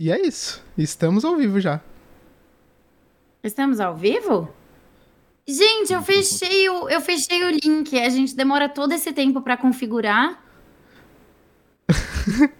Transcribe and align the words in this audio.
E 0.00 0.12
é 0.12 0.20
isso. 0.20 0.62
Estamos 0.76 1.24
ao 1.24 1.36
vivo 1.36 1.58
já. 1.58 1.80
Estamos 3.42 3.80
ao 3.80 3.96
vivo? 3.96 4.48
Gente, 5.46 5.92
eu 5.92 6.02
fechei 6.02 6.68
o, 6.68 6.88
eu 6.88 7.00
fechei 7.00 7.42
o 7.42 7.50
link. 7.50 7.98
A 7.98 8.08
gente 8.08 8.36
demora 8.36 8.68
todo 8.68 8.92
esse 8.92 9.12
tempo 9.12 9.40
para 9.40 9.56
configurar. 9.56 10.40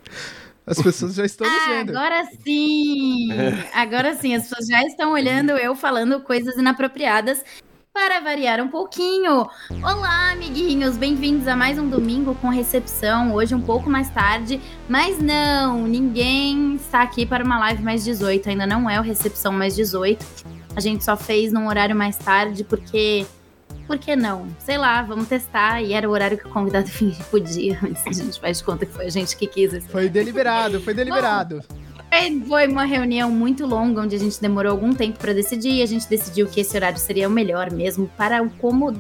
As 0.66 0.82
pessoas 0.82 1.14
já 1.14 1.24
estão 1.24 1.46
ah, 1.46 1.66
vendo. 1.68 1.96
Agora 1.96 2.24
sim! 2.44 3.28
Agora 3.72 4.14
sim, 4.16 4.34
as 4.34 4.42
pessoas 4.42 4.66
já 4.66 4.82
estão 4.82 5.12
olhando 5.12 5.52
eu 5.52 5.74
falando 5.74 6.20
coisas 6.20 6.56
inapropriadas 6.56 7.42
para 8.00 8.20
variar 8.20 8.62
um 8.62 8.68
pouquinho. 8.68 9.44
Olá, 9.82 10.30
amiguinhos, 10.30 10.96
bem-vindos 10.96 11.48
a 11.48 11.56
mais 11.56 11.80
um 11.80 11.88
domingo 11.88 12.32
com 12.36 12.48
recepção. 12.48 13.34
Hoje 13.34 13.56
um 13.56 13.60
pouco 13.60 13.90
mais 13.90 14.08
tarde, 14.08 14.60
mas 14.88 15.18
não, 15.18 15.82
ninguém 15.82 16.76
está 16.76 17.02
aqui 17.02 17.26
para 17.26 17.42
uma 17.42 17.58
live 17.58 17.82
mais 17.82 18.04
18. 18.04 18.50
Ainda 18.50 18.68
não 18.68 18.88
é 18.88 19.00
o 19.00 19.02
recepção 19.02 19.50
mais 19.50 19.74
18. 19.74 20.24
A 20.76 20.80
gente 20.80 21.04
só 21.04 21.16
fez 21.16 21.52
num 21.52 21.66
horário 21.66 21.96
mais 21.96 22.16
tarde 22.16 22.62
porque 22.62 23.26
por 23.84 23.98
que 23.98 24.14
não? 24.14 24.46
Sei 24.60 24.78
lá, 24.78 25.02
vamos 25.02 25.26
testar. 25.26 25.82
E 25.82 25.92
era 25.92 26.08
o 26.08 26.12
horário 26.12 26.38
que 26.38 26.46
o 26.46 26.50
convidado 26.50 26.88
podia, 27.32 27.80
mas 27.82 28.06
a 28.06 28.12
gente 28.12 28.40
faz 28.40 28.58
de 28.58 28.64
conta 28.64 28.86
que 28.86 28.92
foi 28.92 29.06
a 29.06 29.10
gente 29.10 29.36
que 29.36 29.48
quis. 29.48 29.84
Foi 29.86 30.08
deliberado, 30.08 30.80
foi 30.80 30.94
deliberado. 30.94 31.64
Bom, 31.68 31.87
foi 32.46 32.66
uma 32.66 32.84
reunião 32.84 33.30
muito 33.30 33.66
longa, 33.66 34.00
onde 34.00 34.16
a 34.16 34.18
gente 34.18 34.40
demorou 34.40 34.72
algum 34.72 34.94
tempo 34.94 35.18
para 35.18 35.32
decidir. 35.32 35.74
E 35.74 35.82
a 35.82 35.86
gente 35.86 36.08
decidiu 36.08 36.46
que 36.46 36.60
esse 36.60 36.76
horário 36.76 36.98
seria 36.98 37.28
o 37.28 37.30
melhor 37.30 37.70
mesmo 37.70 38.10
para 38.16 38.42
o 38.42 38.50
como 38.50 38.94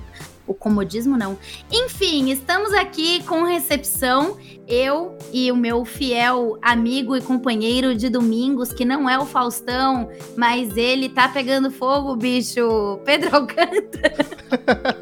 o 0.46 0.54
comodismo 0.54 1.16
não. 1.16 1.38
Enfim, 1.70 2.30
estamos 2.30 2.72
aqui 2.72 3.22
com 3.24 3.42
recepção, 3.42 4.38
eu 4.66 5.16
e 5.32 5.52
o 5.52 5.56
meu 5.56 5.84
fiel 5.84 6.58
amigo 6.62 7.14
e 7.14 7.20
companheiro 7.20 7.94
de 7.94 8.08
domingos, 8.08 8.72
que 8.72 8.84
não 8.84 9.08
é 9.08 9.18
o 9.18 9.26
Faustão, 9.26 10.08
mas 10.36 10.76
ele 10.76 11.10
tá 11.10 11.28
pegando 11.28 11.70
fogo, 11.70 12.16
bicho. 12.16 12.98
Pedro 13.04 13.36
Alcântara. 13.36 14.26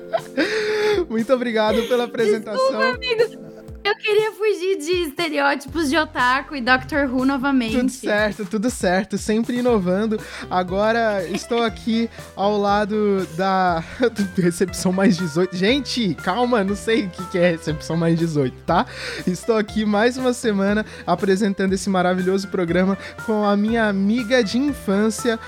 Muito 1.09 1.33
obrigado 1.33 1.83
pela 1.89 2.05
apresentação. 2.05 2.67
Desculpa, 2.67 2.89
amigo. 2.89 3.56
Eu 3.87 3.95
queria 3.95 4.33
fugir 4.33 4.79
de 4.79 5.09
estereótipos 5.09 5.89
de 5.89 5.97
otaku 5.97 6.57
e 6.57 6.61
Doctor 6.61 7.09
Who 7.09 7.25
novamente. 7.25 7.77
Tudo 7.77 7.89
certo, 7.89 8.45
tudo 8.45 8.69
certo, 8.69 9.17
sempre 9.17 9.59
inovando. 9.59 10.19
Agora 10.51 11.25
estou 11.29 11.63
aqui 11.63 12.11
ao 12.35 12.59
lado 12.59 13.25
da 13.37 13.85
recepção 14.37 14.93
mais 14.93 15.17
18. 15.17 15.57
Gente, 15.57 16.15
calma, 16.17 16.65
não 16.65 16.75
sei 16.75 17.05
o 17.05 17.11
que 17.31 17.39
é 17.39 17.53
recepção 17.53 17.97
mais 17.97 18.19
18, 18.19 18.57
tá? 18.65 18.87
Estou 19.25 19.57
aqui 19.57 19.85
mais 19.85 20.17
uma 20.17 20.33
semana 20.33 20.85
apresentando 21.07 21.73
esse 21.73 21.89
maravilhoso 21.89 22.49
programa 22.49 22.99
com 23.25 23.45
a 23.45 23.57
minha 23.57 23.89
amiga 23.89 24.43
de 24.43 24.59
infância, 24.59 25.39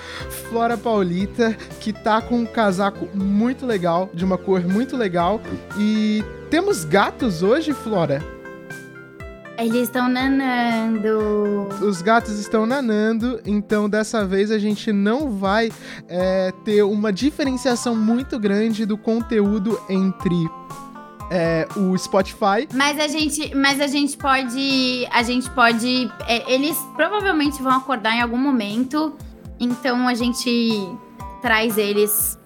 Flora 0.49 0.79
Paulita, 0.79 1.57
que 1.81 1.93
tá 1.93 2.23
com 2.23 2.37
um 2.37 2.47
casaco 2.47 3.09
muito 3.13 3.67
legal, 3.67 4.09
de 4.15 4.25
uma 4.25 4.39
cor 4.39 4.61
muito 4.61 4.97
legal 4.97 5.43
e 5.77 6.23
temos 6.49 6.85
gatos 6.85 7.43
hoje, 7.43 7.73
Flora? 7.73 8.23
Eles 9.59 9.83
estão 9.83 10.09
nanando. 10.09 11.69
Os 11.85 12.01
gatos 12.01 12.39
estão 12.39 12.65
nanando, 12.65 13.41
então 13.45 13.89
dessa 13.89 14.25
vez 14.25 14.53
a 14.53 14.59
gente 14.59 14.93
não 14.93 15.31
vai 15.31 15.73
é, 16.09 16.53
ter 16.65 16.83
uma 16.85 17.13
diferenciação 17.13 17.97
muito 17.97 18.39
grande 18.39 18.87
do 18.87 18.97
conteúdo 18.97 19.79
entre 19.89 20.49
é, 21.29 21.67
o 21.77 21.99
Spotify. 21.99 22.69
Mas 22.73 23.01
a 23.01 23.09
gente, 23.09 23.53
mas 23.55 23.81
a 23.81 23.89
gente 23.89 24.17
pode, 24.17 25.09
a 25.11 25.25
gente 25.25 25.51
pode, 25.51 26.09
é, 26.29 26.53
eles 26.53 26.77
provavelmente 26.95 27.61
vão 27.61 27.73
acordar 27.73 28.15
em 28.15 28.23
algum 28.23 28.39
momento, 28.39 29.13
então 29.59 30.07
a 30.07 30.15
gente 30.15 30.89
traz 31.43 31.77
eles 31.77 32.39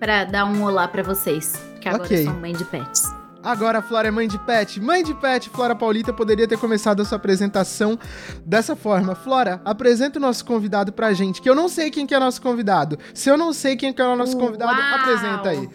para 0.00 0.24
dar 0.24 0.44
um 0.44 0.64
olá 0.64 0.88
para 0.88 1.04
vocês, 1.04 1.54
que 1.80 1.88
agora 1.88 2.02
okay. 2.02 2.24
são 2.24 2.34
mãe 2.40 2.52
de 2.52 2.64
pets. 2.64 3.21
Agora 3.42 3.78
a 3.78 3.82
Flora 3.82 4.08
é 4.08 4.10
mãe 4.10 4.28
de 4.28 4.38
pet. 4.38 4.80
Mãe 4.80 5.02
de 5.02 5.14
pet, 5.14 5.50
Flora 5.50 5.74
Paulita 5.74 6.12
poderia 6.12 6.46
ter 6.46 6.58
começado 6.58 7.00
a 7.00 7.04
sua 7.04 7.16
apresentação 7.16 7.98
dessa 8.46 8.76
forma. 8.76 9.14
Flora, 9.14 9.60
apresenta 9.64 10.18
o 10.18 10.22
nosso 10.22 10.44
convidado 10.44 10.92
pra 10.92 11.12
gente, 11.12 11.42
que 11.42 11.50
eu 11.50 11.54
não 11.54 11.68
sei 11.68 11.90
quem 11.90 12.06
que 12.06 12.14
é 12.14 12.18
nosso 12.18 12.40
convidado. 12.40 12.98
Se 13.12 13.28
eu 13.28 13.36
não 13.36 13.52
sei 13.52 13.76
quem 13.76 13.92
que 13.92 14.00
é 14.00 14.06
o 14.06 14.16
nosso 14.16 14.36
convidado, 14.36 14.72
Uau. 14.72 15.00
apresenta 15.00 15.48
aí. 15.48 15.68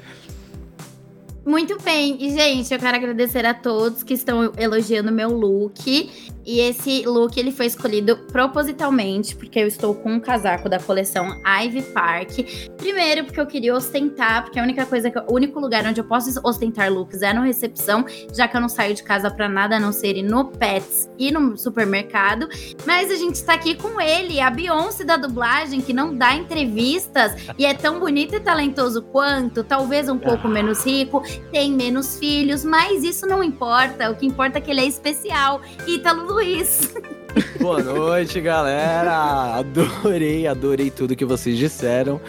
Muito 1.47 1.81
bem. 1.81 2.18
E, 2.19 2.30
gente, 2.30 2.74
eu 2.74 2.78
quero 2.78 2.97
agradecer 2.97 3.46
a 3.46 3.53
todos 3.53 4.03
que 4.03 4.13
estão 4.13 4.52
elogiando 4.58 5.13
meu 5.13 5.30
look. 5.30 6.12
E 6.46 6.62
esse 6.62 7.06
look 7.06 7.38
ele 7.38 7.52
foi 7.52 7.66
escolhido 7.66 8.18
propositalmente 8.31 9.35
porque 9.35 9.59
eu 9.59 9.68
estou 9.68 9.94
com 9.96 10.13
um 10.13 10.19
casaco 10.19 10.69
da 10.69 10.80
coleção 10.80 11.28
Ivy 11.46 11.81
Park. 11.94 12.31
Primeiro 12.78 13.25
porque 13.25 13.40
eu 13.40 13.46
queria 13.46 13.75
ostentar, 13.75 14.44
porque 14.44 14.58
a 14.58 14.63
única 14.63 14.85
coisa 14.85 15.12
que 15.12 15.19
o 15.19 15.34
único 15.34 15.59
lugar 15.59 15.85
onde 15.85 16.00
eu 16.00 16.06
posso 16.06 16.40
ostentar 16.46 16.91
looks 16.91 17.22
é 17.22 17.34
no 17.34 17.41
recepção, 17.41 18.06
já 18.34 18.47
que 18.47 18.56
eu 18.56 18.62
não 18.62 18.69
saio 18.69 18.94
de 18.94 19.03
casa 19.03 19.29
para 19.29 19.50
nada 19.50 19.75
a 19.75 19.79
não 19.79 19.91
ser 19.91 20.16
ir 20.16 20.24
no 20.24 20.46
Pets 20.46 21.09
e 21.19 21.31
no 21.31 21.58
supermercado. 21.58 22.47
Mas 22.85 23.12
a 23.12 23.16
gente 23.16 23.35
está 23.35 23.53
aqui 23.53 23.75
com 23.75 24.00
ele, 24.00 24.40
a 24.40 24.50
Beyoncé 24.50 25.03
da 25.03 25.18
dublagem, 25.18 25.81
que 25.81 25.91
não 25.91 26.16
dá 26.16 26.34
entrevistas 26.34 27.34
e 27.58 27.66
é 27.66 27.74
tão 27.74 28.00
bonito 28.00 28.35
e 28.35 28.40
talentoso 28.40 29.02
quanto, 29.02 29.66
talvez 29.66 30.08
um 30.08 30.18
pouco 30.18 30.47
menos 30.47 30.85
rico, 30.85 31.22
tem 31.51 31.71
menos 31.71 32.17
filhos, 32.17 32.63
mas 32.63 33.03
isso 33.03 33.25
não 33.25 33.43
importa. 33.43 34.09
O 34.11 34.15
que 34.15 34.25
importa 34.25 34.57
é 34.57 34.61
que 34.61 34.71
ele 34.71 34.81
é 34.81 34.85
especial. 34.85 35.61
Ítalo 35.87 36.33
Luiz. 36.33 36.93
Boa 37.59 37.81
noite, 37.81 38.41
galera. 38.41 39.55
Adorei, 39.57 40.47
adorei 40.47 40.89
tudo 40.89 41.15
que 41.15 41.25
vocês 41.25 41.57
disseram. 41.57 42.19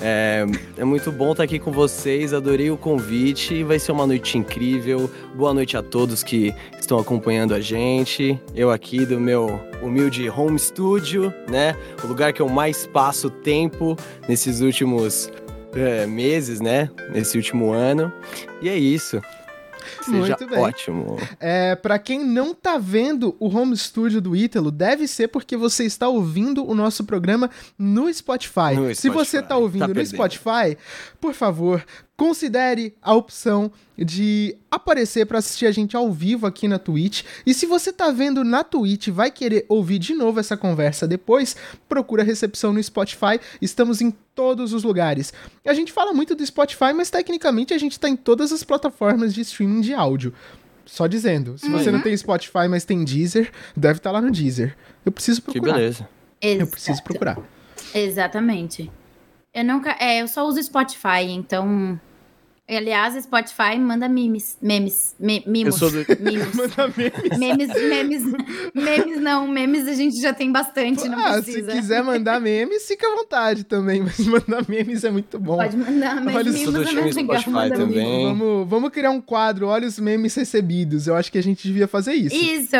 É, 0.00 0.44
é, 0.76 0.84
muito 0.84 1.10
bom 1.10 1.32
estar 1.32 1.44
aqui 1.44 1.58
com 1.58 1.72
vocês, 1.72 2.34
adorei 2.34 2.70
o 2.70 2.76
convite, 2.76 3.62
vai 3.62 3.78
ser 3.78 3.92
uma 3.92 4.06
noite 4.06 4.36
incrível. 4.36 5.10
Boa 5.34 5.54
noite 5.54 5.76
a 5.76 5.82
todos 5.82 6.22
que 6.22 6.54
estão 6.78 6.98
acompanhando 6.98 7.54
a 7.54 7.60
gente. 7.60 8.38
Eu 8.54 8.70
aqui 8.70 9.06
do 9.06 9.18
meu 9.18 9.58
humilde 9.82 10.28
home 10.28 10.58
studio, 10.58 11.32
né? 11.48 11.74
O 12.04 12.06
lugar 12.06 12.32
que 12.32 12.42
eu 12.42 12.48
mais 12.48 12.86
passo 12.86 13.30
tempo 13.30 13.96
nesses 14.28 14.60
últimos 14.60 15.30
é, 15.76 16.06
meses, 16.06 16.60
né? 16.60 16.90
Nesse 17.10 17.36
último 17.36 17.72
ano. 17.72 18.12
E 18.60 18.68
é 18.68 18.76
isso. 18.76 19.20
Seja 20.02 20.18
Muito 20.18 20.46
bem. 20.46 20.58
ótimo. 20.58 21.16
É, 21.40 21.74
para 21.74 21.98
quem 21.98 22.24
não 22.24 22.54
tá 22.54 22.78
vendo 22.78 23.36
o 23.38 23.48
home 23.48 23.76
studio 23.76 24.20
do 24.20 24.36
Ítalo, 24.36 24.70
deve 24.70 25.06
ser 25.06 25.28
porque 25.28 25.56
você 25.56 25.84
está 25.84 26.08
ouvindo 26.08 26.68
o 26.68 26.74
nosso 26.74 27.04
programa 27.04 27.50
no 27.78 28.12
Spotify. 28.12 28.74
No 28.74 28.94
Se 28.94 29.08
você 29.08 29.42
tá 29.42 29.56
ouvindo 29.56 29.88
tá 29.88 29.94
no 29.94 30.06
Spotify, 30.06 30.76
por 31.20 31.34
favor, 31.34 31.84
considere 32.16 32.94
a 33.02 33.14
opção 33.14 33.70
de 33.96 34.56
aparecer 34.70 35.26
para 35.26 35.38
assistir 35.38 35.66
a 35.66 35.70
gente 35.70 35.96
ao 35.96 36.10
vivo 36.10 36.46
aqui 36.46 36.66
na 36.66 36.78
Twitch. 36.78 37.24
E 37.44 37.52
se 37.52 37.66
você 37.66 37.92
tá 37.92 38.10
vendo 38.10 38.42
na 38.42 38.64
Twitch 38.64 39.08
e 39.08 39.10
vai 39.10 39.30
querer 39.30 39.66
ouvir 39.68 39.98
de 39.98 40.14
novo 40.14 40.40
essa 40.40 40.56
conversa 40.56 41.06
depois, 41.06 41.56
procura 41.88 42.22
a 42.22 42.24
recepção 42.24 42.72
no 42.72 42.82
Spotify. 42.82 43.38
Estamos 43.60 44.00
em 44.00 44.10
todos 44.34 44.72
os 44.72 44.82
lugares. 44.82 45.32
A 45.64 45.74
gente 45.74 45.92
fala 45.92 46.12
muito 46.12 46.34
do 46.34 46.44
Spotify, 46.44 46.92
mas 46.94 47.10
tecnicamente 47.10 47.74
a 47.74 47.78
gente 47.78 48.00
tá 48.00 48.08
em 48.08 48.16
todas 48.16 48.52
as 48.52 48.64
plataformas 48.64 49.34
de 49.34 49.42
streaming 49.42 49.80
de 49.82 49.94
áudio. 49.94 50.32
Só 50.84 51.06
dizendo, 51.06 51.58
se 51.58 51.68
você 51.68 51.88
uhum. 51.88 51.96
não 51.96 52.02
tem 52.02 52.16
Spotify, 52.16 52.68
mas 52.68 52.84
tem 52.84 53.04
Deezer, 53.04 53.50
deve 53.76 53.98
estar 53.98 54.10
tá 54.10 54.14
lá 54.14 54.20
no 54.20 54.30
Deezer. 54.30 54.76
Eu 55.04 55.10
preciso 55.10 55.42
procurar. 55.42 55.72
Que 55.74 55.78
beleza. 55.80 56.08
Eu 56.40 56.66
preciso 56.66 57.02
procurar. 57.02 57.38
Exatamente. 57.92 58.90
Eu 59.52 59.64
nunca. 59.64 59.96
É, 59.98 60.20
eu 60.20 60.28
só 60.28 60.46
uso 60.46 60.62
Spotify, 60.62 61.22
então 61.30 61.98
Aliás, 62.68 63.14
Spotify 63.22 63.78
manda 63.78 64.08
memes. 64.08 64.58
Memes. 64.60 65.14
Me, 65.20 65.40
mimos. 65.46 65.80
Eu 65.80 65.88
sou 65.88 65.90
do... 65.90 66.04
Mimos. 66.20 66.50
manda 66.56 66.92
memes. 66.96 67.38
Memes, 67.38 67.68
memes. 67.88 68.22
Memes 68.74 69.20
não. 69.20 69.46
Memes 69.46 69.86
a 69.86 69.94
gente 69.94 70.20
já 70.20 70.34
tem 70.34 70.50
bastante, 70.50 71.08
não 71.08 71.18
ah, 71.18 71.34
precisa. 71.34 71.70
Se 71.70 71.76
quiser 71.76 72.02
mandar 72.02 72.40
memes, 72.40 72.84
fica 72.88 73.06
à 73.06 73.14
vontade 73.14 73.62
também. 73.62 74.02
Mas 74.02 74.18
mandar 74.26 74.68
memes 74.68 75.04
é 75.04 75.10
muito 75.10 75.38
bom. 75.38 75.56
Pode 75.56 75.76
mandar, 75.76 76.20
mas 76.20 76.34
Olha, 76.34 76.50
memes 76.50 76.66
é 76.66 76.92
mais 76.92 77.14
legal. 77.14 77.40
Spotify 77.40 77.70
também. 77.72 78.24
Vamos, 78.26 78.68
vamos 78.68 78.90
criar 78.90 79.10
um 79.12 79.20
quadro, 79.20 79.68
olha 79.68 79.86
os 79.86 80.00
memes 80.00 80.34
recebidos. 80.34 81.06
Eu 81.06 81.14
acho 81.14 81.30
que 81.30 81.38
a 81.38 81.42
gente 81.42 81.68
devia 81.68 81.86
fazer 81.86 82.14
isso. 82.14 82.34
Isso. 82.34 82.76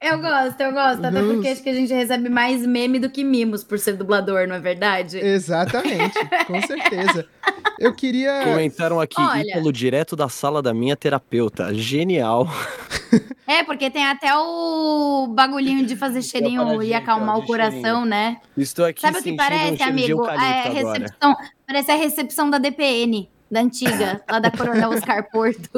Eu 0.00 0.20
gosto, 0.20 0.60
eu 0.60 0.72
gosto. 0.72 1.04
Até 1.04 1.22
porque 1.22 1.48
acho 1.48 1.62
que 1.62 1.70
a 1.70 1.74
gente 1.74 1.92
recebe 1.92 2.28
mais 2.28 2.66
meme 2.66 2.98
do 2.98 3.08
que 3.08 3.24
mimos 3.24 3.64
por 3.64 3.78
ser 3.78 3.94
dublador, 3.94 4.46
não 4.46 4.56
é 4.56 4.60
verdade? 4.60 5.18
Exatamente, 5.18 6.18
com 6.46 6.60
certeza. 6.62 7.26
Eu 7.78 7.94
queria. 7.94 8.42
Comentaram 8.44 9.00
aqui, 9.00 9.20
Olha... 9.20 9.42
Ítalo, 9.42 9.72
direto 9.72 10.14
da 10.14 10.28
sala 10.28 10.62
da 10.62 10.74
minha 10.74 10.96
terapeuta. 10.96 11.72
Genial. 11.74 12.46
É, 13.48 13.62
porque 13.62 13.88
tem 13.88 14.04
até 14.04 14.34
o 14.34 15.28
bagulhinho 15.28 15.86
de 15.86 15.94
fazer 15.94 16.20
cheirinho 16.20 16.82
e 16.82 16.92
acalmar 16.92 17.38
o 17.38 17.46
coração, 17.46 17.80
cheirinho. 17.80 18.04
né? 18.04 18.38
Estou 18.56 18.84
aqui 18.84 19.00
Sabe 19.00 19.20
o 19.20 19.22
que 19.22 19.36
parece, 19.36 19.80
amigo? 19.84 20.26
É 20.26 20.66
a 20.66 20.68
recepção, 20.68 21.36
parece 21.64 21.90
a 21.92 21.94
recepção 21.94 22.50
da 22.50 22.58
DPN. 22.58 23.30
Da 23.50 23.60
antiga, 23.60 24.22
lá 24.30 24.38
da 24.38 24.50
Coronel 24.50 24.90
Oscar 24.90 25.30
Porto. 25.30 25.70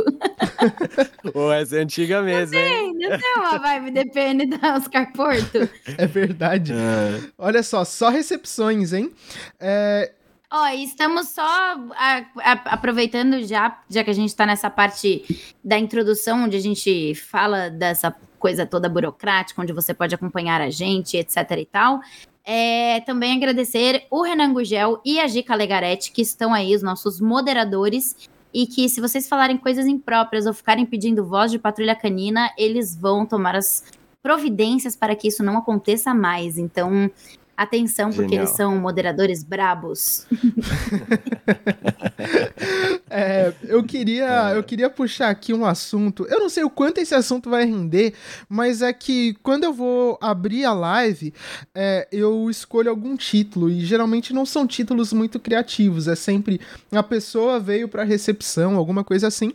Pô, 1.32 1.52
essa 1.52 1.76
é 1.76 1.80
antiga 1.80 2.22
mesmo, 2.22 2.54
não 2.54 2.62
tem, 2.62 2.86
hein? 2.86 2.94
Não 2.98 3.18
tem 3.18 3.34
uma 3.36 3.58
vibe 3.58 3.90
DPN 3.90 4.46
da 4.46 4.76
Oscar 4.76 5.12
Porto. 5.12 5.68
É 5.98 6.06
verdade. 6.06 6.72
É. 6.72 7.30
Olha 7.36 7.62
só, 7.62 7.84
só 7.84 8.08
recepções, 8.08 8.92
hein? 8.92 9.12
É, 9.60 10.12
Ó, 10.50 10.66
estamos 10.68 11.28
só 11.28 11.42
a, 11.42 12.24
a, 12.38 12.52
aproveitando 12.72 13.46
já, 13.46 13.82
já 13.88 14.02
que 14.02 14.08
a 14.08 14.14
gente 14.14 14.30
está 14.30 14.46
nessa 14.46 14.70
parte 14.70 15.22
da 15.62 15.78
introdução, 15.78 16.44
onde 16.44 16.56
a 16.56 16.60
gente 16.60 17.14
fala 17.14 17.68
dessa 17.68 18.16
coisa 18.38 18.64
toda 18.64 18.88
burocrática, 18.88 19.60
onde 19.60 19.74
você 19.74 19.92
pode 19.92 20.14
acompanhar 20.14 20.60
a 20.62 20.70
gente, 20.70 21.18
etc 21.18 21.50
e 21.58 21.66
tal. 21.66 22.00
É, 22.50 23.00
também 23.00 23.36
agradecer 23.36 24.06
o 24.10 24.22
Renan 24.22 24.54
Gugel 24.54 25.02
e 25.04 25.20
a 25.20 25.26
Gica 25.26 25.54
Legaretti, 25.54 26.10
que 26.10 26.22
estão 26.22 26.54
aí, 26.54 26.74
os 26.74 26.82
nossos 26.82 27.20
moderadores, 27.20 28.16
e 28.54 28.66
que 28.66 28.88
se 28.88 29.02
vocês 29.02 29.28
falarem 29.28 29.58
coisas 29.58 29.86
impróprias 29.86 30.46
ou 30.46 30.54
ficarem 30.54 30.86
pedindo 30.86 31.26
voz 31.26 31.50
de 31.50 31.58
patrulha 31.58 31.94
canina, 31.94 32.50
eles 32.56 32.96
vão 32.96 33.26
tomar 33.26 33.54
as 33.54 33.84
providências 34.22 34.96
para 34.96 35.14
que 35.14 35.28
isso 35.28 35.42
não 35.42 35.58
aconteça 35.58 36.14
mais. 36.14 36.56
Então, 36.56 37.10
Atenção, 37.58 38.10
porque 38.10 38.22
Genial. 38.22 38.44
eles 38.44 38.56
são 38.56 38.78
moderadores 38.78 39.42
brabos. 39.42 40.24
é, 43.10 43.52
eu 43.64 43.82
queria, 43.82 44.52
eu 44.54 44.62
queria 44.62 44.88
puxar 44.88 45.28
aqui 45.28 45.52
um 45.52 45.66
assunto. 45.66 46.24
Eu 46.30 46.38
não 46.38 46.48
sei 46.48 46.62
o 46.62 46.70
quanto 46.70 46.98
esse 46.98 47.16
assunto 47.16 47.50
vai 47.50 47.64
render, 47.64 48.14
mas 48.48 48.80
é 48.80 48.92
que 48.92 49.34
quando 49.42 49.64
eu 49.64 49.72
vou 49.72 50.16
abrir 50.22 50.66
a 50.66 50.72
live, 50.72 51.34
é, 51.74 52.06
eu 52.12 52.48
escolho 52.48 52.90
algum 52.90 53.16
título 53.16 53.68
e 53.68 53.80
geralmente 53.80 54.32
não 54.32 54.46
são 54.46 54.64
títulos 54.64 55.12
muito 55.12 55.40
criativos. 55.40 56.06
É 56.06 56.14
sempre 56.14 56.60
a 56.92 57.02
pessoa 57.02 57.58
veio 57.58 57.88
para 57.88 58.04
recepção, 58.04 58.76
alguma 58.76 59.02
coisa 59.02 59.26
assim. 59.26 59.52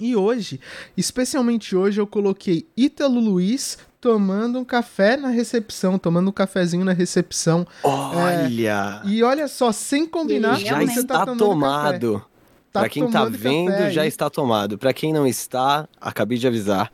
E 0.00 0.16
hoje, 0.16 0.58
especialmente 0.96 1.76
hoje, 1.76 2.00
eu 2.00 2.06
coloquei 2.06 2.66
Ítalo 2.74 3.20
Luiz 3.20 3.76
tomando 4.00 4.58
um 4.58 4.64
café 4.64 5.16
na 5.16 5.28
recepção, 5.28 5.98
tomando 5.98 6.28
um 6.28 6.32
cafezinho 6.32 6.84
na 6.84 6.92
recepção. 6.92 7.66
Olha! 7.82 9.02
É, 9.04 9.08
e 9.08 9.22
olha 9.22 9.46
só, 9.46 9.70
sem 9.70 10.06
combinar, 10.06 10.58
já 10.58 10.74
tá 10.76 10.84
está 10.84 11.26
tá 11.26 11.36
tomado. 11.36 12.24
Tá 12.72 12.80
para 12.80 12.88
quem 12.88 13.10
tá 13.10 13.24
vendo, 13.24 13.72
café, 13.72 13.90
já 13.90 14.06
está 14.06 14.30
tomado. 14.30 14.78
Para 14.78 14.92
quem 14.92 15.12
não 15.12 15.26
está, 15.26 15.88
acabei 16.00 16.38
de 16.38 16.46
avisar. 16.46 16.90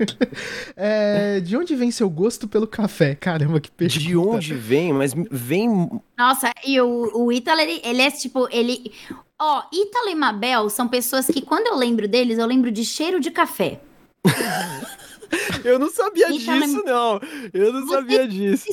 é, 0.76 1.40
de 1.40 1.56
onde 1.56 1.76
vem 1.76 1.90
seu 1.90 2.08
gosto 2.08 2.48
pelo 2.48 2.66
café? 2.66 3.14
Caramba, 3.14 3.60
que 3.60 3.70
pergunta. 3.70 4.00
De 4.00 4.16
onde 4.16 4.54
vem? 4.54 4.92
Mas 4.92 5.14
vem. 5.30 6.00
Nossa, 6.18 6.50
e 6.66 6.80
o, 6.80 7.10
o 7.14 7.30
Ítalo, 7.30 7.60
ele, 7.60 7.80
ele 7.84 8.02
é 8.02 8.10
tipo. 8.10 8.48
Ele. 8.50 8.92
Ó, 9.38 9.62
Ítalo 9.72 10.08
e 10.08 10.14
Mabel 10.14 10.70
são 10.70 10.88
pessoas 10.88 11.26
que, 11.26 11.42
quando 11.42 11.66
eu 11.66 11.76
lembro 11.76 12.08
deles, 12.08 12.38
eu 12.38 12.46
lembro 12.46 12.72
de 12.72 12.84
cheiro 12.84 13.20
de 13.20 13.30
café. 13.30 13.80
Eu 15.64 15.78
não 15.78 15.90
sabia 15.90 16.28
disso, 16.32 16.82
não. 16.84 17.20
Eu 17.52 17.72
não 17.72 17.86
vocês 17.86 17.90
sabia 17.90 18.28
disso. 18.28 18.66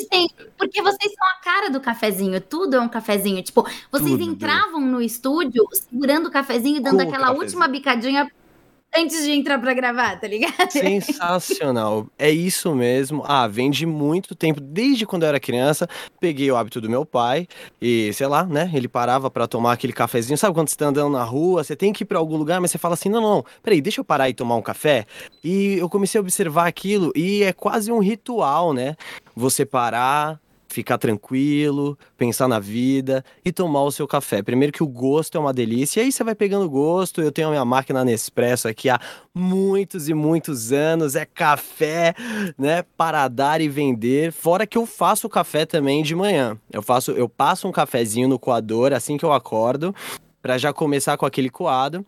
porque 0.57 0.81
vocês 0.81 1.13
são 1.13 1.27
a 1.27 1.43
cara 1.43 1.69
do 1.69 1.79
cafezinho. 1.79 2.39
Tudo 2.41 2.75
é 2.75 2.79
um 2.79 2.89
cafezinho. 2.89 3.41
Tipo, 3.43 3.63
vocês 3.91 4.11
Tudo. 4.11 4.23
entravam 4.23 4.81
no 4.81 5.01
estúdio 5.01 5.63
segurando 5.73 6.27
o 6.27 6.31
cafezinho, 6.31 6.81
dando 6.81 7.03
Com 7.03 7.09
aquela 7.09 7.31
última 7.31 7.67
bicadinha 7.67 8.31
antes 8.95 9.23
de 9.23 9.31
entrar 9.31 9.59
para 9.59 9.73
gravar, 9.73 10.19
tá 10.19 10.27
ligado? 10.27 10.69
Sensacional. 10.69 12.07
é 12.17 12.29
isso 12.29 12.73
mesmo. 12.75 13.23
Ah, 13.25 13.47
vem 13.47 13.69
de 13.69 13.85
muito 13.85 14.35
tempo, 14.35 14.59
desde 14.59 15.05
quando 15.05 15.23
eu 15.23 15.29
era 15.29 15.39
criança, 15.39 15.87
peguei 16.19 16.51
o 16.51 16.55
hábito 16.55 16.81
do 16.81 16.89
meu 16.89 17.05
pai 17.05 17.47
e, 17.81 18.11
sei 18.13 18.27
lá, 18.27 18.45
né, 18.45 18.69
ele 18.73 18.87
parava 18.87 19.29
para 19.29 19.47
tomar 19.47 19.73
aquele 19.73 19.93
cafezinho. 19.93 20.37
Sabe 20.37 20.53
quando 20.53 20.69
você 20.69 20.75
tá 20.75 20.87
andando 20.87 21.11
na 21.11 21.23
rua, 21.23 21.63
você 21.63 21.75
tem 21.75 21.93
que 21.93 22.03
ir 22.03 22.05
para 22.05 22.19
algum 22.19 22.37
lugar, 22.37 22.59
mas 22.59 22.71
você 22.71 22.77
fala 22.77 22.93
assim: 22.93 23.09
"Não, 23.09 23.21
não, 23.21 23.45
peraí, 23.63 23.81
deixa 23.81 24.01
eu 24.01 24.05
parar 24.05 24.29
e 24.29 24.33
tomar 24.33 24.55
um 24.55 24.61
café". 24.61 25.05
E 25.43 25.77
eu 25.77 25.89
comecei 25.89 26.19
a 26.19 26.21
observar 26.21 26.67
aquilo 26.67 27.11
e 27.15 27.43
é 27.43 27.53
quase 27.53 27.91
um 27.91 27.99
ritual, 27.99 28.73
né? 28.73 28.95
Você 29.35 29.65
parar, 29.65 30.39
ficar 30.71 30.97
tranquilo, 30.97 31.97
pensar 32.17 32.47
na 32.47 32.59
vida 32.59 33.23
e 33.43 33.51
tomar 33.51 33.83
o 33.83 33.91
seu 33.91 34.07
café. 34.07 34.41
Primeiro 34.41 34.73
que 34.73 34.83
o 34.83 34.87
gosto 34.87 35.37
é 35.37 35.41
uma 35.41 35.53
delícia, 35.53 35.99
e 35.99 36.05
aí 36.05 36.11
você 36.11 36.23
vai 36.23 36.35
pegando 36.35 36.69
gosto. 36.69 37.21
Eu 37.21 37.31
tenho 37.31 37.49
a 37.49 37.51
minha 37.51 37.65
máquina 37.65 38.05
Nespresso 38.05 38.67
aqui 38.67 38.89
há 38.89 38.99
muitos 39.33 40.09
e 40.09 40.13
muitos 40.13 40.71
anos, 40.71 41.15
é 41.15 41.25
café, 41.25 42.13
né, 42.57 42.83
para 42.97 43.27
dar 43.27 43.61
e 43.61 43.69
vender. 43.69 44.31
Fora 44.31 44.65
que 44.65 44.77
eu 44.77 44.85
faço 44.85 45.29
café 45.29 45.65
também 45.65 46.03
de 46.03 46.15
manhã. 46.15 46.57
Eu 46.71 46.81
faço, 46.81 47.11
eu 47.11 47.29
passo 47.29 47.67
um 47.67 47.71
cafezinho 47.71 48.27
no 48.27 48.39
coador 48.39 48.93
assim 48.93 49.17
que 49.17 49.25
eu 49.25 49.33
acordo, 49.33 49.93
para 50.41 50.57
já 50.57 50.73
começar 50.73 51.17
com 51.17 51.25
aquele 51.25 51.49
coado. 51.49 52.05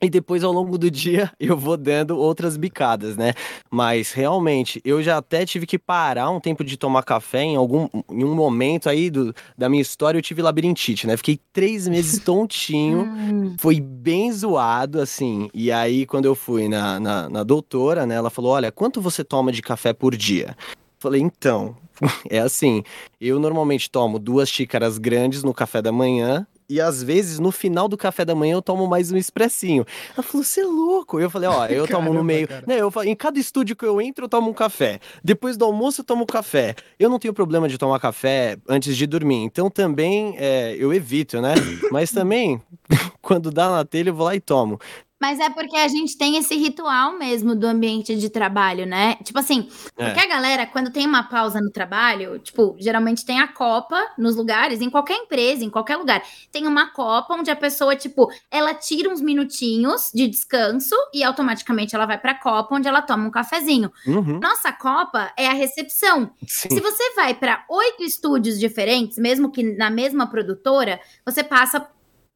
E 0.00 0.08
depois, 0.08 0.44
ao 0.44 0.52
longo 0.52 0.78
do 0.78 0.90
dia, 0.90 1.30
eu 1.40 1.56
vou 1.56 1.76
dando 1.76 2.16
outras 2.16 2.56
bicadas, 2.56 3.16
né? 3.16 3.34
Mas 3.70 4.12
realmente, 4.12 4.80
eu 4.84 5.02
já 5.02 5.18
até 5.18 5.44
tive 5.44 5.66
que 5.66 5.78
parar 5.78 6.30
um 6.30 6.38
tempo 6.38 6.62
de 6.62 6.76
tomar 6.76 7.02
café 7.02 7.42
em 7.42 7.56
algum 7.56 7.88
em 8.10 8.24
um 8.24 8.34
momento 8.34 8.88
aí 8.88 9.10
do, 9.10 9.34
da 9.56 9.68
minha 9.68 9.82
história, 9.82 10.18
eu 10.18 10.22
tive 10.22 10.40
labirintite, 10.40 11.06
né? 11.06 11.16
Fiquei 11.16 11.40
três 11.52 11.88
meses 11.88 12.20
tontinho, 12.24 13.00
hum. 13.00 13.56
foi 13.58 13.80
bem 13.80 14.32
zoado, 14.32 15.00
assim. 15.00 15.50
E 15.52 15.72
aí, 15.72 16.06
quando 16.06 16.26
eu 16.26 16.34
fui 16.34 16.68
na, 16.68 17.00
na, 17.00 17.28
na 17.28 17.42
doutora, 17.42 18.06
né? 18.06 18.14
Ela 18.14 18.30
falou: 18.30 18.52
Olha, 18.52 18.70
quanto 18.70 19.00
você 19.00 19.24
toma 19.24 19.50
de 19.50 19.62
café 19.62 19.92
por 19.92 20.16
dia? 20.16 20.56
Falei, 20.98 21.20
então, 21.20 21.76
é 22.28 22.40
assim, 22.40 22.82
eu 23.20 23.38
normalmente 23.38 23.90
tomo 23.90 24.18
duas 24.18 24.48
xícaras 24.48 24.98
grandes 24.98 25.42
no 25.42 25.54
café 25.54 25.80
da 25.80 25.92
manhã 25.92 26.46
e 26.68 26.80
às 26.80 27.02
vezes, 27.02 27.38
no 27.38 27.50
final 27.50 27.88
do 27.88 27.96
café 27.96 28.24
da 28.24 28.34
manhã, 28.34 28.54
eu 28.54 28.62
tomo 28.62 28.86
mais 28.86 29.10
um 29.10 29.16
expressinho. 29.16 29.86
Ela 30.14 30.22
falou, 30.22 30.44
você 30.44 30.60
é 30.60 30.64
louco. 30.64 31.18
Eu 31.18 31.30
falei, 31.30 31.48
ó, 31.48 31.64
eu 31.66 31.86
tomo 31.86 32.00
Caramba, 32.00 32.18
no 32.18 32.24
meio. 32.24 32.46
Né, 32.66 32.78
eu, 32.78 32.92
em 33.04 33.16
cada 33.16 33.38
estúdio 33.38 33.74
que 33.74 33.86
eu 33.86 34.00
entro, 34.02 34.26
eu 34.26 34.28
tomo 34.28 34.50
um 34.50 34.54
café. 34.54 35.00
Depois 35.24 35.56
do 35.56 35.64
almoço, 35.64 36.02
eu 36.02 36.04
tomo 36.04 36.26
café. 36.26 36.74
Eu 36.98 37.08
não 37.08 37.18
tenho 37.18 37.32
problema 37.32 37.68
de 37.68 37.78
tomar 37.78 37.98
café 37.98 38.58
antes 38.68 38.96
de 38.96 39.06
dormir. 39.06 39.42
Então 39.44 39.70
também 39.70 40.34
é, 40.36 40.76
eu 40.78 40.92
evito, 40.92 41.40
né? 41.40 41.54
Mas 41.90 42.10
também, 42.10 42.60
quando 43.22 43.50
dá 43.50 43.70
na 43.70 43.84
telha, 43.84 44.10
eu 44.10 44.14
vou 44.14 44.26
lá 44.26 44.34
e 44.34 44.40
tomo. 44.40 44.78
Mas 45.20 45.40
é 45.40 45.50
porque 45.50 45.76
a 45.76 45.88
gente 45.88 46.16
tem 46.16 46.36
esse 46.36 46.54
ritual 46.56 47.18
mesmo 47.18 47.54
do 47.56 47.66
ambiente 47.66 48.16
de 48.16 48.30
trabalho, 48.30 48.86
né? 48.86 49.16
Tipo 49.22 49.38
assim, 49.38 49.68
é. 49.96 50.04
porque 50.04 50.20
a 50.20 50.28
galera, 50.28 50.66
quando 50.66 50.90
tem 50.90 51.06
uma 51.06 51.24
pausa 51.24 51.60
no 51.60 51.70
trabalho, 51.70 52.38
tipo, 52.38 52.76
geralmente 52.78 53.24
tem 53.24 53.40
a 53.40 53.48
copa 53.48 54.00
nos 54.16 54.36
lugares, 54.36 54.80
em 54.80 54.88
qualquer 54.88 55.16
empresa, 55.16 55.64
em 55.64 55.70
qualquer 55.70 55.96
lugar. 55.96 56.22
Tem 56.52 56.66
uma 56.66 56.90
copa 56.90 57.34
onde 57.34 57.50
a 57.50 57.56
pessoa, 57.56 57.96
tipo, 57.96 58.30
ela 58.50 58.74
tira 58.74 59.08
uns 59.08 59.20
minutinhos 59.20 60.10
de 60.14 60.28
descanso 60.28 60.94
e 61.12 61.24
automaticamente 61.24 61.94
ela 61.94 62.06
vai 62.06 62.18
pra 62.18 62.34
copa 62.34 62.76
onde 62.76 62.86
ela 62.86 63.02
toma 63.02 63.26
um 63.26 63.30
cafezinho. 63.30 63.90
Uhum. 64.06 64.38
Nossa 64.38 64.72
copa 64.72 65.32
é 65.36 65.48
a 65.48 65.52
recepção. 65.52 66.30
Sim. 66.46 66.68
Se 66.70 66.80
você 66.80 67.14
vai 67.14 67.34
para 67.34 67.64
oito 67.68 68.04
estúdios 68.04 68.58
diferentes, 68.58 69.18
mesmo 69.18 69.50
que 69.50 69.62
na 69.62 69.90
mesma 69.90 70.26
produtora, 70.28 71.00
você 71.24 71.42
passa 71.42 71.86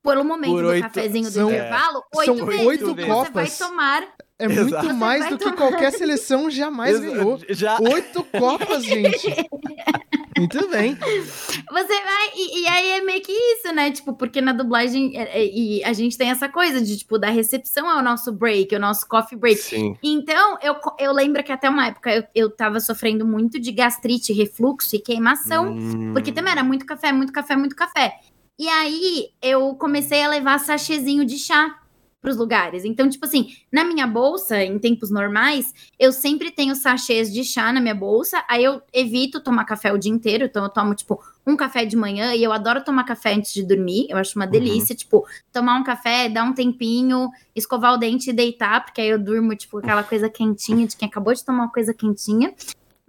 pelo 0.03 0.25
momento 0.25 0.53
Por 0.53 0.65
oito, 0.65 0.83
do 0.83 0.89
cafezinho 0.89 1.31
do 1.31 1.41
intervalo, 1.43 2.03
oito 2.17 2.37
são 2.37 2.47
vezes. 2.47 2.67
Oito 2.67 3.07
copas. 3.07 3.51
Você 3.51 3.63
vai 3.63 3.71
tomar. 3.71 4.09
É 4.39 4.49
muito 4.49 4.69
Exato. 4.69 4.95
mais 4.95 5.29
do 5.29 5.39
que 5.39 5.53
qualquer 5.53 5.93
seleção 5.93 6.51
jamais 6.51 6.99
ganhou. 6.99 7.39
Já... 7.51 7.79
Oito 7.81 8.25
copas, 8.25 8.85
gente. 8.85 9.29
Muito 10.37 10.69
bem. 10.71 10.95
Você 10.97 12.03
vai. 12.03 12.31
E, 12.35 12.63
e, 12.63 12.67
aí 12.67 12.89
é 12.91 13.01
meio 13.03 13.23
que 13.23 13.31
isso, 13.31 13.73
né? 13.73 13.91
Tipo, 13.91 14.15
porque 14.15 14.41
na 14.41 14.53
dublagem 14.53 15.17
é, 15.17 15.41
é, 15.41 15.47
e 15.47 15.85
a 15.85 15.93
gente 15.93 16.17
tem 16.17 16.31
essa 16.31 16.49
coisa 16.49 16.81
de, 16.81 16.99
tipo, 16.99 17.19
da 17.19 17.29
recepção 17.29 17.89
ao 17.89 18.03
nosso 18.03 18.33
break, 18.33 18.75
o 18.75 18.79
nosso 18.79 19.07
coffee 19.07 19.39
break. 19.39 19.61
Sim. 19.61 19.97
Então, 20.03 20.59
eu, 20.63 20.75
eu 20.99 21.13
lembro 21.13 21.45
que 21.45 21.53
até 21.53 21.69
uma 21.69 21.89
época 21.89 22.11
eu, 22.11 22.25
eu 22.35 22.51
tava 22.51 22.81
sofrendo 22.81 23.27
muito 23.27 23.61
de 23.61 23.71
gastrite, 23.71 24.33
refluxo 24.33 24.97
e 24.97 24.99
queimação, 24.99 25.75
hum. 25.75 26.13
porque 26.13 26.33
também 26.33 26.53
era 26.53 26.65
muito 26.65 26.87
café, 26.87 27.13
muito 27.13 27.33
café, 27.33 27.55
muito 27.55 27.77
café. 27.77 28.15
E 28.59 28.69
aí 28.69 29.31
eu 29.41 29.75
comecei 29.75 30.23
a 30.23 30.29
levar 30.29 30.59
sachêzinho 30.59 31.25
de 31.25 31.39
chá 31.39 31.83
para 32.23 32.31
os 32.31 32.37
lugares. 32.37 32.85
Então, 32.85 33.09
tipo 33.11 33.27
assim, 33.27 33.49
na 33.71 33.85
minha 33.85 34.07
bolsa, 34.07 34.63
em 34.63 34.79
tempos 34.79 35.11
normais, 35.11 35.75
eu 35.99 36.13
sempre 36.13 36.53
tenho 36.53 36.77
sachês 36.77 37.33
de 37.33 37.43
chá 37.43 37.73
na 37.73 37.81
minha 37.81 37.97
bolsa. 37.97 38.45
Aí 38.49 38.63
eu 38.63 38.81
evito 38.93 39.41
tomar 39.41 39.65
café 39.65 39.93
o 39.93 39.99
dia 39.99 40.13
inteiro. 40.13 40.45
Então, 40.45 40.63
eu 40.63 40.71
tomo, 40.71 40.95
tipo, 40.95 41.21
um 41.45 41.57
café 41.57 41.85
de 41.85 41.97
manhã. 41.97 42.33
E 42.33 42.45
eu 42.45 42.53
adoro 42.53 42.85
tomar 42.85 43.03
café 43.03 43.35
antes 43.35 43.53
de 43.53 43.65
dormir. 43.65 44.07
Eu 44.09 44.17
acho 44.17 44.39
uma 44.39 44.45
uhum. 44.45 44.53
delícia. 44.53 44.93
Uhum. 44.93 44.99
Tipo, 44.99 45.27
tomar 45.53 45.75
um 45.75 45.83
café, 45.83 46.29
dar 46.29 46.45
um 46.45 46.53
tempinho, 46.53 47.29
escovar 47.57 47.93
o 47.95 47.97
dente 47.97 48.31
e 48.31 48.33
deitar. 48.33 48.85
Porque 48.85 49.01
aí 49.01 49.09
eu 49.09 49.19
durmo, 49.19 49.57
tipo, 49.57 49.79
aquela 49.79 50.05
coisa 50.05 50.31
quentinha 50.31 50.87
de 50.87 50.97
quem 50.97 51.09
acabou 51.09 51.35
de 51.35 51.45
tomar 51.45 51.65
uma 51.65 51.73
coisa 51.73 51.93
quentinha. 51.93 52.55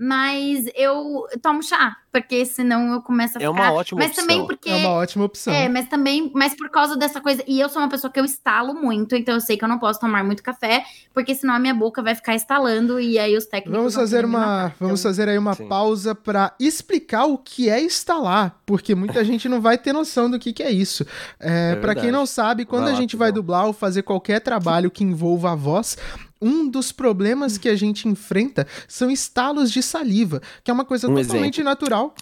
Mas 0.05 0.65
eu 0.75 1.25
tomo 1.41 1.63
chá, 1.63 1.95
porque 2.12 2.45
senão 2.45 2.91
eu 2.93 3.01
começo 3.01 3.38
a 3.38 3.39
ficar... 3.39 3.45
É 3.45 3.50
uma 3.50 3.72
ótima 3.72 4.00
mas 4.01 4.10
opção. 4.10 4.27
também 4.27 4.45
porque 4.45 4.69
É 4.69 4.75
uma 4.75 4.89
ótima 4.89 5.24
opção. 5.24 5.53
É, 5.53 5.69
mas 5.69 5.88
também, 5.88 6.29
mas 6.36 6.53
por 6.53 6.69
causa 6.69 6.98
dessa 6.98 7.22
coisa, 7.22 7.41
e 7.48 7.57
eu 7.57 7.69
sou 7.69 7.81
uma 7.81 7.88
pessoa 7.88 8.12
que 8.12 8.19
eu 8.19 8.25
estalo 8.25 8.74
muito, 8.74 9.15
então 9.15 9.33
eu 9.33 9.39
sei 9.39 9.55
que 9.55 9.63
eu 9.63 9.69
não 9.69 9.79
posso 9.79 10.01
tomar 10.01 10.22
muito 10.25 10.43
café, 10.43 10.83
porque 11.13 11.33
senão 11.33 11.53
a 11.53 11.60
minha 11.60 11.74
boca 11.74 12.01
vai 12.03 12.13
ficar 12.15 12.36
estalando 12.36 13.00
e 13.00 13.17
aí 13.17 13.38
os 13.38 13.45
técnicos 13.45 13.77
Vamos 13.77 13.93
vão 13.93 14.01
fazer 14.03 14.25
uma, 14.25 14.39
matar, 14.39 14.75
vamos 14.77 15.00
então- 15.00 15.10
fazer 15.12 15.29
aí 15.29 15.38
uma 15.38 15.53
Sim. 15.53 15.67
pausa 15.69 16.13
para 16.13 16.53
explicar 16.60 17.24
o 17.25 17.38
que 17.38 17.69
é 17.69 17.81
instalar, 17.81 18.60
porque 18.65 18.93
muita 18.93 19.24
gente 19.24 19.48
não 19.48 19.62
vai 19.62 19.77
ter 19.77 19.93
noção 19.93 20.29
do 20.29 20.38
que, 20.38 20.51
que 20.51 20.63
é 20.63 20.69
isso. 20.72 21.05
É, 21.39 21.72
É 21.72 21.75
para 21.77 21.95
quem 21.95 22.12
não 22.12 22.25
sabe, 22.25 22.65
quando 22.65 22.83
Vai 22.83 22.91
a 22.91 22.95
lá, 22.95 23.00
gente 23.01 23.15
vai 23.15 23.29
Pedrão. 23.29 23.41
dublar 23.43 23.65
ou 23.67 23.72
fazer 23.74 24.01
qualquer 24.03 24.41
trabalho 24.41 24.91
que 24.91 25.03
envolva 25.03 25.53
a 25.53 25.55
voz, 25.55 25.98
um 26.44 26.68
dos 26.68 26.92
problemas 26.92 27.58
que 27.58 27.70
a 27.70 27.76
gente 27.76 28.08
enfrenta 28.08 28.68
são 28.88 29.10
estalos 29.10 29.72
de 29.72 29.82
saliva, 29.82 30.42
que 30.64 30.70
é 30.70 30.74
uma 30.74 30.86
coisa 30.86 31.10
Um 31.10 31.16
totalmente 31.16 31.64
natural. 31.64 32.14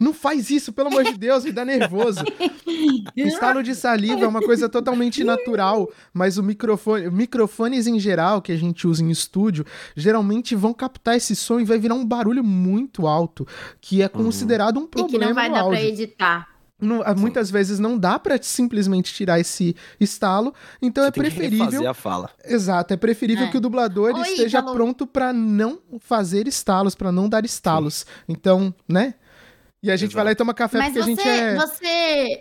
Não 0.00 0.14
faz 0.14 0.48
isso, 0.50 0.72
pelo 0.72 0.88
amor 0.88 1.04
de 1.04 1.18
Deus, 1.18 1.44
me 1.44 1.52
dá 1.52 1.64
nervoso. 1.64 2.20
Estalo 3.14 3.62
de 3.62 3.74
saliva 3.74 4.24
é 4.24 4.26
uma 4.26 4.40
coisa 4.40 4.68
totalmente 4.68 5.22
natural, 5.22 5.90
mas 6.12 6.38
o 6.38 6.42
microfone, 6.42 7.10
microfones 7.10 7.86
em 7.86 7.98
geral 7.98 8.40
que 8.40 8.52
a 8.52 8.56
gente 8.56 8.86
usa 8.86 9.02
em 9.04 9.10
estúdio, 9.10 9.64
geralmente 9.94 10.54
vão 10.54 10.72
captar 10.72 11.16
esse 11.16 11.36
som 11.36 11.60
e 11.60 11.64
vai 11.64 11.78
virar 11.78 11.94
um 11.94 12.04
barulho 12.06 12.42
muito 12.42 13.06
alto, 13.06 13.46
que 13.80 14.02
é 14.02 14.08
considerado 14.08 14.78
um 14.78 14.84
E 14.84 14.86
que 14.86 14.90
problema 14.90 15.26
não 15.26 15.34
vai 15.34 15.48
dar 15.50 15.54
pra 15.56 15.62
áudio. 15.64 15.80
editar. 15.80 16.53
Não- 16.84 17.02
ah, 17.04 17.14
muitas 17.14 17.50
vezes 17.50 17.78
não 17.78 17.98
dá 17.98 18.18
pra 18.18 18.38
simplesmente 18.42 19.12
tirar 19.14 19.40
esse 19.40 19.74
estalo, 19.98 20.54
então 20.82 21.02
Você 21.04 21.08
é 21.08 21.10
tem 21.10 21.22
que 21.24 21.30
preferível 21.30 21.64
refazer 21.66 21.90
a 21.90 21.94
fala. 21.94 22.30
Exato, 22.44 22.94
é 22.94 22.96
preferível 22.96 23.46
É. 23.46 23.50
que 23.50 23.56
o 23.56 23.60
dublador 23.60 24.14
Oi, 24.14 24.28
esteja 24.28 24.62
pronto 24.62 25.06
pra 25.06 25.32
não 25.32 25.78
fazer 26.00 26.46
estalos, 26.46 26.94
pra 26.94 27.10
não 27.10 27.28
dar 27.28 27.44
estalos. 27.44 28.04
Então, 28.28 28.74
né? 28.88 29.14
E 29.82 29.90
a 29.90 29.96
gente 29.96 30.10
Exato. 30.10 30.16
vai 30.16 30.24
lá 30.26 30.32
e 30.32 30.34
toma 30.34 30.54
café 30.54 30.78
Mas 30.78 30.92
porque 30.94 31.14
você, 31.14 31.20
a 31.20 31.24
gente 31.26 31.28
é. 31.28 31.54
você... 31.56 32.40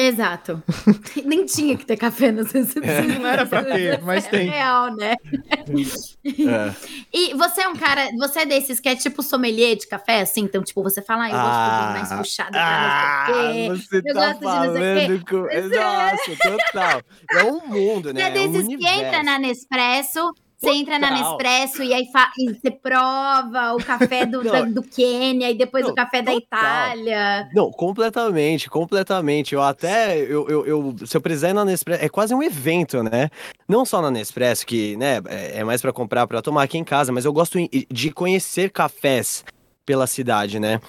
Exato. 0.00 0.62
Nem 1.26 1.44
tinha 1.44 1.76
que 1.76 1.84
ter 1.84 1.96
café 1.96 2.32
nas 2.32 2.50
recepções. 2.52 3.18
Não 3.18 3.26
era 3.26 3.44
pra 3.44 3.62
ter, 3.62 4.00
mas 4.02 4.26
tem. 4.26 4.48
É 4.48 4.52
real, 4.52 4.96
né? 4.96 5.14
É. 5.24 6.74
E 7.12 7.34
você 7.34 7.62
é 7.62 7.68
um 7.68 7.74
cara, 7.76 8.08
você 8.18 8.40
é 8.40 8.46
desses 8.46 8.78
que 8.80 8.88
é 8.88 8.94
tipo 8.96 9.22
sommelier 9.22 9.76
de 9.76 9.86
café, 9.86 10.20
assim? 10.20 10.42
Então, 10.42 10.62
tipo, 10.62 10.82
você 10.82 11.02
fala, 11.02 11.24
ah, 11.24 11.28
eu 11.28 11.32
gosto 11.32 11.86
de 11.86 11.98
mais 11.98 12.12
puxado 12.20 12.56
ah, 12.58 13.26
não 13.28 13.34
sei 13.34 13.40
o 13.40 13.42
quê. 13.52 13.68
você 13.88 13.96
eu 13.98 14.14
tá 14.14 14.32
gosto 14.32 14.38
de 14.38 14.44
não 14.44 14.62
sei 14.62 14.70
o 14.70 14.74
quê. 14.74 15.06
falando 15.06 15.24
com... 15.26 15.76
Nossa, 15.80 16.58
total. 16.72 17.02
É 17.32 17.44
um 17.44 17.66
mundo, 17.66 18.12
né? 18.14 18.20
Você 18.20 18.26
é 18.26 18.42
É 18.42 18.46
um 18.46 18.52
desses 18.52 18.68
que 18.68 18.74
universo. 18.74 19.00
entra 19.04 19.22
na 19.22 19.38
Nespresso, 19.38 20.34
você 20.60 20.70
entra 20.74 20.98
na. 20.98 21.10
Nespresso 21.10 21.82
e 21.82 21.94
aí 21.94 22.04
e 22.38 22.52
você 22.54 22.70
prova 22.70 23.72
o 23.74 23.82
café 23.82 24.26
do, 24.26 24.42
da- 24.44 24.62
do 24.62 24.82
Quênia 24.82 25.50
e 25.50 25.54
depois 25.54 25.84
Não, 25.84 25.92
o 25.92 25.94
café 25.94 26.20
da 26.20 26.32
total. 26.32 26.60
Itália. 26.60 27.48
Não, 27.54 27.70
completamente, 27.70 28.68
completamente. 28.68 29.54
Eu 29.54 29.62
até, 29.62 30.18
eu, 30.18 30.46
eu, 30.48 30.66
eu- 30.66 30.94
se 31.06 31.16
eu 31.16 31.20
precisar 31.20 31.50
ir 31.50 31.54
na 31.54 31.64
Nespresso, 31.64 32.04
é 32.04 32.08
quase 32.08 32.34
um 32.34 32.42
evento, 32.42 33.02
né? 33.02 33.30
Não 33.66 33.84
só 33.86 34.02
na 34.02 34.10
Nespresso, 34.10 34.66
que, 34.66 34.96
né, 34.96 35.20
é 35.28 35.60
é 35.60 35.64
mais 35.64 35.80
pra 35.80 35.92
comprar, 35.92 36.26
pra 36.26 36.42
tomar 36.42 36.62
aqui 36.62 36.76
em 36.78 36.84
casa, 36.84 37.10
mas 37.12 37.24
eu 37.24 37.32
gosto 37.32 37.58
de 37.90 38.10
conhecer 38.12 38.70
cafés 38.70 39.44
pela 39.86 40.06
cidade, 40.06 40.60
né? 40.60 40.80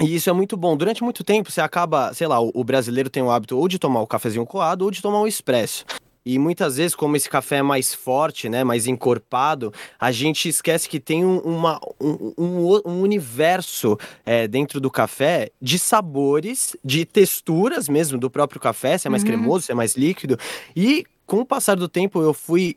E 0.00 0.14
isso 0.14 0.28
é 0.28 0.32
muito 0.32 0.56
bom. 0.58 0.76
Durante 0.76 1.02
muito 1.02 1.24
tempo, 1.24 1.50
você 1.50 1.60
acaba, 1.60 2.12
sei 2.12 2.26
lá, 2.26 2.38
o, 2.38 2.50
o 2.54 2.62
brasileiro 2.62 3.08
tem 3.08 3.22
o 3.22 3.30
hábito 3.30 3.56
ou 3.58 3.66
de 3.66 3.78
tomar 3.78 4.00
o 4.02 4.06
cafezinho 4.06 4.44
coado 4.44 4.84
ou 4.84 4.90
de 4.90 5.00
tomar 5.00 5.20
o 5.20 5.26
expresso. 5.26 5.84
E 6.26 6.40
muitas 6.40 6.76
vezes, 6.76 6.96
como 6.96 7.14
esse 7.16 7.30
café 7.30 7.58
é 7.58 7.62
mais 7.62 7.94
forte, 7.94 8.48
né, 8.48 8.64
mais 8.64 8.88
encorpado, 8.88 9.72
a 9.96 10.10
gente 10.10 10.48
esquece 10.48 10.88
que 10.88 10.98
tem 10.98 11.24
um, 11.24 11.38
uma, 11.38 11.78
um, 12.00 12.34
um 12.36 12.80
um 12.84 13.00
universo 13.00 13.96
é, 14.24 14.48
dentro 14.48 14.80
do 14.80 14.90
café 14.90 15.50
de 15.62 15.78
sabores, 15.78 16.76
de 16.84 17.04
texturas 17.04 17.88
mesmo 17.88 18.18
do 18.18 18.28
próprio 18.28 18.60
café, 18.60 18.98
se 18.98 19.06
é 19.06 19.10
mais 19.10 19.22
Uhum. 19.22 19.28
cremoso, 19.28 19.66
se 19.66 19.72
é 19.72 19.74
mais 19.74 19.94
líquido. 19.96 20.36
E 20.74 21.04
com 21.24 21.38
o 21.40 21.46
passar 21.46 21.76
do 21.76 21.88
tempo, 21.88 22.20
eu 22.20 22.34
fui. 22.34 22.76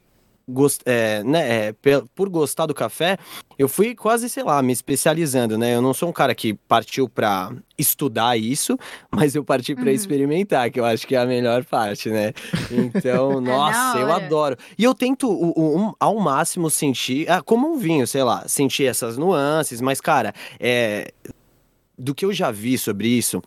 Gost- 0.49 0.81
é, 0.85 1.23
né, 1.23 1.67
é, 1.67 1.73
por 2.15 2.29
gostar 2.29 2.65
do 2.65 2.73
café, 2.73 3.17
eu 3.57 3.67
fui 3.69 3.93
quase, 3.95 4.29
sei 4.29 4.43
lá, 4.43 4.61
me 4.61 4.71
especializando, 4.73 5.57
né? 5.57 5.75
Eu 5.75 5.81
não 5.81 5.93
sou 5.93 6.09
um 6.09 6.13
cara 6.13 6.33
que 6.33 6.53
partiu 6.53 7.07
pra 7.09 7.51
estudar 7.77 8.37
isso, 8.37 8.77
mas 9.11 9.35
eu 9.35 9.43
parti 9.43 9.75
pra 9.75 9.85
Uhum. 9.85 9.91
experimentar, 9.91 10.69
que 10.71 10.79
eu 10.79 10.85
acho 10.85 11.05
que 11.07 11.15
é 11.15 11.19
a 11.19 11.25
melhor 11.25 11.63
parte, 11.65 12.09
né? 12.09 12.33
Então, 12.71 13.39
nossa, 13.41 13.97
eu 13.97 14.11
adoro. 14.11 14.55
E 14.77 14.83
eu 14.83 14.93
tento 14.93 15.29
o- 15.29 15.53
o- 15.55 15.77
um- 15.79 15.93
ao 15.99 16.17
máximo 16.19 16.69
sentir, 16.69 17.29
ah, 17.29 17.41
como 17.41 17.67
um 17.71 17.77
vinho, 17.77 18.05
sei 18.07 18.23
lá, 18.23 18.47
sentir 18.47 18.85
essas 18.85 19.17
nuances, 19.17 19.81
mas, 19.81 19.99
cara, 20.01 20.33
é, 20.59 21.11
do 21.97 22.15
que 22.15 22.25
eu 22.25 22.31
já 22.33 22.49
vi 22.51 22.77
sobre 22.77 23.07
isso, 23.09 23.41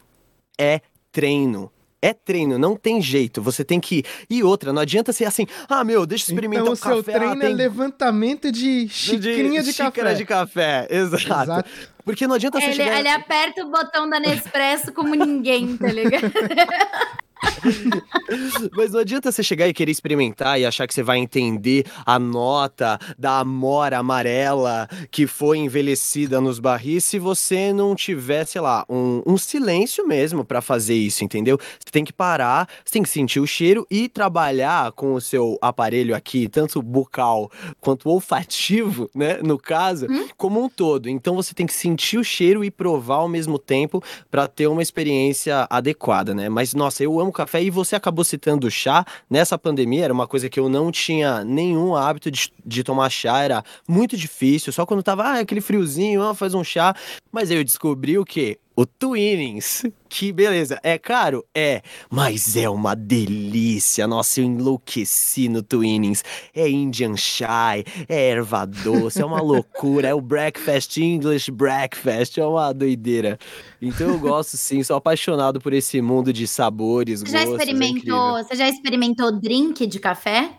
é 0.58 0.80
treino. 1.10 1.70
É 2.04 2.12
treino, 2.12 2.58
não 2.58 2.74
tem 2.74 3.00
jeito. 3.00 3.40
Você 3.40 3.64
tem 3.64 3.78
que. 3.78 4.02
E 4.28 4.42
outra, 4.42 4.72
não 4.72 4.82
adianta 4.82 5.12
ser 5.12 5.24
assim, 5.24 5.46
ah, 5.68 5.84
meu, 5.84 6.04
deixa 6.04 6.24
eu 6.24 6.34
experimentar 6.34 6.62
Então 6.64 6.72
um 6.72 6.74
o 6.74 6.76
seu 6.76 6.96
café. 7.04 7.12
ah, 7.14 7.18
treino 7.20 7.42
é 7.42 7.46
tem- 7.46 7.54
levantamento 7.54 8.50
de 8.50 8.88
xicrinha 8.88 9.62
de, 9.62 9.72
xícara 9.72 9.92
café. 9.92 10.14
de 10.14 10.24
café, 10.24 10.86
exato. 10.90 11.42
Exato. 11.52 11.70
Porque 12.04 12.26
não 12.26 12.34
adianta 12.34 12.58
você 12.58 12.66
Ele, 12.66 12.74
chegar... 12.74 12.98
ele 12.98 13.08
aperta 13.08 13.64
o 13.64 13.70
botão 13.70 14.10
da 14.10 14.18
Nespresso 14.18 14.92
como 14.92 15.14
ninguém, 15.14 15.76
tá 15.76 15.86
ligado? 15.86 16.32
Mas 18.76 18.92
não 18.92 19.00
adianta 19.00 19.30
você 19.30 19.42
chegar 19.42 19.68
e 19.68 19.74
querer 19.74 19.90
experimentar 19.90 20.60
e 20.60 20.66
achar 20.66 20.86
que 20.86 20.94
você 20.94 21.02
vai 21.02 21.18
entender 21.18 21.84
a 22.04 22.18
nota 22.18 22.98
da 23.18 23.40
amora 23.40 23.98
amarela 23.98 24.88
que 25.10 25.26
foi 25.26 25.58
envelhecida 25.58 26.40
nos 26.40 26.58
barris 26.58 27.04
se 27.04 27.18
você 27.18 27.72
não 27.72 27.94
tiver, 27.94 28.44
sei 28.46 28.60
lá, 28.60 28.84
um, 28.88 29.22
um 29.26 29.36
silêncio 29.36 30.06
mesmo 30.06 30.44
pra 30.44 30.60
fazer 30.60 30.94
isso, 30.94 31.24
entendeu? 31.24 31.58
Você 31.58 31.90
tem 31.90 32.04
que 32.04 32.12
parar, 32.12 32.68
você 32.84 32.92
tem 32.92 33.02
que 33.02 33.08
sentir 33.08 33.40
o 33.40 33.46
cheiro 33.46 33.86
e 33.90 34.08
trabalhar 34.08 34.92
com 34.92 35.14
o 35.14 35.20
seu 35.20 35.58
aparelho 35.60 36.14
aqui, 36.14 36.48
tanto 36.48 36.80
bucal 36.82 37.50
quanto 37.80 38.08
olfativo, 38.08 39.10
né? 39.14 39.38
No 39.42 39.58
caso, 39.58 40.06
como 40.36 40.62
um 40.62 40.68
todo. 40.68 41.08
Então 41.08 41.34
você 41.34 41.54
tem 41.54 41.66
que 41.66 41.74
sentir 41.74 42.18
o 42.18 42.24
cheiro 42.24 42.64
e 42.64 42.70
provar 42.70 43.16
ao 43.16 43.28
mesmo 43.28 43.58
tempo 43.58 44.02
pra 44.30 44.46
ter 44.46 44.66
uma 44.66 44.82
experiência 44.82 45.66
adequada, 45.70 46.34
né? 46.34 46.48
Mas 46.48 46.74
nossa, 46.74 47.02
eu 47.02 47.18
amo 47.20 47.31
café 47.32 47.62
e 47.62 47.70
você 47.70 47.96
acabou 47.96 48.24
citando 48.24 48.66
o 48.66 48.70
chá. 48.70 49.04
Nessa 49.28 49.58
pandemia 49.58 50.04
era 50.04 50.12
uma 50.12 50.26
coisa 50.26 50.48
que 50.48 50.60
eu 50.60 50.68
não 50.68 50.90
tinha 50.90 51.44
nenhum 51.44 51.94
hábito 51.96 52.30
de, 52.30 52.52
de 52.64 52.84
tomar 52.84 53.10
chá, 53.10 53.42
era 53.42 53.64
muito 53.88 54.16
difícil. 54.16 54.72
Só 54.72 54.84
quando 54.86 55.02
tava 55.02 55.22
ah, 55.24 55.40
aquele 55.40 55.60
friozinho, 55.60 56.22
ah, 56.22 56.34
faz 56.34 56.54
um 56.54 56.64
chá. 56.64 56.94
Mas 57.30 57.50
aí 57.50 57.56
eu 57.56 57.64
descobri 57.64 58.18
o 58.18 58.24
quê? 58.24 58.58
O 58.74 58.86
Twinings. 58.86 59.84
Que 60.08 60.32
beleza. 60.32 60.78
É 60.82 60.98
caro? 60.98 61.44
É. 61.54 61.82
Mas 62.10 62.56
é 62.56 62.68
uma 62.68 62.94
delícia. 62.94 64.06
Nossa, 64.06 64.40
eu 64.40 64.44
enlouqueci 64.44 65.48
no 65.48 65.62
Twinings. 65.62 66.24
É 66.54 66.68
Indian 66.68 67.16
Chai, 67.16 67.84
é 68.08 68.28
erva 68.30 68.64
doce, 68.66 69.20
é 69.20 69.24
uma 69.24 69.40
loucura. 69.42 70.08
É 70.08 70.14
o 70.14 70.20
Breakfast 70.20 70.96
English 70.96 71.50
Breakfast. 71.50 72.38
É 72.38 72.46
uma 72.46 72.72
doideira. 72.72 73.38
Então 73.80 74.08
eu 74.08 74.18
gosto 74.18 74.56
sim, 74.56 74.82
sou 74.82 74.96
apaixonado 74.96 75.60
por 75.60 75.72
esse 75.72 76.00
mundo 76.00 76.32
de 76.32 76.46
sabores, 76.46 77.20
Você 77.20 77.30
já 77.32 77.44
gostos. 77.44 77.60
é 77.68 77.70
incrível. 77.70 77.86
experimentou, 77.88 78.44
você 78.44 78.56
já 78.56 78.68
experimentou 78.68 79.40
drink 79.40 79.86
de 79.86 79.98
café? 79.98 80.50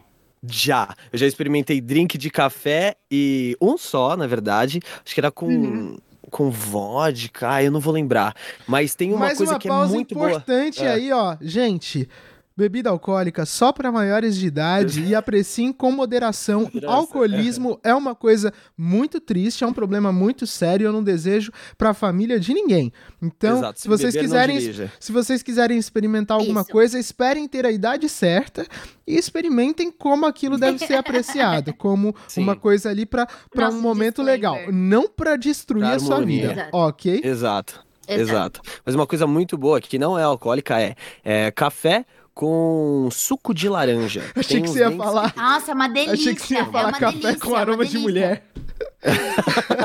Já. 0.46 0.94
Eu 1.12 1.18
já 1.18 1.26
experimentei 1.26 1.80
drink 1.82 2.18
de 2.18 2.30
café 2.30 2.96
e 3.10 3.56
um 3.62 3.78
só, 3.78 4.16
na 4.18 4.28
verdade. 4.28 4.80
Acho 5.04 5.14
que 5.16 5.20
era 5.20 5.32
com. 5.32 5.48
Uhum. 5.48 5.98
Com 6.32 6.50
vodka, 6.50 7.52
ah, 7.56 7.64
eu 7.64 7.72
não 7.72 7.80
vou 7.80 7.94
lembrar. 7.94 8.34
Mas 8.68 8.96
tem 8.96 9.12
uma 9.12 9.20
Mais 9.20 9.38
coisa 9.38 9.54
uma 9.54 9.60
que 9.60 9.68
é 9.68 9.72
muito 9.72 10.16
boa. 10.16 10.30
importante 10.30 10.84
É. 10.84 10.90
aí, 10.92 11.12
ó. 11.12 11.36
Gente, 11.42 12.08
bebida 12.56 12.90
alcoólica 12.90 13.46
só 13.46 13.72
para 13.72 13.92
maiores 13.92 14.36
de 14.36 14.48
idade 14.48 15.04
e 15.04 15.16
apreciem 15.16 15.74
com 15.74 15.92
moderação. 15.92 16.70
Alcoolismo 16.86 17.80
é 17.84 17.94
uma 17.94 18.14
coisa 18.14 18.54
muito 18.78 19.20
triste, 19.20 19.64
é 19.64 19.68
um 19.68 19.74
problema 19.74 20.12
muito 20.12 20.46
sério, 20.46 20.86
eu 20.86 20.94
não 20.94 21.04
desejo 21.04 21.52
para 21.78 21.90
a 21.90 21.94
família 21.94 22.40
de 22.40 22.54
ninguém. 22.54 22.92
Então, 23.22 23.58
Exato, 23.58 23.80
se 23.80 23.88
vocês 23.88 24.14
beber, 24.14 24.28
não 24.28 24.34
quiserem 24.34 24.90
se 25.00 25.12
vocês 25.12 25.42
quiserem 25.42 25.78
experimentar 25.78 26.38
alguma 26.38 26.62
Isso. 26.62 26.72
coisa, 26.72 27.00
esperem 27.00 27.48
ter 27.48 27.66
a 27.66 27.72
idade 27.72 28.08
certa 28.08 28.66
e 29.08 29.16
experimentem 29.18 29.92
como 29.92 30.26
aquilo 30.26 30.58
deve 30.58 30.80
ser 30.80 30.94
apreciado, 30.96 31.74
como 31.74 32.16
Sim. 32.28 32.44
uma 32.44 32.56
coisa 32.56 32.90
ali 32.90 33.06
para 33.06 33.28
um 33.72 33.82
momento 33.82 34.22
legal, 34.22 34.58
não 34.72 35.08
para 35.08 35.36
destruir 35.36 35.84
Pra 35.84 35.96
a 35.96 36.00
sua 36.00 36.22
vida, 36.22 36.52
Exato. 36.54 36.70
ok? 36.78 37.22
Exato, 37.24 37.86
Exato. 38.08 38.22
exato. 38.22 38.62
Mas 38.86 38.96
uma 38.96 39.08
coisa 39.08 39.26
muito 39.26 39.58
boa 39.58 39.82
que 39.82 39.98
não 39.98 40.18
é 40.18 40.24
alcoólica 40.24 40.80
é, 40.80 40.96
é 41.24 41.52
café 41.52 42.06
com 42.34 43.10
suco 43.12 43.54
de 43.54 43.70
laranja. 43.70 44.24
Achei 44.36 44.58
Tem 44.58 44.64
que 44.64 44.70
você 44.70 44.80
ia 44.80 44.92
falar. 44.92 45.34
Nossa, 45.36 45.72
é 45.72 45.74
uma 45.74 45.88
delícia. 45.88 46.14
Achei 46.14 46.36
que 46.36 46.42
você 46.42 46.54
ia 46.56 46.60
é 46.62 46.66
falar 46.66 46.90
uma 46.90 47.00
café 47.00 47.18
delícia, 47.18 47.40
com 47.40 47.48
é 47.48 47.52
uma 47.52 47.60
aroma 47.60 47.86
de 47.86 47.92
delícia. 47.92 48.02
mulher. 48.02 48.44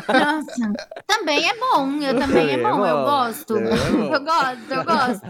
Nossa, 0.09 0.73
também 1.07 1.49
é 1.49 1.57
bom, 1.57 1.91
eu 2.01 2.19
também 2.19 2.49
é, 2.49 2.53
é 2.55 2.63
bom, 2.63 2.87
eu 2.87 3.05
gosto. 3.05 3.57
É 3.57 3.71
eu 3.71 4.21
gosto, 4.21 4.71
eu 4.71 4.85
gosto. 4.85 5.27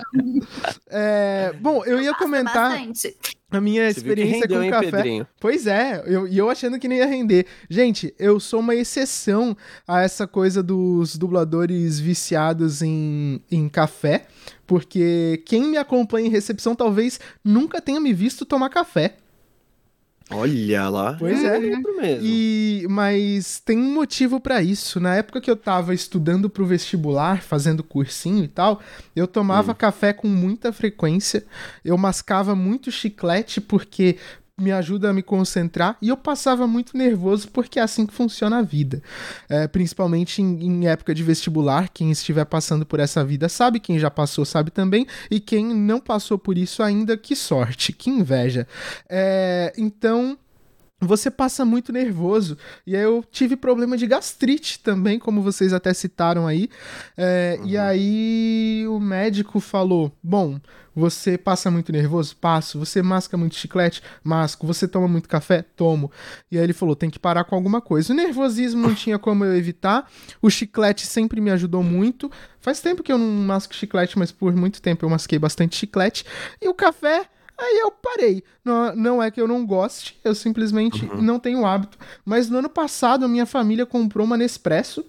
É, 0.91 1.53
bom, 1.61 1.85
eu 1.85 2.01
ia 2.01 2.15
comentar 2.15 2.71
bastante. 2.71 3.17
a 3.51 3.61
minha 3.61 3.85
Você 3.91 3.99
experiência 4.01 4.41
rendeu, 4.43 4.59
com 4.59 4.65
hein, 4.65 4.71
café. 4.71 4.91
Pedrinho? 4.91 5.27
Pois 5.41 5.67
é, 5.67 6.03
e 6.07 6.13
eu, 6.13 6.27
eu 6.29 6.51
achando 6.51 6.79
que 6.79 6.89
nem 6.89 6.99
ia 6.99 7.07
render. 7.07 7.47
Gente, 7.69 8.15
eu 8.19 8.39
sou 8.39 8.61
uma 8.61 8.75
exceção 8.75 9.57
a 9.87 10.03
essa 10.03 10.27
coisa 10.27 10.63
dos 10.63 11.17
dubladores 11.17 11.99
viciados 11.99 12.83
em, 12.83 13.41
em 13.51 13.69
café, 13.69 14.27
porque 14.67 15.43
quem 15.47 15.65
me 15.65 15.77
acompanha 15.77 16.27
em 16.29 16.31
recepção 16.31 16.75
talvez 16.75 17.19
nunca 17.45 17.81
tenha 17.81 18.01
me 18.01 18.13
visto 18.13 18.45
tomar 18.45 18.69
café. 18.69 19.17
Olha 20.31 20.89
lá. 20.89 21.17
Pois 21.19 21.43
é. 21.43 21.57
é. 21.57 21.61
Mesmo. 21.61 21.83
E, 22.23 22.87
mas 22.89 23.61
tem 23.61 23.79
um 23.79 23.95
motivo 23.95 24.41
para 24.41 24.63
isso. 24.63 25.01
Na 25.01 25.15
época 25.17 25.41
que 25.41 25.51
eu 25.51 25.57
tava 25.57 25.95
estudando 25.95 26.51
pro 26.51 26.67
vestibular, 26.67 27.43
fazendo 27.43 27.83
cursinho 27.83 28.45
e 28.45 28.49
tal, 28.49 28.81
eu 29.17 29.27
tomava 29.27 29.73
hum. 29.73 29.77
café 29.77 30.13
com 30.13 30.29
muita 30.29 30.73
frequência. 30.73 31.45
Eu 31.85 31.97
mascava 31.97 32.55
muito 32.55 32.91
chiclete 32.91 33.61
porque 33.61 34.17
me 34.59 34.73
ajuda 34.73 35.11
a 35.11 35.13
me 35.13 35.23
concentrar 35.23 35.97
e 36.03 36.09
eu 36.09 36.17
passava 36.17 36.67
muito 36.67 36.97
nervoso 36.97 37.49
porque 37.49 37.79
é 37.79 37.83
assim 37.83 38.07
que 38.07 38.13
funciona 38.13 38.59
a 38.59 38.63
vida. 38.63 39.03
É, 39.49 39.67
principalmente 39.69 40.43
em, 40.43 40.65
em, 40.65 40.89
época 40.89 41.15
de 41.15 41.23
vestibular, 41.23 41.89
quem 41.89 42.11
estiver 42.11 42.45
passando 42.45 42.85
por 42.85 43.01
essa 43.01 43.25
vida 43.25 43.49
sabe, 43.49 43.81
quem 43.81 43.99
já 43.99 44.11
passou 44.11 44.45
sabe 44.45 44.71
também, 44.71 45.07
e 45.31 45.41
quem 45.41 45.65
não 45.75 46.01
passou 46.01 46.39
por 46.39 46.59
isso 46.59 46.83
ainda, 46.83 47.17
que 47.17 47.37
sorte, 47.37 47.93
que 47.93 48.11
inveja. 48.11 48.67
É, 49.09 49.73
então 49.77 50.39
você 51.01 51.31
passa 51.31 51.65
muito 51.65 51.93
nervoso. 51.93 52.59
E 52.87 52.97
aí 52.97 53.03
eu 53.03 53.25
tive 53.31 53.57
problema 53.57 53.97
de 53.97 54.07
gastrite 54.07 54.81
também, 54.81 55.19
como 55.19 55.43
vocês 55.43 55.73
até 55.73 55.95
citaram 55.95 56.47
aí. 56.47 56.69
É, 57.17 57.57
uhum. 57.61 57.67
E 57.67 57.79
aí 57.79 58.85
o 58.89 58.99
médico 58.99 59.61
falou: 59.61 60.13
Bom, 60.23 60.61
você 60.99 61.39
passa 61.39 61.71
muito 61.71 61.93
nervoso? 61.93 62.37
Passo. 62.37 62.81
Você 62.81 63.01
masca 63.01 63.37
muito 63.37 63.55
chiclete? 63.55 64.03
Masco. 64.25 64.67
Você 64.67 64.89
toma 64.89 65.07
muito 65.07 65.29
café? 65.29 65.63
Tomo. 65.63 66.11
E 66.51 66.59
aí 66.59 66.65
ele 66.65 66.73
falou: 66.73 66.97
tem 66.97 67.09
que 67.09 67.19
parar 67.19 67.45
com 67.45 67.55
alguma 67.55 67.81
coisa. 67.81 68.13
O 68.13 68.17
nervosismo 68.17 68.83
não 68.83 68.95
tinha 68.97 69.19
como 69.19 69.45
eu 69.45 69.57
evitar. 69.57 70.11
O 70.43 70.51
chiclete 70.51 71.07
sempre 71.07 71.41
me 71.41 71.53
ajudou 71.53 71.85
muito. 71.85 72.29
Faz 72.61 72.81
tempo 72.81 73.05
que 73.05 73.13
eu 73.13 73.19
não 73.19 73.27
masco 73.47 73.73
chiclete, 73.73 74.19
mas 74.19 74.33
por 74.33 74.53
muito 74.57 74.83
tempo 74.83 75.07
eu 75.07 75.11
masquei 75.11 75.39
bastante 75.39 75.77
chiclete. 75.77 76.25
E 76.61 76.69
o 76.69 76.75
café 76.75 77.29
Aí 77.59 77.79
eu 77.79 77.91
parei. 77.91 78.45
Não, 78.65 78.95
não 78.95 79.23
é 79.23 79.31
que 79.31 79.41
eu 79.41 79.49
não 79.49 79.67
goste, 79.67 80.17
eu 80.23 80.35
simplesmente 80.35 81.05
uhum. 81.05 81.21
não 81.21 81.41
tenho 81.41 81.67
hábito. 81.67 81.99
Mas 82.25 82.49
no 82.49 82.59
ano 82.59 82.69
passado 82.69 83.25
a 83.25 83.29
minha 83.29 83.47
família 83.47 83.85
comprou 83.85 84.25
uma 84.25 84.37
Nespresso. 84.37 85.05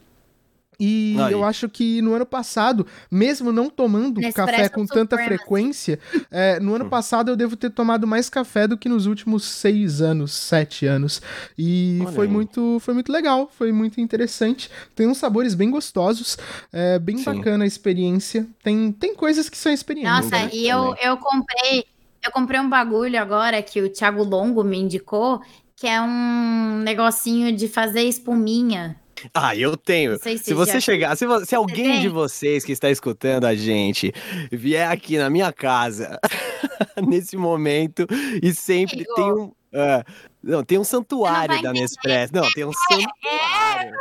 E 0.81 1.17
Aí. 1.19 1.33
eu 1.33 1.43
acho 1.43 1.67
que 1.67 2.01
no 2.01 2.13
ano 2.13 2.25
passado, 2.25 2.87
mesmo 3.11 3.51
não 3.51 3.69
tomando 3.69 4.21
Nespresso 4.21 4.49
café 4.49 4.69
com 4.69 4.85
tanta 4.85 5.17
frequência, 5.17 5.99
é, 6.31 6.57
no 6.57 6.73
ano 6.73 6.85
hum. 6.85 6.89
passado 6.89 7.29
eu 7.29 7.35
devo 7.35 7.57
ter 7.57 7.69
tomado 7.69 8.07
mais 8.07 8.29
café 8.29 8.65
do 8.65 8.77
que 8.77 8.87
nos 8.87 9.05
últimos 9.05 9.43
seis 9.43 10.01
anos, 10.01 10.31
sete 10.31 10.85
anos. 10.85 11.21
E 11.57 11.99
foi 12.15 12.27
muito, 12.27 12.79
foi 12.79 12.93
muito 12.93 13.11
legal, 13.11 13.51
foi 13.53 13.73
muito 13.73 13.99
interessante. 13.99 14.71
Tem 14.95 15.05
uns 15.05 15.17
sabores 15.17 15.53
bem 15.53 15.69
gostosos, 15.69 16.37
é 16.71 16.97
bem 16.97 17.17
Sim. 17.17 17.25
bacana 17.25 17.65
a 17.65 17.67
experiência. 17.67 18.47
Tem, 18.63 18.89
tem 18.93 19.13
coisas 19.13 19.49
que 19.49 19.57
são 19.57 19.73
experiências. 19.73 20.31
Nossa, 20.31 20.45
né? 20.45 20.49
e 20.53 20.65
eu, 20.65 20.95
eu 21.03 21.17
comprei 21.17 21.85
eu 22.23 22.31
comprei 22.31 22.59
um 22.59 22.69
bagulho 22.69 23.19
agora 23.19 23.61
que 23.61 23.81
o 23.81 23.89
Thiago 23.89 24.23
Longo 24.23 24.63
me 24.63 24.77
indicou, 24.77 25.41
que 25.75 25.87
é 25.87 26.01
um 26.01 26.79
negocinho 26.79 27.55
de 27.55 27.67
fazer 27.67 28.03
espuminha. 28.03 28.99
Ah, 29.33 29.55
eu 29.55 29.75
tenho. 29.75 30.17
Se, 30.17 30.37
se, 30.37 30.53
você 30.53 30.79
chegar, 30.79 31.15
se, 31.17 31.25
se 31.45 31.55
alguém 31.55 31.95
você 31.95 32.01
de 32.01 32.09
vocês 32.09 32.65
que 32.65 32.71
está 32.71 32.89
escutando 32.89 33.45
a 33.45 33.55
gente 33.55 34.13
vier 34.51 34.89
aqui 34.89 35.17
na 35.17 35.29
minha 35.29 35.51
casa 35.51 36.19
nesse 37.05 37.35
momento 37.35 38.07
e 38.41 38.53
sempre 38.53 39.05
tem 39.15 39.33
um, 39.33 39.51
uh, 39.73 40.29
não, 40.41 40.63
tem 40.63 40.77
um 40.77 40.83
santuário 40.83 41.61
da 41.61 41.73
Nespresso. 41.73 42.33
Não, 42.33 42.49
tem 42.51 42.63
um 42.63 42.71
santuário. 42.71 43.97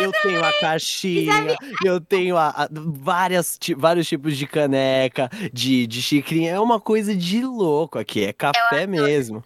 Eu 0.00 0.12
tenho 0.22 0.44
a 0.44 0.52
caixinha, 0.60 1.56
eu 1.84 2.00
tenho 2.00 2.36
a, 2.36 2.48
a, 2.48 2.68
várias, 2.70 3.58
vários 3.76 4.08
tipos 4.08 4.36
de 4.36 4.46
caneca, 4.46 5.30
de, 5.52 5.86
de 5.86 6.02
xicrinha. 6.02 6.52
É 6.52 6.60
uma 6.60 6.80
coisa 6.80 7.14
de 7.14 7.42
louco 7.44 7.98
aqui, 7.98 8.24
é 8.24 8.32
café 8.32 8.86
mesmo. 8.86 9.42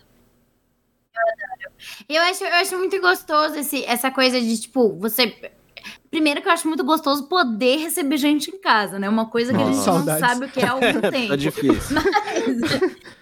Eu 2.08 2.22
acho, 2.22 2.44
eu 2.44 2.54
acho 2.54 2.78
muito 2.78 3.00
gostoso 3.00 3.56
esse, 3.56 3.84
essa 3.84 4.10
coisa 4.10 4.40
de, 4.40 4.60
tipo, 4.60 4.98
você. 4.98 5.52
Primeiro 6.10 6.42
que 6.42 6.48
eu 6.48 6.52
acho 6.52 6.66
muito 6.66 6.84
gostoso 6.84 7.28
poder 7.28 7.76
receber 7.76 8.16
gente 8.16 8.50
em 8.50 8.60
casa, 8.60 8.98
né? 8.98 9.08
Uma 9.08 9.26
coisa 9.26 9.52
que 9.52 9.58
Nossa, 9.58 9.70
a 9.70 9.74
gente 9.74 9.84
saudades. 9.84 10.20
não 10.20 10.28
sabe 10.28 10.46
o 10.46 10.48
que 10.50 10.60
é 10.60 10.66
há 10.66 10.72
algum 10.72 11.00
tempo. 11.00 11.28
tá 11.28 11.36
difícil. 11.36 11.96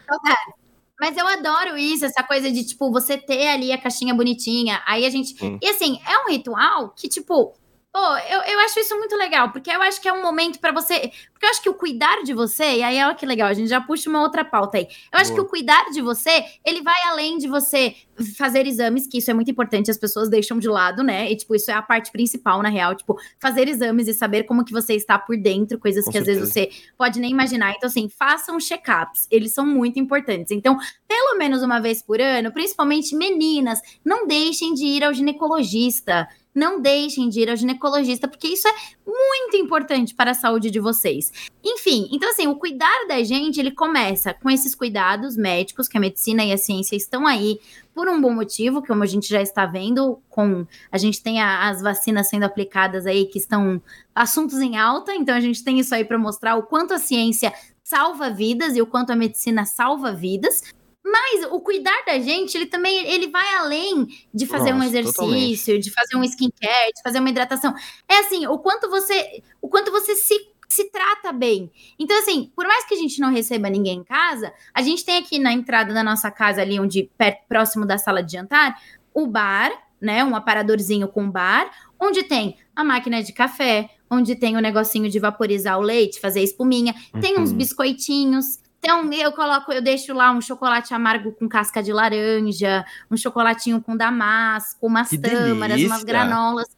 Mas, 0.09 0.49
mas 0.99 1.17
eu 1.17 1.27
adoro 1.27 1.77
isso, 1.77 2.05
essa 2.05 2.23
coisa 2.23 2.51
de, 2.51 2.65
tipo, 2.65 2.91
você 2.91 3.17
ter 3.17 3.49
ali 3.49 3.73
a 3.73 3.79
caixinha 3.79 4.15
bonitinha. 4.15 4.83
Aí 4.87 5.07
a 5.07 5.11
gente. 5.11 5.35
Hum. 5.45 5.59
E 5.63 5.69
assim, 5.69 6.01
é 6.07 6.19
um 6.27 6.31
ritual 6.31 6.91
que, 6.91 7.09
tipo, 7.09 7.55
Pô, 7.91 7.99
eu, 8.31 8.41
eu 8.43 8.61
acho 8.61 8.79
isso 8.79 8.97
muito 8.99 9.17
legal, 9.17 9.51
porque 9.51 9.71
eu 9.71 9.81
acho 9.81 10.01
que 10.01 10.07
é 10.07 10.13
um 10.13 10.21
momento 10.23 10.61
para 10.61 10.73
você. 10.73 11.11
Porque 11.33 11.47
eu 11.47 11.51
acho 11.51 11.63
que 11.63 11.71
o 11.71 11.75
cuidar 11.75 12.23
de 12.23 12.35
você, 12.35 12.77
e 12.77 12.83
aí 12.83 13.03
olha 13.03 13.15
que 13.15 13.25
legal, 13.25 13.49
a 13.49 13.55
gente 13.55 13.69
já 13.69 13.81
puxa 13.81 14.11
uma 14.11 14.21
outra 14.21 14.45
pauta 14.45 14.77
aí. 14.77 14.87
Eu 15.11 15.19
acho 15.19 15.31
Boa. 15.33 15.41
que 15.41 15.47
o 15.47 15.49
cuidar 15.49 15.91
de 15.91 16.03
você, 16.03 16.45
ele 16.65 16.83
vai 16.83 16.95
além 17.07 17.39
de 17.39 17.49
você 17.49 17.97
fazer 18.37 18.67
exames, 18.67 19.07
que 19.07 19.19
isso 19.19 19.31
é 19.31 19.35
muito 19.35 19.51
importante, 19.51 19.91
as 19.91 19.97
pessoas 19.97 20.29
deixam 20.29 20.59
de 20.59 20.69
lado, 20.69 21.03
né? 21.03 21.33
E, 21.33 21.37
tipo, 21.37 21.55
isso 21.55 21.71
é 21.71 21.75
a 21.75 21.83
parte 21.83 22.13
principal, 22.13 22.63
na 22.63 22.69
real. 22.69 22.95
Tipo, 22.95 23.17
fazer 23.41 23.69
exames 23.69 24.07
e 24.07 24.13
saber 24.13 24.43
como 24.45 24.65
que 24.65 24.73
você 24.73 24.95
está 24.95 25.19
por 25.19 25.37
dentro, 25.39 25.79
coisas 25.79 26.05
Com 26.05 26.11
que 26.11 26.19
certeza. 26.19 26.43
às 26.43 26.53
vezes 26.53 26.71
você 26.85 26.93
pode 26.97 27.19
nem 27.19 27.31
imaginar. 27.31 27.73
Então, 27.75 27.89
assim, 27.89 28.09
façam 28.09 28.59
check-ups, 28.59 29.27
eles 29.31 29.53
são 29.53 29.65
muito 29.65 29.99
importantes. 29.99 30.53
Então, 30.53 30.77
pelo 31.07 31.39
menos 31.39 31.63
uma 31.63 31.81
vez 31.81 32.03
por 32.03 32.21
ano, 32.21 32.53
principalmente 32.53 33.17
meninas, 33.17 33.81
não 34.05 34.27
deixem 34.27 34.75
de 34.75 34.85
ir 34.85 35.03
ao 35.03 35.15
ginecologista 35.15 36.29
não 36.59 36.81
deixem 36.81 37.29
de 37.29 37.41
ir 37.41 37.49
ao 37.49 37.57
ginecologista, 37.57 38.27
porque 38.27 38.49
isso 38.49 38.67
é 38.67 38.73
muito 39.07 39.57
importante 39.57 40.15
para 40.15 40.33
a 40.33 40.35
saúde 40.35 40.71
de 40.71 40.81
vocês. 40.81 41.33
Enfim, 41.65 42.09
então 42.13 42.29
assim, 42.29 42.47
o 42.49 42.57
cuidar 42.57 43.07
da 43.07 43.23
gente, 43.23 43.61
ele 43.61 43.71
começa 43.71 44.35
com 44.35 44.51
esses 44.51 44.75
cuidados 44.75 45.37
médicos, 45.37 45.87
que 45.87 45.97
a 45.97 46.01
medicina 46.01 46.45
e 46.45 46.53
a 46.53 46.59
ciência 46.59 46.97
estão 46.97 47.27
aí 47.27 47.61
por 47.95 48.09
um 48.09 48.21
bom 48.21 48.33
motivo, 48.33 48.85
como 48.85 49.03
a 49.03 49.07
gente 49.07 49.29
já 49.29 49.41
está 49.41 49.67
vendo, 49.67 50.21
com 50.29 50.67
a 50.91 50.99
gente 50.99 51.23
tem 51.23 51.41
a, 51.41 51.69
as 51.69 51.81
vacinas 51.81 52.29
sendo 52.29 52.45
aplicadas 52.45 53.07
aí 53.07 53.27
que 53.27 53.39
estão 53.39 53.81
assuntos 54.15 54.59
em 54.59 54.77
alta, 54.77 55.15
então 55.15 55.35
a 55.35 55.41
gente 55.41 55.63
tem 55.63 55.79
isso 55.79 55.95
aí 55.95 56.05
para 56.05 56.19
mostrar 56.19 56.57
o 56.57 56.65
quanto 56.65 56.93
a 56.93 56.99
ciência 56.99 57.53
salva 57.83 58.29
vidas 58.29 58.77
e 58.77 58.83
o 58.83 58.87
quanto 58.87 59.11
a 59.11 59.17
medicina 59.17 59.65
salva 59.65 60.13
vidas. 60.13 60.63
Mas 61.11 61.45
o 61.51 61.61
cuidar 61.61 62.05
da 62.07 62.19
gente, 62.19 62.57
ele 62.57 62.67
também 62.67 63.07
ele 63.09 63.29
vai 63.29 63.55
além 63.55 64.07
de 64.33 64.47
fazer 64.47 64.73
Nossa, 64.73 64.85
um 64.85 64.89
exercício, 64.89 65.15
totalmente. 65.15 65.79
de 65.79 65.91
fazer 65.91 66.17
um 66.17 66.25
skincare, 66.25 66.93
de 66.95 67.03
fazer 67.03 67.19
uma 67.21 67.31
hidratação. 67.31 67.75
É 68.09 68.19
assim, 68.19 68.47
o 68.47 68.59
quanto 68.59 68.91
você, 68.91 69.43
o 69.63 69.69
quanto 69.69 69.91
você 69.91 70.15
se 70.15 70.35
se 70.69 70.85
trata 70.91 71.33
bem. 71.33 71.73
Então, 71.99 72.17
assim, 72.19 72.53
por 72.55 72.67
mais 72.67 72.85
que 72.85 72.95
a 72.95 72.97
gente 72.99 73.19
não 73.21 73.33
receba 73.33 73.71
ninguém 73.71 74.01
em 74.01 74.05
casa, 74.05 74.53
a 74.75 74.83
gente 74.83 75.03
tem 75.03 75.17
aqui 75.17 75.39
na 75.39 75.51
entrada 75.51 75.95
da 75.95 76.05
nossa 76.05 76.31
casa, 76.31 76.61
ali 76.61 76.79
onde 76.79 77.11
perto, 77.17 77.41
próximo 77.49 77.87
da 77.87 77.97
sala 77.97 78.23
de 78.23 78.33
jantar, 78.33 78.79
o 79.15 79.27
bar, 79.27 79.73
né? 80.01 80.23
Um 80.23 80.37
aparadorzinho 80.37 81.09
com 81.09 81.29
bar, 81.31 81.71
onde 81.99 82.23
tem 82.23 82.57
a 82.77 82.85
máquina 82.85 83.23
de 83.23 83.33
café, 83.33 83.89
onde 84.11 84.37
tem 84.37 84.57
o 84.57 84.61
negocinho 84.61 85.11
de 85.11 85.19
vaporizar 85.19 85.79
o 85.79 85.83
leite, 85.83 86.21
fazer 86.21 86.43
espuminha, 86.43 86.95
uhum. 87.15 87.21
tem 87.21 87.39
uns 87.39 87.51
uhum. 87.51 87.57
biscoitinhos, 87.57 88.61
então, 88.79 89.13
eu 89.13 89.33
coloco, 89.33 89.73
eu 89.73 89.83
deixo 89.83 90.15
lá 90.15 90.31
um 90.31 90.41
chocolate 90.41 90.95
amargo 90.95 91.33
com 91.33 91.49
casca 91.49 91.83
de 91.83 91.93
laranja, 91.93 92.85
um 93.11 93.17
chocolatinho 93.17 93.83
com 93.83 93.97
damasco, 93.97 94.87
umas 94.87 95.09
que 95.09 95.19
tâmaras, 95.19 95.77
delícia. 95.77 95.87
umas 95.89 96.05
granolas. 96.05 96.69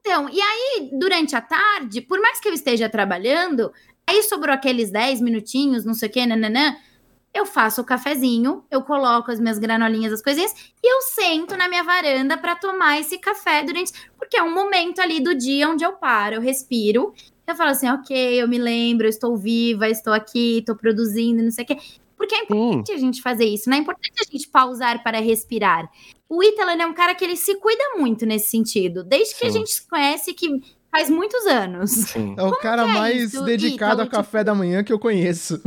Então, 0.00 0.28
e 0.28 0.40
aí, 0.40 0.90
durante 0.92 1.36
a 1.36 1.40
tarde, 1.40 2.00
por 2.00 2.20
mais 2.20 2.40
que 2.40 2.48
eu 2.48 2.52
esteja 2.52 2.88
trabalhando, 2.88 3.72
aí 4.06 4.22
sobrou 4.24 4.52
aqueles 4.52 4.90
10 4.90 5.20
minutinhos, 5.20 5.84
não 5.84 5.94
sei 5.94 6.08
o 6.08 6.12
que, 6.12 6.26
nananã, 6.26 6.76
eu 7.32 7.46
faço 7.46 7.80
o 7.80 7.84
cafezinho, 7.84 8.64
eu 8.70 8.82
coloco 8.82 9.30
as 9.30 9.40
minhas 9.40 9.58
granolinhas, 9.58 10.12
as 10.12 10.22
coisinhas, 10.22 10.52
e 10.82 10.94
eu 10.94 11.00
sento 11.02 11.56
na 11.56 11.68
minha 11.68 11.82
varanda 11.82 12.36
para 12.36 12.54
tomar 12.54 13.00
esse 13.00 13.18
café 13.18 13.62
durante. 13.62 13.92
Porque 14.18 14.36
é 14.36 14.42
um 14.42 14.52
momento 14.52 15.00
ali 15.00 15.20
do 15.20 15.34
dia 15.34 15.68
onde 15.68 15.84
eu 15.84 15.94
paro, 15.94 16.36
eu 16.36 16.40
respiro 16.40 17.14
eu 17.46 17.54
falo 17.54 17.70
assim, 17.70 17.88
ok, 17.88 18.42
eu 18.42 18.48
me 18.48 18.58
lembro, 18.58 19.06
eu 19.06 19.10
estou 19.10 19.36
viva, 19.36 19.88
estou 19.88 20.12
aqui, 20.12 20.58
estou 20.58 20.74
produzindo, 20.74 21.42
não 21.42 21.50
sei 21.50 21.64
o 21.64 21.66
quê. 21.66 21.76
Porque 22.16 22.34
é 22.34 22.44
importante 22.44 22.86
Sim. 22.86 22.94
a 22.94 22.98
gente 22.98 23.22
fazer 23.22 23.44
isso, 23.44 23.68
não 23.68 23.76
é 23.76 23.80
importante 23.80 24.14
a 24.20 24.30
gente 24.30 24.48
pausar 24.48 25.02
para 25.02 25.20
respirar. 25.20 25.90
O 26.28 26.42
Ítalo 26.42 26.70
é 26.70 26.86
um 26.86 26.94
cara 26.94 27.14
que 27.14 27.24
ele 27.24 27.36
se 27.36 27.54
cuida 27.56 27.82
muito 27.98 28.24
nesse 28.24 28.50
sentido, 28.50 29.04
desde 29.04 29.34
Sim. 29.34 29.40
que 29.40 29.46
a 29.46 29.50
gente 29.50 29.70
se 29.70 29.86
conhece 29.86 30.32
que 30.32 30.48
faz 30.90 31.10
muitos 31.10 31.44
anos. 31.46 31.90
Sim. 31.90 32.34
É 32.38 32.42
o 32.42 32.56
cara 32.58 32.82
é 32.82 32.86
mais 32.86 33.34
isso, 33.34 33.44
dedicado 33.44 33.94
Ítalo, 33.94 34.02
ao 34.02 34.08
café 34.08 34.38
tipo... 34.38 34.46
da 34.46 34.54
manhã 34.54 34.82
que 34.82 34.92
eu 34.92 34.98
conheço. 34.98 35.60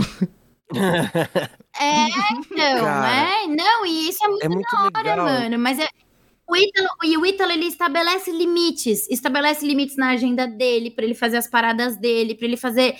É, 1.80 2.08
não, 2.50 3.06
é, 3.06 3.48
não, 3.48 3.86
e 3.86 4.10
isso 4.10 4.24
é 4.24 4.28
muito, 4.28 4.46
é 4.46 4.50
muito 4.50 4.72
da 4.72 4.84
hora, 4.84 5.10
legal. 5.12 5.26
mano, 5.26 5.60
mas 5.60 5.80
é, 5.80 5.88
o 6.48 6.56
Ítalo, 6.56 6.88
e 7.04 7.18
o 7.18 7.26
Ítalo, 7.26 7.52
ele 7.52 7.66
estabelece 7.66 8.32
limites, 8.32 9.08
estabelece 9.10 9.66
limites 9.66 9.98
na 9.98 10.12
agenda 10.12 10.48
dele, 10.48 10.90
para 10.90 11.04
ele 11.04 11.14
fazer 11.14 11.38
as 11.38 11.48
paradas 11.48 11.98
dele, 11.98 12.36
para 12.36 12.48
ele 12.48 12.58
fazer 12.58 12.96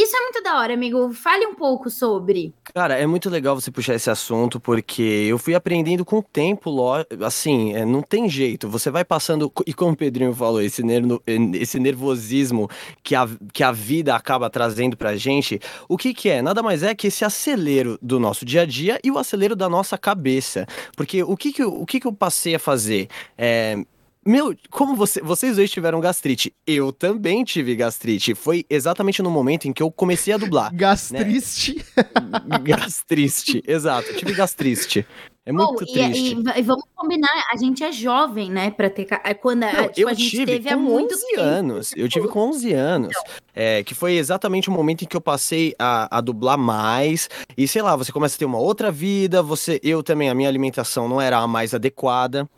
isso 0.00 0.16
é 0.16 0.20
muito 0.20 0.42
da 0.42 0.58
hora, 0.58 0.72
amigo. 0.72 1.12
Fale 1.12 1.46
um 1.46 1.54
pouco 1.54 1.90
sobre. 1.90 2.54
Cara, 2.74 2.98
é 2.98 3.06
muito 3.06 3.28
legal 3.28 3.54
você 3.54 3.70
puxar 3.70 3.94
esse 3.94 4.08
assunto, 4.08 4.58
porque 4.58 5.02
eu 5.02 5.36
fui 5.36 5.54
aprendendo 5.54 6.02
com 6.02 6.18
o 6.18 6.22
tempo, 6.22 6.74
assim, 7.22 7.74
é, 7.74 7.84
não 7.84 8.00
tem 8.00 8.26
jeito. 8.28 8.70
Você 8.70 8.90
vai 8.90 9.04
passando, 9.04 9.52
e 9.66 9.74
como 9.74 9.92
o 9.92 9.96
Pedrinho 9.96 10.34
falou, 10.34 10.62
esse, 10.62 10.82
nervo, 10.82 11.22
esse 11.26 11.78
nervosismo 11.78 12.70
que 13.02 13.14
a, 13.14 13.28
que 13.52 13.62
a 13.62 13.70
vida 13.70 14.16
acaba 14.16 14.48
trazendo 14.48 14.96
pra 14.96 15.14
gente, 15.14 15.60
o 15.86 15.98
que 15.98 16.14
que 16.14 16.30
é? 16.30 16.40
Nada 16.40 16.62
mais 16.62 16.82
é 16.82 16.94
que 16.94 17.08
esse 17.08 17.22
acelero 17.22 17.98
do 18.00 18.18
nosso 18.18 18.46
dia 18.46 18.62
a 18.62 18.66
dia 18.66 18.98
e 19.04 19.10
o 19.10 19.18
acelero 19.18 19.54
da 19.54 19.68
nossa 19.68 19.98
cabeça. 19.98 20.66
Porque 20.96 21.22
o 21.22 21.36
que 21.36 21.52
que, 21.52 21.64
o 21.64 21.84
que, 21.84 22.00
que 22.00 22.06
eu 22.06 22.12
passei 22.14 22.54
a 22.54 22.58
fazer? 22.58 23.08
É, 23.36 23.76
meu, 24.24 24.54
como 24.70 24.94
você, 24.94 25.20
vocês 25.20 25.56
dois 25.56 25.68
tiveram 25.68 26.00
gastrite, 26.00 26.54
eu 26.64 26.92
também 26.92 27.42
tive 27.42 27.74
gastrite. 27.74 28.36
Foi 28.36 28.64
exatamente 28.70 29.20
no 29.20 29.30
momento 29.30 29.66
em 29.66 29.72
que 29.72 29.82
eu 29.82 29.90
comecei 29.90 30.32
a 30.32 30.36
dublar. 30.36 30.72
Gastriste? 30.72 31.84
Né? 31.96 32.58
gastriste, 32.62 33.62
exato. 33.66 34.14
Tive 34.14 34.32
gastrite. 34.32 35.04
É 35.44 35.50
muito 35.50 35.82
oh, 35.82 35.92
triste. 35.92 36.36
E, 36.36 36.58
e, 36.60 36.62
vamos 36.62 36.84
combinar, 36.94 37.28
a 37.52 37.56
gente 37.56 37.82
é 37.82 37.90
jovem, 37.90 38.48
né, 38.48 38.70
pra 38.70 38.88
ter... 38.88 39.08
É 39.24 39.34
quando 39.34 39.62
Não, 39.62 39.88
tipo, 39.88 40.02
eu 40.02 40.08
a 40.08 40.14
gente 40.14 40.30
tive 40.30 40.46
teve 40.46 40.68
com 40.68 40.74
há 40.74 40.78
muito 40.78 41.14
11 41.14 41.26
tempo. 41.26 41.40
anos. 41.40 41.92
Eu 41.96 42.08
tive 42.08 42.28
com 42.28 42.38
11 42.48 42.72
anos. 42.72 43.10
Então. 43.10 43.24
É, 43.52 43.82
que 43.82 43.92
foi 43.92 44.12
exatamente 44.12 44.68
o 44.68 44.72
momento 44.72 45.02
em 45.02 45.08
que 45.08 45.16
eu 45.16 45.20
passei 45.20 45.74
a, 45.76 46.18
a 46.18 46.20
dublar 46.20 46.56
mais. 46.56 47.28
E 47.56 47.66
sei 47.66 47.82
lá, 47.82 47.96
você 47.96 48.12
começa 48.12 48.36
a 48.36 48.38
ter 48.38 48.44
uma 48.44 48.58
outra 48.58 48.92
vida, 48.92 49.42
você... 49.42 49.80
Eu 49.82 50.00
também, 50.00 50.30
a 50.30 50.34
minha 50.34 50.48
alimentação 50.48 51.08
não 51.08 51.20
era 51.20 51.38
a 51.38 51.48
mais 51.48 51.74
adequada 51.74 52.48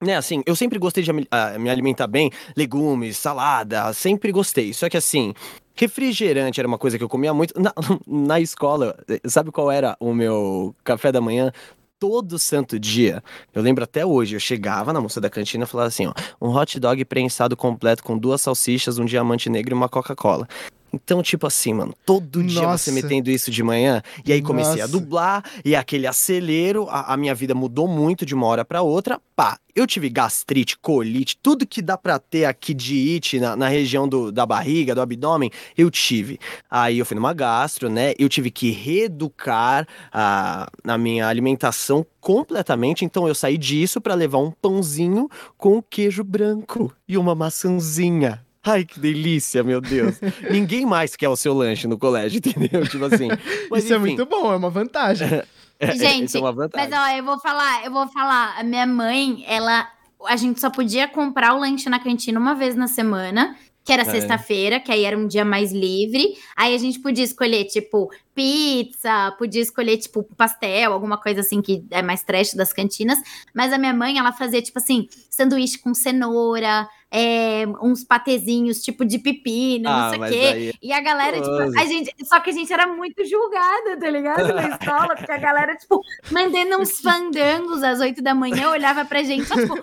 né, 0.00 0.16
assim, 0.16 0.42
eu 0.46 0.56
sempre 0.56 0.78
gostei 0.78 1.02
de 1.02 1.10
uh, 1.10 1.14
me 1.58 1.68
alimentar 1.68 2.06
bem, 2.06 2.30
legumes, 2.56 3.16
salada, 3.16 3.92
sempre 3.92 4.32
gostei. 4.32 4.72
Só 4.72 4.88
que 4.88 4.96
assim, 4.96 5.34
refrigerante 5.74 6.60
era 6.60 6.66
uma 6.66 6.78
coisa 6.78 6.96
que 6.96 7.04
eu 7.04 7.08
comia 7.08 7.34
muito. 7.34 7.60
Na, 7.60 7.72
na 8.06 8.40
escola, 8.40 8.96
sabe 9.26 9.50
qual 9.50 9.70
era 9.70 9.96
o 10.00 10.14
meu 10.14 10.74
café 10.82 11.12
da 11.12 11.20
manhã? 11.20 11.52
todo 12.00 12.38
santo 12.38 12.80
dia. 12.80 13.22
Eu 13.54 13.60
lembro 13.60 13.84
até 13.84 14.06
hoje, 14.06 14.34
eu 14.34 14.40
chegava 14.40 14.90
na 14.90 15.02
moça 15.02 15.20
da 15.20 15.28
cantina 15.28 15.64
e 15.64 15.66
falava 15.66 15.88
assim, 15.88 16.06
ó, 16.06 16.14
um 16.40 16.48
hot 16.48 16.80
dog 16.80 17.04
prensado 17.04 17.54
completo 17.54 18.02
com 18.02 18.16
duas 18.16 18.40
salsichas, 18.40 18.98
um 18.98 19.04
diamante 19.04 19.50
negro 19.50 19.74
e 19.74 19.76
uma 19.76 19.86
Coca-Cola. 19.86 20.48
Então, 20.92 21.22
tipo 21.22 21.46
assim, 21.46 21.72
mano, 21.72 21.94
todo 22.04 22.42
dia 22.42 22.62
Nossa. 22.62 22.84
você 22.84 22.92
metendo 22.92 23.30
isso 23.30 23.50
de 23.50 23.62
manhã, 23.62 24.02
e 24.24 24.32
aí 24.32 24.42
comecei 24.42 24.82
Nossa. 24.82 24.84
a 24.84 24.86
dublar, 24.86 25.44
e 25.64 25.76
aquele 25.76 26.06
acelero, 26.06 26.86
a, 26.88 27.14
a, 27.14 27.16
minha 27.16 27.34
vida 27.34 27.54
mudou 27.54 27.86
muito 27.86 28.26
de 28.26 28.34
uma 28.34 28.46
hora 28.46 28.64
para 28.64 28.82
outra. 28.82 29.20
Pá, 29.36 29.58
eu 29.74 29.86
tive 29.86 30.10
gastrite, 30.10 30.76
colite, 30.78 31.38
tudo 31.40 31.66
que 31.66 31.80
dá 31.80 31.96
pra 31.96 32.18
ter 32.18 32.44
aqui 32.44 32.74
de 32.74 33.14
it 33.14 33.38
na, 33.38 33.56
na 33.56 33.68
região 33.68 34.08
do, 34.08 34.32
da 34.32 34.44
barriga, 34.44 34.94
do 34.94 35.00
abdômen, 35.00 35.50
eu 35.76 35.90
tive. 35.90 36.38
Aí 36.70 36.98
eu 36.98 37.06
fui 37.06 37.14
numa 37.14 37.32
gastro, 37.32 37.88
né? 37.88 38.12
Eu 38.18 38.28
tive 38.28 38.50
que 38.50 38.70
reeducar 38.70 39.86
a, 40.12 40.68
a 40.84 40.98
minha 40.98 41.28
alimentação 41.28 42.04
completamente. 42.20 43.04
Então 43.04 43.28
eu 43.28 43.34
saí 43.34 43.56
disso 43.56 44.00
para 44.00 44.14
levar 44.14 44.38
um 44.38 44.50
pãozinho 44.50 45.28
com 45.56 45.80
queijo 45.80 46.24
branco 46.24 46.92
e 47.08 47.16
uma 47.16 47.34
maçãzinha 47.34 48.44
Ai, 48.62 48.84
que 48.84 49.00
delícia, 49.00 49.64
meu 49.64 49.80
Deus. 49.80 50.16
Ninguém 50.50 50.84
mais 50.84 51.16
quer 51.16 51.28
o 51.28 51.36
seu 51.36 51.54
lanche 51.54 51.86
no 51.86 51.98
colégio, 51.98 52.38
entendeu? 52.38 52.86
Tipo 52.86 53.06
assim. 53.06 53.28
Mas, 53.70 53.84
isso 53.84 53.94
é 53.94 53.96
enfim. 53.96 54.12
é 54.12 54.16
muito 54.16 54.26
bom, 54.26 54.52
é 54.52 54.56
uma 54.56 54.70
vantagem. 54.70 55.28
É, 55.82 55.96
Gente, 55.96 56.36
é 56.36 56.40
vantagem. 56.52 56.90
mas 56.90 56.92
ó, 56.92 57.16
eu 57.16 57.24
vou 57.24 57.40
falar, 57.40 57.86
eu 57.86 57.90
vou 57.90 58.06
falar. 58.08 58.54
A 58.58 58.62
minha 58.62 58.86
mãe, 58.86 59.42
ela. 59.48 59.90
A 60.26 60.36
gente 60.36 60.60
só 60.60 60.68
podia 60.68 61.08
comprar 61.08 61.54
o 61.54 61.58
lanche 61.58 61.88
na 61.88 61.98
cantina 61.98 62.38
uma 62.38 62.54
vez 62.54 62.76
na 62.76 62.86
semana 62.86 63.56
que 63.84 63.92
era 63.92 64.02
é. 64.02 64.04
sexta-feira, 64.04 64.78
que 64.78 64.92
aí 64.92 65.04
era 65.04 65.18
um 65.18 65.26
dia 65.26 65.44
mais 65.44 65.72
livre. 65.72 66.34
Aí 66.56 66.74
a 66.74 66.78
gente 66.78 67.00
podia 67.00 67.24
escolher, 67.24 67.64
tipo, 67.64 68.10
pizza, 68.34 69.34
podia 69.38 69.62
escolher, 69.62 69.96
tipo, 69.96 70.22
pastel, 70.36 70.92
alguma 70.92 71.18
coisa 71.18 71.40
assim 71.40 71.62
que 71.62 71.84
é 71.90 72.02
mais 72.02 72.22
trash 72.22 72.54
das 72.54 72.72
cantinas. 72.72 73.18
Mas 73.54 73.72
a 73.72 73.78
minha 73.78 73.94
mãe, 73.94 74.18
ela 74.18 74.32
fazia, 74.32 74.62
tipo 74.62 74.78
assim, 74.78 75.08
sanduíche 75.30 75.78
com 75.78 75.94
cenoura, 75.94 76.88
é, 77.10 77.64
uns 77.82 78.04
patezinhos, 78.04 78.80
tipo, 78.80 79.04
de 79.04 79.18
pepino, 79.18 79.88
ah, 79.88 80.02
não 80.02 80.10
sei 80.10 80.18
o 80.18 80.32
quê. 80.32 80.46
Aí... 80.46 80.72
E 80.80 80.92
a 80.92 81.00
galera, 81.00 81.40
tipo, 81.40 81.78
a 81.78 81.84
gente. 81.84 82.14
Só 82.24 82.38
que 82.40 82.50
a 82.50 82.52
gente 82.52 82.72
era 82.72 82.86
muito 82.86 83.24
julgada, 83.24 83.98
tá 83.98 84.08
ligado? 84.08 84.54
Na 84.54 84.68
escola, 84.70 85.16
porque 85.16 85.32
a 85.32 85.38
galera, 85.38 85.74
tipo, 85.76 86.00
mandando 86.30 86.78
uns 86.78 87.00
fandangos 87.00 87.82
às 87.82 88.00
oito 88.00 88.22
da 88.22 88.34
manhã, 88.34 88.70
olhava 88.70 89.04
pra 89.04 89.22
gente. 89.22 89.46
Tipo, 89.50 89.82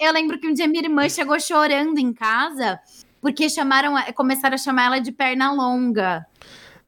eu 0.00 0.12
lembro 0.12 0.38
que 0.38 0.48
um 0.48 0.54
dia 0.54 0.66
minha 0.66 0.82
irmã 0.82 1.08
chegou 1.08 1.38
chorando 1.38 1.98
em 1.98 2.12
casa 2.12 2.80
porque 3.22 3.48
chamaram, 3.48 3.94
começaram 4.14 4.56
a 4.56 4.58
chamar 4.58 4.86
ela 4.86 4.98
de 4.98 5.12
perna 5.12 5.52
longa. 5.52 6.26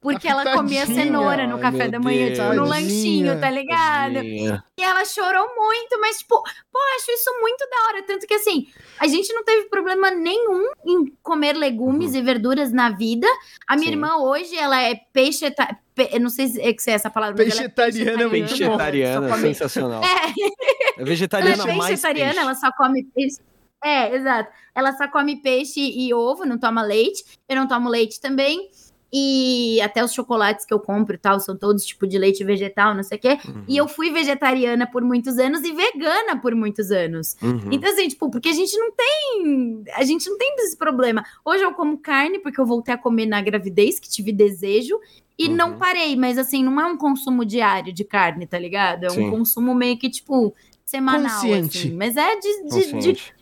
Porque 0.04 0.28
ela 0.28 0.44
comia 0.52 0.84
cenoura 0.84 1.46
no 1.46 1.58
café 1.58 1.88
da 1.88 1.98
manhã, 1.98 2.26
Deus, 2.26 2.38
tipo, 2.38 2.52
no 2.52 2.66
lanchinho, 2.66 3.40
tá 3.40 3.50
ligado? 3.50 4.16
Tadinha. 4.16 4.62
E 4.76 4.82
ela 4.82 5.02
chorou 5.06 5.46
muito, 5.56 5.98
mas, 5.98 6.18
tipo, 6.18 6.42
pô, 6.70 6.78
acho 6.98 7.10
isso 7.10 7.30
muito 7.40 7.66
da 7.70 7.88
hora. 7.88 8.02
Tanto 8.02 8.26
que, 8.26 8.34
assim, 8.34 8.66
a 8.98 9.06
gente 9.06 9.32
não 9.32 9.42
teve 9.42 9.70
problema 9.70 10.10
nenhum 10.10 10.68
em 10.84 11.06
comer 11.22 11.56
legumes 11.56 12.12
uhum. 12.12 12.18
e 12.18 12.22
verduras 12.22 12.70
na 12.70 12.90
vida. 12.90 13.26
A 13.66 13.76
minha 13.76 13.86
Sim. 13.88 13.94
irmã 13.94 14.18
hoje, 14.18 14.54
ela 14.54 14.78
é 14.82 14.94
peixe. 15.10 15.46
Eu 16.12 16.20
não 16.20 16.28
sei 16.28 16.48
se 16.48 16.60
é, 16.60 16.68
é 16.68 16.94
essa 16.94 17.08
palavra. 17.08 17.36
Peixetariana, 17.36 18.28
mas 18.28 18.42
é 18.42 18.46
Peixetariana, 18.46 19.28
come... 19.30 19.40
sensacional. 19.40 20.02
É. 20.04 21.00
é 21.00 21.04
vegetariana, 21.04 21.62
ela 21.62 21.72
é 21.72 21.88
vegetariana, 21.88 22.40
ela 22.42 22.54
só 22.54 22.70
come 22.76 23.04
peixe. 23.04 23.38
É, 23.82 24.14
exato. 24.14 24.50
Ela 24.74 24.92
só 24.92 25.08
come 25.08 25.40
peixe 25.40 25.80
e 25.80 26.12
ovo, 26.12 26.44
não 26.44 26.58
toma 26.58 26.82
leite. 26.82 27.22
Eu 27.48 27.56
não 27.56 27.66
tomo 27.66 27.88
leite 27.88 28.20
também. 28.20 28.70
E 29.16 29.80
até 29.80 30.02
os 30.02 30.12
chocolates 30.12 30.66
que 30.66 30.74
eu 30.74 30.80
compro 30.80 31.14
e 31.14 31.18
tal, 31.18 31.38
são 31.38 31.56
todos 31.56 31.86
tipo 31.86 32.04
de 32.04 32.18
leite 32.18 32.42
vegetal, 32.42 32.96
não 32.96 33.02
sei 33.04 33.16
o 33.16 33.20
quê. 33.20 33.38
Uhum. 33.46 33.62
E 33.68 33.76
eu 33.76 33.86
fui 33.86 34.10
vegetariana 34.10 34.88
por 34.88 35.04
muitos 35.04 35.38
anos 35.38 35.62
e 35.62 35.72
vegana 35.72 36.36
por 36.42 36.52
muitos 36.52 36.90
anos. 36.90 37.36
Uhum. 37.40 37.68
Então, 37.70 37.92
assim, 37.92 38.08
tipo, 38.08 38.28
porque 38.28 38.48
a 38.48 38.52
gente 38.52 38.76
não 38.76 38.90
tem. 38.90 39.84
A 39.92 40.02
gente 40.02 40.28
não 40.28 40.36
tem 40.36 40.56
esse 40.58 40.76
problema. 40.76 41.24
Hoje 41.44 41.62
eu 41.62 41.72
como 41.74 41.96
carne, 41.96 42.40
porque 42.40 42.60
eu 42.60 42.66
voltei 42.66 42.92
a 42.92 42.98
comer 42.98 43.26
na 43.26 43.40
gravidez, 43.40 44.00
que 44.00 44.10
tive 44.10 44.32
desejo. 44.32 44.98
E 45.38 45.46
uhum. 45.46 45.54
não 45.54 45.78
parei, 45.78 46.16
mas 46.16 46.36
assim, 46.36 46.64
não 46.64 46.80
é 46.80 46.84
um 46.84 46.96
consumo 46.96 47.44
diário 47.44 47.92
de 47.92 48.02
carne, 48.02 48.48
tá 48.48 48.58
ligado? 48.58 49.04
É 49.04 49.08
um 49.12 49.14
Sim. 49.14 49.30
consumo 49.30 49.76
meio 49.76 49.96
que, 49.96 50.10
tipo, 50.10 50.52
semanal. 50.84 51.40
Consciente. 51.40 51.78
Assim. 51.78 51.94
Mas 51.94 52.16
é 52.16 52.36
de, 52.36 53.00
de, 53.00 53.32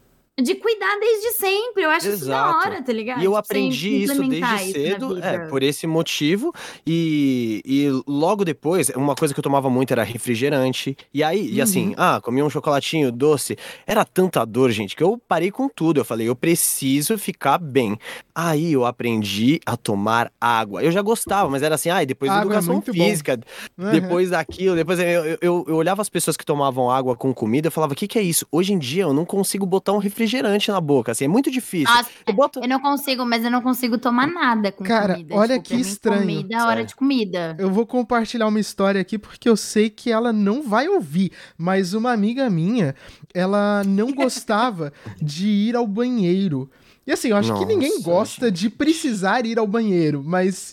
de 0.43 0.53
de 0.53 0.61
cuidar 0.61 0.99
desde 1.01 1.33
sempre. 1.33 1.85
Eu 1.85 1.91
acho 1.91 2.09
Exato. 2.09 2.21
isso 2.21 2.29
da 2.29 2.59
hora, 2.59 2.83
tá 2.83 2.93
ligado? 2.93 3.23
E 3.23 3.25
eu 3.25 3.37
aprendi 3.37 4.03
isso 4.03 4.23
desde 4.29 4.73
cedo, 4.73 5.19
é, 5.23 5.39
por 5.49 5.63
esse 5.63 5.87
motivo. 5.87 6.53
E, 6.87 7.63
e 7.65 7.89
logo 8.07 8.45
depois, 8.45 8.91
uma 8.91 9.15
coisa 9.15 9.33
que 9.33 9.41
eu 9.41 9.43
tomava 9.43 9.71
muito 9.71 9.93
era 9.93 10.03
refrigerante. 10.03 10.97
E 11.13 11.23
aí, 11.23 11.49
uhum. 11.49 11.55
e 11.55 11.61
assim, 11.61 11.89
uhum. 11.89 11.95
ah, 11.97 12.21
comia 12.23 12.45
um 12.45 12.51
chocolatinho 12.51 13.11
doce. 13.11 13.57
Era 13.87 14.05
tanta 14.05 14.45
dor, 14.45 14.71
gente, 14.71 14.95
que 14.95 15.03
eu 15.03 15.21
parei 15.29 15.51
com 15.51 15.69
tudo. 15.69 16.01
Eu 16.01 16.05
falei, 16.05 16.29
eu 16.29 16.37
preciso 16.37 17.17
ficar 17.17 17.59
bem. 17.59 17.99
Aí 18.35 18.73
eu 18.73 18.85
aprendi 18.85 19.61
a 19.65 19.77
tomar 19.77 20.31
água. 20.41 20.83
Eu 20.83 20.91
já 20.91 21.03
gostava, 21.03 21.49
mas 21.49 21.63
era 21.63 21.75
assim, 21.75 21.91
ah, 21.91 22.05
depois 22.05 22.31
da 22.31 22.39
é 22.39 22.41
educação 22.43 22.83
é 22.87 22.93
física, 22.93 23.41
uhum. 23.79 23.91
depois 23.91 24.31
daquilo, 24.31 24.77
depois 24.77 24.99
eu, 24.99 25.07
eu, 25.07 25.39
eu, 25.41 25.65
eu, 25.69 25.77
olhava 25.77 26.03
as 26.03 26.09
pessoas 26.09 26.37
que 26.37 26.45
tomavam 26.45 26.91
água 26.91 27.17
com 27.17 27.33
comida, 27.33 27.69
eu 27.69 27.73
falava, 27.73 27.93
o 27.93 27.97
que, 27.97 28.09
que 28.09 28.19
é 28.19 28.23
isso? 28.23 28.47
Hoje 28.51 28.73
em 28.73 28.79
dia 28.79 29.05
eu 29.05 29.13
não 29.13 29.25
consigo 29.25 29.67
botar 29.67 29.93
um 29.93 29.99
refrigerante 29.99 30.32
refrigerante 30.33 30.71
na 30.71 30.81
boca, 30.81 31.13
assim, 31.13 31.27
é 31.27 31.29
muito 31.29 31.51
difícil. 31.51 31.95
Nossa, 31.95 32.11
eu, 32.27 32.35
boto... 32.35 32.61
eu 32.61 32.69
não 32.69 32.81
consigo, 32.81 33.25
mas 33.25 33.45
eu 33.45 33.51
não 33.51 33.61
consigo 33.61 33.99
tomar 33.99 34.27
nada 34.27 34.73
com 34.73 34.83
Cara, 34.83 35.15
comida. 35.15 35.35
olha 35.35 35.59
tipo, 35.59 35.69
que 35.69 35.81
estranho. 35.81 36.21
Comida 36.21 36.57
é 36.57 36.63
hora 36.63 36.85
de 36.85 36.95
comida. 36.95 37.57
Eu 37.59 37.71
vou 37.71 37.87
compartilhar 37.87 38.47
uma 38.47 38.61
história 38.61 39.01
aqui 39.01 39.19
porque 39.19 39.49
eu 39.49 39.57
sei 39.57 39.91
que 39.91 40.11
ela 40.11 40.33
não 40.33 40.63
vai 40.63 40.89
ouvir, 40.89 41.33
mas 41.57 41.93
uma 41.93 42.13
amiga 42.13 42.49
minha, 42.49 42.95
ela 43.35 43.83
não 43.85 44.11
gostava 44.13 44.93
de 45.21 45.47
ir 45.47 45.77
ao 45.77 45.87
banheiro. 45.87 46.71
E 47.05 47.11
assim, 47.11 47.29
eu 47.29 47.37
acho 47.37 47.49
Nossa, 47.49 47.67
que 47.67 47.67
ninguém 47.67 48.01
gosta 48.01 48.51
de 48.51 48.71
precisar 48.71 49.45
ir 49.45 49.59
ao 49.59 49.67
banheiro, 49.67 50.23
mas. 50.25 50.73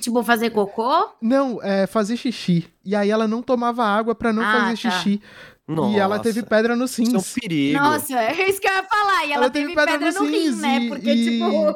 Tipo, 0.00 0.24
fazer 0.24 0.50
cocô? 0.50 1.10
Não, 1.22 1.62
é 1.62 1.86
fazer 1.86 2.16
xixi. 2.16 2.66
E 2.84 2.96
aí 2.96 3.08
ela 3.08 3.28
não 3.28 3.40
tomava 3.40 3.84
água 3.84 4.12
para 4.12 4.32
não 4.32 4.42
ah, 4.42 4.52
fazer 4.52 4.82
tá. 4.82 4.90
xixi. 4.90 5.22
Nossa. 5.68 5.94
E 5.94 5.98
ela 6.00 6.18
teve 6.18 6.42
pedra 6.42 6.74
no 6.74 6.86
rins. 6.86 6.98
Isso 6.98 7.14
é 7.14 7.18
um 7.18 7.40
perigo. 7.40 7.78
Nossa, 7.78 8.18
é 8.18 8.48
isso 8.48 8.58
que 8.58 8.66
eu 8.66 8.72
ia 8.72 8.82
falar. 8.84 9.26
E 9.26 9.32
ela, 9.32 9.44
ela 9.44 9.50
teve, 9.50 9.66
teve, 9.66 9.76
pedra, 9.76 9.98
pedra 9.98 10.12
no, 10.12 10.20
no 10.20 10.30
rim, 10.30 10.50
né? 10.56 10.88
Porque, 10.88 11.10
e, 11.10 11.24
tipo. 11.24 11.74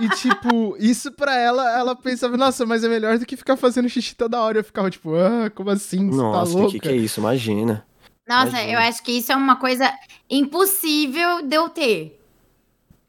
e, 0.00 0.08
tipo, 0.10 0.76
isso 0.78 1.12
pra 1.12 1.34
ela, 1.34 1.78
ela 1.78 1.96
pensava, 1.96 2.36
nossa, 2.36 2.66
mas 2.66 2.84
é 2.84 2.88
melhor 2.90 3.18
do 3.18 3.24
que 3.24 3.34
ficar 3.34 3.56
fazendo 3.56 3.88
xixi 3.88 4.14
toda 4.14 4.38
hora. 4.38 4.58
Eu 4.58 4.64
ficava, 4.64 4.90
tipo, 4.90 5.14
ah, 5.14 5.48
como 5.48 5.70
assim? 5.70 6.10
Você 6.10 6.18
tá 6.18 6.22
nossa, 6.22 6.52
tá 6.52 6.58
louca? 6.58 6.72
que 6.72 6.80
que 6.80 6.88
é 6.90 6.96
isso? 6.96 7.20
Imagina. 7.20 7.86
Nossa, 8.28 8.50
Imagina. 8.50 8.72
eu 8.72 8.78
acho 8.80 9.02
que 9.02 9.12
isso 9.12 9.32
é 9.32 9.36
uma 9.36 9.56
coisa 9.56 9.90
impossível 10.28 11.40
de 11.40 11.56
eu 11.56 11.70
ter. 11.70 12.20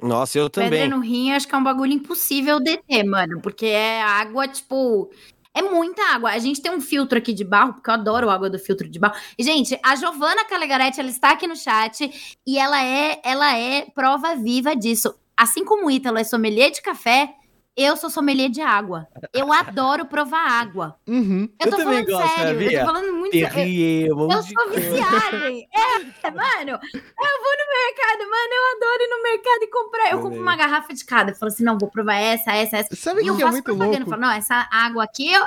Nossa, 0.02 0.38
eu 0.38 0.50
também. 0.50 0.70
Pedra 0.70 0.96
no 0.96 1.02
rim, 1.02 1.34
acho 1.34 1.46
que 1.46 1.54
é 1.54 1.58
um 1.58 1.64
bagulho 1.64 1.92
impossível 1.92 2.62
de 2.62 2.78
ter, 2.78 3.04
mano. 3.04 3.42
Porque 3.42 3.66
é 3.66 4.02
água, 4.02 4.48
tipo 4.48 5.10
É 5.56 5.62
muita 5.62 6.02
água. 6.14 6.32
A 6.32 6.40
gente 6.40 6.62
tem 6.62 6.72
um 6.72 6.82
filtro 6.82 7.18
aqui 7.18 7.32
de 7.32 7.44
barro, 7.44 7.74
porque 7.74 7.90
eu 7.90 7.94
adoro 7.94 8.30
a 8.30 8.34
água 8.34 8.50
do 8.50 8.58
filtro 8.58 8.90
de 8.90 8.98
barro. 8.98 9.16
Gente, 9.40 9.80
a 9.84 9.96
Giovana 9.96 10.46
Calegaretti, 10.46 11.00
ela 11.00 11.10
está 11.10 11.32
aqui 11.32 11.46
no 11.46 11.56
chat 11.56 12.38
e 12.46 12.58
ela 12.58 12.84
é, 12.84 13.22
ela 13.24 13.56
é 13.58 13.86
prova 13.94 14.36
viva 14.36 14.76
disso. 14.76 15.14
Assim 15.38 15.64
como 15.64 15.88
o 15.88 15.92
Ítalo 15.92 16.18
é 16.18 16.24
sommelier 16.24 16.72
de 16.72 16.82
café, 16.82 17.36
eu 17.76 17.98
sou 17.98 18.10
sommelier 18.10 18.50
de 18.50 18.62
água. 18.62 19.08
Eu 19.34 19.52
adoro 19.52 20.06
provar 20.06 20.48
água. 20.48 20.96
Uhum. 21.08 21.50
Eu, 21.60 21.72
tô 21.72 21.78
eu 21.78 21.84
falando 21.84 22.06
gosto, 22.06 22.36
sério. 22.36 22.52
Sabia? 22.54 22.72
Eu 22.72 22.80
tô 22.80 22.94
falando 22.94 23.14
muito 23.14 23.32
sério. 23.32 24.08
Eu, 24.08 24.30
eu 24.30 24.44
sou 24.44 24.70
viciada. 24.70 25.38
é, 25.38 26.32
mano, 26.32 26.72
eu 26.72 27.36
vou 27.42 27.54
no 27.58 27.68
mercado, 27.74 28.30
mano. 28.30 28.54
Eu 28.54 28.76
adoro 28.78 29.04
ir 29.04 29.10
no 29.10 29.24
mercado 29.24 29.64
e 29.64 29.68
comprar. 29.68 30.12
Eu 30.12 30.22
compro 30.22 30.40
uma 30.40 30.56
garrafa 30.56 30.94
de 30.94 31.04
cada. 31.04 31.32
Eu 31.32 31.36
falo 31.36 31.52
assim: 31.52 31.64
não, 31.64 31.78
vou 31.78 31.90
provar 31.90 32.16
essa, 32.16 32.52
essa, 32.54 32.78
essa. 32.78 32.96
Sabe 32.96 33.22
o 33.22 33.24
que, 33.24 33.38
que 33.38 33.44
é 33.44 33.52
muito 33.52 33.74
louco? 33.74 33.96
Eu 33.96 34.06
falo, 34.06 34.22
não, 34.22 34.32
essa 34.32 34.68
água 34.72 35.04
aqui 35.04 35.32
eu, 35.32 35.44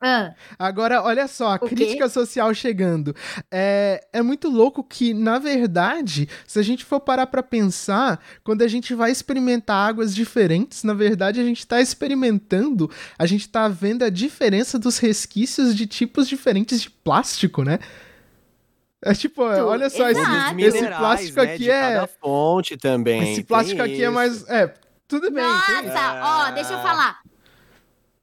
ah. 0.00 0.32
Agora, 0.56 1.02
olha 1.02 1.26
só, 1.26 1.54
a 1.54 1.58
crítica 1.58 2.08
social 2.08 2.54
chegando. 2.54 3.14
É, 3.50 4.06
é 4.12 4.22
muito 4.22 4.48
louco 4.48 4.84
que, 4.84 5.12
na 5.12 5.38
verdade, 5.40 6.28
se 6.46 6.58
a 6.58 6.62
gente 6.62 6.84
for 6.84 7.00
parar 7.00 7.26
pra 7.26 7.42
pensar, 7.42 8.20
quando 8.44 8.62
a 8.62 8.68
gente 8.68 8.94
vai 8.94 9.10
experimentar 9.10 9.88
águas 9.88 10.14
diferentes, 10.14 10.84
na 10.84 10.94
verdade 10.94 11.40
a 11.40 11.44
gente 11.44 11.66
tá 11.66 11.80
experimentando, 11.80 12.88
a 13.18 13.26
gente 13.26 13.48
tá 13.48 13.66
vendo 13.66 14.04
a 14.04 14.10
diferença 14.10 14.78
dos 14.78 14.98
resquícios 14.98 15.74
de 15.74 15.86
tipos 15.86 16.28
diferentes 16.28 16.80
de 16.80 16.90
plástico, 16.90 17.64
né? 17.64 17.80
É 19.04 19.14
tipo, 19.14 19.42
olha 19.42 19.90
só, 19.90 20.08
esse, 20.10 20.20
esse, 20.58 20.86
plástico 20.86 21.40
né, 21.40 21.54
aqui 21.54 21.70
é. 21.70 22.06
fonte 22.20 22.76
também. 22.76 23.32
Esse 23.32 23.44
plástico 23.44 23.80
aqui 23.80 23.92
é 23.92 23.96
isso. 23.96 24.04
é 24.04 24.10
mais. 24.10 24.48
É, 24.48 24.74
tudo 25.06 25.30
bem. 25.30 25.42
Nossa, 25.42 26.20
ó, 26.22 26.50
deixa 26.50 26.72
eu 26.72 26.78
falar. 26.80 27.20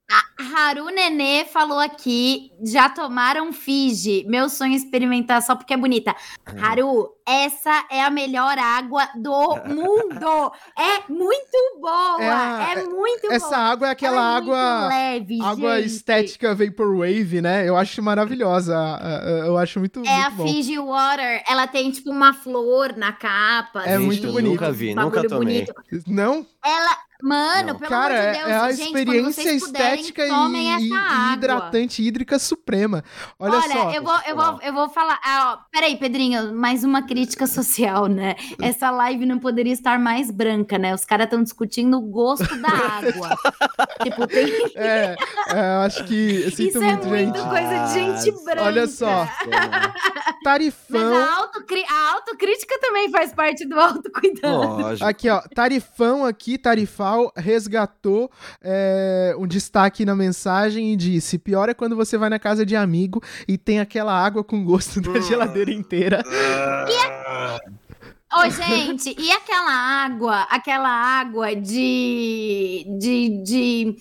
A 0.09 0.23
Haru 0.69 0.85
Nenê 0.85 1.45
falou 1.45 1.79
aqui: 1.79 2.51
já 2.63 2.89
tomaram 2.89 3.51
Fiji. 3.51 4.23
Meu 4.27 4.49
sonho 4.49 4.73
é 4.73 4.75
experimentar 4.75 5.41
só 5.41 5.55
porque 5.55 5.73
é 5.73 5.77
bonita. 5.77 6.15
Haru, 6.61 7.09
essa 7.27 7.85
é 7.89 8.03
a 8.03 8.11
melhor 8.11 8.57
água 8.57 9.07
do 9.15 9.55
mundo. 9.65 10.51
É 10.77 11.11
muito 11.11 11.79
boa. 11.79 12.69
É, 12.69 12.79
é 12.79 12.83
muito 12.83 13.31
essa 13.31 13.47
boa. 13.47 13.57
água 13.57 13.87
é 13.87 13.91
aquela 13.91 14.33
é 14.33 14.37
água. 14.37 14.87
leve, 14.87 15.41
água 15.41 15.77
gente. 15.81 15.87
estética 15.87 16.53
Vaporwave, 16.53 17.41
né? 17.41 17.67
Eu 17.67 17.75
acho 17.75 18.01
maravilhosa. 18.03 18.75
Eu 19.45 19.57
acho 19.57 19.79
muito. 19.79 19.99
É 20.01 20.03
muito 20.03 20.25
a 20.27 20.29
bom. 20.29 20.47
Fiji 20.47 20.77
Water. 20.77 21.43
Ela 21.49 21.65
tem 21.65 21.89
tipo 21.89 22.11
uma 22.11 22.31
flor 22.31 22.95
na 22.95 23.11
capa. 23.11 23.83
É 23.83 23.95
assim, 23.95 24.05
muito 24.05 24.31
bonito. 24.31 24.51
Nunca 24.51 24.71
vi, 24.71 24.93
nunca 24.93 25.27
tomei. 25.27 25.65
Bonito. 25.65 25.73
Não? 26.07 26.45
Ela, 26.63 26.97
Mano, 27.25 27.69
não. 27.69 27.79
pelo 27.79 27.89
Cara, 27.89 28.13
amor 28.13 28.33
de 28.33 28.37
Deus, 28.37 28.49
é 28.51 28.55
a 28.55 28.71
gente, 28.71 28.85
experiência 28.85 29.51
estética 29.51 30.23
e, 30.27 30.29
e, 30.29 31.33
hidratante 31.33 32.03
hídrica 32.03 32.37
suprema. 32.37 33.03
Olha, 33.39 33.57
Olha 33.57 33.73
só. 33.73 33.91
eu 33.93 34.03
vou, 34.03 34.19
eu 34.27 34.35
vou, 34.35 34.59
eu 34.61 34.73
vou 34.73 34.89
falar. 34.89 35.19
Ah, 35.25 35.53
ó, 35.57 35.65
peraí, 35.71 35.97
Pedrinho, 35.97 36.53
mais 36.53 36.83
uma 36.83 37.01
crítica 37.01 37.47
social, 37.47 38.05
né? 38.05 38.35
Essa 38.61 38.91
live 38.91 39.25
não 39.25 39.39
poderia 39.39 39.73
estar 39.73 39.97
mais 39.97 40.29
branca, 40.29 40.77
né? 40.77 40.93
Os 40.93 41.03
caras 41.03 41.25
estão 41.25 41.41
discutindo 41.41 41.97
o 41.97 42.01
gosto 42.01 42.55
da 42.61 42.69
água. 43.01 43.35
tipo, 44.03 44.27
tem. 44.27 44.45
É, 44.75 45.15
é, 45.49 45.75
eu 45.77 45.79
acho 45.81 46.03
que. 46.03 46.15
Isso 46.15 46.77
é 46.77 46.91
muito, 46.91 47.07
muito 47.07 47.43
coisa 47.49 47.85
de 47.85 47.93
gente 47.93 48.43
branca. 48.43 48.63
Olha 48.63 48.87
só. 48.87 49.27
Tarifão. 50.43 51.11
Mas 51.11 51.29
a, 51.29 51.35
autocri... 51.37 51.83
a 51.89 52.13
autocrítica 52.13 52.79
também 52.79 53.09
faz 53.09 53.33
parte 53.33 53.65
do 53.65 53.79
autocuidado. 53.79 54.81
Lógico. 54.81 55.07
Aqui, 55.07 55.29
ó. 55.29 55.41
Tarifão 55.53 56.25
aqui, 56.25 56.57
resgatou 57.35 58.29
é, 58.61 59.35
um 59.37 59.47
destaque 59.47 60.05
na 60.05 60.15
mensagem 60.15 60.93
e 60.93 60.95
disse: 60.95 61.37
pior 61.37 61.69
é 61.69 61.73
quando 61.73 61.95
você 61.95 62.17
vai 62.17 62.29
na 62.29 62.39
casa 62.39 62.65
de 62.65 62.75
amigo 62.75 63.21
e 63.47 63.57
tem 63.57 63.79
aquela 63.79 64.13
água 64.13 64.43
com 64.43 64.63
gosto 64.63 65.01
da 65.01 65.19
geladeira 65.19 65.71
inteira. 65.71 66.23
Ô, 68.33 68.39
oh, 68.39 68.49
gente, 68.49 69.15
e 69.17 69.31
aquela 69.31 69.71
água, 69.71 70.41
aquela 70.49 70.89
água 70.89 71.55
de, 71.55 72.85
de, 72.99 73.43
de 73.43 73.95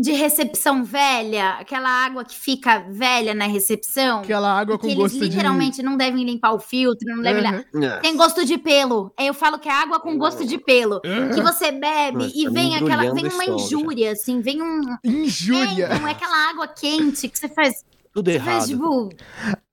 de 0.00 0.12
recepção 0.12 0.84
velha, 0.84 1.50
aquela 1.60 1.88
água 1.88 2.24
que 2.24 2.34
fica 2.34 2.84
velha 2.88 3.34
na 3.34 3.46
recepção. 3.46 4.20
Aquela 4.20 4.52
água 4.52 4.78
com 4.78 4.88
que 4.88 4.94
gosto 4.94 5.16
eles 5.16 5.28
literalmente 5.28 5.76
de... 5.76 5.82
não 5.82 5.96
devem 5.96 6.24
limpar 6.24 6.52
o 6.52 6.58
filtro, 6.58 7.08
não 7.08 7.22
devem. 7.22 7.44
Uhum. 7.72 8.00
Tem 8.02 8.16
gosto 8.16 8.44
de 8.44 8.58
pelo. 8.58 9.12
Eu 9.18 9.34
falo 9.34 9.58
que 9.58 9.68
é 9.68 9.72
água 9.72 10.00
com 10.00 10.16
gosto 10.18 10.44
de 10.44 10.58
pelo. 10.58 11.00
Uhum. 11.04 11.30
Que 11.34 11.40
você 11.40 11.72
bebe 11.72 12.32
e 12.34 12.44
tá 12.44 12.50
vem 12.50 12.76
aquela. 12.76 13.12
Vem 13.12 13.28
uma 13.28 13.44
injúria, 13.44 14.12
assim, 14.12 14.40
vem 14.40 14.62
um. 14.62 14.80
Injúria! 15.04 15.86
É, 15.86 15.98
não 15.98 16.08
é 16.08 16.12
aquela 16.12 16.50
água 16.50 16.68
quente 16.68 17.28
que 17.28 17.38
você 17.38 17.48
faz. 17.48 17.84
Tudo 18.14 18.28
errado. 18.28 18.46
Faz, 18.46 18.68
tipo, 18.68 19.10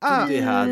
ah, 0.02 0.22
tudo 0.22 0.32
errado. 0.32 0.72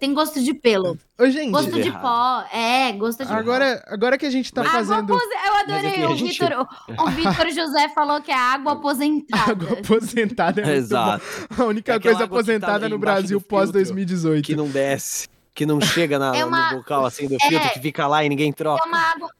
Tem 0.00 0.12
gosto 0.12 0.42
de 0.42 0.52
pelo. 0.52 0.98
Ô, 1.16 1.30
gente. 1.30 1.52
Gosto 1.52 1.70
de 1.70 1.86
errado. 1.86 2.02
pó. 2.02 2.44
É, 2.52 2.92
gosto 2.94 3.24
de 3.24 3.32
agora, 3.32 3.80
pó. 3.86 3.94
Agora 3.94 4.18
que 4.18 4.26
a 4.26 4.30
gente 4.30 4.52
tá 4.52 4.62
água 4.62 4.72
fazendo. 4.72 5.12
Eu 5.12 5.54
adorei. 5.54 6.04
o, 6.04 6.16
gente... 6.16 6.32
Vitor, 6.32 6.66
o 6.98 7.10
Vitor 7.10 7.48
José 7.52 7.88
falou 7.90 8.20
que 8.20 8.32
é 8.32 8.34
água 8.34 8.72
aposentada. 8.74 9.52
Água 9.52 9.78
aposentada 9.78 10.60
é 10.62 10.74
Exato. 10.74 11.24
Bom. 11.56 11.62
A 11.62 11.66
única 11.66 11.92
é 11.94 12.00
coisa 12.00 12.24
aposentada 12.24 12.80
tá 12.80 12.88
no 12.88 12.98
Brasil 12.98 13.40
pós 13.40 13.70
2018. 13.70 14.44
Que 14.44 14.56
não 14.56 14.68
desce. 14.68 15.28
Que 15.54 15.64
não 15.64 15.80
chega 15.80 16.18
na, 16.18 16.36
é 16.36 16.44
uma... 16.44 16.72
no 16.72 16.78
bocal 16.78 17.06
assim 17.06 17.28
do 17.28 17.38
filtro, 17.38 17.68
é... 17.68 17.70
que 17.70 17.78
fica 17.78 18.08
lá 18.08 18.24
e 18.24 18.28
ninguém 18.28 18.52
troca. 18.52 18.84
É 18.84 18.88
uma 18.88 18.98
água 18.98 19.30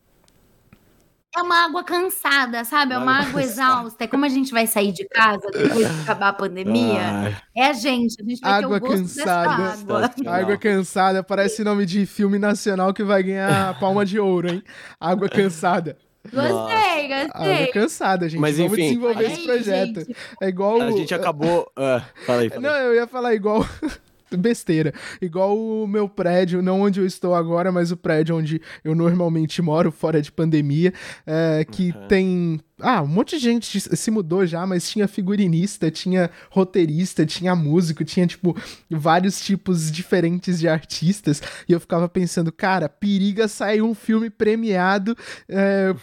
é 1.37 1.42
uma 1.42 1.64
água 1.64 1.85
cansada, 1.85 2.64
sabe? 2.64 2.94
É 2.94 2.99
uma 2.99 3.20
água 3.20 3.42
exausta. 3.42 4.05
É 4.05 4.07
como 4.07 4.25
a 4.25 4.29
gente 4.29 4.53
vai 4.53 4.66
sair 4.66 4.92
de 4.92 5.07
casa 5.09 5.46
depois 5.53 5.88
de 5.88 6.01
acabar 6.03 6.29
a 6.29 6.33
pandemia. 6.33 7.01
Ai. 7.01 7.37
É 7.55 7.66
a 7.66 7.72
gente. 7.72 8.16
A 8.20 8.25
gente 8.25 8.40
vai 8.40 8.53
água 8.53 8.81
ter 8.81 8.87
o 8.87 8.88
gosto 8.88 9.03
cansada. 9.03 9.51
água. 9.51 10.11
Água 10.27 10.57
cansada 10.57 11.22
parece 11.22 11.62
nome 11.62 11.85
de 11.85 12.07
filme 12.07 12.38
nacional 12.38 12.94
que 12.94 13.05
vai 13.05 13.22
ganhar 13.22 13.70
a 13.70 13.75
palma 13.75 14.05
de 14.05 14.18
ouro, 14.18 14.49
hein? 14.49 14.62
Água 14.99 15.29
cansada. 15.29 15.96
Gostei, 16.25 17.09
gostei. 17.09 17.55
Água 17.55 17.72
cansada, 17.72 18.29
gente. 18.29 18.40
Mas, 18.40 18.57
Vamos 18.57 18.72
enfim, 18.72 18.83
desenvolver 18.83 19.25
esse 19.25 19.44
projeto. 19.44 20.01
Gente. 20.01 20.16
É 20.42 20.49
igual. 20.49 20.81
A 20.81 20.90
gente 20.90 21.14
acabou. 21.14 21.70
Uh, 21.79 22.03
fala 22.25 22.40
aí, 22.40 22.49
fala 22.49 22.61
aí. 22.61 22.61
Não, 22.61 22.77
eu 22.77 22.94
ia 22.94 23.07
falar 23.07 23.35
igual. 23.35 23.64
besteira. 24.37 24.93
Igual 25.21 25.57
o 25.57 25.87
meu 25.87 26.09
prédio, 26.09 26.62
não 26.62 26.83
onde 26.83 27.01
eu 27.01 27.07
estou 27.07 27.35
agora, 27.35 27.71
mas 27.71 27.91
o 27.91 27.97
prédio 27.97 28.37
onde 28.37 28.61
eu 28.85 28.95
normalmente 28.95 29.61
moro, 29.62 29.91
fora 29.91 30.21
de 30.21 30.33
pandemia, 30.33 30.93
é, 31.27 31.65
que 31.65 31.91
uhum. 31.91 32.09
tem 32.09 32.61
ah, 32.81 33.01
um 33.01 33.07
monte 33.07 33.39
de 33.39 33.43
gente 33.43 33.81
se 33.81 34.11
mudou 34.11 34.45
já, 34.45 34.67
mas 34.67 34.91
tinha 34.91 35.09
figurinista, 35.09 35.91
tinha 35.91 36.31
roteirista, 36.51 37.25
tinha 37.25 37.57
músico, 37.57 38.05
tinha, 38.05 38.27
tipo, 38.27 38.55
vários 38.91 39.41
tipos 39.41 39.91
diferentes 39.91 40.59
de 40.59 40.69
artistas. 40.69 41.41
E 41.67 41.73
eu 41.73 41.81
ficava 41.81 42.07
pensando, 42.07 42.53
cara, 42.53 42.87
periga 42.87 43.49
sair 43.49 43.81
um 43.81 43.95
filme 43.95 44.29
premiado 44.29 45.17
é, 45.49 45.95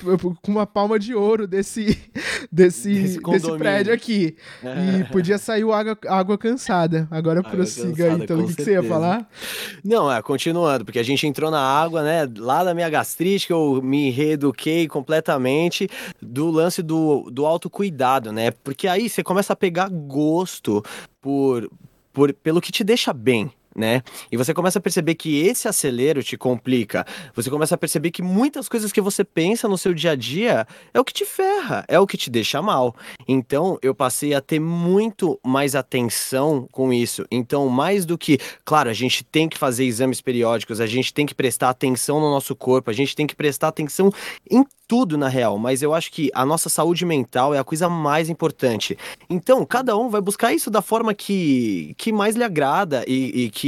com 0.42 0.52
uma 0.52 0.66
palma 0.66 0.98
de 0.98 1.14
ouro 1.14 1.46
desse, 1.46 1.96
desse, 2.52 3.20
desse 3.20 3.58
prédio 3.58 3.94
aqui. 3.94 4.36
E 4.64 5.04
podia 5.14 5.38
sair 5.38 5.64
o 5.64 5.72
Água, 5.72 5.96
água 6.08 6.40
Cansada. 6.40 7.08
Agora 7.12 7.42
água 7.42 7.52
prossiga 7.52 8.06
cansada, 8.06 8.16
aí, 8.16 8.24
então, 8.24 8.40
o 8.40 8.48
que, 8.48 8.56
que, 8.56 8.64
você 8.64 8.72
ia 8.72 8.84
falar? 8.84 9.30
Não, 9.86 10.12
é, 10.12 10.20
continuando, 10.24 10.86
porque 10.86 10.98
a 10.98 11.04
gente 11.04 11.28
entrou 11.28 11.52
na 11.52 11.62
água, 11.62 12.02
né, 12.02 12.28
lá 12.38 12.64
da 12.64 12.74
minha 12.74 12.90
gastrite, 12.90 13.46
que 13.46 13.54
eu 13.54 13.80
me 13.84 14.10
reeduquei 14.10 14.88
completamente 14.88 15.88
do 16.20 16.50
lance 16.50 16.63
do, 16.84 17.30
do 17.32 17.46
autocuidado, 17.46 18.32
né? 18.32 18.52
Porque 18.52 18.88
aí 18.88 19.10
você 19.10 19.24
começa 19.24 19.54
a 19.54 19.56
pegar 19.56 19.90
gosto 19.90 20.84
por, 21.22 21.70
por 22.12 22.34
pelo 22.34 22.62
que 22.62 22.72
te 22.72 22.84
deixa 22.84 23.12
bem, 23.12 23.52
né? 23.76 24.02
E 24.32 24.38
você 24.38 24.54
começa 24.54 24.80
a 24.80 24.82
perceber 24.82 25.16
que 25.16 25.46
esse 25.46 25.68
acelero 25.68 26.24
te 26.24 26.38
complica. 26.38 27.06
Você 27.36 27.50
começa 27.50 27.76
a 27.76 27.78
perceber 27.78 28.12
que 28.12 28.22
muitas 28.22 28.70
coisas 28.70 28.92
que 28.92 29.02
você 29.02 29.24
pensa 29.24 29.68
no 29.68 29.78
seu 29.78 29.94
dia 29.94 30.12
a 30.12 30.16
dia 30.16 30.68
é 30.94 31.00
o 31.00 31.06
que 31.06 31.14
te 31.14 31.26
ferra, 31.26 31.84
é 31.88 32.00
o 32.00 32.08
que 32.08 32.18
te 32.18 32.30
deixa 32.30 32.62
mal. 32.62 32.96
Então, 33.28 33.78
eu 33.82 33.96
passei 33.96 34.34
a 34.34 34.42
ter 34.42 34.60
muito 34.60 35.40
mais 35.44 35.76
atenção 35.76 36.68
com 36.72 36.94
isso. 36.94 37.26
Então, 37.32 37.68
mais 37.70 38.06
do 38.06 38.18
que, 38.18 38.38
claro, 38.64 38.90
a 38.90 38.94
gente 38.94 39.24
tem 39.24 39.50
que 39.50 39.58
fazer 39.58 39.86
exames 39.86 40.22
periódicos, 40.22 40.80
a 40.80 40.86
gente 40.88 41.14
tem 41.14 41.26
que 41.26 41.36
prestar 41.36 41.70
atenção 41.70 42.20
no 42.20 42.30
nosso 42.30 42.56
corpo, 42.56 42.90
a 42.90 42.94
gente 42.94 43.16
tem 43.16 43.28
que 43.28 43.36
prestar 43.36 43.70
atenção 43.70 44.12
em 44.50 44.64
tudo 44.88 45.18
na 45.18 45.28
real, 45.28 45.58
mas 45.58 45.82
eu 45.82 45.94
acho 45.94 46.12
que 46.12 46.30
a 46.36 46.46
nossa 46.46 46.70
saúde 46.70 47.06
mental 47.06 47.54
é 47.54 47.58
a 47.58 47.64
coisa 47.64 47.90
mais 47.90 48.30
importante. 48.30 48.98
Então, 49.30 49.66
cada 49.66 49.98
um 49.98 50.10
vai 50.10 50.22
buscar 50.22 50.54
isso 50.54 50.70
da 50.70 50.82
forma 50.82 51.14
que, 51.14 51.96
que 51.98 52.12
mais 52.12 52.36
lhe 52.36 52.44
agrada 52.44 53.04
e, 53.08 53.46
e 53.46 53.50
que 53.50 53.63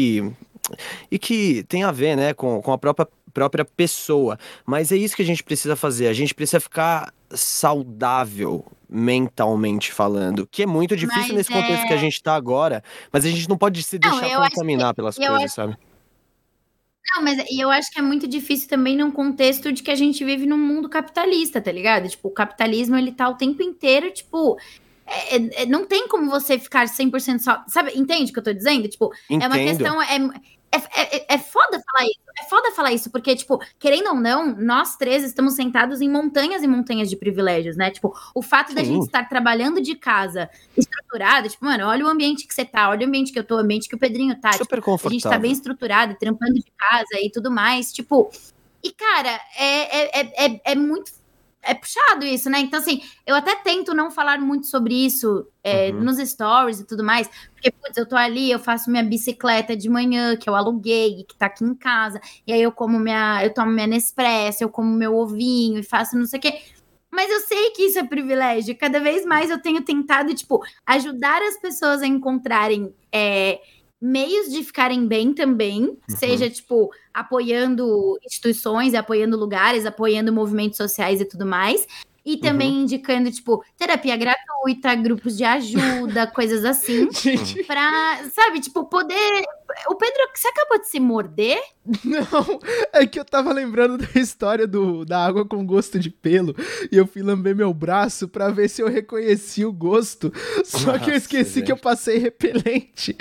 e 1.11 1.19
que 1.19 1.63
tem 1.63 1.83
a 1.83 1.91
ver, 1.91 2.15
né, 2.15 2.33
com, 2.33 2.61
com 2.61 2.71
a 2.71 2.77
própria 2.77 3.07
própria 3.35 3.65
pessoa. 3.65 4.39
Mas 4.65 4.93
é 4.93 4.95
isso 4.95 5.15
que 5.15 5.21
a 5.21 5.25
gente 5.25 5.43
precisa 5.43 5.75
fazer. 5.75 6.07
A 6.07 6.13
gente 6.13 6.33
precisa 6.33 6.59
ficar 6.59 7.13
saudável 7.29 8.65
mentalmente 8.89 9.91
falando, 9.91 10.47
que 10.47 10.63
é 10.63 10.65
muito 10.65 10.95
difícil 10.95 11.33
mas 11.33 11.35
nesse 11.35 11.51
é... 11.51 11.61
contexto 11.61 11.87
que 11.87 11.93
a 11.93 11.97
gente 11.97 12.23
tá 12.23 12.33
agora, 12.33 12.81
mas 13.11 13.25
a 13.25 13.29
gente 13.29 13.49
não 13.49 13.57
pode 13.57 13.83
se 13.83 13.99
deixar 13.99 14.21
não, 14.21 14.47
contaminar 14.47 14.91
que, 14.91 14.95
pelas 14.95 15.17
coisas, 15.17 15.43
acho... 15.43 15.53
sabe? 15.53 15.77
Não, 17.13 17.23
mas 17.23 17.43
eu 17.51 17.69
acho 17.69 17.91
que 17.91 17.99
é 17.99 18.01
muito 18.01 18.27
difícil 18.27 18.69
também 18.69 18.95
num 18.95 19.11
contexto 19.11 19.71
de 19.71 19.83
que 19.83 19.91
a 19.91 19.95
gente 19.95 20.23
vive 20.23 20.45
num 20.45 20.57
mundo 20.57 20.87
capitalista, 20.87 21.61
tá 21.61 21.71
ligado? 21.71 22.07
Tipo, 22.07 22.29
o 22.29 22.31
capitalismo, 22.31 22.95
ele 22.95 23.11
tá 23.11 23.27
o 23.27 23.35
tempo 23.35 23.61
inteiro, 23.61 24.11
tipo, 24.11 24.57
é, 25.05 25.35
é, 25.35 25.63
é, 25.63 25.65
não 25.65 25.85
tem 25.85 26.07
como 26.07 26.29
você 26.29 26.57
ficar 26.57 26.85
100% 26.85 27.39
só. 27.39 27.63
Sabe, 27.67 27.91
entende 27.95 28.31
o 28.31 28.33
que 28.33 28.39
eu 28.39 28.43
tô 28.43 28.53
dizendo? 28.53 28.87
Tipo, 28.87 29.11
Entendo. 29.29 29.43
é 29.43 29.47
uma 29.47 29.57
questão. 29.57 30.01
É, 30.01 30.15
é, 30.71 31.17
é, 31.17 31.35
é 31.35 31.37
foda 31.37 31.79
falar 31.79 32.07
isso. 32.09 32.19
É 32.37 32.43
foda 32.49 32.71
falar 32.71 32.91
isso, 32.91 33.09
porque, 33.09 33.33
tipo, 33.35 33.59
querendo 33.79 34.09
ou 34.09 34.15
não, 34.15 34.53
nós 34.57 34.97
três 34.97 35.23
estamos 35.23 35.53
sentados 35.53 36.01
em 36.01 36.09
montanhas 36.09 36.63
e 36.63 36.67
montanhas 36.67 37.09
de 37.09 37.15
privilégios, 37.15 37.77
né? 37.77 37.91
Tipo, 37.91 38.13
o 38.33 38.41
fato 38.41 38.69
Sim. 38.69 38.75
da 38.75 38.83
gente 38.83 39.05
estar 39.05 39.29
trabalhando 39.29 39.79
de 39.79 39.95
casa 39.95 40.49
estruturado, 40.75 41.47
tipo, 41.47 41.63
mano, 41.63 41.85
olha 41.85 42.05
o 42.05 42.09
ambiente 42.09 42.45
que 42.45 42.53
você 42.53 42.65
tá, 42.65 42.89
olha 42.89 43.05
o 43.05 43.07
ambiente 43.07 43.31
que 43.31 43.39
eu 43.39 43.43
tô, 43.43 43.55
o 43.55 43.59
ambiente 43.59 43.87
que 43.87 43.95
o 43.95 43.99
Pedrinho 43.99 44.35
tá. 44.39 44.51
Super 44.53 44.77
tipo, 44.77 44.81
confortável. 44.81 45.09
A 45.09 45.13
gente 45.13 45.29
tá 45.29 45.39
bem 45.39 45.51
estruturado, 45.51 46.17
trampando 46.19 46.55
de 46.55 46.71
casa 46.77 47.21
e 47.21 47.31
tudo 47.31 47.49
mais. 47.49 47.93
Tipo, 47.93 48.29
e, 48.83 48.91
cara, 48.91 49.39
é, 49.57 50.19
é, 50.19 50.45
é, 50.45 50.61
é 50.65 50.75
muito 50.75 51.11
é 51.65 51.73
puxado 51.73 52.23
isso, 52.23 52.49
né? 52.49 52.59
Então, 52.59 52.79
assim, 52.79 53.01
eu 53.25 53.35
até 53.35 53.55
tento 53.55 53.93
não 53.93 54.11
falar 54.11 54.39
muito 54.39 54.67
sobre 54.67 54.93
isso 54.93 55.47
é, 55.63 55.89
uhum. 55.89 56.03
nos 56.03 56.17
stories 56.17 56.79
e 56.79 56.85
tudo 56.85 57.03
mais, 57.03 57.27
porque, 57.53 57.71
putz, 57.71 57.97
eu 57.97 58.07
tô 58.07 58.15
ali, 58.15 58.51
eu 58.51 58.59
faço 58.59 58.89
minha 58.89 59.03
bicicleta 59.03 59.75
de 59.75 59.89
manhã, 59.89 60.37
que 60.37 60.47
eu 60.47 60.55
aluguei, 60.55 61.25
que 61.27 61.35
tá 61.35 61.47
aqui 61.47 61.63
em 61.63 61.73
casa, 61.73 62.21
e 62.45 62.53
aí 62.53 62.61
eu 62.61 62.71
como 62.71 62.99
minha, 62.99 63.43
eu 63.43 63.53
tomo 63.53 63.71
minha 63.71 63.87
Nespresso, 63.87 64.63
eu 64.63 64.69
como 64.69 64.91
meu 64.91 65.15
ovinho 65.15 65.79
e 65.79 65.83
faço 65.83 66.17
não 66.17 66.25
sei 66.25 66.39
o 66.39 66.41
quê. 66.41 66.61
Mas 67.11 67.31
eu 67.31 67.39
sei 67.39 67.71
que 67.71 67.83
isso 67.83 67.97
é 67.97 68.03
privilégio. 68.03 68.77
Cada 68.77 68.99
vez 68.99 69.25
mais 69.25 69.49
eu 69.49 69.61
tenho 69.61 69.81
tentado, 69.81 70.35
tipo, 70.35 70.61
ajudar 70.85 71.41
as 71.41 71.57
pessoas 71.57 72.01
a 72.01 72.07
encontrarem 72.07 72.93
é, 73.09 73.61
meios 74.01 74.51
de 74.51 74.63
ficarem 74.63 75.07
bem 75.07 75.33
também, 75.33 75.83
uhum. 75.83 75.97
seja, 76.07 76.49
tipo, 76.49 76.91
apoiando 77.13 78.17
instituições, 78.25 78.93
apoiando 78.93 79.37
lugares, 79.37 79.85
apoiando 79.85 80.33
movimentos 80.33 80.77
sociais 80.77 81.21
e 81.21 81.25
tudo 81.25 81.45
mais. 81.45 81.87
E 82.25 82.37
também 82.37 82.71
uhum. 82.71 82.81
indicando, 82.81 83.31
tipo, 83.31 83.63
terapia 83.77 84.17
gratuita, 84.17 84.95
grupos 84.95 85.37
de 85.37 85.43
ajuda, 85.43 86.25
coisas 86.33 86.65
assim. 86.65 87.07
Gente. 87.11 87.63
Pra, 87.65 88.27
sabe, 88.33 88.59
tipo, 88.59 88.85
poder. 88.85 89.43
O 89.87 89.95
Pedro, 89.95 90.15
você 90.33 90.47
acabou 90.47 90.79
de 90.79 90.87
se 90.87 90.99
morder? 90.99 91.61
Não, 92.03 92.59
é 92.93 93.05
que 93.05 93.19
eu 93.19 93.25
tava 93.25 93.53
lembrando 93.53 93.97
da 93.97 94.19
história 94.19 94.65
do, 94.65 95.05
da 95.05 95.23
água 95.23 95.45
com 95.45 95.65
gosto 95.65 95.99
de 95.99 96.09
pelo. 96.09 96.55
E 96.91 96.97
eu 96.97 97.05
fui 97.05 97.21
lamber 97.21 97.55
meu 97.55 97.73
braço 97.73 98.27
pra 98.27 98.49
ver 98.49 98.69
se 98.69 98.81
eu 98.81 98.87
reconheci 98.87 99.63
o 99.63 99.71
gosto. 99.71 100.33
Só 100.63 100.87
Nossa, 100.87 100.99
que 100.99 101.11
eu 101.11 101.15
esqueci 101.15 101.55
gente. 101.55 101.65
que 101.65 101.71
eu 101.71 101.77
passei 101.77 102.17
repelente. 102.17 103.15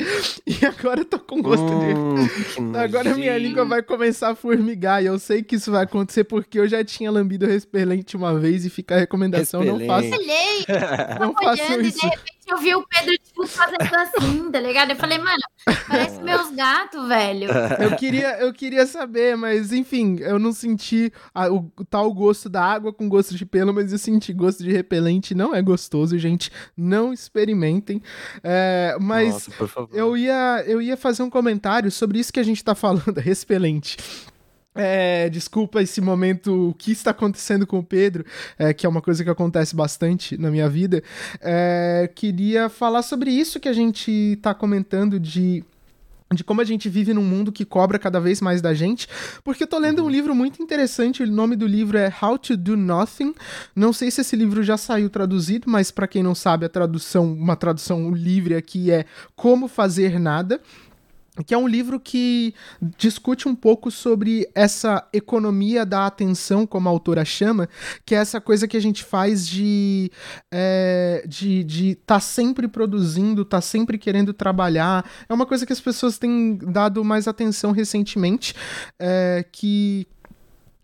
E 0.47 0.65
agora 0.65 1.01
eu 1.01 1.05
tô 1.05 1.19
com 1.19 1.43
gosto 1.43 1.65
hum, 1.65 2.27
de. 2.73 2.79
Agora 2.79 3.15
minha 3.15 3.37
língua 3.37 3.65
vai 3.65 3.83
começar 3.83 4.31
a 4.31 4.35
formigar. 4.35 5.03
E 5.03 5.07
eu 5.07 5.19
sei 5.19 5.43
que 5.43 5.57
isso 5.57 5.71
vai 5.71 5.85
acontecer 5.85 6.25
porque 6.25 6.59
eu 6.59 6.69
já 6.69 6.85
tinha 6.85 7.11
lambido 7.11 7.47
repelente 7.47 8.17
uma 8.17 8.39
vez 8.39 8.65
e 8.65 8.71
fica 8.71 8.95
a 8.95 8.99
recomendação, 8.99 9.65
não 9.65 9.81
faça. 9.87 10.09
não 11.21 11.35
faça 11.35 11.77
isso. 11.81 11.99
E 11.99 12.01
de 12.01 12.07
repente 12.09 12.34
eu 12.51 12.59
vi 12.59 12.75
o 12.75 12.87
Pedro, 12.87 13.15
tipo, 13.23 13.47
fazendo 13.47 13.95
assim, 13.95 14.51
tá 14.51 14.61
ligado? 14.61 14.91
Eu 14.91 14.97
falei, 14.97 15.19
mano, 15.19 15.43
parece 15.89 16.21
meus 16.23 16.51
gatos, 16.51 17.09
velho. 17.09 17.49
Eu 17.81 17.97
queria, 17.97 18.39
eu 18.41 18.53
queria 18.53 18.87
saber, 18.87 19.37
mas 19.37 19.73
enfim, 19.73 20.19
eu 20.21 20.39
não 20.39 20.53
senti 20.53 21.13
a, 21.35 21.51
o, 21.51 21.71
o 21.77 21.85
tal 21.85 22.13
gosto 22.13 22.49
da 22.49 22.63
água 22.63 22.93
com 22.93 23.09
gosto 23.09 23.35
de 23.35 23.47
pelo, 23.47 23.73
mas 23.73 23.93
eu 23.93 23.99
senti 23.99 24.33
gosto 24.33 24.63
de 24.63 24.73
repelente. 24.73 25.35
Não 25.35 25.55
é 25.55 25.63
gostoso, 25.63 26.19
gente. 26.19 26.51
Não 26.77 27.13
experimentem. 27.13 28.03
É, 28.43 28.97
mas 29.01 29.49
Nossa, 29.49 29.89
eu, 29.93 30.17
ia, 30.17 30.65
eu 30.67 30.83
ia 30.83 30.97
fazer 30.97 31.23
um 31.23 31.31
comentário 31.31 31.91
sobre 31.91 32.19
isso 32.19 32.33
que 32.33 32.41
a 32.41 32.45
gente 32.45 32.63
tá 32.63 32.75
falando, 32.75 33.19
repelente. 33.19 33.97
É, 34.75 35.29
desculpa 35.31 35.81
esse 35.81 36.01
momento, 36.01 36.71
o 36.71 36.75
que 36.75 36.91
está 36.91 37.13
acontecendo 37.13 37.67
com 37.67 37.79
o 37.79 37.85
Pedro, 37.85 38.25
é, 38.59 38.75
que 38.75 38.85
é 38.85 38.89
uma 38.89 39.01
coisa 39.01 39.23
que 39.23 39.31
acontece 39.31 39.75
bastante 39.75 40.37
na 40.37 40.51
minha 40.51 40.69
vida. 40.69 41.03
É, 41.41 42.11
queria 42.13 42.69
falar 42.69 43.03
sobre 43.03 43.31
isso 43.31 43.61
que 43.61 43.69
a 43.69 43.73
gente 43.73 44.11
está 44.11 44.53
comentando 44.53 45.21
de 45.21 45.65
de 46.33 46.43
como 46.43 46.61
a 46.61 46.65
gente 46.65 46.89
vive 46.89 47.15
num 47.15 47.23
mundo 47.23 47.53
que 47.53 47.65
cobra 47.65 47.99
cada 47.99 48.19
vez 48.19 48.41
mais 48.41 48.61
da 48.61 48.75
gente, 48.75 49.07
porque 49.45 49.63
eu 49.63 49.67
tô 49.69 49.79
lendo 49.79 50.01
um 50.01 50.07
uhum. 50.07 50.11
livro 50.11 50.35
muito 50.35 50.61
interessante, 50.61 51.23
o 51.23 51.27
nome 51.27 51.55
do 51.55 51.67
livro 51.67 51.97
é 51.97 52.13
How 52.21 52.39
to 52.39 52.57
Do 52.57 52.77
Nothing. 52.77 53.35
Não 53.77 53.93
sei 53.93 54.11
se 54.11 54.23
esse 54.23 54.35
livro 54.35 54.63
já 54.63 54.77
saiu 54.77 55.09
traduzido, 55.09 55.71
mas 55.71 55.91
para 55.93 56.09
quem 56.09 56.23
não 56.23 56.35
sabe, 56.35 56.67
a 56.67 56.69
tradução, 56.69 57.33
uma 57.33 57.55
tradução 57.55 58.11
livre 58.11 58.57
aqui 58.57 58.91
é 58.91 59.05
Como 59.37 59.69
Fazer 59.69 60.19
Nada 60.19 60.61
que 61.43 61.53
é 61.53 61.59
um 61.59 61.67
livro 61.67 61.99
que 61.99 62.55
discute 62.97 63.49
um 63.49 63.55
pouco 63.55 63.91
sobre 63.91 64.49
essa 64.55 65.07
economia 65.13 65.85
da 65.85 66.07
atenção, 66.07 66.65
como 66.67 66.89
a 66.89 66.93
autora 66.93 67.25
chama, 67.25 67.69
que 68.05 68.15
é 68.15 68.19
essa 68.19 68.41
coisa 68.41 68.69
que 68.69 68.77
a 68.77 68.81
gente 68.81 69.03
faz 69.03 69.47
de 69.47 70.13
é, 70.53 71.25
de 71.27 71.91
estar 71.91 72.15
tá 72.15 72.21
sempre 72.21 72.69
produzindo, 72.69 73.45
tá 73.45 73.61
sempre 73.61 73.99
querendo 73.99 74.33
trabalhar. 74.33 75.05
É 75.29 75.35
uma 75.35 75.47
coisa 75.47 75.67
que 75.67 75.73
as 75.73 75.81
pessoas 75.81 76.19
têm 76.19 76.57
dado 76.57 77.05
mais 77.05 77.27
atenção 77.27 77.73
recentemente, 77.73 78.55
é, 78.99 79.45
que 79.51 80.07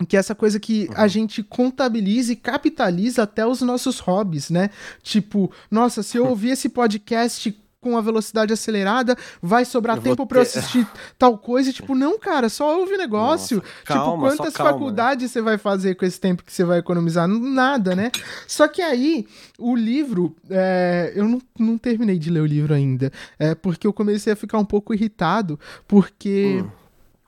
que 0.06 0.16
é 0.16 0.20
essa 0.20 0.34
coisa 0.34 0.58
que 0.58 0.86
uhum. 0.88 0.94
a 0.96 1.08
gente 1.08 1.42
contabiliza 1.42 2.32
e 2.32 2.36
capitaliza 2.36 3.22
até 3.22 3.46
os 3.46 3.60
nossos 3.60 3.98
hobbies, 3.98 4.50
né? 4.50 4.70
Tipo, 5.02 5.52
nossa, 5.70 6.02
se 6.02 6.16
eu 6.16 6.24
ouvir 6.28 6.50
esse 6.50 6.68
podcast 6.68 7.59
com 7.80 7.96
a 7.96 8.00
velocidade 8.00 8.52
acelerada, 8.52 9.16
vai 9.40 9.64
sobrar 9.64 9.96
eu 9.96 10.02
tempo 10.02 10.26
para 10.26 10.38
eu 10.38 10.42
assistir 10.42 10.86
tal 11.18 11.38
coisa. 11.38 11.70
E, 11.70 11.72
tipo, 11.72 11.94
não, 11.94 12.18
cara, 12.18 12.48
só 12.48 12.78
ouve 12.78 12.96
negócio. 12.96 13.56
Nossa, 13.56 13.70
tipo, 13.70 13.84
calma, 13.84 14.30
tipo, 14.30 14.42
quantas 14.42 14.56
faculdades 14.56 15.30
você 15.30 15.40
vai 15.40 15.56
fazer 15.56 15.94
com 15.94 16.04
esse 16.04 16.20
tempo 16.20 16.44
que 16.44 16.52
você 16.52 16.64
vai 16.64 16.78
economizar? 16.78 17.26
Nada, 17.26 17.96
né? 17.96 18.10
Só 18.46 18.68
que 18.68 18.82
aí, 18.82 19.26
o 19.58 19.74
livro, 19.74 20.36
é, 20.50 21.12
eu 21.14 21.26
não, 21.26 21.40
não 21.58 21.78
terminei 21.78 22.18
de 22.18 22.30
ler 22.30 22.40
o 22.40 22.46
livro 22.46 22.74
ainda, 22.74 23.10
é, 23.38 23.54
porque 23.54 23.86
eu 23.86 23.92
comecei 23.92 24.32
a 24.32 24.36
ficar 24.36 24.58
um 24.58 24.64
pouco 24.64 24.92
irritado, 24.92 25.58
porque. 25.88 26.62
Hum 26.62 26.80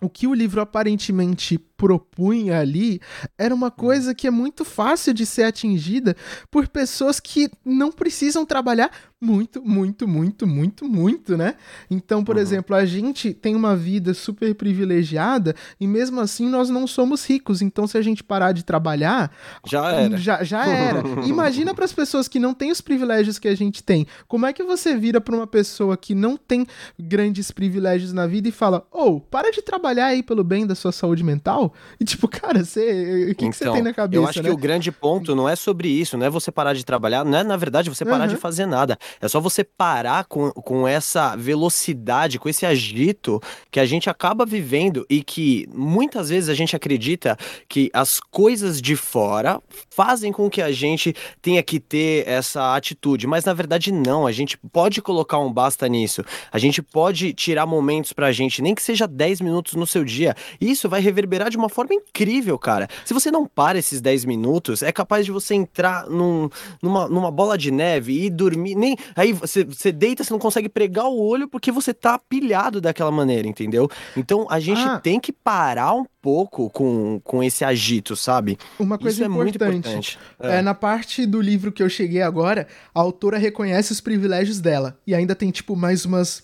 o 0.03 0.11
que 0.11 0.27
o 0.27 0.35
livro 0.35 0.61
aparentemente 0.61 1.57
propunha 1.57 2.59
ali 2.59 3.01
era 3.38 3.55
uma 3.55 3.71
coisa 3.71 4.12
que 4.12 4.27
é 4.27 4.31
muito 4.31 4.65
fácil 4.65 5.15
de 5.15 5.25
ser 5.25 5.45
atingida 5.45 6.17
por 6.51 6.67
pessoas 6.67 7.21
que 7.21 7.49
não 7.65 7.93
precisam 7.93 8.45
trabalhar 8.45 8.91
muito, 9.23 9.63
muito, 9.63 10.09
muito, 10.09 10.47
muito, 10.49 10.85
muito, 10.85 11.37
né? 11.37 11.55
Então, 11.89 12.25
por 12.25 12.35
uhum. 12.35 12.43
exemplo, 12.43 12.75
a 12.75 12.85
gente 12.85 13.33
tem 13.33 13.55
uma 13.55 13.77
vida 13.77 14.13
super 14.15 14.53
privilegiada 14.53 15.55
e 15.79 15.87
mesmo 15.87 16.21
assim 16.21 16.49
nós 16.49 16.69
não 16.69 16.89
somos 16.89 17.25
ricos. 17.25 17.63
Então, 17.63 17.87
se 17.87 17.97
a 17.97 18.03
gente 18.03 18.25
parar 18.25 18.51
de 18.51 18.65
trabalhar, 18.65 19.31
já 19.65 19.93
era. 19.93 20.17
Já, 20.17 20.43
já 20.43 20.67
era. 20.67 21.03
Imagina 21.25 21.73
para 21.73 21.85
as 21.85 21.93
pessoas 21.93 22.27
que 22.27 22.41
não 22.41 22.53
têm 22.53 22.73
os 22.73 22.81
privilégios 22.81 23.39
que 23.39 23.47
a 23.47 23.55
gente 23.55 23.81
tem. 23.81 24.09
Como 24.27 24.45
é 24.45 24.53
que 24.53 24.65
você 24.65 24.97
vira 24.97 25.21
para 25.21 25.37
uma 25.37 25.47
pessoa 25.47 25.97
que 25.97 26.17
não 26.17 26.37
tem 26.37 26.67
grandes 26.99 27.53
privilégios 27.53 28.13
na 28.13 28.27
vida 28.27 28.49
e 28.49 28.53
fala: 28.53 28.85
"Ô, 28.91 29.05
oh, 29.05 29.21
para 29.21 29.53
de 29.53 29.63
trabalhar 29.63 30.07
aí 30.07 30.23
pelo 30.23 30.43
bem 30.43 30.67
da 30.67 30.75
sua 30.75 30.91
saúde 30.91 31.23
mental"? 31.23 31.73
E 32.01 32.05
tipo, 32.05 32.27
cara, 32.27 32.65
você, 32.65 33.31
o 33.31 33.35
que, 33.37 33.45
então, 33.45 33.51
que 33.51 33.57
você 33.57 33.65
então, 33.65 33.75
tem 33.75 33.83
na 33.85 33.95
cabeça, 33.95 34.21
Eu 34.21 34.29
acho 34.29 34.43
né? 34.43 34.49
que 34.49 34.55
o 34.55 34.57
grande 34.57 34.91
ponto 34.91 35.37
não 35.37 35.49
é 35.49 35.55
sobre 35.55 35.89
isso, 35.89 36.19
não 36.19 36.27
é 36.27 36.31
você 36.31 36.51
parar 36.51 36.75
de 36.75 36.85
trabalhar, 36.85 37.25
não 37.25 37.39
é 37.39 37.45
na 37.45 37.57
verdade 37.57 37.89
você 37.89 38.05
parar 38.05 38.25
uhum. 38.25 38.35
de 38.35 38.37
fazer 38.37 38.67
nada. 38.67 38.99
É 39.20 39.29
só 39.29 39.40
você 39.40 39.64
parar 39.64 40.25
com, 40.25 40.51
com 40.51 40.87
essa 40.87 41.37
velocidade, 41.37 42.38
com 42.38 42.48
esse 42.48 42.66
agito 42.66 43.40
que 43.70 43.81
a 43.81 43.87
gente 43.87 44.09
acaba 44.09 44.44
vivendo 44.44 45.07
e 45.09 45.22
que 45.22 45.68
muitas 45.72 46.29
vezes 46.29 46.48
a 46.48 46.55
gente 46.55 46.77
acredita 46.77 47.37
que 47.68 47.90
as 47.92 48.20
coisas 48.20 48.81
de 48.81 48.96
fora 48.96 49.61
fazem 49.90 50.33
com 50.33 50.51
que 50.51 50.62
a 50.62 50.72
gente 50.72 51.14
tenha 51.40 51.62
que 51.62 51.79
ter 51.79 52.27
essa 52.27 52.75
atitude, 52.75 53.27
mas 53.27 53.44
na 53.44 53.53
verdade 53.53 53.92
não. 53.92 54.27
A 54.27 54.33
gente 54.33 54.57
pode 54.57 55.01
colocar 55.03 55.38
um 55.38 55.53
basta 55.53 55.88
nisso. 55.88 56.25
A 56.51 56.59
gente 56.59 56.83
pode 56.83 57.33
tirar 57.33 57.66
momentos 57.66 58.12
pra 58.12 58.33
gente, 58.33 58.62
nem 58.62 58.75
que 58.75 58.83
seja 58.83 59.07
10 59.07 59.40
minutos 59.40 59.75
no 59.75 59.87
seu 59.87 60.05
dia. 60.05 60.35
Isso 60.61 60.88
vai 60.88 61.01
reverberar 61.01 61.51
de 61.51 61.57
uma 61.57 61.68
forma 61.68 61.94
incrível, 61.94 62.59
cara. 62.59 62.88
Se 63.05 63.14
você 63.14 63.31
não 63.31 63.46
para 63.46 63.79
esses 63.79 64.01
10 64.01 64.25
minutos, 64.25 64.83
é 64.83 64.92
capaz 64.92 65.25
de 65.25 65.33
você 65.33 65.55
entrar 65.55 66.07
num, 66.07 66.48
numa, 66.83 67.09
numa 67.09 67.31
bola 67.31 67.57
de 67.57 67.70
neve 67.70 68.25
e 68.25 68.31
dormir. 68.31 68.75
Nem 68.75 68.96
aí 69.15 69.33
você, 69.33 69.65
você 69.65 69.93
deita, 69.93 70.25
você 70.25 70.33
não 70.33 70.38
consegue 70.38 70.69
pregar 70.69 71.07
o 71.07 71.21
olho 71.21 71.49
porque 71.49 71.71
você 71.71 71.93
tá 71.93 72.19
pilhado 72.19 72.81
daquela 72.81 73.11
maneira, 73.11 73.47
entendeu? 73.49 73.91
Então 74.17 74.47
a 74.51 74.61
gente 74.61 74.81
ah. 74.81 74.99
tem 74.99 75.21
que 75.21 75.33
parar 75.33 75.95
um 75.95 76.05
pouco 76.21 76.71
com, 76.71 77.21
com 77.25 77.43
esse 77.43 77.65
agito, 77.65 78.15
sabe? 78.15 78.59
Uma 78.79 78.99
coisa 78.99 79.23
Isso 79.23 79.31
importante, 79.31 79.57
é 79.61 79.69
muito 79.69 79.83
importante. 79.83 80.19
É. 80.41 80.59
é. 80.59 80.62
na 80.62 80.75
parte 80.75 81.27
do 81.27 81.41
livro 81.41 81.73
que 81.73 81.83
eu 81.83 81.88
cheguei 81.88 82.23
agora, 82.23 82.67
a 82.95 83.01
autora 83.01 83.38
reconhece 83.38 83.93
os 83.93 84.01
privilégios 84.01 84.61
dela. 84.61 84.99
E 85.07 85.15
ainda 85.15 85.35
tem, 85.35 85.51
tipo, 85.51 85.75
mais 85.75 86.05
umas 86.05 86.43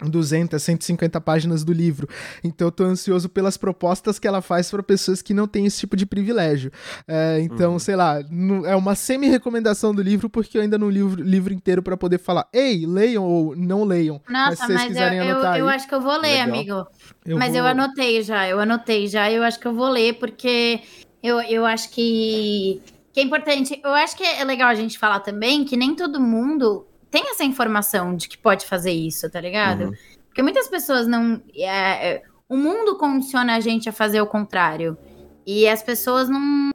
200, 0.00 0.60
150 0.60 1.20
páginas 1.20 1.64
do 1.64 1.72
livro. 1.72 2.08
Então 2.42 2.68
eu 2.68 2.72
tô 2.72 2.84
ansioso 2.84 3.28
pelas 3.28 3.56
propostas 3.56 4.18
que 4.18 4.26
ela 4.26 4.42
faz 4.42 4.70
para 4.70 4.82
pessoas 4.82 5.22
que 5.22 5.32
não 5.32 5.46
têm 5.46 5.66
esse 5.66 5.78
tipo 5.78 5.96
de 5.96 6.04
privilégio. 6.04 6.72
É, 7.06 7.40
então, 7.40 7.74
uhum. 7.74 7.78
sei 7.78 7.96
lá, 7.96 8.20
é 8.66 8.74
uma 8.74 8.94
semi-recomendação 8.94 9.94
do 9.94 10.02
livro, 10.02 10.28
porque 10.28 10.58
eu 10.58 10.62
ainda 10.62 10.76
não 10.76 10.90
li 10.90 11.02
o 11.02 11.14
livro 11.14 11.52
inteiro 11.52 11.82
para 11.82 11.96
poder 11.96 12.18
falar, 12.18 12.48
ei, 12.52 12.84
leiam 12.86 13.24
ou 13.24 13.54
não 13.56 13.84
leiam. 13.84 14.20
Nossa, 14.28 14.48
mas 14.50 14.58
se 14.58 14.66
vocês 14.66 14.78
mas 14.78 14.88
quiserem 14.88 15.18
eu, 15.18 15.24
anotar. 15.24 15.58
Eu, 15.58 15.64
eu 15.64 15.68
acho 15.68 15.88
que 15.88 15.94
eu 15.94 16.00
vou 16.00 16.16
ler, 16.20 16.28
Legal. 16.28 16.48
amigo. 16.48 16.86
Eu 17.24 17.38
mas 17.38 17.50
vou... 17.50 17.58
eu 17.58 17.66
anotei 17.66 18.22
já, 18.22 18.48
eu 18.48 18.58
anotei 18.58 19.06
já, 19.06 19.30
eu 19.30 19.42
acho 19.42 19.58
que 19.60 19.66
eu 19.66 19.74
vou 19.74 19.88
ler, 19.88 20.14
porque 20.14 20.80
eu, 21.22 21.40
eu 21.40 21.64
acho 21.64 21.90
que 21.90 22.82
que 23.12 23.20
é 23.20 23.22
importante. 23.22 23.80
Eu 23.82 23.92
acho 23.92 24.16
que 24.16 24.24
é 24.24 24.44
legal 24.44 24.68
a 24.68 24.74
gente 24.74 24.98
falar 24.98 25.20
também 25.20 25.64
que 25.64 25.76
nem 25.76 25.94
todo 25.94 26.20
mundo 26.20 26.84
tem 27.14 27.30
essa 27.30 27.44
informação 27.44 28.16
de 28.16 28.28
que 28.28 28.36
pode 28.36 28.66
fazer 28.66 28.90
isso, 28.90 29.30
tá 29.30 29.40
ligado? 29.40 29.84
Uhum. 29.84 29.92
Porque 30.26 30.42
muitas 30.42 30.66
pessoas 30.66 31.06
não. 31.06 31.40
É, 31.54 32.14
é, 32.14 32.22
o 32.48 32.56
mundo 32.56 32.98
condiciona 32.98 33.54
a 33.54 33.60
gente 33.60 33.88
a 33.88 33.92
fazer 33.92 34.20
o 34.20 34.26
contrário. 34.26 34.98
E 35.46 35.68
as 35.68 35.80
pessoas 35.80 36.28
não. 36.28 36.72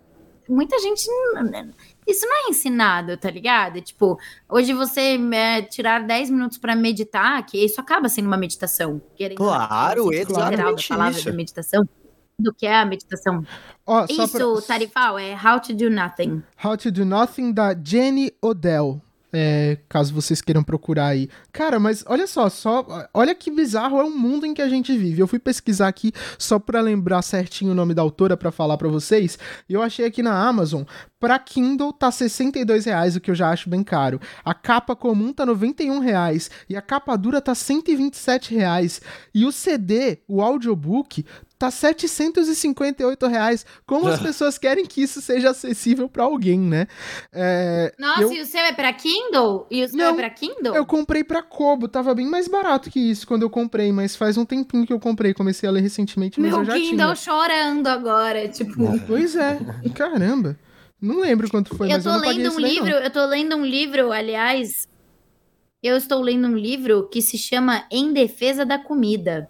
Muita 0.47 0.79
gente. 0.79 1.01
Isso 2.07 2.25
não 2.25 2.47
é 2.47 2.49
ensinado, 2.51 3.17
tá 3.17 3.29
ligado? 3.29 3.81
Tipo, 3.81 4.17
hoje 4.47 4.71
você 4.71 5.19
é, 5.33 5.61
tirar 5.61 6.07
10 6.07 6.29
minutos 6.29 6.57
para 6.57 6.73
meditar, 6.73 7.45
que 7.45 7.57
isso 7.57 7.81
acaba 7.81 8.07
sendo 8.07 8.27
uma 8.27 8.37
meditação. 8.37 9.01
Claro, 9.35 10.13
exatamente. 10.13 10.87
Da 10.89 10.95
palavra 10.95 11.19
isso. 11.19 11.33
meditação 11.33 11.83
do 12.39 12.53
que 12.53 12.65
é 12.65 12.77
a 12.77 12.85
meditação. 12.85 13.43
Oh, 13.85 14.05
Isso, 14.09 14.53
pra... 14.53 14.61
Tarifal, 14.65 15.19
é 15.19 15.33
How 15.33 15.59
to 15.59 15.73
Do 15.73 15.89
Nothing. 15.89 16.41
How 16.63 16.77
to 16.77 16.89
Do 16.89 17.03
Nothing, 17.03 17.51
da 17.51 17.75
Jenny 17.75 18.31
Odell. 18.41 19.01
É, 19.31 19.77
caso 19.87 20.13
vocês 20.13 20.41
queiram 20.41 20.63
procurar 20.63 21.07
aí. 21.07 21.29
Cara, 21.51 21.79
mas 21.79 22.03
olha 22.07 22.25
só, 22.25 22.49
só 22.49 23.07
olha 23.13 23.35
que 23.35 23.51
bizarro 23.51 23.99
é 23.99 24.03
o 24.03 24.09
mundo 24.09 24.45
em 24.45 24.53
que 24.53 24.61
a 24.61 24.69
gente 24.69 24.97
vive. 24.97 25.21
Eu 25.21 25.27
fui 25.27 25.39
pesquisar 25.39 25.87
aqui 25.87 26.11
só 26.37 26.57
para 26.57 26.81
lembrar 26.81 27.21
certinho 27.21 27.71
o 27.71 27.75
nome 27.75 27.93
da 27.93 28.01
autora 28.01 28.35
para 28.35 28.51
falar 28.51 28.77
para 28.77 28.87
vocês. 28.87 29.37
E 29.67 29.73
eu 29.73 29.81
achei 29.81 30.05
aqui 30.05 30.23
na 30.23 30.47
Amazon, 30.47 30.83
para 31.19 31.37
Kindle 31.37 31.91
tá 31.91 32.09
62 32.09 32.85
reais, 32.85 33.15
o 33.15 33.19
que 33.19 33.29
eu 33.29 33.35
já 33.35 33.49
acho 33.49 33.69
bem 33.69 33.83
caro. 33.83 34.19
A 34.43 34.53
capa 34.53 34.95
comum 34.95 35.33
tá 35.33 35.45
91 35.45 35.99
reais 35.99 36.49
e 36.69 36.75
a 36.75 36.81
capa 36.81 37.15
dura 37.17 37.41
tá 37.41 37.53
127 37.53 38.55
reais. 38.55 39.01
E 39.33 39.45
o 39.45 39.51
CD, 39.51 40.19
o 40.27 40.41
audiobook, 40.41 41.25
tá 41.59 41.69
758 41.69 43.27
reais. 43.27 43.65
Como 43.85 44.07
as 44.07 44.19
pessoas 44.23 44.57
querem 44.57 44.85
que 44.85 45.01
isso 45.01 45.21
seja 45.21 45.49
acessível 45.49 46.07
para 46.07 46.23
alguém, 46.23 46.57
né? 46.57 46.87
É, 47.33 47.93
Nossa, 47.99 48.23
eu... 48.23 48.33
e 48.33 48.41
o 48.41 48.45
seu 48.45 48.61
é 48.61 48.71
para 48.71 48.91
Kindle? 48.93 49.67
E 49.69 49.83
o 49.83 49.89
seu 49.89 49.99
é 49.99 50.03
Não, 50.03 50.13
é 50.13 50.15
para 50.15 50.29
Kindle? 50.29 50.73
Eu 50.73 50.85
comprei 50.85 51.23
para 51.23 51.43
Kobo, 51.43 51.89
tava 51.89 52.15
bem 52.15 52.25
mais 52.25 52.47
barato 52.47 52.89
que 52.89 52.99
isso 52.99 53.27
quando 53.27 53.43
eu 53.43 53.49
comprei, 53.49 53.91
mas 53.91 54.15
faz 54.15 54.37
um 54.37 54.45
tempinho 54.45 54.87
que 54.87 54.93
eu 54.93 54.99
comprei, 54.99 55.33
comecei 55.33 55.67
a 55.67 55.71
ler 55.71 55.81
recentemente, 55.81 56.39
mas 56.39 56.49
Meu 56.49 56.59
eu 56.59 56.65
já 56.65 56.73
Kindle 56.73 57.13
tinha. 57.13 57.15
chorando 57.15 57.87
agora, 57.87 58.47
tipo. 58.47 58.73
Pois 59.05 59.35
é, 59.35 59.59
caramba. 59.93 60.57
Não 61.01 61.21
lembro 61.21 61.49
quanto 61.49 61.75
foi, 61.75 61.87
eu 61.87 61.91
mas 61.91 62.05
eu 62.05 62.11
não 62.11 62.19
lendo 62.19 62.53
um 62.53 62.59
livro, 62.59 62.89
eu 62.89 63.09
tô 63.09 63.25
lendo 63.25 63.55
um 63.55 63.65
livro, 63.65 64.11
aliás, 64.11 64.85
eu 65.81 65.95
estou 65.95 66.21
lendo 66.21 66.47
um 66.47 66.57
livro 66.57 67.07
que 67.09 67.21
se 67.21 67.37
chama 67.37 67.85
Em 67.89 68.11
Defesa 68.11 68.65
da 68.65 68.77
Comida 68.77 69.49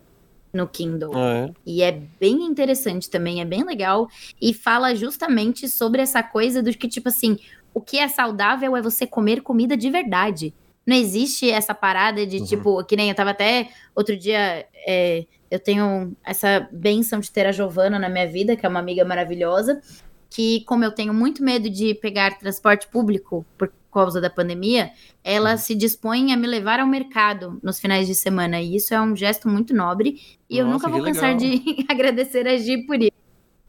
no 0.53 0.67
Kindle. 0.67 1.11
Ah, 1.15 1.47
é? 1.47 1.53
E 1.65 1.81
é 1.81 1.91
bem 1.91 2.43
interessante 2.43 3.09
também, 3.09 3.41
é 3.41 3.45
bem 3.45 3.63
legal. 3.63 4.07
E 4.41 4.53
fala 4.53 4.95
justamente 4.95 5.67
sobre 5.67 6.01
essa 6.01 6.23
coisa 6.23 6.61
do 6.61 6.71
que, 6.71 6.87
tipo 6.87 7.09
assim, 7.09 7.37
o 7.73 7.81
que 7.81 7.97
é 7.97 8.07
saudável 8.07 8.75
é 8.75 8.81
você 8.81 9.05
comer 9.05 9.41
comida 9.41 9.77
de 9.77 9.89
verdade. 9.89 10.53
Não 10.85 10.95
existe 10.95 11.49
essa 11.49 11.73
parada 11.73 12.25
de, 12.25 12.37
uhum. 12.37 12.45
tipo, 12.45 12.83
que 12.83 12.95
nem 12.95 13.09
eu 13.09 13.15
tava 13.15 13.29
até 13.29 13.69
outro 13.95 14.17
dia. 14.17 14.65
É, 14.87 15.25
eu 15.51 15.59
tenho 15.59 16.15
essa 16.23 16.67
benção 16.71 17.19
de 17.19 17.31
ter 17.31 17.45
a 17.45 17.51
Giovana 17.51 17.99
na 17.99 18.09
minha 18.09 18.27
vida, 18.27 18.55
que 18.55 18.65
é 18.65 18.69
uma 18.69 18.79
amiga 18.79 19.05
maravilhosa. 19.05 19.81
Que, 20.29 20.63
como 20.65 20.83
eu 20.83 20.91
tenho 20.91 21.13
muito 21.13 21.43
medo 21.43 21.69
de 21.69 21.93
pegar 21.95 22.37
transporte 22.37 22.87
público 22.87 23.45
por 23.57 23.71
causa 23.91 24.21
da 24.21 24.29
pandemia, 24.29 24.91
ela 25.23 25.51
uhum. 25.51 25.57
se 25.57 25.75
dispõe 25.75 26.31
a 26.31 26.37
me 26.37 26.47
levar 26.47 26.79
ao 26.79 26.87
mercado 26.87 27.59
nos 27.63 27.79
finais 27.79 28.07
de 28.07 28.15
semana. 28.15 28.61
E 28.61 28.75
isso 28.75 28.93
é 28.93 29.01
um 29.01 29.15
gesto 29.15 29.47
muito 29.47 29.73
nobre. 29.73 30.21
E 30.49 30.61
Nossa, 30.61 30.67
eu 30.67 30.67
nunca 30.67 30.89
vou 30.89 31.03
cansar 31.03 31.35
de 31.35 31.85
agradecer 31.89 32.47
a 32.47 32.57
Gi 32.57 32.85
por 32.85 33.01
isso. 33.01 33.11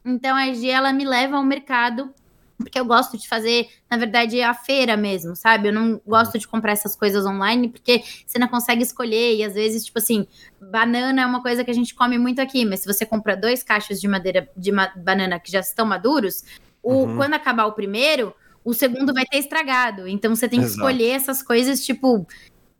Então 0.05 0.37
a 0.37 0.53
Gi, 0.53 0.71
ela 0.71 0.93
me 0.93 1.05
leva 1.05 1.37
ao 1.37 1.45
mercado 1.45 2.12
porque 2.62 2.79
eu 2.79 2.85
gosto 2.85 3.16
de 3.16 3.27
fazer, 3.27 3.68
na 3.91 3.97
verdade, 3.97 4.41
a 4.43 4.53
feira 4.53 4.97
mesmo, 4.97 5.35
sabe? 5.35 5.68
Eu 5.68 5.73
não 5.73 6.01
gosto 6.07 6.39
de 6.39 6.47
comprar 6.47 6.73
essas 6.73 6.95
coisas 6.95 7.25
online, 7.25 7.68
porque 7.68 8.03
você 8.27 8.39
não 8.39 8.49
consegue 8.49 8.83
escolher, 8.83 9.37
e 9.37 9.45
às 9.45 9.55
vezes, 9.55 9.85
tipo 9.85 9.99
assim, 9.99 10.27
banana 10.61 11.23
é 11.23 11.27
uma 11.27 11.43
coisa 11.43 11.64
que 11.64 11.71
a 11.71 11.75
gente 11.75 11.95
come 11.95 12.18
muito 12.18 12.41
aqui, 12.41 12.64
mas 12.64 12.81
se 12.81 12.87
você 12.87 13.07
compra 13.07 13.37
dois 13.37 13.62
cachos 13.62 14.01
de 14.01 14.07
madeira 14.07 14.49
de 14.57 14.71
ma 14.71 14.93
banana 14.97 15.41
que 15.41 15.51
já 15.51 15.61
estão 15.61 15.87
maduros, 15.87 16.45
o, 16.83 16.93
uhum. 16.93 17.16
quando 17.16 17.35
acabar 17.35 17.66
o 17.66 17.73
primeiro, 17.73 18.35
o 18.65 18.75
segundo 18.75 19.13
vai 19.13 19.25
ter 19.25 19.39
estragado. 19.39 20.07
Então 20.07 20.35
você 20.35 20.49
tem 20.49 20.61
que 20.61 20.67
Exato. 20.67 20.81
escolher 20.81 21.11
essas 21.11 21.43
coisas, 21.43 21.85
tipo, 21.85 22.27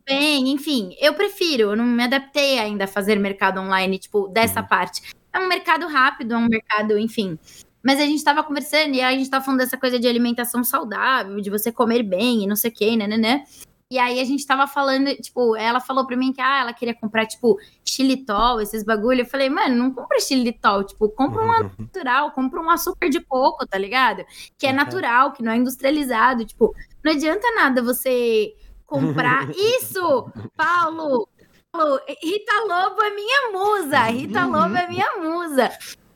bem, 0.05 0.49
enfim. 0.49 0.95
Eu 0.99 1.13
prefiro, 1.13 1.71
eu 1.71 1.75
não 1.75 1.85
me 1.85 2.03
adaptei 2.03 2.59
ainda 2.59 2.85
a 2.85 2.87
fazer 2.87 3.19
mercado 3.19 3.59
online, 3.59 3.97
tipo, 3.97 4.27
dessa 4.27 4.61
uhum. 4.61 4.67
parte. 4.67 5.01
É 5.33 5.39
um 5.39 5.47
mercado 5.47 5.87
rápido, 5.87 6.33
é 6.33 6.37
um 6.37 6.47
mercado, 6.47 6.97
enfim. 6.97 7.37
Mas 7.83 7.99
a 7.99 8.05
gente 8.05 8.23
tava 8.23 8.43
conversando 8.43 8.93
e 8.93 9.01
a 9.01 9.11
gente 9.11 9.29
tava 9.29 9.43
falando 9.43 9.59
dessa 9.59 9.77
coisa 9.77 9.97
de 9.99 10.07
alimentação 10.07 10.63
saudável, 10.63 11.41
de 11.41 11.49
você 11.49 11.71
comer 11.71 12.03
bem 12.03 12.43
e 12.43 12.47
não 12.47 12.55
sei 12.55 12.69
o 12.69 12.73
que, 12.73 12.95
né, 12.95 13.07
né, 13.07 13.17
né. 13.17 13.43
E 13.91 13.99
aí 13.99 14.21
a 14.21 14.23
gente 14.23 14.47
tava 14.47 14.65
falando, 14.67 15.13
tipo, 15.17 15.53
ela 15.57 15.81
falou 15.81 16.07
pra 16.07 16.15
mim 16.15 16.31
que 16.31 16.39
ah, 16.39 16.61
ela 16.61 16.73
queria 16.73 16.95
comprar, 16.95 17.25
tipo, 17.25 17.59
xilitol, 17.83 18.61
esses 18.61 18.85
bagulho. 18.85 19.19
Eu 19.19 19.25
falei, 19.25 19.49
mano, 19.49 19.75
não 19.75 19.93
compra 19.93 20.17
xilitol, 20.17 20.85
tipo, 20.85 21.09
compra 21.09 21.43
um 21.43 21.47
natural, 21.47 22.31
compra 22.31 22.61
um 22.61 22.69
açúcar 22.69 23.09
de 23.09 23.19
coco, 23.19 23.67
tá 23.67 23.77
ligado? 23.77 24.23
Que 24.57 24.67
é 24.67 24.71
natural, 24.71 25.33
que 25.33 25.43
não 25.43 25.51
é 25.51 25.57
industrializado. 25.57 26.45
Tipo, 26.45 26.73
não 27.03 27.11
adianta 27.11 27.45
nada 27.53 27.83
você 27.83 28.55
comprar. 28.85 29.49
Isso! 29.51 30.31
Paulo! 30.55 31.27
Paulo, 31.69 31.99
Rita 32.23 32.53
Lobo 32.61 33.03
é 33.03 33.09
minha 33.13 33.51
musa! 33.51 34.03
Rita 34.03 34.45
Lobo 34.45 34.73
é 34.73 34.87
minha 34.87 35.17
musa! 35.17 35.69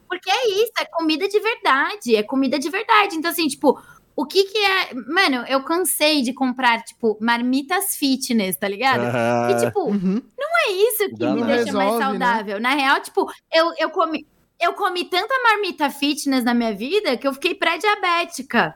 Porque 0.07 0.29
é 0.29 0.47
isso, 0.49 0.71
é 0.79 0.85
comida 0.85 1.27
de 1.27 1.39
verdade, 1.39 2.15
é 2.15 2.23
comida 2.23 2.57
de 2.57 2.69
verdade. 2.69 3.15
Então, 3.15 3.31
assim, 3.31 3.47
tipo, 3.47 3.77
o 4.15 4.25
que 4.25 4.43
que 4.45 4.57
é. 4.57 4.93
Mano, 4.93 5.45
eu 5.47 5.61
cansei 5.63 6.21
de 6.21 6.33
comprar, 6.33 6.83
tipo, 6.83 7.17
marmitas 7.19 7.97
fitness, 7.97 8.55
tá 8.55 8.67
ligado? 8.67 9.01
Uhum. 9.01 9.49
E, 9.49 9.65
tipo, 9.65 9.79
uhum. 9.81 10.21
não 10.37 10.49
é 10.67 10.71
isso 10.71 11.15
que 11.15 11.25
me 11.27 11.43
deixa 11.43 11.65
resolve, 11.65 11.73
mais 11.73 11.93
né? 11.93 12.05
saudável. 12.05 12.55
Né? 12.55 12.61
Na 12.61 12.75
real, 12.75 13.01
tipo, 13.01 13.29
eu, 13.53 13.73
eu 13.77 13.89
comi. 13.89 14.25
Eu 14.57 14.71
comi 14.71 15.03
tanta 15.03 15.33
marmita 15.43 15.89
fitness 15.89 16.45
na 16.45 16.53
minha 16.53 16.73
vida 16.73 17.17
que 17.17 17.27
eu 17.27 17.33
fiquei 17.33 17.53
pré-diabética. 17.53 18.73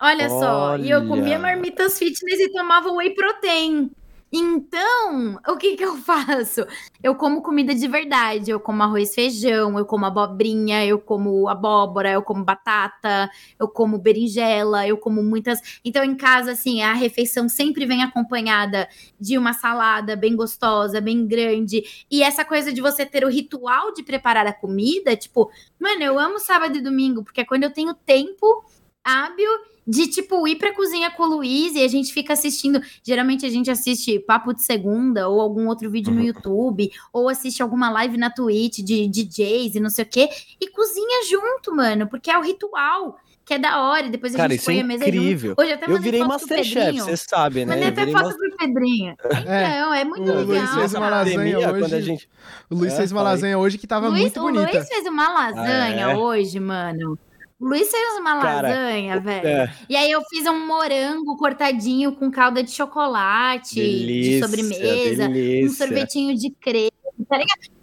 Olha, 0.00 0.26
Olha, 0.26 0.28
só. 0.30 0.76
E 0.78 0.88
eu 0.88 1.06
comia 1.06 1.38
marmitas 1.38 1.98
fitness 1.98 2.40
e 2.40 2.50
tomava 2.50 2.90
whey 2.90 3.10
protein. 3.14 3.90
Então, 4.32 5.40
o 5.48 5.56
que 5.56 5.76
que 5.76 5.84
eu 5.84 5.96
faço? 5.96 6.64
Eu 7.02 7.16
como 7.16 7.42
comida 7.42 7.74
de 7.74 7.88
verdade, 7.88 8.52
eu 8.52 8.60
como 8.60 8.80
arroz 8.80 9.12
feijão, 9.12 9.76
eu 9.76 9.84
como 9.84 10.06
abobrinha, 10.06 10.86
eu 10.86 11.00
como 11.00 11.48
abóbora, 11.48 12.12
eu 12.12 12.22
como 12.22 12.44
batata, 12.44 13.28
eu 13.58 13.66
como 13.66 13.98
berinjela, 13.98 14.86
eu 14.86 14.96
como 14.96 15.20
muitas. 15.20 15.80
Então, 15.84 16.04
em 16.04 16.14
casa, 16.14 16.52
assim, 16.52 16.80
a 16.80 16.92
refeição 16.92 17.48
sempre 17.48 17.84
vem 17.86 18.04
acompanhada 18.04 18.88
de 19.18 19.36
uma 19.36 19.52
salada 19.52 20.14
bem 20.14 20.36
gostosa, 20.36 21.00
bem 21.00 21.26
grande. 21.26 21.82
E 22.08 22.22
essa 22.22 22.44
coisa 22.44 22.72
de 22.72 22.80
você 22.80 23.04
ter 23.04 23.24
o 23.24 23.28
ritual 23.28 23.92
de 23.92 24.04
preparar 24.04 24.46
a 24.46 24.52
comida, 24.52 25.16
tipo, 25.16 25.50
mano, 25.78 26.02
eu 26.04 26.18
amo 26.20 26.38
sábado 26.38 26.76
e 26.78 26.80
domingo, 26.80 27.24
porque 27.24 27.40
é 27.40 27.44
quando 27.44 27.64
eu 27.64 27.72
tenho 27.72 27.94
tempo 27.94 28.64
hábil 29.02 29.50
de, 29.86 30.06
tipo, 30.06 30.46
ir 30.46 30.56
pra 30.56 30.74
cozinha 30.74 31.10
com 31.10 31.22
o 31.24 31.26
Luiz 31.26 31.74
e 31.74 31.82
a 31.82 31.88
gente 31.88 32.12
fica 32.12 32.32
assistindo. 32.32 32.80
Geralmente 33.02 33.44
a 33.46 33.48
gente 33.48 33.70
assiste 33.70 34.18
Papo 34.20 34.52
de 34.52 34.62
Segunda 34.62 35.28
ou 35.28 35.40
algum 35.40 35.66
outro 35.68 35.90
vídeo 35.90 36.12
no 36.12 36.20
uhum. 36.20 36.26
YouTube, 36.26 36.90
ou 37.12 37.28
assiste 37.28 37.62
alguma 37.62 37.90
live 37.90 38.16
na 38.16 38.30
Twitch 38.30 38.78
de 38.78 39.08
DJs 39.08 39.74
e 39.74 39.80
não 39.80 39.90
sei 39.90 40.04
o 40.04 40.08
quê, 40.08 40.28
e 40.60 40.68
cozinha 40.68 41.26
junto, 41.28 41.74
mano, 41.74 42.06
porque 42.08 42.30
é 42.30 42.38
o 42.38 42.42
ritual. 42.42 43.18
Que 43.42 43.54
é 43.54 43.58
da 43.58 43.82
hora, 43.82 44.06
e 44.06 44.10
depois 44.10 44.32
a 44.34 44.36
Cara, 44.36 44.52
gente 44.52 44.64
põe 44.64 44.78
é 44.78 44.80
a 44.80 44.84
mesa 44.84 45.08
incrível. 45.08 45.54
Hoje 45.58 45.72
até 45.72 45.90
eu 45.90 45.98
virei 45.98 46.22
Masterchef, 46.22 47.00
você 47.00 47.16
sabe, 47.16 47.64
né? 47.64 47.74
Mandei 47.74 47.88
até 47.88 48.06
foto 48.06 48.24
master... 48.26 48.36
pro 48.36 48.56
Pedrinho. 48.58 49.16
É. 49.48 49.78
Então, 49.78 49.94
é 49.94 50.04
muito 50.04 50.22
o 50.22 50.26
legal. 50.26 50.44
Luiz 50.44 50.70
fez 50.70 50.94
uma 50.94 51.08
lasanha 51.08 51.58
hoje. 51.58 51.80
Quando 51.80 51.94
a 51.94 52.00
gente... 52.00 52.28
O 52.70 52.74
Luiz 52.76 52.92
é, 52.92 52.96
fez 52.96 53.10
uma 53.10 53.22
lasanha 53.22 53.58
hoje 53.58 53.76
que 53.76 53.88
tava 53.88 54.08
Luiz, 54.08 54.20
muito 54.20 54.40
bonita. 54.40 54.70
O 54.70 54.72
Luiz 54.72 54.88
fez 54.88 55.06
uma 55.06 55.28
lasanha 55.28 56.06
ah, 56.06 56.12
é? 56.12 56.16
hoje, 56.16 56.60
mano. 56.60 57.18
Luiz 57.60 57.90
fez 57.90 58.18
uma 58.18 58.40
Cara, 58.40 58.68
lasanha, 58.68 59.20
velho. 59.20 59.46
É. 59.46 59.74
E 59.88 59.94
aí 59.94 60.10
eu 60.10 60.22
fiz 60.30 60.46
um 60.46 60.66
morango 60.66 61.36
cortadinho 61.36 62.12
com 62.12 62.30
calda 62.30 62.62
de 62.62 62.70
chocolate, 62.70 63.74
delícia, 63.74 64.32
de 64.32 64.40
sobremesa, 64.40 65.28
delícia. 65.28 65.66
um 65.66 65.68
sorvetinho 65.68 66.34
de 66.34 66.50
creme, 66.50 66.90
tá 67.28 67.36
ligado? 67.36 67.79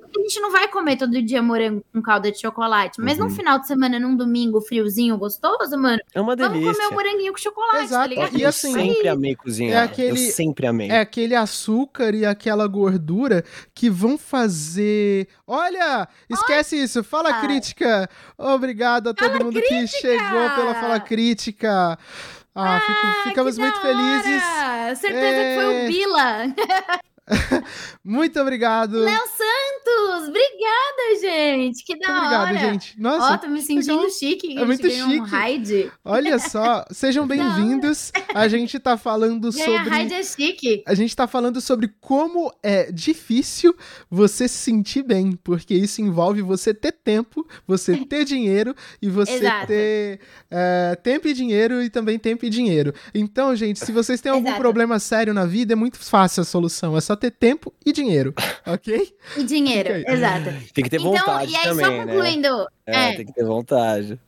Porque 0.00 0.20
a 0.20 0.22
gente 0.22 0.40
não 0.40 0.50
vai 0.50 0.68
comer 0.68 0.96
todo 0.96 1.22
dia 1.22 1.42
morango 1.42 1.84
com 1.92 2.02
calda 2.02 2.30
de 2.30 2.40
chocolate. 2.40 3.00
Mas 3.00 3.18
uhum. 3.18 3.24
num 3.24 3.30
final 3.30 3.58
de 3.58 3.66
semana, 3.66 3.98
num 3.98 4.16
domingo 4.16 4.60
friozinho, 4.60 5.16
gostoso, 5.16 5.76
mano. 5.78 5.98
É 6.14 6.20
uma 6.20 6.34
delícia. 6.34 6.60
Vamos 6.60 6.76
comer 6.76 6.88
um 6.88 6.94
moranguinho 6.94 7.32
com 7.32 7.38
chocolate, 7.38 7.78
tá 7.78 7.84
Exato. 7.84 8.02
tá 8.02 8.06
ligado? 8.08 8.38
E 8.38 8.44
assim, 8.44 8.68
eu 8.68 8.86
sempre 8.86 9.08
amei 9.08 9.36
cozinhar. 9.36 9.82
É 9.82 9.84
aquele, 9.84 10.10
eu 10.10 10.32
sempre 10.32 10.66
amei. 10.66 10.90
É 10.90 11.00
aquele 11.00 11.34
açúcar 11.34 12.14
e 12.14 12.24
aquela 12.24 12.66
gordura 12.66 13.44
que 13.74 13.90
vão 13.90 14.16
fazer. 14.16 15.28
Olha! 15.46 16.08
Esquece 16.28 16.76
Olha. 16.76 16.84
isso. 16.84 17.04
Fala 17.04 17.40
crítica. 17.40 18.08
Obrigado 18.36 19.08
a 19.08 19.14
todo 19.14 19.30
Fala 19.30 19.44
mundo 19.44 19.60
crítica. 19.60 19.86
que 19.86 19.88
chegou 19.88 20.50
pela 20.50 20.74
Fala 20.74 21.00
Crítica. 21.00 21.98
Ah, 22.54 22.76
ah 22.76 22.80
fico, 22.80 23.28
ficamos 23.28 23.58
muito 23.58 23.80
felizes. 23.80 24.42
Certeza 24.98 25.26
é... 25.26 25.54
que 25.54 25.60
foi 25.60 25.66
o 25.66 25.72
é. 25.72 25.86
Bila. 25.86 26.54
Muito 28.04 28.40
obrigado. 28.40 28.98
Léo 28.98 29.20
Santos! 29.26 30.28
Obrigada, 30.28 31.20
gente! 31.20 31.84
Que 31.84 31.98
da 31.98 32.12
Muito 32.12 32.26
hora! 32.26 32.42
Obrigado, 32.42 32.72
gente. 32.72 33.00
Nossa, 33.00 33.34
Ó, 33.34 33.38
tô 33.38 33.48
me 33.48 33.60
sentindo 33.60 33.96
legal. 33.96 34.10
chique. 34.10 34.58
É 34.58 34.64
muito 34.64 34.90
chique. 34.90 35.02
Um 35.02 35.22
raid. 35.24 35.92
Olha 36.04 36.38
só, 36.38 36.84
sejam 36.90 37.26
bem-vindos. 37.28 38.12
A 38.34 38.48
gente 38.48 38.78
tá 38.78 38.96
falando 38.96 39.52
sobre... 39.52 39.88
Raid 39.88 40.12
é 40.14 40.22
chique. 40.22 40.82
A 40.86 40.94
gente 40.94 41.14
tá 41.14 41.26
falando 41.26 41.60
sobre 41.60 41.88
como 42.00 42.52
é 42.62 42.90
difícil 42.90 43.74
você 44.10 44.48
se 44.48 44.58
sentir 44.58 45.02
bem, 45.02 45.32
porque 45.32 45.74
isso 45.74 46.00
envolve 46.00 46.42
você 46.42 46.72
ter 46.72 46.92
tempo, 46.92 47.46
você 47.66 47.96
ter 48.06 48.24
dinheiro 48.24 48.74
e 49.00 49.08
você 49.08 49.32
Exato. 49.32 49.66
ter 49.66 50.20
é, 50.50 50.98
tempo 51.02 51.28
e 51.28 51.34
dinheiro 51.34 51.82
e 51.82 51.90
também 51.90 52.18
tempo 52.18 52.44
e 52.44 52.50
dinheiro. 52.50 52.94
Então, 53.14 53.54
gente, 53.54 53.78
se 53.78 53.92
vocês 53.92 54.20
têm 54.20 54.32
algum 54.32 54.48
Exato. 54.48 54.60
problema 54.60 54.98
sério 54.98 55.34
na 55.34 55.44
vida, 55.44 55.72
é 55.72 55.76
muito 55.76 55.98
fácil 55.98 56.40
a 56.42 56.44
solução. 56.44 56.96
É 56.96 57.00
só 57.00 57.17
ter 57.18 57.30
tempo 57.30 57.72
e 57.84 57.92
dinheiro, 57.92 58.32
ok? 58.66 59.14
E 59.36 59.44
dinheiro, 59.44 59.90
exato. 60.10 60.50
Tem 60.72 60.84
que 60.84 60.90
ter 60.90 61.00
então, 61.00 61.12
vontade 61.12 61.52
e 61.52 61.56
aí, 61.56 61.62
também, 61.62 61.84
só 61.84 61.90
né? 61.90 62.06
concluindo... 62.06 62.58
Né? 62.58 62.66
É, 62.86 63.10
é, 63.10 63.16
tem 63.16 63.26
que 63.26 63.34
ter 63.34 63.44
vontade. 63.44 64.18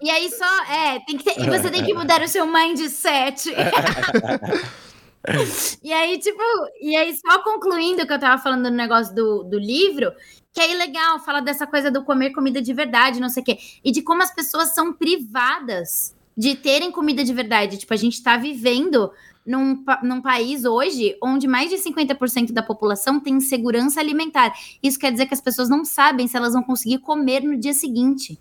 E 0.00 0.10
aí 0.10 0.30
só, 0.30 0.64
é, 0.64 1.00
tem 1.00 1.16
que 1.16 1.24
ter, 1.24 1.40
e 1.40 1.50
você 1.50 1.70
tem 1.70 1.84
que 1.84 1.92
mudar 1.92 2.22
o 2.22 2.28
seu 2.28 2.46
mindset. 2.46 3.50
e 5.82 5.92
aí, 5.92 6.18
tipo, 6.18 6.42
e 6.80 6.94
aí 6.94 7.16
só 7.16 7.42
concluindo 7.42 8.06
que 8.06 8.12
eu 8.12 8.20
tava 8.20 8.40
falando 8.40 8.64
do 8.64 8.70
negócio 8.70 9.14
do, 9.14 9.42
do 9.42 9.58
livro, 9.58 10.12
que 10.52 10.60
aí 10.60 10.76
legal, 10.76 11.18
fala 11.18 11.40
dessa 11.40 11.66
coisa 11.66 11.90
do 11.90 12.04
comer 12.04 12.30
comida 12.30 12.62
de 12.62 12.72
verdade, 12.72 13.18
não 13.18 13.28
sei 13.28 13.42
o 13.42 13.46
quê, 13.46 13.58
e 13.82 13.90
de 13.90 14.02
como 14.02 14.22
as 14.22 14.32
pessoas 14.32 14.72
são 14.72 14.92
privadas 14.92 16.14
de 16.36 16.54
terem 16.54 16.92
comida 16.92 17.24
de 17.24 17.32
verdade. 17.32 17.78
Tipo, 17.78 17.94
a 17.94 17.96
gente 17.96 18.22
tá 18.22 18.36
vivendo 18.36 19.10
num, 19.46 19.84
num 20.02 20.20
país 20.20 20.64
hoje 20.64 21.16
onde 21.22 21.46
mais 21.46 21.70
de 21.70 21.76
50% 21.76 22.52
da 22.52 22.62
população 22.62 23.20
tem 23.20 23.34
insegurança 23.34 24.00
alimentar. 24.00 24.52
Isso 24.82 24.98
quer 24.98 25.12
dizer 25.12 25.26
que 25.26 25.34
as 25.34 25.40
pessoas 25.40 25.68
não 25.68 25.84
sabem 25.84 26.26
se 26.26 26.36
elas 26.36 26.54
vão 26.54 26.62
conseguir 26.62 26.98
comer 26.98 27.42
no 27.42 27.56
dia 27.56 27.74
seguinte. 27.74 28.38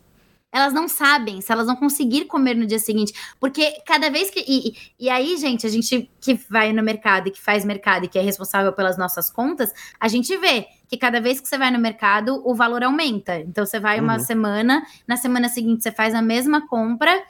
Elas 0.52 0.72
não 0.72 0.88
sabem 0.88 1.42
se 1.42 1.52
elas 1.52 1.66
vão 1.66 1.76
conseguir 1.76 2.26
comer 2.26 2.56
no 2.56 2.68
dia 2.68 2.78
seguinte. 2.78 3.12
Porque 3.40 3.82
cada 3.88 4.12
vez 4.12 4.30
que. 4.30 4.40
E, 4.48 4.76
e 5.00 5.10
aí, 5.10 5.36
gente, 5.36 5.66
a 5.66 5.70
gente 5.70 6.08
que 6.22 6.36
vai 6.48 6.72
no 6.72 6.84
mercado 6.84 7.28
e 7.28 7.32
que 7.32 7.42
faz 7.42 7.66
mercado 7.66 8.06
e 8.06 8.08
que 8.08 8.20
é 8.20 8.22
responsável 8.22 8.72
pelas 8.72 8.96
nossas 8.96 9.32
contas, 9.32 9.74
a 10.00 10.08
gente 10.08 10.38
vê 10.38 10.68
que 10.88 10.96
cada 10.96 11.20
vez 11.20 11.40
que 11.42 11.48
você 11.48 11.58
vai 11.58 11.72
no 11.72 11.80
mercado, 11.80 12.40
o 12.46 12.54
valor 12.54 12.84
aumenta. 12.84 13.40
Então, 13.40 13.66
você 13.66 13.80
vai 13.80 14.00
uma 14.00 14.14
uhum. 14.14 14.20
semana, 14.20 14.86
na 15.08 15.18
semana 15.18 15.50
seguinte, 15.50 15.82
você 15.82 15.92
faz 15.92 16.14
a 16.14 16.22
mesma 16.22 16.68
compra, 16.68 17.24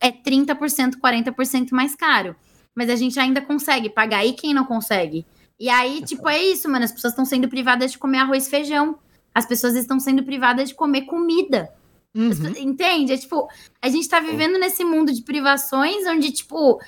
é 0.00 0.10
30%, 0.10 0.92
40% 0.98 1.72
mais 1.72 1.94
caro 1.94 2.34
mas 2.74 2.90
a 2.90 2.96
gente 2.96 3.18
ainda 3.18 3.40
consegue 3.40 3.90
pagar. 3.90 4.24
E 4.24 4.32
quem 4.32 4.54
não 4.54 4.64
consegue? 4.64 5.26
E 5.58 5.68
aí, 5.68 6.02
tipo, 6.02 6.28
é 6.28 6.42
isso, 6.42 6.68
mano. 6.68 6.84
As 6.84 6.92
pessoas 6.92 7.12
estão 7.12 7.24
sendo 7.24 7.48
privadas 7.48 7.92
de 7.92 7.98
comer 7.98 8.18
arroz 8.18 8.46
e 8.46 8.50
feijão. 8.50 8.98
As 9.34 9.46
pessoas 9.46 9.74
estão 9.76 10.00
sendo 10.00 10.22
privadas 10.24 10.70
de 10.70 10.74
comer 10.74 11.02
comida. 11.02 11.70
Uhum. 12.14 12.52
entende? 12.58 13.12
É 13.12 13.16
tipo, 13.16 13.48
a 13.80 13.88
gente 13.88 14.08
tá 14.08 14.18
vivendo 14.18 14.58
nesse 14.58 14.84
mundo 14.84 15.12
de 15.12 15.22
privações 15.22 16.06
onde, 16.06 16.32
tipo. 16.32 16.80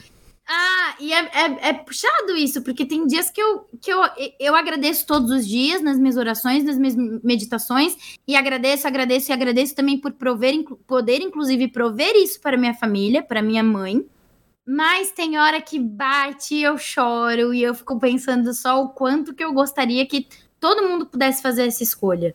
Ah, 0.45 0.97
e 0.99 1.13
é, 1.13 1.19
é, 1.19 1.69
é, 1.69 1.73
puxado 1.73 2.37
isso, 2.37 2.63
porque 2.63 2.85
tem 2.85 3.07
dias 3.07 3.31
que, 3.31 3.41
eu, 3.41 3.61
que 3.81 3.93
eu, 3.93 4.01
eu 4.41 4.57
agradeço 4.57 5.07
todos 5.07 5.31
os 5.31 5.47
dias 5.47 5.81
nas 5.81 5.97
minhas 5.97 6.17
orações, 6.17 6.65
nas 6.65 6.77
minhas 6.77 6.97
meditações, 7.23 8.19
e 8.27 8.35
agradeço, 8.35 8.89
agradeço 8.89 9.31
e 9.31 9.33
agradeço 9.33 9.75
também 9.77 9.99
por 9.99 10.13
prover, 10.13 10.53
poder, 10.85 11.23
inclusive, 11.23 11.69
prover 11.69 12.17
isso 12.17 12.41
para 12.41 12.57
minha 12.57 12.75
família, 12.75 13.23
para 13.23 13.41
minha 13.41 13.63
mãe. 13.63 14.05
Mas 14.65 15.11
tem 15.11 15.39
hora 15.39 15.61
que 15.61 15.79
bate 15.79 16.55
e 16.55 16.63
eu 16.63 16.79
choro 16.79 17.53
e 17.53 17.63
eu 17.63 17.75
fico 17.75 17.99
pensando 17.99 18.55
só 18.55 18.83
o 18.83 18.91
quanto 18.91 19.35
que 19.35 19.43
eu 19.43 19.53
gostaria 19.53 20.07
que 20.07 20.29
todo 20.61 20.89
mundo 20.89 21.07
pudesse 21.07 21.43
fazer 21.43 21.67
essa 21.67 21.83
escolha. 21.83 22.35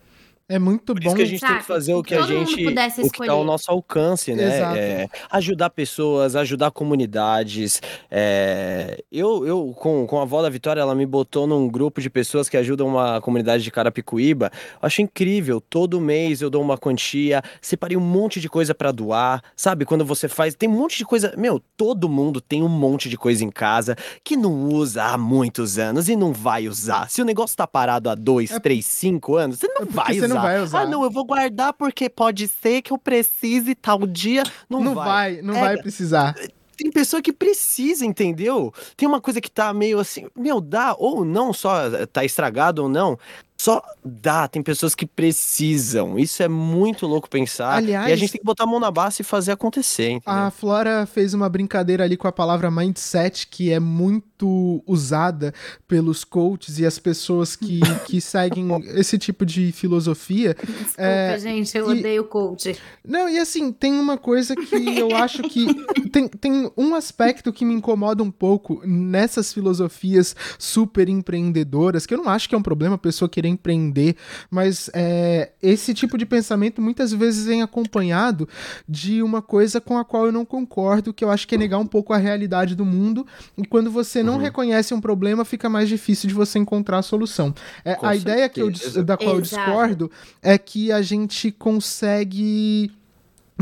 É 0.50 0.58
muito 0.58 0.94
Por 0.94 1.04
bom. 1.04 1.08
Isso 1.08 1.16
que 1.18 1.22
a 1.22 1.26
gente 1.26 1.40
Sabe? 1.42 1.54
tem 1.54 1.62
que 1.62 1.68
fazer 1.68 1.94
o 1.94 2.02
que 2.02 2.16
a 2.16 2.22
gente, 2.22 2.54
o 2.54 2.74
que 2.74 3.22
está 3.22 3.34
ao 3.34 3.44
nosso 3.44 3.70
alcance, 3.70 4.34
né? 4.34 4.78
É, 4.78 5.10
ajudar 5.30 5.70
pessoas, 5.70 6.38
ajudar 6.38 6.72
comunidades. 6.72 7.82
É, 8.10 9.04
eu, 9.12 9.46
eu 9.46 9.76
com, 9.78 10.08
com 10.08 10.20
a 10.20 10.22
avó 10.22 10.42
da 10.42 10.50
Vitória, 10.50 10.80
ela 10.80 10.96
me 10.96 11.06
botou 11.06 11.46
num 11.46 11.68
grupo 11.68 12.00
de 12.00 12.10
pessoas 12.10 12.48
que 12.48 12.56
ajudam 12.56 12.88
uma 12.88 13.20
comunidade 13.20 13.62
de 13.62 13.70
Carapicuíba. 13.70 14.50
Eu 14.82 14.86
acho 14.88 15.02
incrível. 15.02 15.60
Todo 15.60 16.00
mês 16.00 16.42
eu 16.42 16.50
dou 16.50 16.62
uma 16.62 16.78
quantia, 16.78 17.44
separei 17.62 17.98
um 17.98 18.02
monte 18.02 18.40
de 18.40 18.48
coisa 18.48 18.74
para 18.74 18.94
doar. 18.94 19.44
Sabe? 19.54 19.84
Quando 19.84 20.06
você 20.06 20.30
faz, 20.30 20.56
tem 20.56 20.70
um 20.70 20.78
monte 20.78 20.98
de 20.98 21.04
coisa. 21.04 21.34
Meu, 21.38 21.62
todo 21.76 22.08
mundo 22.08 22.40
tem 22.40 22.64
um 22.64 22.70
monte 22.70 23.10
de 23.10 23.18
coisa 23.18 23.44
em 23.44 23.52
casa 23.52 23.98
que 24.24 24.38
não 24.38 24.70
usa 24.70 25.04
há 25.04 25.18
muitos 25.18 25.78
anos 25.78 26.08
e 26.08 26.16
não 26.16 26.32
vai 26.32 26.70
usar. 26.70 27.10
Se 27.10 27.22
o 27.22 27.26
negócio 27.26 27.58
tá 27.58 27.68
parado 27.68 28.10
há 28.10 28.16
dois, 28.16 28.50
é... 28.50 28.60
três, 28.62 28.86
cinco 28.86 29.36
anos, 29.36 29.60
você 29.60 29.68
não 29.68 29.82
é 29.82 29.86
vai 29.86 30.18
usar 30.18 30.37
não 30.38 30.44
vai 30.44 30.62
usar. 30.62 30.82
Ah, 30.82 30.86
não, 30.86 31.04
eu 31.04 31.12
vou 31.12 31.26
guardar 31.26 31.74
porque 31.74 32.10
pode 32.10 32.48
ser 32.48 32.82
que 32.82 32.92
eu 32.92 32.98
precise 32.98 33.76
tal 33.76 34.06
dia. 34.06 34.44
Não, 34.70 34.84
não 34.84 34.96
vai. 34.96 35.36
vai 35.36 35.42
não 35.42 35.56
é, 35.56 35.60
vai 35.60 35.78
precisar. 35.78 36.36
Tem 36.78 36.92
pessoa 36.92 37.22
que 37.22 37.34
precisa, 37.34 38.06
entendeu? 38.06 38.72
Tem 38.96 39.08
uma 39.08 39.20
coisa 39.20 39.42
que 39.42 39.50
tá 39.50 39.74
meio 39.74 40.00
assim, 40.00 40.28
meu, 40.36 40.62
dá 40.62 40.96
ou 40.98 41.26
não 41.26 41.52
só 41.52 42.06
tá 42.06 42.24
estragado 42.24 42.84
ou 42.84 42.90
não, 42.90 43.18
só 43.58 43.82
dá, 44.06 44.48
tem 44.48 44.62
pessoas 44.62 44.94
que 44.94 45.06
precisam. 45.06 46.20
Isso 46.20 46.44
é 46.44 46.48
muito 46.48 47.08
louco 47.08 47.28
pensar. 47.28 47.78
Aliás, 47.78 48.08
e 48.08 48.14
a 48.14 48.16
gente 48.16 48.32
tem 48.34 48.40
que 48.40 48.46
botar 48.46 48.66
a 48.66 48.68
mão 48.68 48.80
na 48.80 48.92
base 48.92 49.22
e 49.22 49.26
fazer 49.26 49.52
acontecer. 49.52 50.12
Entendeu? 50.12 50.42
A 50.42 50.52
Flora 50.52 51.08
fez 51.08 51.34
uma 51.34 51.50
brincadeira 51.50 52.04
ali 52.04 52.16
com 52.16 52.28
a 52.28 52.32
palavra 52.32 52.70
mindset, 52.70 53.48
que 53.48 53.72
é 53.72 53.80
muito 53.80 54.84
usada 54.86 55.54
pelos 55.88 56.24
coaches 56.24 56.78
e 56.78 56.86
as 56.86 57.00
pessoas 57.00 57.56
que, 57.56 57.80
que 58.06 58.22
seguem 58.22 58.70
esse 58.96 59.18
tipo 59.18 59.44
de 59.44 59.72
filosofia. 59.72 60.54
Desculpa, 60.54 61.02
é, 61.02 61.40
gente, 61.40 61.76
eu 61.76 61.92
e... 61.96 62.00
odeio 62.00 62.24
coach. 62.26 62.78
Não, 63.04 63.28
e 63.28 63.40
assim, 63.40 63.72
tem 63.72 63.94
uma 63.94 64.18
coisa 64.18 64.56
que 64.56 65.00
eu 65.00 65.16
acho 65.16 65.42
que. 65.44 65.66
tem, 66.12 66.28
tem 66.28 66.72
um 66.78 66.94
aspecto 66.94 67.52
que 67.52 67.66
me 67.66 67.74
incomoda 67.74 68.22
um 68.22 68.32
pouco 68.32 68.82
nessas 68.86 69.52
filosofias 69.52 70.36
super 70.60 71.10
empreendedoras, 71.10 72.06
que 72.06 72.14
eu 72.14 72.20
não 72.20 72.30
acho 72.30 72.48
que 72.48 72.54
é 72.54 72.58
um 72.58 72.64
problema 72.64 72.96
a 72.96 73.00
pessoa 73.00 73.28
querer 73.28 73.47
querer 73.48 73.50
empreender, 73.50 74.16
mas 74.50 74.90
é, 74.94 75.52
esse 75.62 75.94
tipo 75.94 76.18
de 76.18 76.26
pensamento 76.26 76.82
muitas 76.82 77.14
vezes 77.14 77.46
vem 77.46 77.62
acompanhado 77.62 78.48
de 78.88 79.24
uma 79.24 79.42
coisa 79.42 79.80
com 79.80 79.98
a 79.98 80.06
qual 80.06 80.26
eu 80.26 80.32
não 80.32 80.46
concordo, 80.46 81.14
que 81.14 81.24
eu 81.24 81.32
acho 81.32 81.48
que 81.48 81.56
é 81.56 81.58
negar 81.58 81.80
um 81.80 81.88
pouco 81.88 82.14
a 82.14 82.18
realidade 82.18 82.76
do 82.76 82.86
mundo, 82.86 83.26
e 83.58 83.66
quando 83.66 83.90
você 83.90 84.22
não 84.22 84.34
uhum. 84.34 84.40
reconhece 84.40 84.94
um 84.94 85.02
problema, 85.02 85.46
fica 85.46 85.70
mais 85.70 85.90
difícil 85.90 86.28
de 86.28 86.36
você 86.36 86.60
encontrar 86.60 87.00
a 87.00 87.02
solução. 87.02 87.54
É, 87.84 87.94
a 87.94 87.96
certeza. 87.96 88.16
ideia 88.16 88.50
que 88.50 88.62
eu, 88.62 88.72
da 89.04 89.18
qual 89.18 89.38
Exato. 89.38 89.38
eu 89.38 89.42
discordo 89.42 90.12
é 90.42 90.58
que 90.58 90.92
a 90.92 91.02
gente 91.02 91.52
consegue 91.52 92.92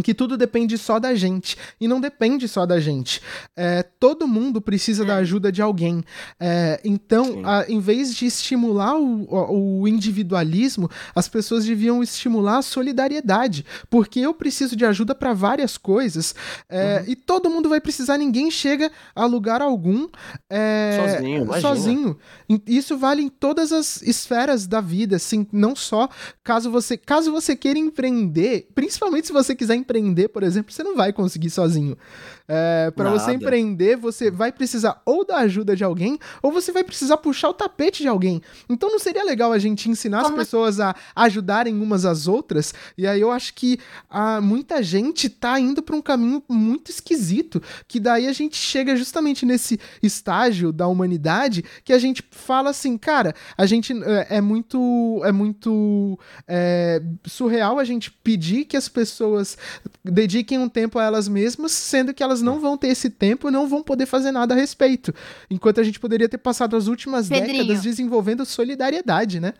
que 0.03 0.13
tudo 0.13 0.37
depende 0.37 0.77
só 0.77 0.99
da 0.99 1.15
gente. 1.15 1.57
E 1.79 1.87
não 1.87 1.99
depende 1.99 2.47
só 2.47 2.65
da 2.65 2.79
gente. 2.79 3.21
É, 3.55 3.83
todo 3.83 4.27
mundo 4.27 4.61
precisa 4.61 5.03
é. 5.03 5.07
da 5.07 5.15
ajuda 5.17 5.51
de 5.51 5.61
alguém. 5.61 6.03
É, 6.39 6.79
então, 6.83 7.41
a, 7.43 7.65
em 7.67 7.79
vez 7.79 8.13
de 8.13 8.25
estimular 8.25 8.97
o, 8.97 9.81
o, 9.81 9.87
individualismo, 9.87 10.89
as 11.15 11.27
pessoas 11.27 11.65
deviam 11.65 12.03
estimular 12.03 12.57
a 12.57 12.61
solidariedade. 12.61 13.65
Porque 13.89 14.19
eu 14.19 14.33
preciso 14.33 14.75
de 14.75 14.85
ajuda 14.85 15.15
para 15.15 15.33
várias 15.33 15.77
coisas. 15.77 16.35
É, 16.69 16.99
uhum. 16.99 17.11
E 17.11 17.15
todo 17.15 17.49
mundo 17.49 17.69
vai 17.69 17.79
precisar, 17.79 18.17
ninguém 18.17 18.51
chega 18.51 18.91
a 19.15 19.25
lugar 19.25 19.61
algum 19.61 20.07
é, 20.49 21.17
sozinho. 21.17 21.61
sozinho. 21.61 22.17
Isso 22.67 22.97
vale 22.97 23.21
em 23.21 23.29
todas 23.29 23.71
as 23.71 24.01
esferas 24.01 24.67
da 24.67 24.81
vida, 24.81 25.15
assim, 25.15 25.47
não 25.51 25.75
só 25.75 26.09
caso 26.43 26.69
você, 26.69 26.97
caso 26.97 27.31
você 27.31 27.55
queira 27.55 27.79
empreender, 27.79 28.67
principalmente 28.75 29.27
se 29.27 29.33
você 29.33 29.55
quiser 29.55 29.75
empreender, 29.85 30.29
por 30.29 30.41
exemplo, 30.41 30.73
você 30.73 30.83
não 30.83 30.95
vai 30.95 31.13
conseguir 31.13 31.51
sozinho. 31.51 31.95
É, 32.47 32.91
para 32.91 33.09
você 33.09 33.31
empreender, 33.31 33.95
você 33.95 34.29
vai 34.29 34.51
precisar 34.51 35.01
ou 35.05 35.25
da 35.25 35.37
ajuda 35.37 35.75
de 35.75 35.83
alguém, 35.83 36.19
ou 36.41 36.51
você 36.51 36.71
vai 36.71 36.83
precisar 36.83 37.17
puxar 37.17 37.49
o 37.49 37.53
tapete 37.53 38.03
de 38.03 38.07
alguém. 38.07 38.41
Então 38.69 38.91
não 38.91 38.99
seria 38.99 39.23
legal 39.23 39.51
a 39.51 39.57
gente 39.57 39.89
ensinar 39.89 40.23
Como... 40.23 40.35
as 40.35 40.39
pessoas 40.43 40.79
a 40.79 40.95
ajudarem 41.15 41.79
umas 41.79 42.05
às 42.05 42.27
outras? 42.27 42.73
E 42.97 43.07
aí 43.07 43.21
eu 43.21 43.31
acho 43.31 43.53
que 43.53 43.79
a, 44.09 44.39
muita 44.41 44.83
gente 44.83 45.29
tá 45.29 45.59
indo 45.59 45.81
para 45.81 45.95
um 45.95 46.01
caminho 46.01 46.43
muito 46.47 46.91
esquisito, 46.91 47.61
que 47.87 47.99
daí 47.99 48.27
a 48.27 48.33
gente 48.33 48.55
chega 48.55 48.95
justamente 48.95 49.45
nesse 49.45 49.79
estágio 50.01 50.71
da 50.71 50.87
humanidade 50.87 51.63
que 51.83 51.93
a 51.93 51.99
gente 51.99 52.23
fala 52.31 52.69
assim, 52.69 52.97
cara, 52.97 53.33
a 53.57 53.65
gente 53.65 53.93
é, 54.03 54.37
é 54.37 54.41
muito 54.41 55.21
é 55.23 55.31
muito 55.31 56.19
é, 56.47 57.01
surreal 57.25 57.79
a 57.79 57.83
gente 57.83 58.11
pedir 58.11 58.65
que 58.65 58.77
as 58.77 58.87
pessoas 58.87 59.57
dediquem 60.03 60.59
um 60.59 60.69
tempo 60.69 60.99
a 60.99 61.03
elas 61.03 61.27
mesmas, 61.27 61.71
sendo 61.71 62.13
que 62.13 62.23
elas 62.23 62.41
não 62.41 62.59
vão 62.59 62.77
ter 62.77 62.87
esse 62.87 63.09
tempo 63.09 63.47
e 63.47 63.51
não 63.51 63.67
vão 63.67 63.83
poder 63.83 64.05
fazer 64.05 64.31
nada 64.31 64.53
a 64.53 64.57
respeito. 64.57 65.13
Enquanto 65.49 65.79
a 65.79 65.83
gente 65.83 65.99
poderia 65.99 66.29
ter 66.29 66.37
passado 66.37 66.75
as 66.75 66.87
últimas 66.87 67.29
Pedrinho. 67.29 67.63
décadas 67.63 67.83
desenvolvendo 67.83 68.45
solidariedade, 68.45 69.39
né? 69.39 69.53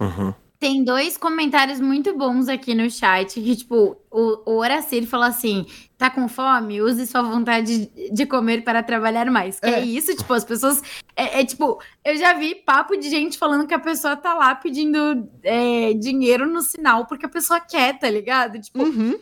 Uhum. 0.00 0.32
Tem 0.60 0.82
dois 0.82 1.16
comentários 1.16 1.80
muito 1.80 2.16
bons 2.16 2.48
aqui 2.48 2.74
no 2.74 2.90
chat, 2.90 3.40
que, 3.40 3.54
tipo, 3.54 3.96
o, 4.10 4.50
o 4.50 4.56
Horacir 4.56 5.06
falou 5.06 5.26
assim, 5.26 5.64
tá 5.96 6.10
com 6.10 6.26
fome? 6.26 6.82
Use 6.82 7.06
sua 7.06 7.22
vontade 7.22 7.88
de 8.12 8.26
comer 8.26 8.64
para 8.64 8.82
trabalhar 8.82 9.30
mais. 9.30 9.60
É, 9.62 9.74
é 9.74 9.84
isso, 9.84 10.16
tipo, 10.16 10.32
as 10.32 10.44
pessoas 10.44 10.82
É, 11.14 11.40
é, 11.40 11.44
tipo, 11.44 11.80
eu 12.04 12.16
já 12.16 12.34
vi 12.34 12.56
papo 12.56 12.96
de 12.96 13.08
gente 13.08 13.38
falando 13.38 13.68
que 13.68 13.74
a 13.74 13.78
pessoa 13.78 14.16
tá 14.16 14.34
lá 14.34 14.52
pedindo 14.52 15.28
é, 15.44 15.92
dinheiro 15.94 16.44
no 16.44 16.60
sinal 16.60 17.06
porque 17.06 17.26
a 17.26 17.28
pessoa 17.28 17.60
quer, 17.60 17.96
tá 17.96 18.10
ligado? 18.10 18.60
Tipo, 18.60 18.82
uhum. 18.82 19.16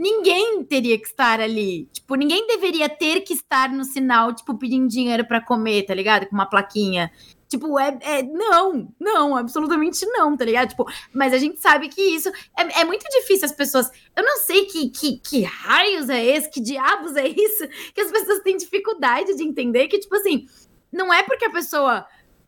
Ninguém 0.00 0.64
teria 0.64 0.98
que 0.98 1.06
estar 1.06 1.38
ali. 1.40 1.86
Tipo, 1.92 2.14
ninguém 2.14 2.46
deveria 2.46 2.88
ter 2.88 3.20
que 3.20 3.34
estar 3.34 3.68
no 3.68 3.84
sinal, 3.84 4.34
tipo, 4.34 4.56
pedindo 4.56 4.88
dinheiro 4.88 5.26
para 5.26 5.42
comer, 5.42 5.82
tá 5.82 5.92
ligado? 5.92 6.26
Com 6.26 6.34
uma 6.34 6.46
plaquinha. 6.46 7.12
Tipo, 7.46 7.78
é, 7.78 7.98
é, 8.00 8.22
Não, 8.22 8.88
não, 8.98 9.36
absolutamente 9.36 10.06
não, 10.06 10.34
tá 10.34 10.44
ligado? 10.46 10.70
Tipo, 10.70 10.86
mas 11.12 11.34
a 11.34 11.38
gente 11.38 11.60
sabe 11.60 11.90
que 11.90 12.00
isso 12.00 12.30
é, 12.56 12.80
é 12.80 12.84
muito 12.84 13.04
difícil 13.10 13.44
as 13.44 13.52
pessoas. 13.52 13.90
Eu 14.16 14.24
não 14.24 14.38
sei 14.38 14.64
que, 14.64 14.88
que, 14.88 15.18
que 15.18 15.42
raios 15.42 16.08
é 16.08 16.24
esse, 16.24 16.50
que 16.50 16.62
diabos 16.62 17.14
é 17.16 17.28
isso, 17.28 17.68
que 17.94 18.00
as 18.00 18.10
pessoas 18.10 18.40
têm 18.40 18.56
dificuldade 18.56 19.36
de 19.36 19.42
entender 19.42 19.86
que, 19.88 19.98
tipo 19.98 20.16
assim, 20.16 20.46
não 20.90 21.12
é 21.12 21.22
porque 21.22 21.44
a 21.44 21.50
pessoa 21.50 22.06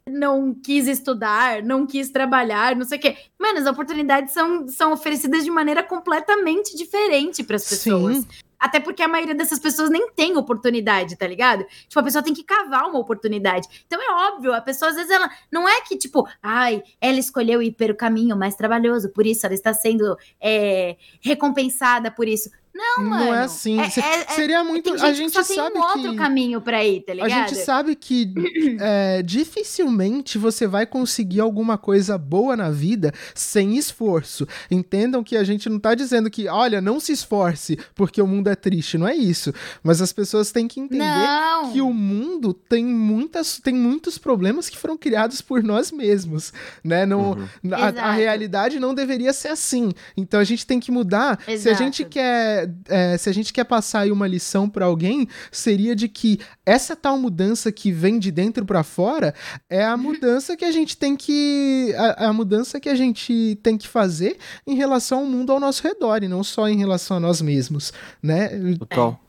não 0.09 0.55
quis 0.55 0.87
estudar, 0.87 1.63
não 1.63 1.87
quis 1.87 2.11
trabalhar, 2.11 2.75
não 2.75 2.85
sei 2.85 2.99
o 2.99 3.01
quê. 3.01 3.17
Mano, 3.39 3.59
as 3.59 3.67
oportunidades 3.67 4.33
são, 4.33 4.67
são 4.69 4.93
oferecidas 4.93 5.45
de 5.45 5.51
maneira 5.51 5.83
completamente 5.83 6.77
diferente 6.77 7.43
para 7.43 7.57
as 7.57 7.69
pessoas. 7.69 8.19
Sim. 8.19 8.29
Até 8.59 8.79
porque 8.79 9.03
a 9.03 9.09
maioria 9.09 9.35
dessas 9.35 9.59
pessoas 9.59 9.91
nem 9.91 10.13
tem 10.13 10.37
oportunidade, 10.37 11.17
tá 11.17 11.27
ligado? 11.27 11.65
Tipo, 11.89 11.99
a 11.99 12.03
pessoa 12.05 12.23
tem 12.23 12.33
que 12.33 12.45
cavar 12.45 12.89
uma 12.89 13.01
oportunidade. 13.01 13.67
Então 13.85 14.01
é 14.01 14.29
óbvio, 14.29 14.55
a 14.55 14.61
pessoa 14.61 14.89
às 14.89 14.95
vezes 14.95 15.11
ela 15.11 15.29
não 15.51 15.69
é 15.69 15.81
que, 15.81 15.97
tipo, 15.97 16.29
ai, 16.41 16.81
ela 17.01 17.19
escolheu 17.19 17.61
ir 17.61 17.73
pelo 17.73 17.97
caminho 17.97 18.37
mais 18.37 18.55
trabalhoso, 18.55 19.09
por 19.13 19.27
isso 19.27 19.45
ela 19.45 19.55
está 19.55 19.75
sendo 19.75 20.17
é, 20.41 20.97
recompensada 21.21 22.09
por 22.09 22.29
isso. 22.29 22.51
Não, 22.75 23.05
mano. 23.05 23.27
Não 23.27 23.35
é 23.35 23.43
assim. 23.43 23.79
É, 23.79 23.85
é, 23.85 24.35
Seria 24.35 24.65
muito. 24.65 24.91
Gente 24.91 25.05
a 25.05 25.13
gente 25.13 25.45
sabe 25.45 25.73
tem 25.75 25.83
um 25.83 25.85
outro 25.85 26.11
que, 26.11 26.17
caminho 26.17 26.61
para 26.61 26.83
ir, 26.85 27.03
tá 27.03 27.13
ligado? 27.13 27.31
A 27.31 27.47
gente 27.47 27.65
sabe 27.65 27.95
que 27.95 28.33
é, 28.81 29.23
dificilmente 29.23 30.39
você 30.39 30.67
vai 30.67 30.87
conseguir 30.87 31.41
alguma 31.41 31.77
coisa 31.77 32.17
boa 32.17 32.57
na 32.57 32.71
vida 32.71 33.13
sem 33.35 33.77
esforço. 33.77 34.49
Entendam 34.71 35.23
que 35.23 35.37
a 35.37 35.45
gente 35.45 35.69
não 35.69 35.79
tá 35.79 35.95
dizendo 35.95 36.31
que, 36.31 36.49
olha, 36.49 36.81
não 36.81 36.99
se 36.99 37.13
esforce 37.13 37.79
porque 37.95 38.23
o 38.23 38.27
mundo 38.27 38.49
é 38.49 38.55
triste. 38.55 38.97
Não 38.97 39.07
é 39.07 39.15
isso. 39.15 39.53
Mas 39.83 40.01
as 40.01 40.13
pessoas 40.13 40.51
têm 40.51 40.67
que 40.67 40.81
entender 40.81 41.05
não. 41.05 41.73
que 41.73 41.81
o 41.83 41.93
mundo 41.93 42.55
tem 42.55 42.85
muitas, 42.85 43.59
tem 43.59 43.75
muitos 43.75 44.17
problemas 44.17 44.71
que 44.71 44.79
foram 44.79 44.97
criados 44.97 45.43
por 45.43 45.63
nós 45.63 45.93
mesmos, 45.93 46.53
né? 46.83 47.05
Não, 47.05 47.33
uhum. 47.33 47.49
a, 47.73 48.09
a, 48.09 48.13
realidade 48.13 48.81
não 48.81 48.95
deveria 48.95 49.33
ser 49.33 49.49
assim. 49.49 49.93
Então 50.17 50.41
a 50.41 50.45
gente 50.45 50.67
tem 50.67 50.81
que 50.81 50.91
mudar. 50.91 51.39
Exato. 51.47 51.63
Se 51.63 51.69
a 51.69 51.75
gente 51.75 52.05
quer 52.05 52.62
é, 52.89 53.17
se 53.17 53.29
a 53.29 53.33
gente 53.33 53.53
quer 53.53 53.65
passar 53.65 54.01
aí 54.01 54.13
uma 54.13 54.27
lição 54.27 54.69
para 54.69 54.87
alguém, 54.87 55.29
seria 55.51 55.95
de 55.95 56.09
que 56.09 56.39
essa 56.65 56.95
tal 56.97 57.19
mudança 57.19 57.71
que 57.71 57.91
vem 57.91 58.19
de 58.19 58.31
dentro 58.31 58.65
para 58.65 58.83
fora 58.83 59.35
é 59.69 59.85
a 59.85 59.97
mudança 59.97 60.57
que 60.57 60.65
a 60.65 60.73
gente 60.73 60.97
tem 60.97 61.17
que 61.17 61.95
a, 61.97 62.29
a, 62.29 62.33
mudança 62.33 62.81
que 62.81 62.89
a 62.89 62.95
gente 62.95 63.59
tem 63.63 63.77
que 63.77 63.89
fazer 63.89 64.39
em 64.67 64.75
relação 64.75 65.21
ao 65.21 65.27
mundo 65.27 65.53
ao 65.53 65.61
nosso 65.61 65.83
redor 65.83 66.23
e 66.23 66.29
não 66.29 66.43
só 66.43 66.69
em 66.69 66.77
relação 66.77 67.17
a 67.17 67.21
nós 67.21 67.41
mesmos, 67.41 67.93
né? 68.23 68.49
Total. 68.79 69.21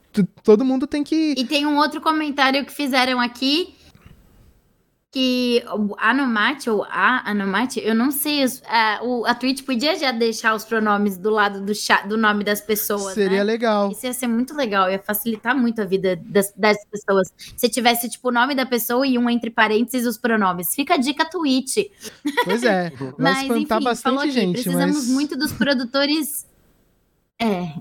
Todo 0.44 0.64
mundo 0.64 0.86
tem 0.86 1.04
que 1.04 1.34
E 1.38 1.46
tem 1.46 1.66
um 1.66 1.78
outro 1.78 2.00
comentário 2.00 2.64
que 2.66 2.72
fizeram 2.72 3.20
aqui 3.20 3.74
que 5.14 5.64
Anomate 6.00 6.72
ou 6.72 6.84
a 6.90 7.30
Anomate, 7.30 7.80
eu 7.80 7.94
não 7.94 8.10
sei, 8.10 8.44
a, 8.66 9.00
o, 9.04 9.24
a 9.28 9.36
Twitch 9.36 9.64
podia 9.64 9.96
já 9.96 10.12
deixar 10.12 10.56
os 10.56 10.66
pronomes 10.66 11.20
do 11.20 11.30
lado 11.30 11.62
do, 11.62 11.76
chat, 11.76 12.08
do 12.08 12.18
nome 12.18 12.44
das 12.44 12.60
pessoas, 12.62 13.14
Seria 13.14 13.38
né? 13.38 13.44
legal. 13.44 13.92
Isso 13.92 14.08
ia 14.08 14.14
ser 14.14 14.26
muito 14.26 14.56
legal, 14.56 14.90
ia 14.90 14.98
facilitar 14.98 15.56
muito 15.56 15.80
a 15.80 15.86
vida 15.86 16.20
das, 16.26 16.52
das 16.58 16.84
pessoas. 16.86 17.32
Se 17.56 17.70
tivesse, 17.70 18.10
tipo, 18.10 18.30
o 18.30 18.32
nome 18.32 18.56
da 18.56 18.66
pessoa 18.66 19.06
e 19.06 19.16
um 19.20 19.30
entre 19.30 19.52
parênteses 19.52 20.08
os 20.08 20.18
pronomes. 20.18 20.74
Fica 20.74 20.96
a 20.96 20.98
dica 20.98 21.30
Twitch. 21.30 21.78
Pois 22.44 22.64
é, 22.64 22.90
vai 22.98 23.14
mas, 23.20 23.42
espantar 23.44 23.78
enfim, 23.78 23.86
bastante 23.86 24.18
aqui, 24.18 24.32
gente, 24.32 24.54
precisamos 24.54 24.96
mas... 24.96 25.08
muito 25.10 25.38
dos 25.38 25.52
produtores... 25.52 26.48
É, 27.40 27.72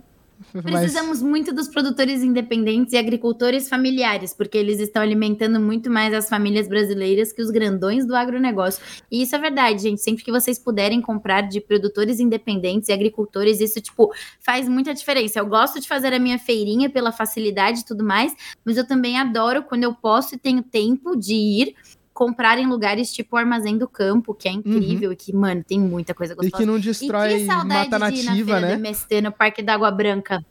Precisamos 0.61 1.23
Mas... 1.23 1.23
muito 1.23 1.53
dos 1.53 1.69
produtores 1.69 2.23
independentes 2.23 2.93
e 2.93 2.99
agricultores 2.99 3.69
familiares, 3.69 4.35
porque 4.35 4.59
eles 4.59 4.81
estão 4.81 5.03
alimentando 5.03 5.59
muito 5.59 5.91
mais 5.91 6.13
as 6.13 6.29
famílias 6.29 6.69
brasileiras 6.69 7.33
que 7.33 7.41
os 7.41 7.51
grandões 7.51 8.07
do 8.07 8.15
agronegócio. 8.15 8.83
E 9.11 9.23
isso 9.23 9.35
é 9.35 9.39
verdade, 9.39 9.83
gente. 9.83 10.03
Sempre 10.03 10.25
que 10.25 10.31
vocês 10.31 10.59
puderem 10.59 11.01
comprar 11.01 11.43
de 11.43 11.61
produtores 11.61 12.21
independentes 12.21 12.89
e 12.89 12.93
agricultores, 12.93 13.61
isso, 13.61 13.81
tipo, 13.81 14.13
faz 14.41 14.69
muita 14.69 14.93
diferença. 14.93 15.39
Eu 15.39 15.47
gosto 15.47 15.81
de 15.81 15.89
fazer 15.89 16.13
a 16.13 16.19
minha 16.19 16.39
feirinha 16.39 16.91
pela 16.91 17.13
facilidade 17.13 17.81
e 17.81 17.85
tudo 17.85 18.05
mais, 18.05 18.35
mas 18.65 18.77
eu 18.77 18.87
também 18.87 19.19
adoro 19.19 19.63
quando 19.63 19.85
eu 19.85 19.95
posso 19.95 20.35
e 20.35 20.39
tenho 20.39 20.63
tempo 20.63 21.17
de 21.17 21.35
ir 21.35 21.75
comprar 22.23 22.57
em 22.57 22.67
lugares 22.69 23.13
tipo 23.13 23.35
o 23.35 23.39
Armazém 23.39 23.77
do 23.77 23.89
Campo, 23.89 24.33
que 24.33 24.49
é 24.49 24.53
incrível 24.53 25.09
uhum. 25.09 25.13
e 25.13 25.17
que, 25.17 25.35
mano, 25.35 25.65
tem 25.65 25.81
muita 25.81 26.15
coisa 26.15 26.37
gostosa. 26.37 26.57
E 26.57 26.59
que 26.61 26.65
não 26.65 26.79
destrói 26.79 27.35
e 27.35 27.41
que 27.41 27.47
mata 27.47 27.99
nativa, 27.99 28.61
né? 28.61 28.81
De 29.11 29.21
no 29.21 29.33
Parque 29.33 29.61
da 29.61 29.75
Água 29.75 29.91
Branca. 29.91 30.45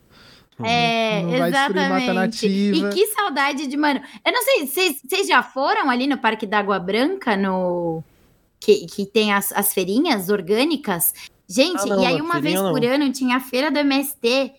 Uhum. 0.60 0.66
É, 0.66 1.24
não 1.24 1.48
exatamente. 1.48 2.46
E 2.46 2.90
que 2.90 3.08
saudade 3.08 3.68
de, 3.68 3.78
mano. 3.78 4.02
Eu 4.26 4.34
não 4.34 4.42
sei, 4.44 4.68
vocês 4.98 5.28
já 5.28 5.42
foram 5.42 5.90
ali 5.90 6.08
no 6.08 6.18
Parque 6.18 6.46
da 6.46 6.60
Água 6.60 6.78
Branca, 6.78 7.38
no. 7.38 8.04
Que, 8.60 8.86
que 8.86 9.06
tem 9.06 9.32
as, 9.32 9.54
as 9.54 9.74
feirinhas 9.74 10.30
orgânicas? 10.30 11.14
Gente, 11.48 11.84
ah, 11.84 11.86
não, 11.86 12.04
e 12.04 12.06
aí 12.06 12.22
uma 12.22 12.42
vez 12.42 12.60
por 12.60 12.84
ano 12.84 13.12
tinha 13.14 13.38
a 13.38 13.40
feira 13.40 13.72
do 13.72 13.80
MST. 13.80 14.52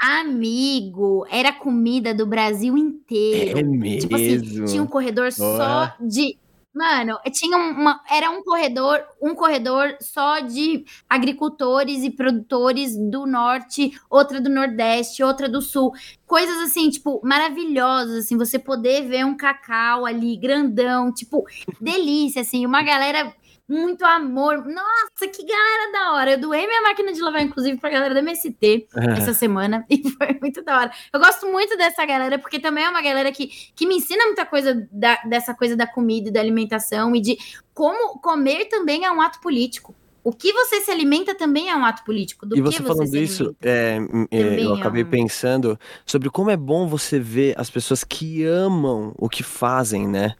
Amigo, 0.00 1.24
era 1.30 1.52
comida 1.52 2.12
do 2.12 2.26
Brasil 2.26 2.76
inteiro. 2.76 3.58
É 3.58 3.62
mesmo? 3.62 4.00
Tipo 4.00 4.16
assim, 4.16 4.64
tinha 4.66 4.82
um 4.82 4.86
corredor 4.86 5.32
só 5.32 5.94
de 6.00 6.36
Mano, 6.78 7.18
tinha 7.32 7.56
uma. 7.56 8.00
Era 8.08 8.30
um 8.30 8.40
corredor, 8.40 9.04
um 9.20 9.34
corredor 9.34 9.96
só 10.00 10.38
de 10.38 10.84
agricultores 11.10 12.04
e 12.04 12.10
produtores 12.10 12.96
do 12.96 13.26
norte, 13.26 13.90
outra 14.08 14.40
do 14.40 14.48
nordeste, 14.48 15.24
outra 15.24 15.48
do 15.48 15.60
sul. 15.60 15.90
Coisas 16.24 16.56
assim, 16.58 16.88
tipo, 16.88 17.20
maravilhosas, 17.24 18.24
assim, 18.24 18.36
você 18.38 18.60
poder 18.60 19.08
ver 19.08 19.26
um 19.26 19.36
cacau 19.36 20.06
ali, 20.06 20.36
grandão, 20.36 21.12
tipo, 21.12 21.44
delícia, 21.80 22.42
assim, 22.42 22.64
uma 22.64 22.80
galera 22.80 23.34
muito 23.68 24.04
amor. 24.04 24.64
Nossa, 24.64 25.28
que 25.30 25.44
galera 25.44 25.92
da 25.92 26.12
hora. 26.14 26.30
Eu 26.32 26.40
doei 26.40 26.66
minha 26.66 26.82
máquina 26.82 27.12
de 27.12 27.20
lavar, 27.20 27.42
inclusive, 27.42 27.76
pra 27.78 27.90
galera 27.90 28.14
da 28.14 28.20
MST 28.20 28.88
uhum. 28.96 29.10
essa 29.12 29.34
semana. 29.34 29.84
E 29.98 30.10
foi 30.10 30.38
muito 30.40 30.62
da 30.62 30.78
hora. 30.78 30.92
Eu 31.12 31.18
gosto 31.18 31.50
muito 31.50 31.76
dessa 31.76 32.06
galera, 32.06 32.38
porque 32.38 32.60
também 32.60 32.84
é 32.84 32.88
uma 32.88 33.02
galera 33.02 33.32
que, 33.32 33.48
que 33.74 33.86
me 33.86 33.96
ensina 33.96 34.26
muita 34.26 34.46
coisa 34.46 34.86
da, 34.92 35.16
dessa 35.24 35.52
coisa 35.54 35.76
da 35.76 35.86
comida 35.86 36.28
e 36.28 36.32
da 36.32 36.38
alimentação 36.38 37.16
e 37.16 37.20
de 37.20 37.36
como 37.74 38.20
comer 38.20 38.66
também 38.66 39.04
é 39.04 39.10
um 39.10 39.20
ato 39.20 39.40
político. 39.40 39.94
O 40.22 40.32
que 40.32 40.52
você 40.52 40.80
se 40.82 40.90
alimenta 40.90 41.34
também 41.34 41.70
é 41.70 41.76
um 41.76 41.84
ato 41.84 42.04
político. 42.04 42.44
Do 42.46 42.56
e 42.56 42.60
você, 42.60 42.78
você 42.78 42.86
falando 42.86 43.16
isso, 43.16 43.56
é, 43.62 43.98
é, 44.30 44.62
eu 44.62 44.74
acabei 44.74 45.02
é 45.02 45.04
um... 45.04 45.08
pensando 45.08 45.78
sobre 46.04 46.30
como 46.30 46.50
é 46.50 46.56
bom 46.56 46.86
você 46.86 47.18
ver 47.18 47.54
as 47.56 47.70
pessoas 47.70 48.04
que 48.04 48.44
amam 48.44 49.14
o 49.16 49.28
que 49.28 49.42
fazem, 49.42 50.06
né? 50.06 50.34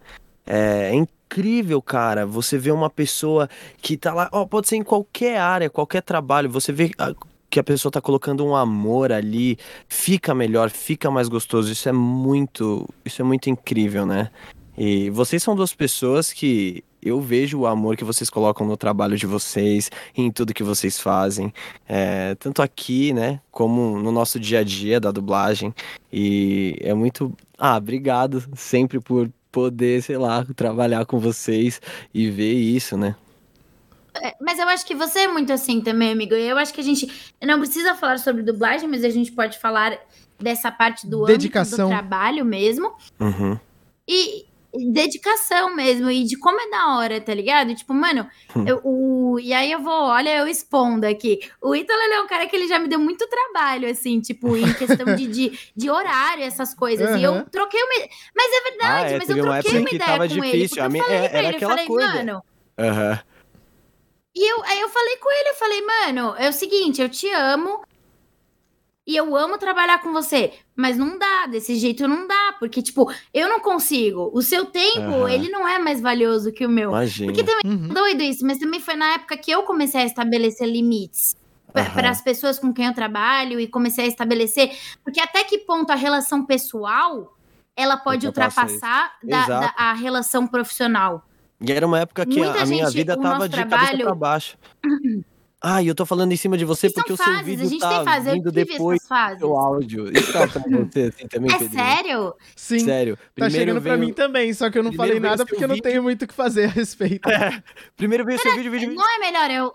É, 0.46 0.90
é 0.90 0.94
incrível, 1.28 1.82
cara. 1.82 2.24
Você 2.24 2.56
vê 2.56 2.70
uma 2.70 2.88
pessoa 2.88 3.48
que 3.82 3.96
tá 3.96 4.14
lá, 4.14 4.28
ó, 4.32 4.46
pode 4.46 4.68
ser 4.68 4.76
em 4.76 4.82
qualquer 4.82 5.38
área, 5.38 5.68
qualquer 5.68 6.02
trabalho, 6.02 6.48
você 6.48 6.72
vê 6.72 6.90
que 7.50 7.60
a 7.60 7.64
pessoa 7.64 7.92
tá 7.92 8.00
colocando 8.00 8.44
um 8.44 8.56
amor 8.56 9.12
ali, 9.12 9.58
fica 9.88 10.34
melhor, 10.34 10.70
fica 10.70 11.10
mais 11.10 11.28
gostoso. 11.28 11.70
Isso 11.70 11.88
é 11.88 11.92
muito, 11.92 12.88
isso 13.04 13.20
é 13.20 13.24
muito 13.24 13.50
incrível, 13.50 14.06
né? 14.06 14.30
E 14.76 15.10
vocês 15.10 15.42
são 15.42 15.56
duas 15.56 15.74
pessoas 15.74 16.32
que 16.32 16.84
eu 17.02 17.20
vejo 17.20 17.60
o 17.60 17.66
amor 17.66 17.96
que 17.96 18.04
vocês 18.04 18.28
colocam 18.30 18.66
no 18.66 18.76
trabalho 18.76 19.16
de 19.16 19.26
vocês, 19.26 19.90
em 20.16 20.30
tudo 20.30 20.54
que 20.54 20.62
vocês 20.62 20.98
fazem, 20.98 21.52
é, 21.88 22.34
tanto 22.36 22.60
aqui, 22.60 23.12
né, 23.12 23.40
como 23.50 23.98
no 23.98 24.10
nosso 24.10 24.38
dia 24.38 24.60
a 24.60 24.64
dia 24.64 25.00
da 25.00 25.10
dublagem. 25.10 25.74
E 26.12 26.76
é 26.80 26.94
muito. 26.94 27.32
Ah, 27.56 27.76
obrigado 27.76 28.42
sempre 28.54 29.00
por 29.00 29.30
poder, 29.50 30.02
sei 30.02 30.18
lá, 30.18 30.44
trabalhar 30.56 31.04
com 31.06 31.18
vocês 31.18 31.80
e 32.12 32.30
ver 32.30 32.52
isso, 32.52 32.96
né? 32.96 33.14
É, 34.22 34.34
mas 34.40 34.58
eu 34.58 34.68
acho 34.68 34.84
que 34.84 34.94
você 34.94 35.20
é 35.20 35.28
muito 35.28 35.52
assim 35.52 35.80
também, 35.80 36.10
amigo. 36.10 36.34
Eu 36.34 36.58
acho 36.58 36.72
que 36.74 36.80
a 36.80 36.84
gente 36.84 37.32
não 37.42 37.58
precisa 37.58 37.94
falar 37.94 38.18
sobre 38.18 38.42
dublagem, 38.42 38.88
mas 38.88 39.04
a 39.04 39.10
gente 39.10 39.32
pode 39.32 39.58
falar 39.58 39.98
dessa 40.40 40.70
parte 40.70 41.06
do 41.06 41.24
Dedicação. 41.24 41.88
do 41.88 41.90
trabalho 41.90 42.44
mesmo. 42.44 42.92
Uhum. 43.20 43.58
E, 44.06 44.46
dedicação 44.74 45.74
mesmo 45.74 46.10
e 46.10 46.24
de 46.24 46.36
como 46.36 46.60
é 46.60 46.70
da 46.70 46.96
hora, 46.96 47.20
tá 47.20 47.32
ligado? 47.32 47.74
Tipo, 47.74 47.94
mano, 47.94 48.28
hum. 48.54 48.64
eu, 48.66 48.80
o, 48.84 49.40
e 49.40 49.52
aí 49.52 49.72
eu 49.72 49.80
vou, 49.80 49.92
olha, 49.92 50.36
eu 50.36 50.46
expondo 50.46 51.06
aqui. 51.06 51.40
O 51.60 51.74
Ítalo, 51.74 51.98
é 52.00 52.20
um 52.20 52.26
cara 52.26 52.46
que 52.46 52.54
ele 52.54 52.68
já 52.68 52.78
me 52.78 52.88
deu 52.88 52.98
muito 52.98 53.26
trabalho, 53.28 53.88
assim, 53.88 54.20
tipo, 54.20 54.56
em 54.56 54.72
questão 54.74 55.14
de, 55.16 55.26
de, 55.26 55.58
de 55.74 55.90
horário, 55.90 56.44
essas 56.44 56.74
coisas. 56.74 57.10
Uhum. 57.10 57.16
E 57.16 57.22
eu 57.22 57.44
troquei 57.46 57.80
uma. 57.82 58.08
Mas 58.36 58.52
é 58.52 58.70
verdade, 58.70 59.12
ah, 59.12 59.16
é, 59.16 59.18
mas 59.18 59.28
eu 59.30 59.42
troquei 59.42 59.78
uma, 59.78 59.90
ideia 59.90 60.18
com 60.18 60.26
difícil. 60.26 60.48
ele. 60.48 60.68
Porque 60.68 60.80
eu 60.80 61.02
falei 61.02 61.18
é, 61.18 61.28
pra 61.28 61.42
ele, 61.42 61.56
eu 61.56 61.68
falei, 61.68 61.86
coisa. 61.86 62.14
mano. 62.14 62.42
Uhum. 62.78 63.18
E 64.34 64.52
eu, 64.52 64.64
aí 64.64 64.80
eu 64.80 64.88
falei 64.88 65.16
com 65.16 65.32
ele, 65.32 65.48
eu 65.48 65.54
falei, 65.54 65.82
mano, 65.82 66.34
é 66.38 66.48
o 66.48 66.52
seguinte, 66.52 67.02
eu 67.02 67.08
te 67.08 67.28
amo, 67.32 67.82
e 69.08 69.16
eu 69.16 69.34
amo 69.34 69.56
trabalhar 69.56 70.02
com 70.02 70.12
você, 70.12 70.52
mas 70.76 70.98
não 70.98 71.18
dá, 71.18 71.46
desse 71.46 71.76
jeito 71.76 72.06
não 72.06 72.28
dá, 72.28 72.54
porque, 72.58 72.82
tipo, 72.82 73.10
eu 73.32 73.48
não 73.48 73.58
consigo. 73.58 74.30
O 74.34 74.42
seu 74.42 74.66
tempo, 74.66 75.00
uhum. 75.00 75.28
ele 75.28 75.48
não 75.48 75.66
é 75.66 75.78
mais 75.78 75.98
valioso 75.98 76.52
que 76.52 76.66
o 76.66 76.68
meu. 76.68 76.90
Imagina. 76.90 77.32
Porque 77.32 77.42
também, 77.42 77.78
uhum. 77.78 77.88
doido 77.88 78.22
isso, 78.22 78.44
mas 78.44 78.58
também 78.58 78.80
foi 78.80 78.96
na 78.96 79.14
época 79.14 79.38
que 79.38 79.50
eu 79.50 79.62
comecei 79.62 80.02
a 80.02 80.04
estabelecer 80.04 80.68
limites 80.68 81.34
para 81.72 82.10
as 82.10 82.20
pessoas 82.20 82.58
com 82.58 82.70
quem 82.70 82.84
eu 82.84 82.92
trabalho 82.92 83.58
e 83.58 83.66
comecei 83.66 84.04
a 84.04 84.08
estabelecer, 84.08 84.76
porque 85.02 85.20
até 85.20 85.42
que 85.42 85.56
ponto 85.56 85.90
a 85.90 85.94
relação 85.94 86.44
pessoal 86.44 87.34
ela 87.74 87.96
pode 87.96 88.26
ultrapassar 88.26 89.14
da, 89.22 89.46
da, 89.46 89.74
a 89.74 89.94
relação 89.94 90.46
profissional. 90.46 91.24
E 91.58 91.72
era 91.72 91.86
uma 91.86 92.00
época 92.00 92.26
que 92.26 92.42
a, 92.42 92.62
a 92.62 92.66
minha 92.66 92.90
vida 92.90 93.16
tava 93.16 93.48
de 93.48 93.54
trabalho... 93.54 93.84
cabeça 93.84 94.04
para 94.04 94.14
baixo. 94.14 94.58
Ah, 95.60 95.82
eu 95.82 95.92
tô 95.92 96.06
falando 96.06 96.30
em 96.30 96.36
cima 96.36 96.56
de 96.56 96.64
você 96.64 96.88
porque 96.88 97.12
o 97.12 97.16
seu 97.16 97.42
vídeo 97.42 97.66
a 97.66 97.68
gente 97.68 97.80
tá 97.80 97.96
tem 97.96 98.04
fase, 98.04 98.30
vindo 98.30 98.52
depois 98.52 99.00
do 99.40 99.54
áudio. 99.54 100.16
Isso 100.16 100.32
tá 100.32 100.46
pra 100.46 100.62
você 100.70 101.12
assim 101.12 101.26
também, 101.26 101.50
É 101.50 101.58
Pedrinho? 101.58 101.84
sério? 101.84 102.34
Sim. 102.54 102.78
Sério. 102.78 103.16
Tá 103.16 103.22
Primeiro 103.34 103.54
tá 103.54 103.58
chegando 103.58 103.80
veio... 103.80 103.96
pra 103.96 104.06
mim 104.06 104.12
também, 104.12 104.52
só 104.52 104.70
que 104.70 104.78
eu 104.78 104.84
não 104.84 104.90
Primeiro 104.90 105.16
falei 105.16 105.30
nada 105.30 105.44
porque 105.44 105.64
eu 105.64 105.68
não 105.68 105.78
tenho 105.78 106.00
muito 106.02 106.24
o 106.24 106.28
que 106.28 106.34
fazer 106.34 106.66
a 106.66 106.68
respeito. 106.68 107.28
É. 107.28 107.60
Primeiro 107.96 108.24
veio 108.24 108.38
Será, 108.38 108.54
seu 108.54 108.62
vídeo, 108.62 108.70
vídeo... 108.70 108.94
Não 108.94 109.16
é 109.16 109.18
melhor 109.18 109.50
eu... 109.50 109.74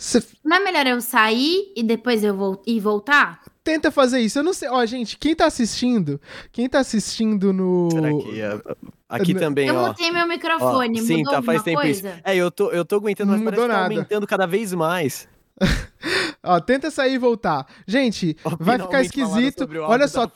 Cê... 0.00 0.22
Não 0.42 0.56
é 0.56 0.60
melhor 0.60 0.86
eu 0.86 0.98
sair 1.02 1.74
e 1.76 1.82
depois 1.82 2.24
eu 2.24 2.34
vou... 2.34 2.62
e 2.66 2.80
voltar? 2.80 3.42
Tenta 3.62 3.90
fazer 3.90 4.18
isso. 4.20 4.38
Eu 4.38 4.42
não 4.42 4.54
sei. 4.54 4.66
Ó, 4.70 4.84
gente, 4.86 5.18
quem 5.18 5.34
tá 5.34 5.44
assistindo, 5.44 6.18
quem 6.50 6.66
tá 6.70 6.78
assistindo 6.78 7.52
no. 7.52 7.90
Será 7.92 8.08
que 8.08 8.40
é... 8.40 8.60
Aqui 9.06 9.34
também, 9.34 9.68
eu 9.68 9.74
ó. 9.74 9.78
Eu 9.78 9.88
mutei 9.88 10.10
meu 10.10 10.26
microfone, 10.26 11.00
ó, 11.02 11.04
sim, 11.04 11.22
tá, 11.24 11.42
faz 11.42 11.62
tempo 11.62 11.82
coisa? 11.82 12.08
isso. 12.08 12.20
É, 12.24 12.34
eu 12.34 12.50
tô, 12.50 12.70
eu 12.70 12.82
tô 12.82 12.96
aguentando, 12.96 13.32
mas 13.32 13.42
parece 13.42 13.62
que 13.62 13.68
tá 13.68 13.82
aumentando 13.82 14.26
cada 14.26 14.46
vez 14.46 14.72
mais. 14.72 15.28
Ó, 16.42 16.58
tenta 16.58 16.90
sair 16.90 17.14
e 17.14 17.18
voltar. 17.18 17.66
Gente, 17.86 18.36
vai 18.58 18.78
ficar 18.78 19.02
esquisito. 19.02 19.68
Olha 19.82 20.08
só, 20.08 20.26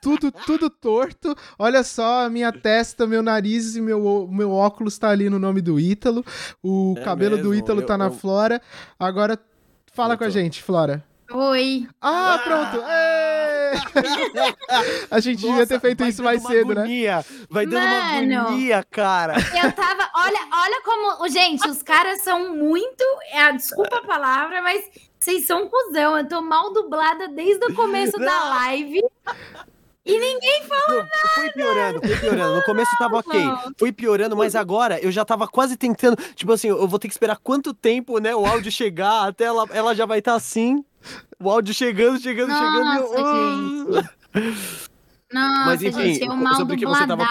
tudo, 0.00 0.32
tudo 0.32 0.70
torto. 0.70 1.36
Olha 1.58 1.84
só 1.84 2.24
a 2.24 2.30
minha 2.30 2.50
testa, 2.50 3.06
meu 3.06 3.22
nariz 3.22 3.76
e 3.76 3.80
meu, 3.80 4.26
meu 4.30 4.50
óculos 4.50 4.96
tá 4.96 5.10
ali 5.10 5.28
no 5.28 5.38
nome 5.38 5.60
do 5.60 5.78
Ítalo. 5.78 6.24
O 6.62 6.94
é 6.96 7.02
cabelo 7.02 7.36
mesmo? 7.36 7.50
do 7.50 7.54
Ítalo 7.54 7.82
tá 7.82 7.98
na 7.98 8.06
eu... 8.06 8.12
Flora. 8.12 8.62
Agora, 8.98 9.38
fala 9.92 10.16
com 10.16 10.24
a 10.24 10.30
gente, 10.30 10.62
Flora. 10.62 11.04
Oi. 11.30 11.86
Ah, 12.00 12.40
pronto. 12.44 12.84
A 15.10 15.20
gente 15.20 15.42
Nossa, 15.42 15.52
devia 15.52 15.66
ter 15.66 15.80
feito 15.80 16.04
isso 16.04 16.22
mais 16.22 16.42
cedo, 16.42 16.74
né? 16.74 16.82
agonia. 16.82 17.16
né? 17.16 17.24
Vai 17.48 17.66
dando 17.66 17.82
Mano, 17.82 18.32
uma 18.32 18.42
agonia, 18.42 18.84
cara. 18.90 19.34
Eu 19.62 19.72
tava. 19.72 20.10
Olha, 20.14 20.40
olha 20.52 20.82
como. 20.84 21.28
Gente, 21.28 21.68
os 21.68 21.82
caras 21.82 22.22
são 22.22 22.54
muito. 22.56 23.04
É, 23.30 23.52
desculpa 23.52 23.98
a 23.98 24.06
palavra, 24.06 24.62
mas 24.62 24.84
vocês 25.18 25.46
são 25.46 25.68
cuzão. 25.68 26.18
Eu 26.18 26.28
tô 26.28 26.40
mal 26.40 26.72
dublada 26.72 27.28
desde 27.28 27.64
o 27.66 27.74
começo 27.74 28.18
Não. 28.18 28.26
da 28.26 28.44
live. 28.50 29.00
E 30.04 30.18
ninguém 30.18 30.64
falou 30.64 31.02
nada. 31.04 31.28
Foi 31.34 31.50
piorando, 31.52 32.00
foi 32.00 32.16
piorando. 32.16 32.56
No 32.56 32.64
começo 32.64 32.90
tava 32.98 33.18
ok. 33.18 33.40
Foi 33.78 33.92
piorando, 33.92 34.36
mas 34.36 34.56
agora 34.56 34.98
eu 35.00 35.12
já 35.12 35.24
tava 35.24 35.46
quase 35.46 35.76
tentando. 35.76 36.16
Tipo 36.34 36.52
assim, 36.52 36.68
eu 36.68 36.88
vou 36.88 36.98
ter 36.98 37.06
que 37.06 37.14
esperar 37.14 37.36
quanto 37.36 37.72
tempo, 37.72 38.18
né? 38.18 38.34
O 38.34 38.44
áudio 38.44 38.72
chegar 38.72 39.28
até 39.28 39.44
ela, 39.44 39.64
ela 39.70 39.94
já 39.94 40.04
vai 40.04 40.18
estar 40.18 40.32
tá 40.32 40.36
assim. 40.36 40.84
O 41.40 41.50
áudio 41.50 41.74
chegando, 41.74 42.20
chegando, 42.20 42.50
Nossa, 42.50 43.16
chegando. 43.16 43.94
Gente. 44.34 44.92
Nossa, 45.32 45.66
Mas 45.66 45.82
enfim, 45.82 46.14
gente, 46.14 46.28
mal 46.28 46.54
sobre 46.54 46.76
o 46.76 46.78
que 46.78 46.84
você 46.84 47.06
tava 47.06 47.26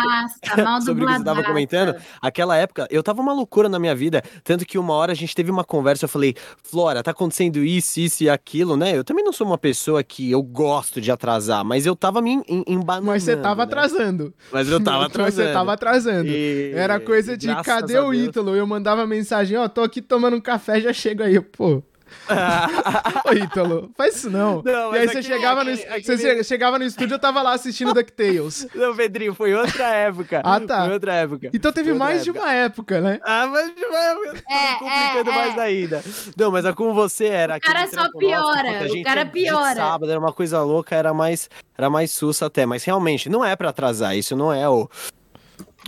sobre 0.82 1.04
o 1.04 1.08
que 1.08 1.14
você 1.14 1.24
tava 1.24 1.44
comentando, 1.44 1.96
aquela 2.20 2.58
época 2.58 2.88
eu 2.90 3.04
tava 3.04 3.22
uma 3.22 3.32
loucura 3.32 3.70
na 3.70 3.78
minha 3.78 3.94
vida, 3.94 4.24
tanto 4.44 4.66
que 4.66 4.78
uma 4.78 4.94
hora 4.96 5.12
a 5.12 5.16
gente 5.16 5.36
teve 5.36 5.52
uma 5.52 5.64
conversa, 5.64 6.06
eu 6.06 6.10
falei: 6.10 6.36
"Flora, 6.64 7.04
tá 7.04 7.12
acontecendo 7.12 7.60
isso, 7.60 8.00
isso 8.00 8.24
e 8.24 8.30
aquilo, 8.30 8.76
né? 8.76 8.98
Eu 8.98 9.04
também 9.04 9.24
não 9.24 9.32
sou 9.32 9.46
uma 9.46 9.58
pessoa 9.58 10.04
que 10.04 10.32
eu 10.32 10.42
gosto 10.42 11.00
de 11.00 11.12
atrasar, 11.12 11.64
mas 11.64 11.86
eu 11.86 11.96
tava 11.96 12.22
me 12.22 12.42
embanando. 12.68 13.06
Mas 13.06 13.24
você 13.24 13.36
tava 13.38 13.58
né? 13.58 13.64
atrasando. 13.64 14.34
Mas 14.52 14.68
eu 14.68 14.84
tava 14.84 15.06
atrasando. 15.06 15.22
mas 15.24 15.34
você 15.36 15.54
tava 15.54 15.74
atrasando. 15.74 16.28
E... 16.28 16.72
Era 16.74 17.00
coisa 17.00 17.38
de 17.38 17.54
cadê 17.64 18.00
o 18.00 18.14
Ítalo? 18.14 18.56
Eu 18.56 18.66
mandava 18.66 19.06
mensagem, 19.06 19.58
ó, 19.58 19.66
oh, 19.66 19.70
tô 19.70 19.82
aqui 19.82 20.02
tomando 20.02 20.36
um 20.36 20.42
café, 20.42 20.82
já 20.82 20.92
chego 20.92 21.22
aí, 21.22 21.40
pô. 21.40 21.84
Ô, 23.26 23.34
Ítalo, 23.34 23.92
faz 23.96 24.16
isso 24.16 24.30
não. 24.30 24.62
não 24.62 24.96
e 24.96 25.00
aí 25.00 25.08
você 25.08 25.22
chegava, 25.22 25.62
aquele, 25.62 25.78
no, 25.78 25.94
aquele... 25.94 26.18
você 26.18 26.44
chegava 26.44 26.80
no 26.80 26.86
estúdio, 26.86 27.16
eu 27.16 27.20
tava 27.20 27.42
lá 27.42 27.54
assistindo 27.54 27.94
DuckTales. 27.94 28.68
Não, 28.76 28.96
Pedrinho, 28.96 29.34
foi 29.34 29.54
outra 29.54 29.88
época. 29.88 30.42
Ah, 30.44 30.60
tá. 30.60 30.86
Foi 30.86 30.94
outra 30.94 31.14
época. 31.14 31.50
Então 31.54 31.72
teve 31.72 31.94
mais 31.94 32.22
época. 32.22 32.32
de 32.34 32.40
uma 32.40 32.54
época, 32.54 33.02
né? 33.02 33.20
Ah, 33.24 33.48
mais 33.48 33.76
de 33.76 33.86
uma 33.86 34.00
época. 34.00 34.44
É, 34.50 34.74
complicando 34.74 35.30
é, 35.30 35.36
mais 35.36 35.58
é. 35.58 35.62
ainda. 35.62 36.04
Não, 36.38 36.52
mas 36.52 36.66
a 36.66 36.74
com 36.74 36.94
você 36.94 37.26
era... 37.26 37.58
O 37.58 37.62
cara 37.62 37.88
só 37.88 38.10
piora, 38.18 38.86
o 38.90 39.04
cara 39.04 39.26
piora. 39.26 39.76
Sábado 39.76 40.10
era 40.10 40.20
uma 40.20 40.34
coisa 40.34 40.62
louca, 40.62 40.96
era 40.96 41.14
mais, 41.14 41.50
era 41.78 41.90
mais 41.90 42.12
sussa 42.12 42.46
até. 42.46 42.66
Mas 42.66 42.84
realmente, 42.84 43.30
não 43.30 43.44
é 43.44 43.56
pra 43.56 43.70
atrasar, 43.70 44.16
isso 44.16 44.36
não 44.36 44.52
é 44.52 44.68
o 44.68 44.90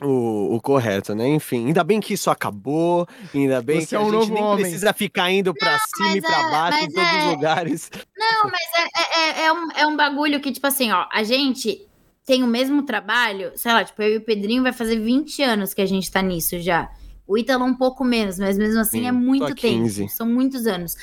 o, 0.01 0.55
o, 0.55 0.61
correto, 0.61 1.13
né? 1.13 1.27
Enfim, 1.27 1.67
ainda 1.67 1.83
bem 1.83 1.99
que 1.99 2.13
isso 2.13 2.29
acabou, 2.29 3.07
ainda 3.33 3.61
bem 3.61 3.81
Você 3.81 3.87
que 3.87 3.95
é 3.95 3.99
um 3.99 4.09
a 4.09 4.21
gente 4.21 4.31
nem 4.31 4.43
homem. 4.43 4.63
precisa 4.63 4.93
ficar 4.93 5.31
indo 5.31 5.53
pra 5.53 5.73
não, 5.73 5.79
cima 5.79 6.17
e 6.17 6.21
pra 6.21 6.39
é, 6.39 6.51
baixo 6.51 6.83
em 6.85 6.89
todos 6.89 7.09
é... 7.09 7.17
os 7.17 7.25
lugares. 7.25 7.91
Não, 8.17 8.43
mas 8.49 8.61
é, 8.75 8.81
é, 8.81 9.29
é, 9.41 9.45
é, 9.45 9.53
um, 9.53 9.71
é 9.71 9.87
um 9.87 9.95
bagulho 9.95 10.39
que, 10.39 10.51
tipo 10.51 10.65
assim, 10.65 10.91
ó, 10.91 11.05
a 11.11 11.23
gente 11.23 11.87
tem 12.25 12.43
o 12.43 12.47
mesmo 12.47 12.83
trabalho, 12.83 13.51
sei 13.55 13.71
lá, 13.71 13.83
tipo, 13.83 14.01
eu 14.01 14.13
e 14.13 14.17
o 14.17 14.21
Pedrinho 14.21 14.63
vai 14.63 14.73
fazer 14.73 14.97
20 14.97 15.43
anos 15.43 15.73
que 15.73 15.81
a 15.81 15.85
gente 15.85 16.09
tá 16.09 16.21
nisso 16.21 16.59
já. 16.59 16.89
O 17.27 17.37
Ítalo 17.37 17.65
um 17.65 17.75
pouco 17.75 18.03
menos, 18.03 18.37
mas 18.37 18.57
mesmo 18.57 18.79
assim 18.79 19.01
Sim, 19.01 19.07
é 19.07 19.11
muito 19.11 19.55
tempo. 19.55 20.09
São 20.09 20.27
muitos 20.27 20.67
anos. 20.67 20.95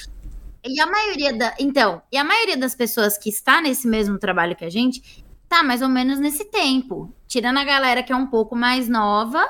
E 0.65 0.79
a 0.79 0.87
maioria 0.87 1.33
da. 1.33 1.55
Então, 1.59 2.03
e 2.13 2.19
a 2.19 2.25
maioria 2.25 2.57
das 2.57 2.75
pessoas 2.75 3.17
que 3.17 3.31
está 3.31 3.63
nesse 3.63 3.89
mesmo 3.89 4.19
trabalho 4.19 4.55
que 4.55 4.65
a 4.65 4.71
gente 4.71 5.25
tá 5.51 5.65
mais 5.65 5.83
ou 5.83 5.89
menos 5.89 6.21
nesse 6.21 6.45
tempo. 6.45 7.13
Tirando 7.27 7.59
a 7.59 7.65
galera 7.65 8.05
que 8.05 8.13
é 8.13 8.17
um 8.17 8.27
pouco 8.27 8.55
mais 8.55 8.89
nova, 8.89 9.45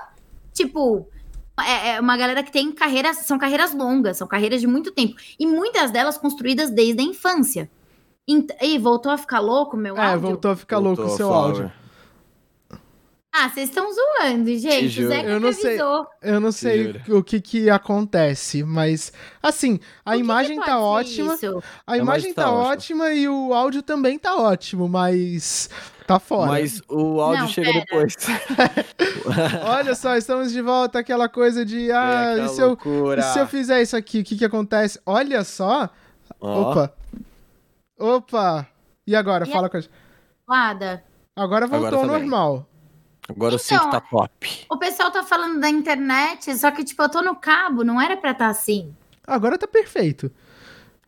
tipo, 0.52 1.06
é, 1.60 1.90
é 1.90 2.00
uma 2.00 2.16
galera 2.16 2.42
que 2.42 2.50
tem 2.50 2.72
carreiras, 2.72 3.18
são 3.18 3.38
carreiras 3.38 3.74
longas, 3.74 4.16
são 4.16 4.26
carreiras 4.26 4.62
de 4.62 4.66
muito 4.66 4.90
tempo. 4.92 5.14
E 5.38 5.46
muitas 5.46 5.90
delas 5.90 6.16
construídas 6.16 6.70
desde 6.70 7.02
a 7.02 7.04
infância. 7.04 7.70
E, 8.26 8.78
voltou 8.78 9.12
a 9.12 9.18
ficar 9.18 9.40
louco, 9.40 9.76
meu 9.76 9.96
é, 9.96 10.00
áudio? 10.00 10.16
É, 10.16 10.30
voltou 10.30 10.50
a 10.52 10.56
ficar 10.56 10.78
voltou 10.78 11.04
louco 11.04 11.14
o 11.14 11.16
seu 11.16 11.32
áudio. 11.32 11.72
Ah, 13.32 13.48
vocês 13.48 13.68
estão 13.68 13.88
zoando, 13.92 14.58
gente. 14.58 15.04
O 15.04 15.08
Zé 15.08 15.24
eu 15.24 15.38
não 15.38 15.52
sei, 15.52 15.78
eu 16.20 16.40
não 16.40 16.50
sei 16.50 17.00
o 17.08 17.22
que 17.22 17.40
que 17.40 17.70
acontece, 17.70 18.64
mas 18.64 19.12
assim, 19.40 19.78
a 20.04 20.16
imagem 20.16 20.56
que 20.56 20.64
que 20.64 20.66
tá 20.70 20.80
ótima. 20.80 21.34
Isso? 21.34 21.62
A 21.86 21.96
imagem 21.96 22.34
tá, 22.34 22.44
tá 22.44 22.52
ótima 22.52 23.12
e 23.12 23.28
o 23.28 23.54
áudio 23.54 23.82
também 23.82 24.18
tá 24.18 24.34
ótimo, 24.34 24.88
mas 24.88 25.70
tá 26.08 26.18
fora. 26.18 26.50
Mas 26.50 26.82
o 26.88 27.20
áudio 27.20 27.42
não, 27.42 27.48
chega 27.48 27.72
pera. 27.72 27.84
depois. 27.84 28.16
Olha 29.64 29.94
só, 29.94 30.16
estamos 30.16 30.50
de 30.50 30.60
volta 30.60 30.98
aquela 30.98 31.28
coisa 31.28 31.64
de 31.64 31.92
ah, 31.92 32.34
é, 32.36 32.44
e, 32.44 32.48
se 32.48 32.60
eu, 32.60 32.76
e 33.16 33.22
se 33.22 33.38
eu 33.38 33.46
fizer 33.46 33.80
isso 33.80 33.96
aqui, 33.96 34.20
o 34.20 34.24
que 34.24 34.36
que 34.36 34.44
acontece? 34.44 35.00
Olha 35.06 35.44
só. 35.44 35.88
Oh. 36.40 36.62
Opa. 36.62 36.94
Opa. 37.96 38.66
E 39.06 39.14
agora? 39.14 39.46
E 39.46 39.52
Fala 39.52 39.68
a... 39.68 39.70
com 39.70 39.76
a 39.76 39.80
gente. 39.80 39.92
Nada. 40.48 41.04
Agora 41.36 41.66
voltou 41.68 41.86
agora 41.86 42.08
tá 42.08 42.14
ao 42.14 42.20
normal. 42.20 42.69
Agora 43.30 43.54
então, 43.54 43.56
eu 43.56 43.58
sei 43.58 43.78
que 43.78 43.90
tá 43.90 44.00
top. 44.00 44.66
O 44.68 44.76
pessoal 44.76 45.10
tá 45.10 45.22
falando 45.22 45.60
da 45.60 45.68
internet, 45.68 46.54
só 46.56 46.70
que, 46.70 46.84
tipo, 46.84 47.02
eu 47.02 47.08
tô 47.08 47.22
no 47.22 47.36
cabo, 47.36 47.84
não 47.84 48.00
era 48.00 48.16
pra 48.16 48.32
estar 48.32 48.46
tá 48.46 48.50
assim. 48.50 48.94
Agora 49.26 49.56
tá 49.56 49.66
perfeito. 49.66 50.30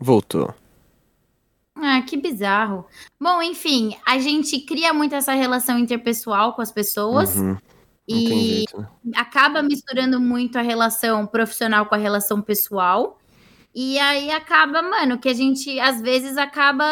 Voltou. 0.01 0.55
Ah, 1.75 2.03
que 2.03 2.17
bizarro. 2.17 2.87
Bom, 3.21 3.43
enfim, 3.43 3.97
a 4.07 4.19
gente 4.19 4.61
cria 4.61 4.93
muito 4.93 5.15
essa 5.15 5.33
relação 5.33 5.79
interpessoal 5.79 6.55
com 6.55 6.63
as 6.63 6.71
pessoas. 6.71 7.37
Uhum. 7.37 7.57
E 8.07 8.29
jeito, 8.29 8.81
né? 8.81 8.89
acaba 9.17 9.63
misturando 9.63 10.21
muito 10.21 10.59
a 10.59 10.63
relação 10.63 11.27
profissional 11.27 11.87
com 11.87 11.95
a 11.95 11.99
relação 11.99 12.43
pessoal. 12.43 13.19
E 13.75 13.99
aí 13.99 14.31
acaba, 14.31 14.83
mano, 14.83 15.19
que 15.19 15.29
a 15.29 15.35
gente 15.35 15.81
às 15.81 16.01
vezes 16.01 16.37
acaba 16.37 16.85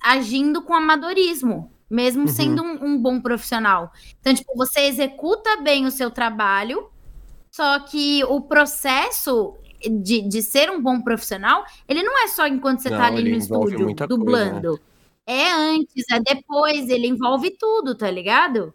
agindo 0.00 0.62
com 0.62 0.74
amadorismo 0.74 1.71
mesmo 1.92 2.22
uhum. 2.22 2.28
sendo 2.28 2.62
um, 2.62 2.84
um, 2.86 2.98
bom 2.98 3.20
profissional. 3.20 3.92
Então, 4.18 4.34
tipo, 4.34 4.50
você 4.56 4.80
executa 4.86 5.60
bem 5.60 5.84
o 5.84 5.90
seu 5.90 6.10
trabalho, 6.10 6.90
só 7.50 7.78
que 7.80 8.24
o 8.24 8.40
processo 8.40 9.54
de, 10.02 10.22
de 10.22 10.42
ser 10.42 10.70
um 10.70 10.80
bom 10.80 11.02
profissional, 11.02 11.64
ele 11.86 12.02
não 12.02 12.24
é 12.24 12.28
só 12.28 12.46
enquanto 12.46 12.80
você 12.80 12.88
tá 12.88 12.96
não, 12.96 13.02
tá 13.02 13.08
ali 13.08 13.30
no 13.30 13.36
estúdio 13.36 13.94
dublando. 14.08 14.68
Coisa, 14.68 14.82
né? 14.82 14.92
É 15.24 15.52
antes, 15.52 16.04
é 16.10 16.20
depois, 16.34 16.88
ele 16.88 17.06
envolve 17.06 17.50
tudo, 17.50 17.94
tá 17.94 18.10
ligado? 18.10 18.74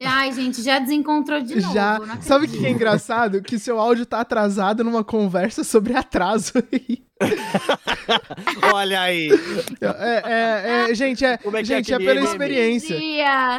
Ai, 0.00 0.32
gente, 0.32 0.62
já 0.62 0.78
desencontrou 0.78 1.40
de 1.40 1.60
novo. 1.60 1.74
Já. 1.74 1.98
Sabe 2.20 2.46
o 2.46 2.48
que 2.48 2.64
é 2.64 2.70
engraçado? 2.70 3.42
Que 3.42 3.58
seu 3.58 3.80
áudio 3.80 4.06
tá 4.06 4.20
atrasado 4.20 4.84
numa 4.84 5.02
conversa 5.02 5.64
sobre 5.64 5.96
atraso 5.96 6.52
aí. 6.70 7.02
Olha 8.72 9.00
aí. 9.00 9.28
É, 9.80 10.86
é, 10.86 10.90
é 10.90 10.94
gente, 10.94 11.24
é, 11.24 11.30
é, 11.30 11.38
é 11.60 11.64
gente, 11.64 11.92
é, 11.92 11.98
pela 11.98 12.20
experiência. 12.20 12.96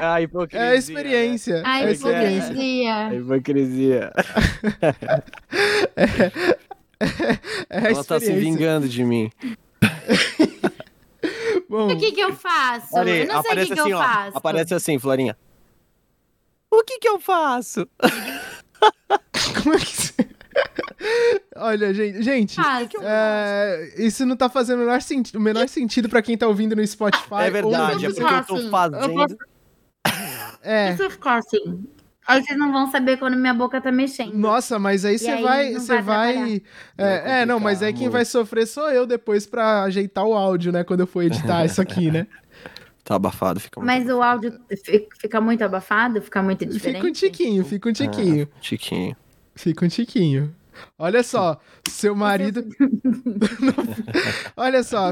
A 0.02 0.22
hipocrisia. 0.22 0.66
É 0.66 0.70
a 0.70 0.76
experiência. 0.76 1.62
A 1.66 1.82
é 1.82 1.92
hipocrisia. 1.92 2.96
A 2.96 3.16
hipocrisia. 3.20 4.14
É, 5.98 6.06
é, 6.06 6.32
é 7.70 7.80
a 7.80 7.90
Ela 7.90 8.04
tá 8.06 8.18
se 8.18 8.32
vingando 8.32 8.88
de 8.88 9.04
mim. 9.04 9.30
Bom, 11.70 11.92
o 11.92 11.98
que 11.98 12.14
que 12.14 12.22
eu 12.22 12.34
faço? 12.34 12.88
Olha 12.94 13.14
aí, 13.14 13.20
eu 13.22 13.28
não 13.28 13.42
sei 13.44 13.52
o 13.52 13.56
que, 13.58 13.66
que 13.74 13.80
assim, 13.80 13.92
eu 13.92 13.98
ó, 13.98 14.04
faço. 14.04 14.38
Aparece 14.38 14.74
assim, 14.74 14.98
Florinha. 14.98 15.38
O 16.72 16.84
que 16.84 17.00
que 17.00 17.08
eu 17.08 17.20
faço? 17.20 17.88
Como 19.64 19.76
é 19.76 19.80
que 19.80 19.86
você... 19.86 20.14
Olha, 21.56 21.94
gente, 21.94 22.22
gente 22.22 22.58
é, 23.02 23.94
isso 23.98 24.26
não 24.26 24.36
tá 24.36 24.50
fazendo 24.50 24.80
o 24.80 24.82
menor, 24.82 25.02
senti 25.02 25.36
o 25.36 25.40
menor 25.40 25.68
sentido 25.68 26.10
pra 26.10 26.22
quem 26.22 26.38
tá 26.38 26.48
ouvindo 26.48 26.76
no 26.76 26.86
Spotify. 26.86 27.44
É 27.44 27.50
verdade, 27.50 28.06
é 28.06 28.10
porque 28.10 28.24
eu 28.34 28.46
tô 28.46 28.70
fazendo. 28.70 29.02
Eu 29.02 29.14
posso... 29.14 29.38
É. 30.62 30.96
Se 30.96 31.04
eu 31.04 31.10
ficar 31.10 31.38
assim, 31.38 31.84
aí 32.28 32.44
vocês 32.44 32.58
não 32.58 32.72
vão 32.72 32.92
saber 32.92 33.18
quando 33.18 33.36
minha 33.38 33.54
boca 33.54 33.80
tá 33.80 33.92
mexendo. 33.92 34.34
Nossa, 34.34 34.78
mas 34.78 35.06
aí 35.06 35.18
você 35.18 35.42
vai. 35.42 35.74
Você 35.74 36.02
vai. 36.02 36.36
vai... 36.36 36.62
É, 36.98 37.42
é, 37.42 37.46
não, 37.46 37.60
mas 37.60 37.82
aí 37.82 37.94
quem 37.94 38.10
vai 38.10 38.26
sofrer 38.26 38.68
sou 38.68 38.90
eu 38.90 39.06
depois 39.06 39.46
pra 39.48 39.84
ajeitar 39.84 40.26
o 40.26 40.34
áudio, 40.34 40.72
né? 40.72 40.84
Quando 40.84 41.02
eu 41.02 41.08
for 41.08 41.24
editar 41.24 41.66
isso 41.66 41.82
aqui, 41.82 42.12
né? 42.12 42.28
Tá 43.10 43.16
abafado, 43.16 43.60
fica 43.60 43.80
muito 43.80 43.88
Mas 43.88 44.08
abafado. 44.08 44.20
o 44.20 44.24
áudio 44.24 44.62
fica 45.20 45.42
muito 45.42 45.64
abafado, 45.64 46.22
fica 46.22 46.44
muito 46.44 46.64
diferente. 46.64 46.98
Fica 46.98 47.08
um 47.10 47.12
tiquinho, 47.12 47.66
fica 47.66 47.90
um 47.90 47.92
tiquinho. 47.92 48.48
Ah, 48.56 48.60
tiquinho. 48.62 49.18
Fica 49.56 49.84
um 49.84 49.88
tiquinho. 49.88 50.56
Olha 50.96 51.24
só, 51.24 51.60
seu 51.90 52.16
marido. 52.16 52.64
Olha 54.56 54.84
só. 54.84 55.12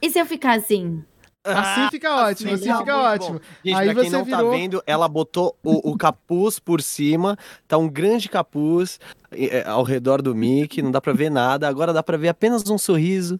E 0.00 0.08
se 0.08 0.18
eu 0.18 0.24
ficar 0.24 0.56
assim? 0.56 1.04
Assim 1.44 1.90
fica 1.90 2.10
ótimo, 2.26 2.52
assim 2.54 2.74
fica 2.74 2.96
ótimo. 2.96 3.40
Gente, 3.62 3.76
Aí 3.76 3.92
pra 3.92 4.02
quem 4.02 4.10
não 4.10 4.20
tá 4.20 4.24
virou... 4.24 4.50
tá 4.50 4.56
vendo, 4.56 4.82
ela 4.86 5.06
botou 5.06 5.58
o, 5.62 5.90
o, 5.90 5.98
capuz 5.98 6.58
por 6.58 6.80
cima, 6.80 7.36
tá 7.68 7.76
um 7.76 7.88
grande 7.88 8.30
capuz 8.30 8.98
é, 9.30 9.62
ao 9.68 9.82
redor 9.82 10.22
do 10.22 10.34
Mickey, 10.34 10.80
não 10.80 10.90
dá 10.90 11.02
pra 11.02 11.12
ver 11.12 11.30
nada, 11.30 11.68
agora 11.68 11.92
dá 11.92 12.02
pra 12.02 12.16
ver 12.16 12.28
apenas 12.28 12.66
um 12.70 12.78
sorriso. 12.78 13.38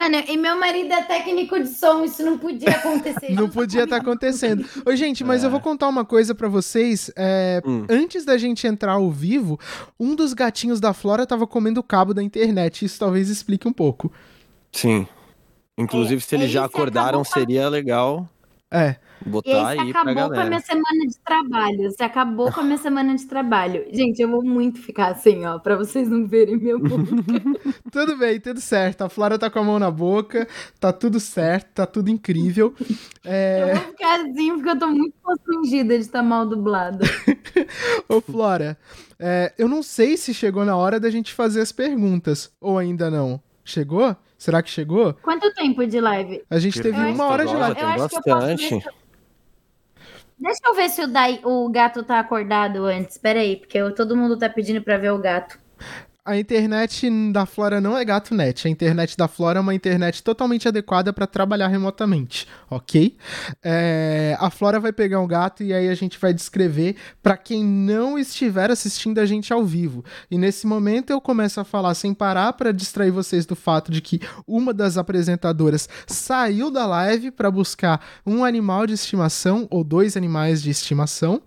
Mano, 0.00 0.16
e 0.28 0.36
meu 0.36 0.58
marido 0.58 0.92
é 0.92 1.02
técnico 1.02 1.58
de 1.58 1.68
som, 1.68 2.04
isso 2.04 2.22
não 2.22 2.36
podia 2.36 2.70
acontecer. 2.70 3.30
não 3.32 3.48
podia 3.48 3.84
estar 3.84 3.96
tá 3.96 4.02
acontecendo. 4.02 4.66
Ô, 4.84 4.94
gente, 4.94 5.24
mas 5.24 5.42
é. 5.42 5.46
eu 5.46 5.50
vou 5.50 5.60
contar 5.60 5.88
uma 5.88 6.04
coisa 6.04 6.34
para 6.34 6.48
vocês. 6.48 7.10
É, 7.16 7.62
hum. 7.64 7.86
Antes 7.88 8.24
da 8.24 8.36
gente 8.36 8.66
entrar 8.66 8.92
ao 8.92 9.10
vivo, 9.10 9.58
um 9.98 10.14
dos 10.14 10.34
gatinhos 10.34 10.80
da 10.80 10.92
Flora 10.92 11.26
tava 11.26 11.46
comendo 11.46 11.80
o 11.80 11.82
cabo 11.82 12.12
da 12.12 12.22
internet. 12.22 12.84
Isso 12.84 12.98
talvez 12.98 13.30
explique 13.30 13.66
um 13.66 13.72
pouco. 13.72 14.12
Sim. 14.72 15.06
Inclusive, 15.78 16.16
é, 16.16 16.20
se 16.20 16.34
eles 16.34 16.50
já 16.50 16.64
acordaram, 16.64 17.24
seria 17.24 17.68
legal. 17.68 18.28
É. 18.74 18.96
Botar 19.24 19.48
e 19.48 19.78
aí 19.78 19.90
acabou 19.90 20.02
pra 20.02 20.14
galera. 20.14 20.34
com 20.34 20.40
a 20.40 20.44
minha 20.44 20.60
semana 20.60 21.06
de 21.06 21.18
trabalho. 21.18 21.90
Você 21.90 22.02
acabou 22.02 22.52
com 22.52 22.60
a 22.60 22.62
minha 22.64 22.76
semana 22.76 23.14
de 23.14 23.24
trabalho. 23.24 23.86
Gente, 23.94 24.20
eu 24.20 24.28
vou 24.28 24.44
muito 24.44 24.80
ficar 24.80 25.12
assim, 25.12 25.46
ó, 25.46 25.58
pra 25.58 25.76
vocês 25.76 26.08
não 26.08 26.26
verem 26.26 26.58
boca. 26.58 26.88
tudo 27.90 28.18
bem, 28.18 28.40
tudo 28.40 28.60
certo. 28.60 29.02
A 29.02 29.08
Flora 29.08 29.38
tá 29.38 29.48
com 29.48 29.60
a 29.60 29.62
mão 29.62 29.78
na 29.78 29.90
boca, 29.90 30.46
tá 30.80 30.92
tudo 30.92 31.20
certo, 31.20 31.72
tá 31.72 31.86
tudo 31.86 32.10
incrível. 32.10 32.74
É... 33.24 33.62
Eu 33.70 33.76
vou 33.76 33.84
ficar 33.92 34.20
assim 34.20 34.54
porque 34.54 34.68
eu 34.68 34.78
tô 34.78 34.88
muito 34.88 35.14
constrangida 35.22 35.94
de 35.94 36.00
estar 36.02 36.22
mal 36.22 36.44
dublada. 36.44 37.04
Ô, 38.08 38.20
Flora, 38.20 38.76
é, 39.18 39.54
eu 39.56 39.68
não 39.68 39.82
sei 39.82 40.16
se 40.16 40.34
chegou 40.34 40.64
na 40.64 40.76
hora 40.76 40.98
da 40.98 41.08
gente 41.10 41.32
fazer 41.32 41.60
as 41.60 41.72
perguntas, 41.72 42.52
ou 42.60 42.78
ainda 42.78 43.10
não. 43.10 43.40
Chegou? 43.64 44.14
Será 44.44 44.62
que 44.62 44.68
chegou? 44.68 45.14
Quanto 45.22 45.50
tempo 45.54 45.86
de 45.86 45.98
live? 45.98 46.44
A 46.50 46.58
gente 46.58 46.78
teve 46.78 47.00
eu 47.00 47.14
uma 47.14 47.28
hora 47.28 47.46
de 47.46 47.54
live. 47.54 47.80
Tem 47.80 47.96
bastante. 47.96 48.84
Deixa 50.38 50.60
eu 50.66 50.74
ver 50.74 50.90
se 50.90 51.02
o, 51.02 51.06
Dai, 51.06 51.40
o 51.42 51.66
gato 51.70 52.02
tá 52.02 52.20
acordado 52.20 52.84
antes. 52.84 53.16
Pera 53.16 53.40
aí, 53.40 53.56
porque 53.56 53.78
eu, 53.78 53.94
todo 53.94 54.14
mundo 54.14 54.38
tá 54.38 54.50
pedindo 54.50 54.82
pra 54.82 54.98
ver 54.98 55.12
o 55.12 55.18
gato 55.18 55.58
a 56.26 56.38
internet 56.38 57.06
da 57.30 57.44
Flora 57.44 57.82
não 57.82 57.98
é 57.98 58.02
gato 58.02 58.34
net. 58.34 58.66
A 58.66 58.70
internet 58.70 59.14
da 59.14 59.28
Flora 59.28 59.58
é 59.58 59.60
uma 59.60 59.74
internet 59.74 60.22
totalmente 60.22 60.66
adequada 60.66 61.12
para 61.12 61.26
trabalhar 61.26 61.68
remotamente, 61.68 62.48
ok? 62.70 63.14
É, 63.62 64.34
a 64.40 64.48
Flora 64.48 64.80
vai 64.80 64.90
pegar 64.90 65.20
um 65.20 65.26
gato 65.26 65.62
e 65.62 65.74
aí 65.74 65.86
a 65.86 65.94
gente 65.94 66.18
vai 66.18 66.32
descrever 66.32 66.96
para 67.22 67.36
quem 67.36 67.62
não 67.62 68.18
estiver 68.18 68.70
assistindo 68.70 69.18
a 69.18 69.26
gente 69.26 69.52
ao 69.52 69.66
vivo. 69.66 70.02
E 70.30 70.38
nesse 70.38 70.66
momento 70.66 71.10
eu 71.10 71.20
começo 71.20 71.60
a 71.60 71.64
falar 71.64 71.92
sem 71.94 72.14
parar 72.14 72.54
para 72.54 72.72
distrair 72.72 73.10
vocês 73.10 73.44
do 73.44 73.54
fato 73.54 73.92
de 73.92 74.00
que 74.00 74.18
uma 74.46 74.72
das 74.72 74.96
apresentadoras 74.96 75.86
saiu 76.06 76.70
da 76.70 76.86
live 76.86 77.32
para 77.32 77.50
buscar 77.50 78.02
um 78.24 78.46
animal 78.46 78.86
de 78.86 78.94
estimação 78.94 79.68
ou 79.70 79.84
dois 79.84 80.16
animais 80.16 80.62
de 80.62 80.70
estimação. 80.70 81.42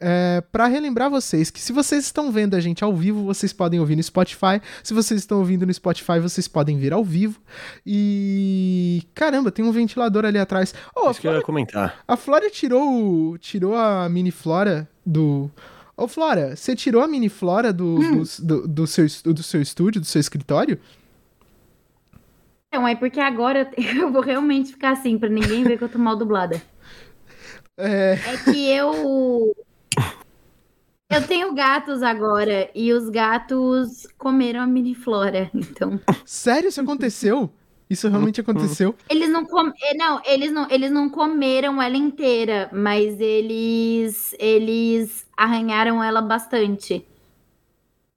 É, 0.00 0.42
para 0.50 0.66
relembrar 0.66 1.08
vocês 1.08 1.48
que 1.48 1.60
se 1.60 1.72
vocês 1.72 2.04
estão 2.04 2.32
vendo 2.32 2.54
a 2.54 2.60
gente 2.60 2.82
ao 2.82 2.92
vivo, 2.92 3.22
vocês 3.22 3.52
podem 3.52 3.78
ouvir 3.78 3.94
no 3.94 4.00
Spotify. 4.16 4.62
Se 4.82 4.94
vocês 4.94 5.20
estão 5.20 5.38
ouvindo 5.38 5.66
no 5.66 5.74
Spotify, 5.74 6.18
vocês 6.20 6.48
podem 6.48 6.78
vir 6.78 6.92
ao 6.92 7.04
vivo. 7.04 7.40
E 7.84 9.02
caramba, 9.14 9.50
tem 9.50 9.64
um 9.64 9.72
ventilador 9.72 10.24
ali 10.24 10.38
atrás. 10.38 10.74
Oh, 10.94 11.10
Isso 11.10 11.20
Flora... 11.20 11.20
que 11.20 11.26
eu 11.28 11.34
ia 11.34 11.42
comentar. 11.42 12.04
A 12.08 12.16
Flora 12.16 12.50
tirou, 12.50 13.36
tirou 13.38 13.74
a 13.74 14.08
mini 14.08 14.30
Flora 14.30 14.88
do 15.04 15.50
Ô, 15.98 16.04
oh, 16.04 16.08
Flora, 16.08 16.54
você 16.54 16.76
tirou 16.76 17.02
a 17.02 17.08
mini 17.08 17.30
Flora 17.30 17.72
do, 17.72 17.96
hum. 17.98 18.22
do, 18.22 18.44
do, 18.44 18.68
do, 18.68 18.86
seu, 18.86 19.06
do 19.24 19.42
seu 19.42 19.62
estúdio, 19.62 19.98
do 19.98 20.06
seu 20.06 20.20
escritório? 20.20 20.78
Não, 22.70 22.86
é 22.86 22.94
porque 22.94 23.18
agora 23.18 23.70
eu 23.98 24.12
vou 24.12 24.20
realmente 24.20 24.72
ficar 24.72 24.90
assim, 24.90 25.18
pra 25.18 25.30
ninguém 25.30 25.64
ver 25.64 25.78
que 25.78 25.84
eu 25.84 25.88
tô 25.88 25.98
mal 25.98 26.14
dublada. 26.14 26.60
É, 27.78 28.18
é 28.26 28.36
que 28.44 28.70
eu. 28.70 29.54
Eu 31.08 31.26
tenho 31.26 31.54
gatos 31.54 32.02
agora 32.02 32.68
e 32.74 32.92
os 32.92 33.08
gatos 33.08 34.06
comeram 34.18 34.60
a 34.60 34.66
mini 34.66 34.94
flora, 34.94 35.50
então. 35.54 36.00
Sério, 36.24 36.68
isso 36.68 36.80
aconteceu? 36.80 37.50
Isso 37.88 38.08
realmente 38.08 38.40
aconteceu? 38.40 38.96
Eles 39.08 39.28
não 39.28 39.44
com... 39.44 39.68
Eh, 39.68 39.94
não, 39.94 40.20
eles 40.24 40.50
não, 40.50 40.68
eles 40.68 40.90
não 40.90 41.08
comeram 41.08 41.80
ela 41.80 41.96
inteira, 41.96 42.68
mas 42.72 43.20
eles 43.20 44.34
eles 44.40 45.24
arranharam 45.36 46.02
ela 46.02 46.20
bastante. 46.20 47.06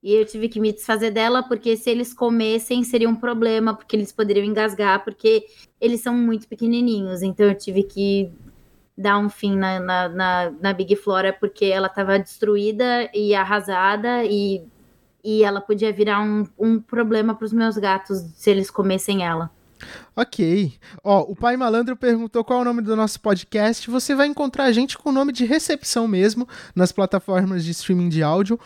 E 0.01 0.13
eu 0.13 0.25
tive 0.25 0.49
que 0.49 0.59
me 0.59 0.71
desfazer 0.71 1.11
dela 1.11 1.43
porque 1.43 1.77
se 1.77 1.89
eles 1.89 2.13
comessem 2.13 2.83
seria 2.83 3.07
um 3.07 3.15
problema, 3.15 3.75
porque 3.75 3.95
eles 3.95 4.11
poderiam 4.11 4.45
engasgar, 4.45 5.03
porque 5.03 5.45
eles 5.79 6.01
são 6.01 6.15
muito 6.15 6.47
pequenininhos. 6.47 7.21
Então 7.21 7.45
eu 7.45 7.55
tive 7.55 7.83
que 7.83 8.31
dar 8.99 9.17
um 9.17 9.29
fim 9.29 9.55
na, 9.55 9.79
na, 9.79 10.09
na, 10.09 10.51
na 10.61 10.73
Big 10.73 10.93
Flora 10.97 11.31
porque 11.31 11.65
ela 11.65 11.87
estava 11.87 12.19
destruída 12.19 13.09
e 13.13 13.33
arrasada 13.33 14.25
e, 14.25 14.61
e 15.23 15.41
ela 15.41 15.61
podia 15.61 15.93
virar 15.93 16.21
um, 16.21 16.45
um 16.59 16.81
problema 16.81 17.33
para 17.33 17.45
os 17.45 17.53
meus 17.53 17.77
gatos 17.77 18.19
se 18.35 18.49
eles 18.51 18.69
comessem 18.69 19.25
ela. 19.25 19.49
Ok. 20.15 20.73
Ó, 21.03 21.21
o 21.21 21.35
Pai 21.35 21.55
Malandro 21.55 21.95
perguntou 21.95 22.43
qual 22.43 22.59
é 22.59 22.61
o 22.61 22.65
nome 22.65 22.81
do 22.81 22.95
nosso 22.95 23.19
podcast. 23.21 23.89
Você 23.89 24.13
vai 24.13 24.27
encontrar 24.27 24.65
a 24.65 24.71
gente 24.71 24.97
com 24.97 25.09
o 25.09 25.13
nome 25.13 25.31
de 25.31 25.45
recepção 25.45 26.07
mesmo 26.07 26.47
nas 26.75 26.91
plataformas 26.91 27.63
de 27.63 27.71
streaming 27.71 28.09
de 28.09 28.21
áudio. 28.21 28.59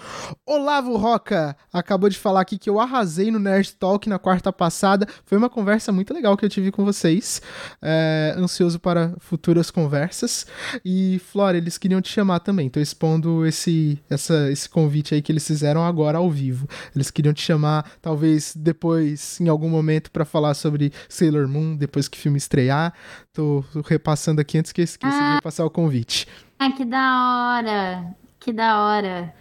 Olavo 0.46 0.98
Roca 0.98 1.56
acabou 1.72 2.10
de 2.10 2.18
falar 2.18 2.42
aqui 2.42 2.58
que 2.58 2.70
eu 2.70 2.80
arrasei 2.80 3.30
no 3.30 3.40
Nerd 3.40 3.76
Talk 3.76 4.10
na 4.10 4.18
quarta 4.18 4.52
passada. 4.52 5.08
Foi 5.26 5.38
uma 5.38 5.50
conversa 5.50 5.92
muito 5.92 6.14
legal 6.14 6.36
que 6.36 6.46
eu 6.46 6.50
tive 6.50 6.72
com 6.72 6.84
vocês. 6.84 7.42
É, 7.82 8.34
ansioso 8.38 8.80
para 8.80 9.14
futuras 9.20 9.70
conversas. 9.70 10.48
E, 10.84 11.20
Flora, 11.32 11.58
eles 11.58 11.78
queriam 11.78 12.02
te 12.02 12.10
chamar 12.10 12.40
também. 12.40 12.70
Tô 12.70 12.80
expondo 12.80 13.46
esse, 13.46 14.00
essa, 14.10 14.52
esse 14.52 14.68
convite 14.68 15.14
aí 15.14 15.22
que 15.22 15.32
eles 15.32 15.46
fizeram 15.46 15.86
agora 15.86 16.18
ao 16.18 16.30
vivo. 16.30 16.68
Eles 16.96 17.12
queriam 17.12 17.34
te 17.34 17.42
chamar, 17.42 17.92
talvez 18.02 18.54
depois, 18.56 19.40
em 19.40 19.48
algum 19.48 19.70
momento, 19.70 20.12
para 20.12 20.26
falar 20.26 20.54
sobre 20.54 20.92
Sailor 21.10 21.48
Moon 21.48 21.76
depois 21.76 22.08
que 22.08 22.18
o 22.18 22.22
filme 22.22 22.38
estrear. 22.38 22.94
Tô, 23.32 23.64
repassando 23.86 24.42
aqui 24.42 24.58
antes 24.58 24.72
que 24.72 24.82
eu 24.82 24.86
esqueça 24.86 25.18
ah, 25.18 25.36
de 25.36 25.42
passar 25.42 25.66
o 25.66 25.70
convite. 25.70 26.28
Ah, 26.60 26.72
que 26.72 26.86
da 26.86 27.58
hora! 27.58 28.16
Que 28.40 28.54
da 28.54 28.84
hora! 28.84 29.34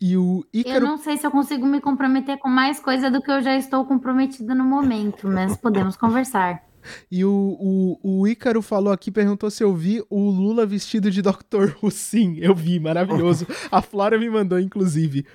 E 0.00 0.16
o 0.16 0.44
Ícaro... 0.52 0.76
Eu 0.76 0.80
não 0.82 0.98
sei 0.98 1.16
se 1.16 1.26
eu 1.26 1.30
consigo 1.30 1.66
me 1.66 1.80
comprometer 1.80 2.38
com 2.38 2.48
mais 2.48 2.78
coisa 2.78 3.10
do 3.10 3.22
que 3.22 3.30
eu 3.30 3.40
já 3.40 3.56
estou 3.56 3.84
comprometida 3.84 4.54
no 4.54 4.64
momento, 4.64 5.26
mas 5.26 5.56
podemos 5.56 5.96
conversar. 5.96 6.65
E 7.10 7.24
o, 7.24 7.98
o, 8.02 8.20
o 8.20 8.28
Ícaro 8.28 8.62
falou 8.62 8.92
aqui, 8.92 9.10
perguntou 9.10 9.50
se 9.50 9.62
eu 9.62 9.74
vi 9.74 10.02
o 10.08 10.30
Lula 10.30 10.66
vestido 10.66 11.10
de 11.10 11.22
Dr. 11.22 11.74
Who. 11.82 11.90
Sim, 11.90 12.36
eu 12.38 12.54
vi, 12.54 12.78
maravilhoso. 12.78 13.46
A 13.70 13.82
Flora 13.82 14.18
me 14.18 14.28
mandou, 14.28 14.58
inclusive. 14.58 15.26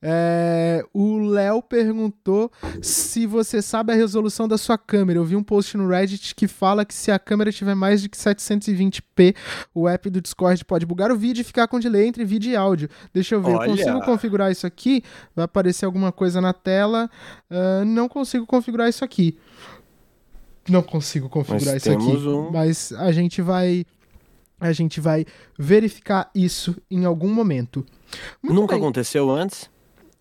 É, 0.00 0.84
o 0.92 1.18
Léo 1.18 1.62
perguntou 1.62 2.50
se 2.80 3.26
você 3.26 3.62
sabe 3.62 3.92
a 3.92 3.96
resolução 3.96 4.48
da 4.48 4.58
sua 4.58 4.76
câmera. 4.76 5.18
Eu 5.18 5.24
vi 5.24 5.36
um 5.36 5.42
post 5.42 5.76
no 5.76 5.88
Reddit 5.88 6.34
que 6.34 6.48
fala 6.48 6.84
que 6.84 6.94
se 6.94 7.10
a 7.10 7.18
câmera 7.18 7.52
tiver 7.52 7.74
mais 7.74 8.02
de 8.02 8.08
720p, 8.08 9.34
o 9.74 9.88
app 9.88 10.10
do 10.10 10.20
Discord 10.20 10.64
pode 10.64 10.86
bugar 10.86 11.10
o 11.10 11.16
vídeo 11.16 11.42
e 11.42 11.44
ficar 11.44 11.68
com 11.68 11.78
delay 11.78 12.06
entre 12.06 12.24
vídeo 12.24 12.52
e 12.52 12.56
áudio. 12.56 12.88
Deixa 13.12 13.34
eu 13.34 13.42
ver, 13.42 13.52
Olha. 13.52 13.70
eu 13.70 13.76
consigo 13.76 14.00
configurar 14.04 14.50
isso 14.50 14.66
aqui? 14.66 15.02
Vai 15.34 15.44
aparecer 15.44 15.84
alguma 15.84 16.12
coisa 16.12 16.40
na 16.40 16.52
tela. 16.52 17.10
Uh, 17.50 17.84
não 17.84 18.08
consigo 18.08 18.46
configurar 18.46 18.88
isso 18.88 19.04
aqui 19.04 19.38
não 20.68 20.82
consigo 20.82 21.28
configurar 21.28 21.74
mas 21.74 21.86
isso 21.86 21.92
aqui. 21.92 22.28
Um... 22.28 22.50
Mas 22.50 22.92
a 22.92 23.12
gente 23.12 23.42
vai. 23.42 23.84
A 24.60 24.72
gente 24.72 25.00
vai 25.00 25.26
verificar 25.58 26.30
isso 26.32 26.76
em 26.88 27.04
algum 27.04 27.32
momento. 27.32 27.84
Muito 28.40 28.54
Nunca 28.54 28.74
bem. 28.74 28.82
aconteceu 28.82 29.28
antes? 29.28 29.68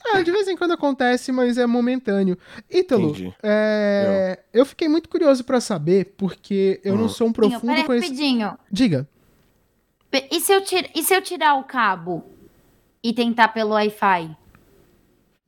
Ah, 0.04 0.24
de 0.24 0.32
vez 0.32 0.48
em 0.48 0.58
quando 0.58 0.72
acontece, 0.72 1.32
mas 1.32 1.60
é 1.60 1.68
momentâneo. 1.68 2.36
Ítalo, 2.68 3.14
é... 3.44 4.40
eu. 4.52 4.62
eu 4.62 4.66
fiquei 4.66 4.88
muito 4.88 5.08
curioso 5.08 5.44
para 5.44 5.62
saber, 5.62 6.16
porque 6.18 6.82
eu 6.84 6.96
hum. 6.96 6.98
não 6.98 7.10
sou 7.10 7.28
um 7.28 7.34
profundo 7.34 7.84
conhecedor. 7.86 8.58
Diga. 8.72 9.08
E 10.32 10.40
se, 10.42 10.52
eu 10.52 10.64
tir... 10.64 10.90
e 10.96 11.04
se 11.04 11.14
eu 11.14 11.22
tirar 11.22 11.56
o 11.56 11.64
cabo 11.64 12.26
e 13.04 13.14
tentar 13.14 13.50
pelo 13.50 13.72
Wi-Fi? 13.72 14.36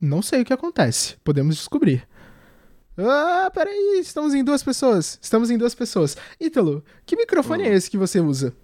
Não 0.00 0.22
sei 0.22 0.42
o 0.42 0.44
que 0.44 0.52
acontece. 0.52 1.16
Podemos 1.24 1.56
descobrir. 1.56 2.06
Ah, 2.96 3.50
peraí, 3.52 3.98
estamos 4.00 4.34
em 4.34 4.44
duas 4.44 4.62
pessoas. 4.62 5.18
Estamos 5.20 5.50
em 5.50 5.58
duas 5.58 5.74
pessoas. 5.74 6.16
Ítalo, 6.40 6.84
que 7.04 7.16
microfone 7.16 7.64
hum. 7.64 7.66
é 7.66 7.74
esse 7.74 7.90
que 7.90 7.98
você 7.98 8.20
usa? 8.20 8.54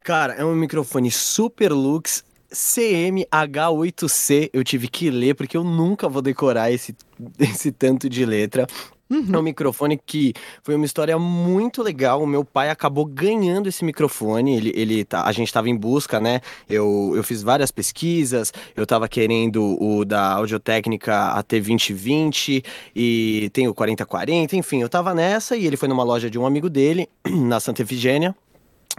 Cara, 0.00 0.34
é 0.34 0.44
um 0.44 0.54
microfone 0.54 1.10
Super 1.10 1.72
Lux 1.72 2.22
CMH8C. 2.52 4.50
Eu 4.52 4.62
tive 4.62 4.88
que 4.88 5.10
ler 5.10 5.34
porque 5.34 5.56
eu 5.56 5.64
nunca 5.64 6.08
vou 6.08 6.20
decorar 6.20 6.70
esse, 6.70 6.94
esse 7.40 7.72
tanto 7.72 8.08
de 8.08 8.24
letra. 8.26 8.66
Uhum. 9.10 9.26
É 9.32 9.38
um 9.38 9.42
microfone 9.42 9.98
que 10.04 10.34
foi 10.62 10.74
uma 10.74 10.84
história 10.84 11.18
muito 11.18 11.82
legal. 11.82 12.22
O 12.22 12.26
meu 12.26 12.44
pai 12.44 12.68
acabou 12.68 13.06
ganhando 13.06 13.68
esse 13.68 13.84
microfone. 13.84 14.56
Ele, 14.56 14.72
ele 14.74 15.04
tá, 15.04 15.24
a 15.24 15.32
gente 15.32 15.48
estava 15.48 15.68
em 15.68 15.76
busca, 15.76 16.20
né? 16.20 16.40
Eu, 16.68 17.12
eu 17.16 17.24
fiz 17.24 17.42
várias 17.42 17.70
pesquisas. 17.70 18.52
Eu 18.76 18.82
estava 18.82 19.08
querendo 19.08 19.82
o 19.82 20.04
da 20.04 20.32
Audiotécnica 20.34 21.34
AT2020 21.42 22.64
e 22.94 23.50
tem 23.52 23.66
o 23.66 23.74
4040. 23.74 24.56
Enfim, 24.56 24.80
eu 24.80 24.86
estava 24.86 25.14
nessa 25.14 25.56
e 25.56 25.66
ele 25.66 25.76
foi 25.76 25.88
numa 25.88 26.04
loja 26.04 26.28
de 26.28 26.38
um 26.38 26.46
amigo 26.46 26.68
dele, 26.68 27.08
na 27.26 27.60
Santa 27.60 27.82
Efigênia. 27.82 28.36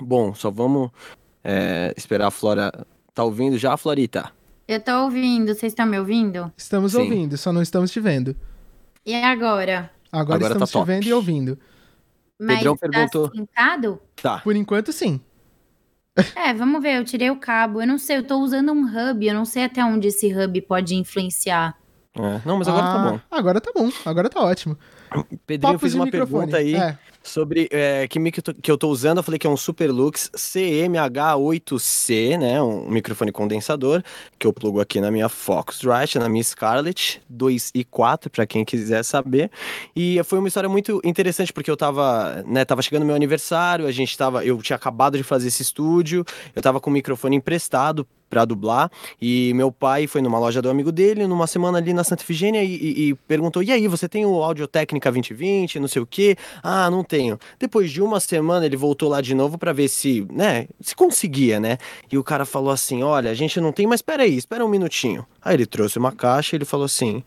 Bom, 0.01 0.34
só 0.34 0.49
vamos 0.49 0.89
é, 1.43 1.93
esperar 1.95 2.28
a 2.28 2.32
Flora. 2.32 2.72
Tá 3.14 3.24
ouvindo 3.24 3.57
já, 3.57 3.76
Florita? 3.78 4.32
Eu 4.68 4.80
tô 4.80 5.03
ouvindo. 5.03 5.47
Vocês 5.47 5.72
estão 5.72 5.86
me 5.86 5.99
ouvindo? 5.99 6.51
Estamos 6.55 6.93
Sim. 6.93 6.99
ouvindo, 6.99 7.38
só 7.38 7.51
não 7.51 7.62
estamos 7.62 7.91
te 7.91 7.99
vendo. 7.99 8.36
E 9.05 9.14
agora? 9.16 9.91
Agora, 10.12 10.36
Agora 10.36 10.53
estamos 10.53 10.72
tá 10.72 10.80
te 10.80 10.86
vendo 10.86 11.05
e 11.05 11.14
ouvindo. 11.14 11.60
Mas 12.39 12.57
Pedrão 12.57 12.76
tá 12.76 12.88
perguntou. 12.89 13.32
Sincado? 13.32 14.01
Tá. 14.22 14.39
Por 14.39 14.55
enquanto, 14.55 14.91
sim. 14.91 15.20
É, 16.36 16.53
vamos 16.53 16.82
ver. 16.82 16.97
Eu 16.97 17.05
tirei 17.05 17.30
o 17.30 17.39
cabo. 17.39 17.82
Eu 17.82 17.88
não 17.88 17.97
sei, 17.97 18.18
eu 18.18 18.24
tô 18.24 18.38
usando 18.39 18.72
um 18.72 18.84
hub. 18.84 19.26
Eu 19.26 19.34
não 19.34 19.45
sei 19.45 19.66
até 19.66 19.84
onde 19.84 20.07
esse 20.07 20.34
hub 20.34 20.62
pode 20.62 20.95
influenciar. 20.95 21.78
É, 22.16 22.41
não, 22.45 22.57
mas 22.57 22.68
agora 22.68 22.84
tá 22.84 22.91
ah, 22.91 22.95
tá 22.95 23.12
bom. 23.12 23.20
Agora 23.32 23.62
tá 23.62 23.72
bom. 23.74 23.91
Agora 24.05 24.30
tá 24.30 24.41
ótimo. 24.41 24.78
Pedrinho 25.45 25.74
Papos 25.74 25.82
fez 25.82 25.95
uma 25.95 26.10
pergunta 26.10 26.57
aí. 26.57 26.76
É 26.76 26.97
sobre 27.30 27.70
é, 27.72 28.08
que 28.08 28.20
mic 28.20 28.42
que 28.42 28.72
eu 28.72 28.78
tô 28.78 28.90
usando. 28.90 29.18
Eu 29.18 29.24
falei 29.24 29.38
que 29.38 29.48
é 29.48 29.50
um 29.50 29.56
Superlux 29.56 30.30
CMH8C, 30.36 32.38
né? 32.38 32.62
Um 32.62 32.90
microfone 32.90 33.32
condensador 33.32 34.04
que 34.38 34.48
eu 34.48 34.54
plugo 34.54 34.82
aqui 34.82 35.00
na 35.00 35.12
minha 35.12 35.30
Foxrite, 35.30 36.18
na 36.18 36.28
minha 36.28 36.44
Scarlett 36.44 37.22
2 37.30 37.72
e 37.76 37.84
4, 37.84 38.30
para 38.30 38.46
quem 38.46 38.66
quiser 38.66 39.04
saber. 39.04 39.52
E 39.96 40.22
foi 40.24 40.40
uma 40.40 40.48
história 40.48 40.70
muito 40.70 41.00
interessante 41.04 41.54
porque 41.54 41.70
eu 41.70 41.78
tava, 41.78 42.44
né, 42.48 42.66
tava 42.66 42.82
chegando 42.82 43.06
meu 43.06 43.16
aniversário, 43.16 43.86
a 43.86 43.92
gente 43.92 44.18
tava, 44.18 44.44
eu 44.44 44.58
tinha 44.62 44.76
acabado 44.76 45.18
de 45.18 45.24
fazer 45.24 45.50
esse 45.50 45.62
estúdio, 45.62 46.26
eu 46.56 46.62
tava 46.62 46.80
com 46.80 46.90
o 46.90 46.94
microfone 46.94 47.36
emprestado 47.36 48.08
para 48.30 48.46
dublar. 48.46 48.92
E 49.22 49.54
meu 49.56 49.72
pai 49.72 50.08
foi 50.08 50.22
numa 50.22 50.38
loja 50.40 50.62
do 50.62 50.70
amigo 50.70 50.92
dele, 50.92 51.28
numa 51.28 51.48
semana 51.48 51.78
ali 51.78 51.94
na 51.94 52.04
Santa 52.04 52.24
Efigênia, 52.24 52.64
e, 52.64 52.76
e, 52.76 53.10
e, 53.10 53.16
perguntou: 53.16 53.64
E 53.64 53.72
aí, 53.72 53.88
você 53.88 54.08
tem 54.08 54.26
o 54.26 54.44
Audio 54.44 54.68
Técnica 54.68 55.12
2020, 55.12 55.80
não 55.80 55.88
sei 55.88 56.02
o 56.02 56.06
quê? 56.06 56.38
Ah, 56.62 56.90
não 56.90 57.04
tenho. 57.04 57.40
Depois 57.58 57.92
de 57.92 58.02
uma 58.02 58.20
semana, 58.20 58.66
ele 58.66 58.78
voltou 58.78 59.10
lá 59.10 59.22
de 59.22 59.34
novo 59.34 59.58
para 59.58 59.74
ver 59.74 59.88
se, 59.88 60.26
né, 60.32 60.68
se 60.80 60.96
conseguia, 60.96 61.60
né? 61.60 61.78
E 62.12 62.18
o 62.18 62.24
cara 62.24 62.46
falou 62.46 62.72
assim: 62.72 63.04
Olha, 63.04 63.32
a 63.32 63.34
gente 63.34 63.60
não 63.60 63.72
tem, 63.72 63.88
mas 63.88 64.00
espera 64.00 64.24
aí, 64.24 64.38
espera 64.38 64.66
um 64.66 64.70
minutinho. 64.70 65.26
Aí 65.42 65.56
ele 65.56 65.66
trouxe 65.66 65.98
uma 65.98 66.12
caixa 66.12 66.56
e 66.56 66.58
ele 66.58 66.66
falou 66.66 66.86
assim: 66.86 67.24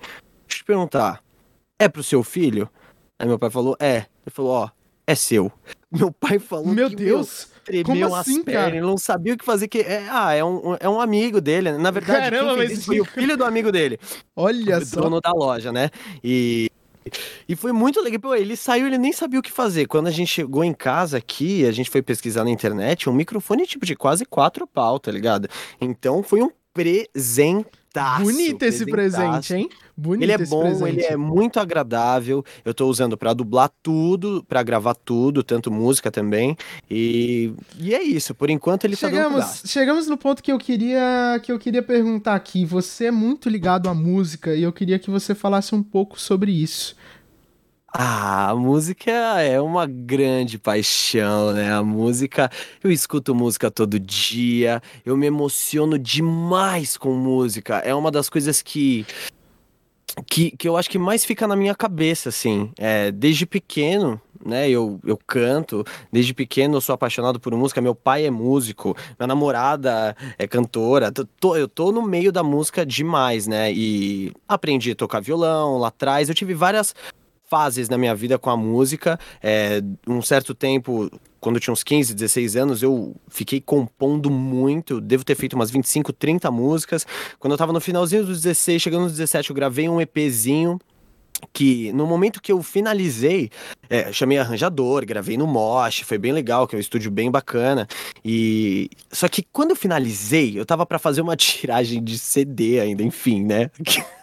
Deixa 0.47 0.51
eu 0.51 0.57
te 0.59 0.65
perguntar, 0.65 1.23
é 1.79 1.89
pro 1.89 2.03
seu 2.03 2.23
filho? 2.23 2.69
Aí 3.19 3.27
meu 3.27 3.39
pai 3.39 3.51
falou: 3.51 3.77
É. 3.81 4.07
Ele 4.25 4.33
falou: 4.33 4.53
Ó, 4.53 4.71
é 5.07 5.15
seu. 5.15 5.51
Meu 5.91 6.11
pai 6.11 6.39
falou: 6.39 6.67
Meu 6.67 6.89
Deus! 6.89 7.49
Tremeu 7.65 7.85
Como 7.85 8.15
assim, 8.15 8.39
as 8.39 8.45
pernas, 8.45 8.65
cara? 8.65 8.77
ele 8.77 8.87
não 8.87 8.97
sabia 8.99 9.35
o 9.35 9.37
que 9.37 9.45
fazer, 9.45 9.69
que 9.69 9.79
é, 9.81 10.07
ah, 10.11 10.33
é 10.33 10.45
um, 10.45 10.77
é 10.79 10.89
um 10.89 11.01
amigo 11.01 11.41
dele, 11.41 11.73
na 11.73 11.91
verdade, 11.91 12.31
Caramba, 12.31 12.57
mas... 12.57 12.85
foi 12.85 13.01
o 13.01 13.05
filho 13.05 13.37
do 13.37 13.45
amigo 13.45 13.71
dele. 13.71 13.99
Olha 14.37 14.79
o 14.79 14.87
só. 14.87 15.01
dono 15.01 15.21
da 15.21 15.33
loja, 15.33 15.73
né? 15.73 15.91
E 16.23 16.71
e 17.49 17.57
foi 17.57 17.73
muito 17.73 18.01
legal. 18.01 18.21
Pô, 18.21 18.35
ele 18.35 18.57
saiu, 18.57 18.87
ele 18.87 18.99
nem 18.99 19.13
sabia 19.13 19.41
o 19.41 19.43
que 19.43 19.51
fazer. 19.51 19.87
Quando 19.87 20.07
a 20.07 20.11
gente 20.11 20.29
chegou 20.29 20.63
em 20.63 20.73
casa 20.73 21.19
aqui, 21.19 21.67
a 21.67 21.73
gente 21.73 21.91
foi 21.91 22.03
pesquisar 22.03 22.45
na 22.45 22.51
internet, 22.51 23.09
um 23.09 23.13
microfone 23.13 23.67
tipo 23.67 23.85
de 23.85 23.97
quase 23.97 24.25
quatro 24.25 24.67
pau, 24.67 24.99
tá 24.99 25.11
ligado? 25.11 25.49
Então 25.81 26.23
foi 26.23 26.43
um 26.43 26.51
presente 26.73 27.83
Bonito 28.21 28.63
esse 28.63 28.87
presente, 28.87 29.55
hein? 29.55 29.69
Bonito 29.95 30.23
ele 30.23 30.33
é 30.33 30.39
bom, 30.39 30.63
presente. 30.63 30.89
ele 30.89 31.05
é 31.05 31.17
muito 31.17 31.61
agradável. 31.61 32.43
Eu 32.65 32.73
tô 32.73 32.87
usando 32.87 33.19
para 33.19 33.35
dublar 33.35 33.71
tudo, 33.83 34.43
para 34.49 34.63
gravar 34.63 34.95
tudo, 34.95 35.43
tanto 35.43 35.71
música 35.71 36.11
também. 36.11 36.57
E, 36.91 37.53
e 37.79 37.95
é 37.95 38.03
isso. 38.03 38.35
Por 38.35 38.49
enquanto 38.49 38.85
ele 38.85 38.97
chegamos, 38.97 39.45
tá 39.45 39.53
dando 39.53 39.69
Chegamos 39.69 40.07
no 40.07 40.17
ponto 40.17 40.43
que 40.43 40.51
eu 40.51 40.59
queria 40.59 41.39
que 41.43 41.53
eu 41.53 41.59
queria 41.59 41.83
perguntar 41.83 42.35
aqui. 42.35 42.65
Você 42.65 43.07
é 43.07 43.11
muito 43.11 43.51
ligado 43.51 43.89
à 43.91 43.95
música 43.95 44.55
e 44.55 44.63
eu 44.63 44.73
queria 44.73 44.99
que 44.99 45.11
você 45.11 45.35
falasse 45.35 45.75
um 45.75 45.83
pouco 45.83 46.19
sobre 46.19 46.51
isso. 46.51 46.97
Ah, 47.95 48.49
a 48.49 48.55
música 48.55 49.11
é 49.11 49.61
uma 49.61 49.87
grande 49.87 50.59
paixão, 50.59 51.53
né? 51.53 51.71
A 51.75 51.83
música, 51.83 52.51
eu 52.83 52.91
escuto 52.91 53.35
música 53.35 53.71
todo 53.71 54.01
dia, 54.01 54.83
eu 55.05 55.15
me 55.15 55.27
emociono 55.27 55.99
demais 55.99 56.97
com 56.97 57.13
música. 57.13 57.77
É 57.81 57.95
uma 57.95 58.11
das 58.11 58.31
coisas 58.31 58.63
que 58.63 59.05
que, 60.27 60.51
que 60.53 60.69
eu 60.69 60.77
acho 60.77 60.91
que 60.91 60.99
mais 60.99 61.25
fica 61.25 61.47
na 61.47 61.57
minha 61.57 61.75
cabeça, 61.75 62.29
assim. 62.29 62.71
É, 62.79 63.11
desde 63.11 63.47
pequeno, 63.47 64.21
né, 64.45 64.69
eu, 64.69 65.01
eu 65.05 65.19
canto, 65.27 65.85
desde 66.11 66.35
pequeno 66.35 66.77
eu 66.77 66.81
sou 66.81 66.95
apaixonado 66.95 67.39
por 67.41 67.55
música, 67.55 67.81
meu 67.81 67.95
pai 67.95 68.27
é 68.27 68.31
músico, 68.31 68.97
minha 69.19 69.27
namorada 69.27 70.17
é 70.39 70.47
cantora, 70.47 71.13
tô, 71.13 71.57
eu 71.57 71.69
tô 71.69 71.93
no 71.93 72.03
meio 72.03 72.33
da 72.33 72.43
música 72.43 72.85
demais, 72.85 73.47
né, 73.47 73.73
e 73.73 74.33
aprendi 74.47 74.91
a 74.91 74.97
tocar 74.97 75.21
violão 75.21 75.79
lá 75.79 75.89
atrás, 75.89 76.29
eu 76.29 76.35
tive 76.35 76.55
várias 76.55 76.95
fases 77.53 77.91
na 77.91 77.99
minha 77.99 78.15
vida 78.15 78.39
com 78.39 78.49
a 78.49 78.57
música. 78.57 79.21
É, 79.43 79.83
um 80.09 80.23
certo 80.23 80.55
tempo, 80.55 81.11
quando 81.39 81.57
eu 81.57 81.61
tinha 81.61 81.71
uns 81.71 81.85
15, 81.85 82.15
16 82.15 82.57
anos, 82.57 82.83
eu 82.83 83.15
fiquei 83.29 83.61
compondo 83.61 84.31
muito. 84.31 85.03
Devo 85.03 85.23
ter 85.23 85.35
feito 85.35 85.53
umas 85.53 85.71
25, 85.71 86.15
30 86.15 86.51
músicas. 86.51 87.07
Quando 87.39 87.53
eu 87.53 87.59
tava 87.59 87.71
no 87.71 87.79
finalzinho 87.79 88.25
dos 88.25 88.41
16, 88.41 88.81
chegando 88.81 89.03
nos 89.03 89.13
17, 89.13 89.51
eu 89.51 89.55
gravei 89.55 89.87
um 89.87 90.01
EPzinho 90.01 90.79
que 91.53 91.93
no 91.93 92.07
momento 92.07 92.41
que 92.41 92.53
eu 92.53 92.63
finalizei, 92.63 93.51
é, 93.89 94.13
chamei 94.13 94.39
arranjador, 94.39 95.05
gravei 95.05 95.37
no 95.37 95.47
Mosh, 95.47 96.01
foi 96.01 96.19
bem 96.19 96.33
legal, 96.33 96.67
que 96.67 96.75
é 96.75 96.79
um 96.79 96.81
estúdio 96.81 97.11
bem 97.11 97.31
bacana. 97.31 97.87
E 98.25 98.91
só 99.11 99.29
que 99.29 99.43
quando 99.53 99.71
eu 99.71 99.77
finalizei, 99.77 100.59
eu 100.59 100.65
tava 100.65 100.87
para 100.87 100.99
fazer 100.99 101.21
uma 101.21 101.37
tiragem 101.37 102.03
de 102.03 102.19
CD 102.19 102.81
ainda, 102.81 103.03
enfim, 103.03 103.45
né? 103.45 103.71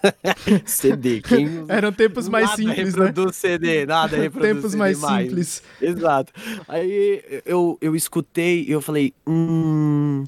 CD, 0.65 1.21
quem 1.21 1.65
eram 1.69 1.91
tempos 1.91 2.27
mais 2.29 2.51
simples, 2.51 2.95
né? 2.95 3.11
Do 3.11 3.33
CD, 3.33 3.85
nada 3.85 4.17
reproduz 4.17 4.53
tempos 4.53 4.75
mais, 4.75 4.99
mais 4.99 5.27
simples. 5.27 5.63
Exato. 5.81 6.33
Aí 6.67 7.23
eu 7.45 7.77
eu 7.81 7.95
escutei 7.95 8.63
e 8.63 8.71
eu 8.71 8.81
falei, 8.81 9.13
hum, 9.27 10.25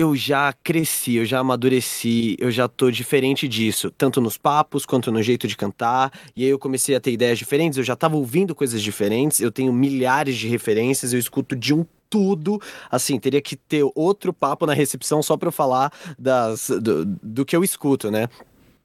eu 0.00 0.16
já 0.16 0.52
cresci, 0.52 1.16
eu 1.16 1.24
já 1.24 1.38
amadureci, 1.40 2.36
eu 2.38 2.50
já 2.50 2.66
tô 2.66 2.90
diferente 2.90 3.46
disso, 3.46 3.90
tanto 3.90 4.20
nos 4.20 4.38
papos 4.38 4.86
quanto 4.86 5.12
no 5.12 5.22
jeito 5.22 5.46
de 5.46 5.56
cantar. 5.56 6.10
E 6.34 6.44
aí 6.44 6.50
eu 6.50 6.58
comecei 6.58 6.94
a 6.94 7.00
ter 7.00 7.12
ideias 7.12 7.38
diferentes, 7.38 7.76
eu 7.78 7.84
já 7.84 7.94
tava 7.94 8.16
ouvindo 8.16 8.54
coisas 8.54 8.82
diferentes, 8.82 9.40
eu 9.40 9.52
tenho 9.52 9.72
milhares 9.72 10.36
de 10.36 10.48
referências, 10.48 11.12
eu 11.12 11.18
escuto 11.18 11.54
de 11.54 11.74
um 11.74 11.84
tudo. 12.08 12.60
Assim, 12.90 13.18
teria 13.18 13.40
que 13.40 13.56
ter 13.56 13.84
outro 13.94 14.32
papo 14.32 14.66
na 14.66 14.74
recepção 14.74 15.22
só 15.22 15.36
para 15.36 15.48
eu 15.48 15.52
falar 15.52 15.92
das, 16.18 16.68
do, 16.68 17.04
do 17.04 17.44
que 17.44 17.54
eu 17.54 17.62
escuto, 17.62 18.10
né? 18.10 18.28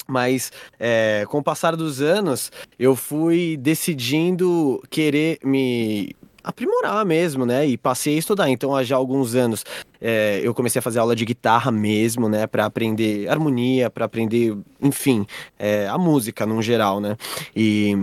Mas 0.07 0.51
é, 0.79 1.25
com 1.29 1.39
o 1.39 1.43
passar 1.43 1.75
dos 1.75 2.01
anos, 2.01 2.51
eu 2.77 2.95
fui 2.95 3.57
decidindo 3.57 4.83
querer 4.89 5.39
me 5.43 6.15
aprimorar 6.45 7.03
mesmo, 7.05 7.45
né? 7.45 7.65
E 7.65 7.77
passei 7.77 8.15
a 8.15 8.19
estudar. 8.19 8.49
Então, 8.49 8.75
há 8.75 8.83
já 8.83 8.95
alguns 8.95 9.33
anos, 9.35 9.65
é, 9.99 10.39
eu 10.43 10.53
comecei 10.53 10.79
a 10.79 10.81
fazer 10.81 10.99
aula 10.99 11.15
de 11.15 11.25
guitarra 11.25 11.71
mesmo, 11.71 12.29
né? 12.29 12.45
Para 12.45 12.65
aprender 12.65 13.27
harmonia, 13.27 13.89
para 13.89 14.05
aprender, 14.05 14.55
enfim, 14.79 15.25
é, 15.57 15.87
a 15.87 15.97
música 15.97 16.45
no 16.45 16.61
geral, 16.61 16.99
né? 16.99 17.17
E 17.55 17.97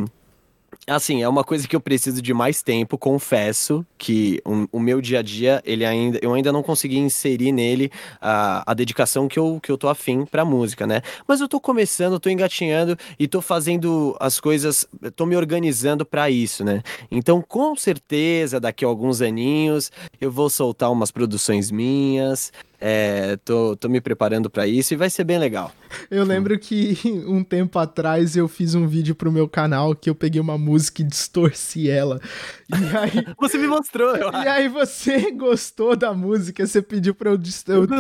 Assim, 0.86 1.22
é 1.22 1.28
uma 1.28 1.44
coisa 1.44 1.68
que 1.68 1.76
eu 1.76 1.80
preciso 1.80 2.20
de 2.20 2.34
mais 2.34 2.62
tempo, 2.62 2.98
confesso 2.98 3.86
que 3.96 4.40
o, 4.44 4.78
o, 4.78 4.80
meu 4.80 5.00
dia 5.00 5.20
a 5.20 5.22
dia, 5.22 5.62
ele 5.64 5.84
ainda, 5.84 6.18
eu 6.20 6.34
ainda 6.34 6.50
não 6.50 6.62
consegui 6.62 6.98
inserir 6.98 7.52
nele 7.52 7.90
a, 8.20 8.70
a 8.70 8.74
dedicação 8.74 9.28
que 9.28 9.38
eu, 9.38 9.60
que 9.62 9.70
eu 9.70 9.78
tô 9.78 9.88
afim 9.88 10.24
pra 10.24 10.44
música, 10.44 10.86
né? 10.86 11.02
Mas 11.26 11.40
eu 11.40 11.48
tô 11.48 11.60
começando, 11.60 12.18
tô 12.18 12.28
engatinhando 12.28 12.98
e 13.18 13.28
tô 13.28 13.40
fazendo 13.40 14.16
as 14.18 14.40
coisas, 14.40 14.86
tô 15.14 15.24
me 15.24 15.36
organizando 15.36 16.04
para 16.04 16.28
isso, 16.30 16.64
né? 16.64 16.82
Então, 17.10 17.40
com 17.40 17.76
certeza, 17.76 18.58
daqui 18.58 18.84
a 18.84 18.88
alguns 18.88 19.22
aninhos, 19.22 19.92
eu 20.20 20.32
vou 20.32 20.50
soltar 20.50 20.90
umas 20.90 21.10
produções 21.10 21.70
minhas, 21.70 22.52
É, 22.85 23.37
tô, 23.45 23.76
tô 23.76 23.89
me 23.89 24.01
preparando 24.01 24.51
para 24.51 24.66
isso 24.66 24.93
e 24.93 24.97
vai 24.97 25.09
ser 25.09 25.22
bem 25.22 25.39
legal. 25.39 25.72
Eu 26.11 26.24
lembro 26.24 26.59
que 26.59 26.99
um 27.28 27.45
tempo 27.45 27.78
atrás 27.78 28.37
eu 28.37 28.49
fiz 28.49 28.74
um 28.74 28.89
vídeo 28.89 29.14
pro 29.14 29.30
meu 29.30 29.49
canal 29.49 29.95
que 29.95 30.11
eu 30.11 30.16
peguei 30.16 30.41
uma 30.41 30.59
música 30.59 31.01
e 31.01 31.05
distorci 31.05 31.89
ela. 31.89 32.20
E 32.68 32.74
aí. 32.97 33.35
você 33.39 33.57
me 33.57 33.68
mostrou, 33.68 34.16
eu 34.16 34.33
E 34.33 34.49
aí 34.49 34.66
você 34.66 35.30
gostou 35.33 35.95
da 35.95 36.12
música, 36.12 36.66
você 36.66 36.83
pediu 36.83 37.14
pra 37.14 37.30
eu, 37.30 37.35
eu, 37.35 37.39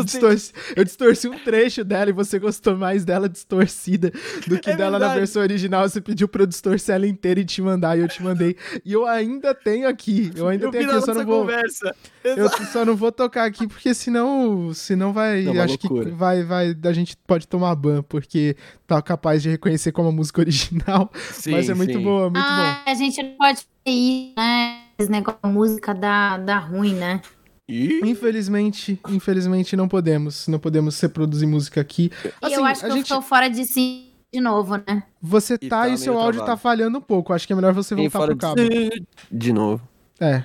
distorci, 0.02 0.52
eu 0.74 0.82
distorci 0.82 1.28
um 1.28 1.38
trecho 1.38 1.84
dela 1.84 2.10
e 2.10 2.12
você 2.12 2.40
gostou 2.40 2.76
mais 2.76 3.04
dela 3.04 3.28
distorcida 3.28 4.10
do 4.48 4.58
que 4.58 4.70
é 4.70 4.76
dela 4.76 4.98
verdade. 4.98 5.14
na 5.14 5.18
versão 5.20 5.42
original. 5.42 5.88
Você 5.88 6.00
pediu 6.00 6.26
pra 6.26 6.42
eu 6.42 6.46
distorcer 6.46 6.96
ela 6.96 7.06
inteira 7.06 7.38
e 7.38 7.44
te 7.44 7.62
mandar, 7.62 7.96
e 7.96 8.00
eu 8.00 8.08
te 8.08 8.20
mandei. 8.20 8.56
E 8.84 8.92
eu 8.92 9.06
ainda 9.06 9.54
tenho 9.54 9.86
aqui. 9.86 10.32
Eu 10.34 10.48
ainda 10.48 10.66
eu 10.66 10.70
tenho 10.72 10.86
aqui, 10.86 10.96
eu 10.96 11.02
só 11.02 11.14
não 11.14 11.24
vou. 11.24 11.42
Conversa. 11.42 11.94
Eu 12.24 12.48
só 12.48 12.84
não 12.84 12.96
vou 12.96 13.12
tocar 13.12 13.44
aqui, 13.44 13.68
porque 13.68 13.94
senão, 13.94 14.71
senão 14.74 15.12
vai. 15.12 15.42
Não, 15.42 15.60
acho 15.60 15.78
loucura. 15.82 16.04
que 16.04 16.10
vai, 16.10 16.42
vai. 16.42 16.76
A 16.84 16.92
gente 16.92 17.16
pode 17.26 17.46
tomar 17.46 17.74
ban, 17.74 18.02
porque 18.02 18.56
tá 18.86 19.00
capaz 19.00 19.42
de 19.42 19.50
reconhecer 19.50 19.92
como 19.92 20.08
a 20.08 20.12
música 20.12 20.40
original. 20.40 21.10
Sim, 21.14 21.52
mas 21.52 21.68
é 21.68 21.74
muito 21.74 21.94
sim. 21.94 22.02
boa, 22.02 22.24
muito 22.24 22.38
ah, 22.38 22.82
bom. 22.84 22.90
A 22.90 22.94
gente 22.94 23.22
não 23.22 23.36
pode 23.36 23.60
ir, 23.86 24.32
né? 24.36 24.82
Esse 24.98 25.10
negócio, 25.10 25.40
a 25.42 25.48
música 25.48 25.94
dá, 25.94 26.38
dá 26.38 26.58
ruim, 26.58 26.94
né? 26.94 27.20
Infelizmente, 27.68 29.00
infelizmente 29.08 29.76
não 29.76 29.88
podemos. 29.88 30.46
Não 30.48 30.58
podemos 30.58 31.00
reproduzir 31.00 31.48
música 31.48 31.80
aqui. 31.80 32.10
Assim, 32.40 32.54
e 32.54 32.56
eu 32.56 32.64
acho 32.64 32.80
que 32.80 32.88
gente... 32.88 32.96
eu 32.96 33.02
estou 33.02 33.22
fora 33.22 33.48
de 33.48 33.64
si 33.64 34.12
de 34.32 34.40
novo, 34.40 34.76
né? 34.76 35.02
Você 35.20 35.58
tá 35.58 35.66
e, 35.66 35.68
tá, 35.68 35.88
e 35.88 35.98
seu 35.98 36.18
áudio 36.18 36.40
travado. 36.40 36.56
tá 36.56 36.56
falhando 36.56 36.98
um 36.98 37.02
pouco. 37.02 37.32
Acho 37.32 37.46
que 37.46 37.52
é 37.52 37.56
melhor 37.56 37.72
você 37.72 37.94
voltar 37.94 38.26
pro 38.26 38.36
cabo. 38.36 38.56
De... 38.56 39.06
de 39.30 39.52
novo. 39.52 39.86
É. 40.20 40.44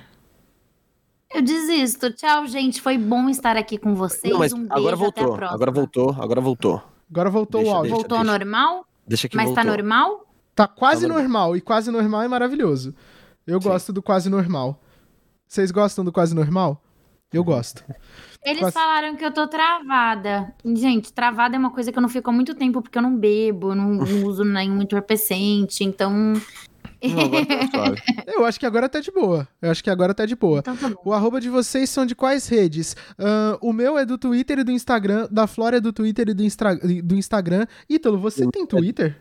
Eu 1.32 1.42
desisto. 1.42 2.12
Tchau, 2.12 2.46
gente. 2.46 2.80
Foi 2.80 2.96
bom 2.96 3.28
estar 3.28 3.56
aqui 3.56 3.78
com 3.78 3.94
vocês. 3.94 4.32
Não, 4.32 4.38
mas 4.38 4.52
um 4.52 4.66
agora 4.70 4.96
voltou. 4.96 5.34
Agora 5.34 5.70
voltou. 5.70 6.16
Agora 6.18 6.40
voltou. 6.40 6.82
Agora 7.10 7.30
voltou 7.30 7.60
deixa, 7.60 7.74
o 7.74 7.76
áudio. 7.78 7.92
Voltou 7.92 8.18
deixa, 8.18 8.38
normal? 8.38 8.86
Deixa 9.06 9.28
que 9.28 9.36
Mas 9.36 9.46
voltou. 9.46 9.64
tá 9.64 9.70
normal? 9.70 10.26
Tá 10.54 10.66
quase 10.66 11.06
tá 11.06 11.14
normal. 11.14 11.56
E 11.56 11.60
quase 11.60 11.90
normal 11.90 12.22
é 12.22 12.28
maravilhoso. 12.28 12.94
Eu 13.46 13.60
Sim. 13.60 13.68
gosto 13.68 13.92
do 13.92 14.02
quase 14.02 14.28
normal. 14.28 14.80
Vocês 15.46 15.70
gostam 15.70 16.04
do 16.04 16.12
quase 16.12 16.34
normal? 16.34 16.82
Eu 17.32 17.44
gosto. 17.44 17.84
Eles 18.44 18.60
quase... 18.60 18.74
falaram 18.74 19.16
que 19.16 19.24
eu 19.24 19.32
tô 19.32 19.46
travada. 19.46 20.54
Gente, 20.64 21.12
travada 21.12 21.56
é 21.56 21.58
uma 21.58 21.70
coisa 21.70 21.92
que 21.92 21.98
eu 21.98 22.02
não 22.02 22.08
fico 22.08 22.28
há 22.30 22.32
muito 22.32 22.54
tempo 22.54 22.80
porque 22.82 22.98
eu 22.98 23.02
não 23.02 23.16
bebo, 23.16 23.74
não, 23.74 23.90
não 23.90 24.24
uso 24.24 24.44
nenhum 24.44 24.80
entorpecente, 24.80 25.84
então 25.84 26.34
Tá 27.00 27.94
eu 28.26 28.44
acho 28.44 28.58
que 28.58 28.66
agora 28.66 28.88
tá 28.88 29.00
de 29.00 29.10
boa. 29.10 29.46
Eu 29.62 29.70
acho 29.70 29.82
que 29.82 29.90
agora 29.90 30.12
tá 30.12 30.26
de 30.26 30.34
boa. 30.34 30.58
Então 30.60 30.76
tá 30.76 30.92
o 31.04 31.12
arroba 31.12 31.40
de 31.40 31.48
vocês 31.48 31.88
são 31.90 32.04
de 32.04 32.14
quais 32.14 32.48
redes? 32.48 32.94
Uh, 33.18 33.58
o 33.60 33.72
meu 33.72 33.96
é 33.96 34.04
do 34.04 34.18
Twitter 34.18 34.58
e 34.58 34.64
do 34.64 34.72
Instagram. 34.72 35.28
Da 35.30 35.46
Flora 35.46 35.76
é 35.76 35.80
do 35.80 35.92
Twitter 35.92 36.28
e 36.28 36.34
do, 36.34 36.42
Instra 36.42 36.74
do 36.74 37.14
Instagram. 37.14 37.66
Ítalo, 37.88 38.18
você 38.18 38.46
tem 38.50 38.66
Twitter? 38.66 39.16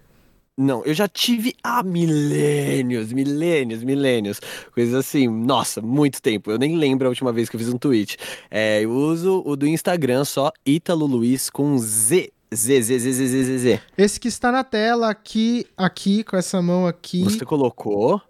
Não, 0.60 0.84
eu 0.86 0.94
já 0.96 1.08
tive 1.08 1.54
há 1.64 1.84
milênios, 1.84 3.14
milênios, 3.14 3.84
milênios. 3.84 4.42
Coisas 4.74 4.96
assim, 4.96 5.28
nossa, 5.28 5.84
muito 5.84 6.20
tempo. 6.20 6.50
Eu 6.50 6.58
nem 6.58 6.76
lembro 6.76 7.06
a 7.06 7.10
última 7.10 7.32
vez 7.32 7.48
que 7.48 7.56
eu 7.56 7.60
fiz 7.60 7.70
um 7.72 7.78
tweet. 7.78 8.18
É, 8.50 8.82
eu 8.82 8.90
uso 8.90 9.44
o 9.46 9.56
do 9.56 9.68
Instagram 9.68 10.26
só, 10.26 10.52
Ítalo 10.66 11.06
Luiz 11.06 11.52
com 11.52 11.78
Z 11.78 12.32
Z, 12.54 12.82
Z, 12.82 13.00
Z, 13.00 13.14
Z, 13.14 13.28
Z, 13.28 13.58
Z. 13.58 13.82
Esse 13.98 14.20
que 14.20 14.28
está 14.28 14.52
na 14.52 14.64
tela 14.64 15.10
aqui, 15.10 15.66
aqui, 15.76 16.24
com 16.24 16.38
essa 16.38 16.62
mão 16.62 16.88
aqui. 16.88 17.24
Você 17.24 17.46
colocou? 17.46 18.22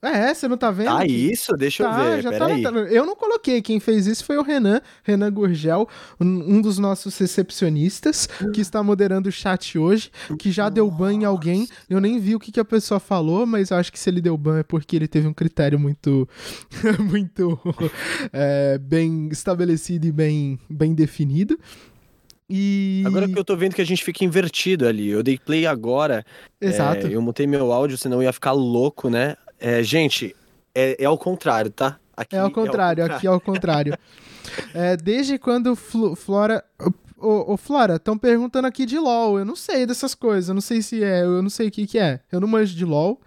É, 0.00 0.32
você 0.32 0.46
não 0.46 0.56
tá 0.56 0.70
vendo? 0.70 0.90
Ah, 0.90 1.04
isso? 1.04 1.56
Deixa 1.56 1.82
tá, 1.82 1.90
eu 1.90 2.16
ver. 2.16 2.22
Já 2.22 2.38
tá 2.38 2.46
aí. 2.46 2.62
Eu 2.94 3.04
não 3.04 3.16
coloquei. 3.16 3.60
Quem 3.60 3.80
fez 3.80 4.06
isso 4.06 4.24
foi 4.24 4.38
o 4.38 4.42
Renan, 4.42 4.80
Renan 5.02 5.32
Gurgel, 5.32 5.88
um 6.20 6.62
dos 6.62 6.78
nossos 6.78 7.18
recepcionistas, 7.18 8.28
que 8.54 8.60
está 8.60 8.80
moderando 8.80 9.28
o 9.28 9.32
chat 9.32 9.76
hoje, 9.76 10.10
que 10.38 10.52
já 10.52 10.68
deu 10.68 10.88
ban 10.88 11.12
em 11.14 11.24
alguém. 11.24 11.68
Eu 11.90 12.00
nem 12.00 12.20
vi 12.20 12.36
o 12.36 12.38
que, 12.38 12.52
que 12.52 12.60
a 12.60 12.64
pessoa 12.64 13.00
falou, 13.00 13.44
mas 13.44 13.72
acho 13.72 13.90
que 13.90 13.98
se 13.98 14.08
ele 14.08 14.20
deu 14.20 14.36
ban 14.36 14.60
é 14.60 14.62
porque 14.62 14.94
ele 14.94 15.08
teve 15.08 15.26
um 15.26 15.34
critério 15.34 15.80
muito, 15.80 16.28
muito 17.10 17.58
é, 18.32 18.78
bem 18.78 19.28
estabelecido 19.32 20.06
e 20.06 20.12
bem, 20.12 20.60
bem 20.70 20.94
definido. 20.94 21.58
E... 22.48 23.02
Agora 23.06 23.28
que 23.28 23.38
eu 23.38 23.44
tô 23.44 23.56
vendo 23.56 23.74
que 23.74 23.82
a 23.82 23.86
gente 23.86 24.02
fica 24.02 24.24
invertido 24.24 24.86
ali. 24.86 25.08
Eu 25.08 25.22
dei 25.22 25.38
play 25.38 25.66
agora. 25.66 26.24
Exato. 26.60 27.06
É, 27.06 27.14
eu 27.14 27.20
mutei 27.20 27.46
meu 27.46 27.72
áudio, 27.72 27.98
senão 27.98 28.18
eu 28.18 28.24
ia 28.24 28.32
ficar 28.32 28.52
louco, 28.52 29.10
né? 29.10 29.36
É, 29.60 29.82
gente, 29.82 30.34
é, 30.74 30.96
é 31.02 31.04
ao 31.04 31.18
contrário, 31.18 31.70
tá? 31.70 31.98
Aqui 32.16 32.36
é 32.36 32.38
ao 32.38 32.50
contrário, 32.50 33.02
é 33.02 33.04
ao 33.04 33.08
contrário. 33.08 33.16
aqui 33.16 33.26
é 33.26 33.30
ao 33.30 33.40
contrário. 33.40 33.98
é, 34.74 34.96
desde 34.96 35.38
quando 35.38 35.76
Fl 35.76 36.14
Flora. 36.14 36.64
Ô, 37.20 37.52
ô 37.52 37.56
Flora, 37.56 37.96
estão 37.96 38.16
perguntando 38.16 38.66
aqui 38.66 38.86
de 38.86 38.96
LOL. 38.98 39.40
Eu 39.40 39.44
não 39.44 39.56
sei 39.56 39.84
dessas 39.84 40.14
coisas. 40.14 40.48
Eu 40.48 40.54
não 40.54 40.60
sei 40.60 40.80
se 40.80 41.02
é. 41.02 41.22
Eu 41.22 41.42
não 41.42 41.50
sei 41.50 41.68
o 41.68 41.70
que, 41.70 41.86
que 41.86 41.98
é. 41.98 42.20
Eu 42.30 42.40
não 42.40 42.48
manjo 42.48 42.74
de 42.74 42.84
LOL. 42.84 43.20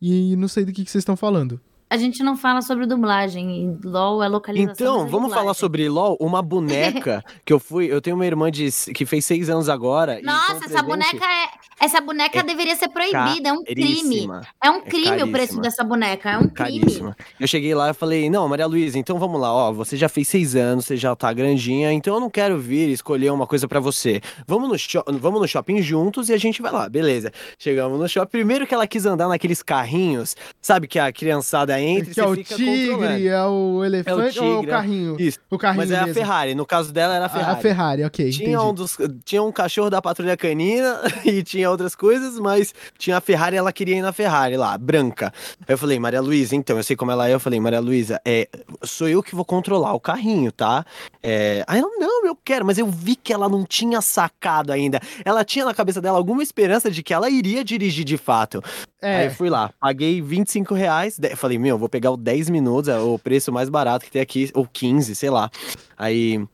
E 0.00 0.34
não 0.36 0.48
sei 0.48 0.64
do 0.64 0.72
que, 0.72 0.84
que 0.84 0.90
vocês 0.90 1.02
estão 1.02 1.16
falando 1.16 1.60
a 1.94 1.96
gente 1.96 2.24
não 2.24 2.36
fala 2.36 2.60
sobre 2.60 2.86
dublagem. 2.86 3.78
LOL 3.84 4.20
é 4.20 4.26
localização. 4.26 4.72
Então, 4.72 4.98
vamos 4.98 5.28
dublagem. 5.28 5.34
falar 5.34 5.54
sobre 5.54 5.88
LOL. 5.88 6.16
Uma 6.20 6.42
boneca 6.42 7.24
que 7.46 7.52
eu 7.52 7.60
fui. 7.60 7.86
Eu 7.86 8.00
tenho 8.00 8.16
uma 8.16 8.26
irmã 8.26 8.50
de, 8.50 8.68
que 8.92 9.06
fez 9.06 9.24
seis 9.24 9.48
anos 9.48 9.68
agora. 9.68 10.20
Nossa, 10.22 10.64
essa 10.64 10.82
boneca 10.82 11.24
é. 11.24 11.64
Essa 11.80 12.00
boneca 12.00 12.38
é 12.38 12.42
deveria 12.42 12.74
ser 12.76 12.88
proibida, 12.88 13.48
é 13.48 13.52
um 13.52 13.62
crime. 13.62 14.28
É 14.62 14.70
um 14.70 14.76
é 14.76 14.80
crime 14.80 15.20
é 15.20 15.24
o 15.24 15.30
preço 15.30 15.60
dessa 15.60 15.82
boneca, 15.82 16.30
é 16.30 16.38
um 16.38 16.48
crime. 16.48 17.14
Eu 17.38 17.46
cheguei 17.46 17.74
lá 17.74 17.90
e 17.90 17.94
falei: 17.94 18.30
Não, 18.30 18.48
Maria 18.48 18.66
Luísa, 18.66 18.98
então 18.98 19.18
vamos 19.18 19.40
lá, 19.40 19.52
ó. 19.52 19.72
Você 19.72 19.96
já 19.96 20.08
fez 20.08 20.28
seis 20.28 20.54
anos, 20.56 20.86
você 20.86 20.96
já 20.96 21.14
tá 21.14 21.32
grandinha, 21.32 21.92
então 21.92 22.14
eu 22.14 22.20
não 22.20 22.30
quero 22.30 22.58
vir 22.58 22.88
escolher 22.90 23.30
uma 23.30 23.46
coisa 23.46 23.68
para 23.68 23.80
você. 23.80 24.20
Vamos 24.46 24.68
no, 24.68 25.18
vamos 25.18 25.40
no 25.40 25.48
shopping 25.48 25.82
juntos 25.82 26.28
e 26.28 26.32
a 26.32 26.38
gente 26.38 26.62
vai 26.62 26.72
lá, 26.72 26.88
beleza. 26.88 27.32
Chegamos 27.58 27.98
no 27.98 28.08
shopping. 28.08 28.30
Primeiro 28.30 28.66
que 28.66 28.74
ela 28.74 28.86
quis 28.86 29.04
andar 29.04 29.28
naqueles 29.28 29.62
carrinhos, 29.62 30.36
sabe 30.62 30.86
que 30.86 30.98
a 30.98 31.12
criançada 31.12 31.78
entra 31.84 32.14
que 32.14 32.20
é 32.20 32.26
o 32.26 32.36
tigre, 32.36 33.28
é 33.28 33.44
o 33.44 33.84
elefante 33.84 34.20
é 34.20 34.24
o 34.24 34.30
tigre, 34.30 34.46
ou 34.46 34.56
é 34.56 34.58
o 34.58 34.66
carrinho? 34.68 35.16
Isso. 35.18 35.38
O 35.50 35.58
carrinho 35.58 35.82
Mas 35.82 35.90
é 35.90 35.98
mesmo. 35.98 36.10
a 36.10 36.14
Ferrari, 36.14 36.54
no 36.54 36.66
caso 36.66 36.92
dela 36.92 37.14
era 37.14 37.26
a 37.26 37.28
Ferrari. 37.28 37.58
A 37.58 37.62
Ferrari, 37.62 38.04
ok. 38.04 38.30
Tinha 38.30 38.62
um, 38.62 38.74
dos, 38.74 38.96
tinha 39.24 39.42
um 39.42 39.52
cachorro 39.52 39.90
da 39.90 40.00
patrulha 40.00 40.36
canina 40.36 41.00
e 41.24 41.42
tinha 41.42 41.70
outras 41.70 41.94
coisas, 41.94 42.38
mas 42.38 42.74
tinha 42.98 43.16
a 43.16 43.20
Ferrari 43.20 43.56
ela 43.56 43.72
queria 43.72 43.96
ir 43.96 44.02
na 44.02 44.12
Ferrari 44.12 44.56
lá, 44.56 44.76
branca. 44.76 45.32
Aí 45.66 45.74
eu 45.74 45.78
falei, 45.78 45.98
Maria 45.98 46.20
Luísa, 46.20 46.56
então, 46.56 46.76
eu 46.76 46.82
sei 46.82 46.96
como 46.96 47.10
ela 47.10 47.28
é, 47.28 47.34
eu 47.34 47.40
falei, 47.40 47.60
Maria 47.60 47.80
Luísa, 47.80 48.20
é, 48.24 48.48
sou 48.82 49.08
eu 49.08 49.22
que 49.22 49.34
vou 49.34 49.44
controlar 49.44 49.92
o 49.94 50.00
carrinho, 50.00 50.50
tá? 50.50 50.84
É... 51.22 51.64
Aí 51.66 51.78
ela, 51.78 51.90
não, 51.98 52.26
eu 52.26 52.36
quero, 52.36 52.64
mas 52.64 52.78
eu 52.78 52.86
vi 52.86 53.16
que 53.16 53.32
ela 53.32 53.48
não 53.48 53.64
tinha 53.64 54.00
sacado 54.00 54.72
ainda. 54.72 55.00
Ela 55.24 55.44
tinha 55.44 55.64
na 55.64 55.74
cabeça 55.74 56.00
dela 56.00 56.18
alguma 56.18 56.42
esperança 56.42 56.90
de 56.90 57.02
que 57.02 57.14
ela 57.14 57.30
iria 57.30 57.64
dirigir 57.64 58.04
de 58.04 58.16
fato. 58.16 58.62
É. 59.00 59.16
Aí 59.16 59.26
eu 59.26 59.30
fui 59.30 59.50
lá, 59.50 59.70
paguei 59.80 60.20
25 60.20 60.74
reais, 60.74 61.18
falei, 61.36 61.58
meu, 61.58 61.73
vou 61.78 61.88
pegar 61.88 62.10
o 62.10 62.16
10 62.16 62.50
minutos, 62.50 62.88
é 62.88 62.98
o 62.98 63.18
preço 63.18 63.52
mais 63.52 63.68
barato 63.68 64.04
que 64.04 64.10
tem 64.10 64.22
aqui, 64.22 64.50
ou 64.54 64.66
15, 64.66 65.14
sei 65.14 65.30
lá. 65.30 65.50
Aí. 65.96 66.44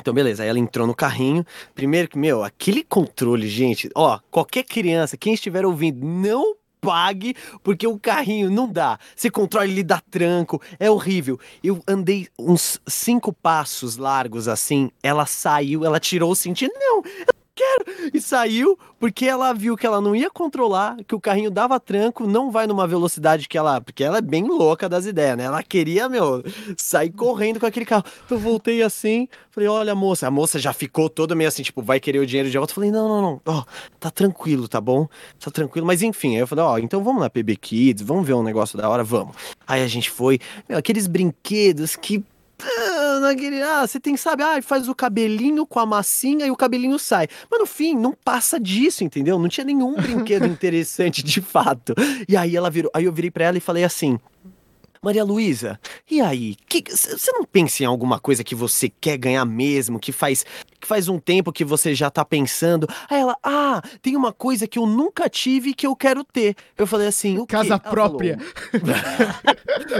Então, 0.00 0.12
beleza, 0.12 0.42
aí 0.42 0.48
ela 0.48 0.58
entrou 0.58 0.86
no 0.86 0.94
carrinho. 0.94 1.46
Primeiro 1.74 2.08
que, 2.08 2.18
meu, 2.18 2.42
aquele 2.42 2.82
controle, 2.82 3.48
gente, 3.48 3.88
ó, 3.94 4.18
qualquer 4.30 4.64
criança, 4.64 5.16
quem 5.16 5.34
estiver 5.34 5.64
ouvindo, 5.64 6.04
não 6.04 6.56
pague, 6.84 7.34
porque 7.62 7.86
o 7.86 7.98
carrinho 7.98 8.50
não 8.50 8.70
dá. 8.70 8.98
Você 9.16 9.30
controla, 9.30 9.66
ele 9.66 9.82
dá 9.82 10.02
tranco, 10.10 10.60
é 10.78 10.90
horrível. 10.90 11.40
Eu 11.62 11.82
andei 11.88 12.28
uns 12.38 12.78
cinco 12.86 13.32
passos 13.32 13.96
largos 13.96 14.46
assim, 14.46 14.90
ela 15.02 15.24
saiu, 15.24 15.84
ela 15.84 15.98
tirou 15.98 16.30
o 16.30 16.36
cinto. 16.36 16.68
Não, 16.74 17.02
quero! 17.54 18.10
E 18.12 18.20
saiu 18.20 18.78
porque 18.98 19.26
ela 19.26 19.52
viu 19.52 19.76
que 19.76 19.86
ela 19.86 20.00
não 20.00 20.16
ia 20.16 20.30
controlar, 20.30 20.96
que 21.06 21.14
o 21.14 21.20
carrinho 21.20 21.50
dava 21.50 21.78
tranco, 21.78 22.26
não 22.26 22.50
vai 22.50 22.66
numa 22.66 22.86
velocidade 22.86 23.48
que 23.48 23.56
ela. 23.56 23.80
Porque 23.80 24.02
ela 24.02 24.18
é 24.18 24.22
bem 24.22 24.44
louca 24.44 24.88
das 24.88 25.06
ideias, 25.06 25.36
né? 25.36 25.44
Ela 25.44 25.62
queria, 25.62 26.08
meu, 26.08 26.42
sair 26.76 27.10
correndo 27.10 27.60
com 27.60 27.66
aquele 27.66 27.86
carro. 27.86 28.04
Eu 28.30 28.38
voltei 28.38 28.82
assim, 28.82 29.28
falei, 29.50 29.68
olha, 29.68 29.94
moça. 29.94 30.26
A 30.26 30.30
moça 30.30 30.58
já 30.58 30.72
ficou 30.72 31.08
toda 31.08 31.34
meio 31.34 31.48
assim, 31.48 31.62
tipo, 31.62 31.82
vai 31.82 32.00
querer 32.00 32.18
o 32.18 32.26
dinheiro 32.26 32.50
de 32.50 32.56
volta. 32.56 32.72
Eu 32.72 32.74
falei, 32.74 32.90
não, 32.90 33.08
não, 33.08 33.22
não, 33.22 33.40
ó, 33.46 33.64
tá 34.00 34.10
tranquilo, 34.10 34.66
tá 34.66 34.80
bom? 34.80 35.06
Tá 35.38 35.50
tranquilo. 35.50 35.86
Mas 35.86 36.02
enfim, 36.02 36.34
aí 36.34 36.40
eu 36.40 36.46
falei, 36.46 36.64
ó, 36.64 36.78
então 36.78 37.04
vamos 37.04 37.20
na 37.20 37.30
PB 37.30 37.56
Kids, 37.56 38.02
vamos 38.02 38.26
ver 38.26 38.34
um 38.34 38.42
negócio 38.42 38.78
da 38.78 38.88
hora, 38.88 39.04
vamos. 39.04 39.36
Aí 39.66 39.82
a 39.82 39.88
gente 39.88 40.10
foi, 40.10 40.38
meu, 40.68 40.78
aqueles 40.78 41.06
brinquedos 41.06 41.94
que 41.96 42.24
ah, 42.62 43.20
naquele, 43.20 43.62
ah, 43.62 43.86
você 43.86 43.98
tem, 43.98 44.16
sabe, 44.16 44.42
ah, 44.42 44.60
faz 44.62 44.88
o 44.88 44.94
cabelinho 44.94 45.66
com 45.66 45.80
a 45.80 45.86
massinha 45.86 46.46
e 46.46 46.50
o 46.50 46.56
cabelinho 46.56 46.98
sai. 46.98 47.28
Mas 47.50 47.60
no 47.60 47.66
fim, 47.66 47.94
não 47.94 48.12
passa 48.12 48.58
disso, 48.58 49.04
entendeu? 49.04 49.38
Não 49.38 49.48
tinha 49.48 49.64
nenhum 49.64 49.94
brinquedo 49.94 50.46
interessante 50.46 51.22
de 51.22 51.40
fato. 51.40 51.94
E 52.28 52.36
aí 52.36 52.56
ela 52.56 52.70
virou, 52.70 52.90
aí 52.94 53.04
eu 53.04 53.12
virei 53.12 53.30
para 53.30 53.44
ela 53.44 53.58
e 53.58 53.60
falei 53.60 53.84
assim: 53.84 54.18
Maria 55.04 55.22
Luísa, 55.22 55.78
e 56.10 56.18
aí? 56.18 56.56
Você 56.90 57.30
não 57.32 57.44
pensa 57.44 57.82
em 57.82 57.86
alguma 57.86 58.18
coisa 58.18 58.42
que 58.42 58.54
você 58.54 58.88
quer 58.88 59.18
ganhar 59.18 59.44
mesmo, 59.44 60.00
que 60.00 60.10
faz, 60.10 60.46
que 60.80 60.88
faz 60.88 61.08
um 61.08 61.18
tempo 61.18 61.52
que 61.52 61.62
você 61.62 61.94
já 61.94 62.10
tá 62.10 62.24
pensando? 62.24 62.88
Aí 63.10 63.20
ela, 63.20 63.36
ah, 63.42 63.82
tem 64.00 64.16
uma 64.16 64.32
coisa 64.32 64.66
que 64.66 64.78
eu 64.78 64.86
nunca 64.86 65.28
tive 65.28 65.70
e 65.70 65.74
que 65.74 65.86
eu 65.86 65.94
quero 65.94 66.24
ter. 66.24 66.56
Eu 66.78 66.86
falei 66.86 67.06
assim, 67.06 67.38
o 67.38 67.46
Casa 67.46 67.78
quê? 67.78 67.90
própria. 67.90 68.38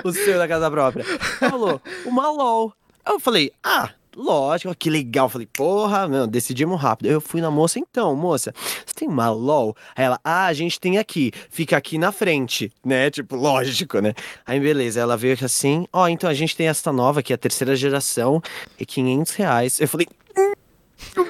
o 0.02 0.10
seu 0.10 0.38
da 0.38 0.48
casa 0.48 0.70
própria. 0.70 1.04
Ela 1.38 1.50
falou, 1.50 1.82
uma 2.06 2.30
LOL. 2.30 2.72
Eu 3.06 3.20
falei, 3.20 3.52
ah, 3.62 3.90
lógico, 4.16 4.74
que 4.74 4.90
legal. 4.90 5.28
Falei, 5.28 5.46
porra, 5.46 6.08
meu, 6.08 6.26
decidimos 6.26 6.80
rápido. 6.80 7.06
Eu 7.06 7.20
fui 7.20 7.40
na 7.40 7.50
moça, 7.50 7.78
então, 7.78 8.14
moça, 8.14 8.52
você 8.84 8.94
tem 8.94 9.08
uma 9.08 9.30
LOL? 9.30 9.76
Aí 9.96 10.04
ela, 10.04 10.20
ah, 10.24 10.46
a 10.46 10.52
gente 10.52 10.80
tem 10.80 10.98
aqui, 10.98 11.32
fica 11.50 11.76
aqui 11.76 11.98
na 11.98 12.12
frente, 12.12 12.72
né? 12.84 13.10
Tipo, 13.10 13.36
lógico, 13.36 14.00
né? 14.00 14.14
Aí 14.46 14.60
beleza, 14.60 15.00
ela 15.00 15.16
veio 15.16 15.36
assim, 15.42 15.86
ó, 15.92 16.04
oh, 16.04 16.08
então 16.08 16.28
a 16.28 16.34
gente 16.34 16.56
tem 16.56 16.68
essa 16.68 16.92
nova 16.92 17.20
aqui, 17.20 17.32
a 17.32 17.38
terceira 17.38 17.74
geração, 17.76 18.42
e 18.78 18.86
500 18.86 19.34
reais. 19.34 19.80
Eu 19.80 19.88
falei, 19.88 20.06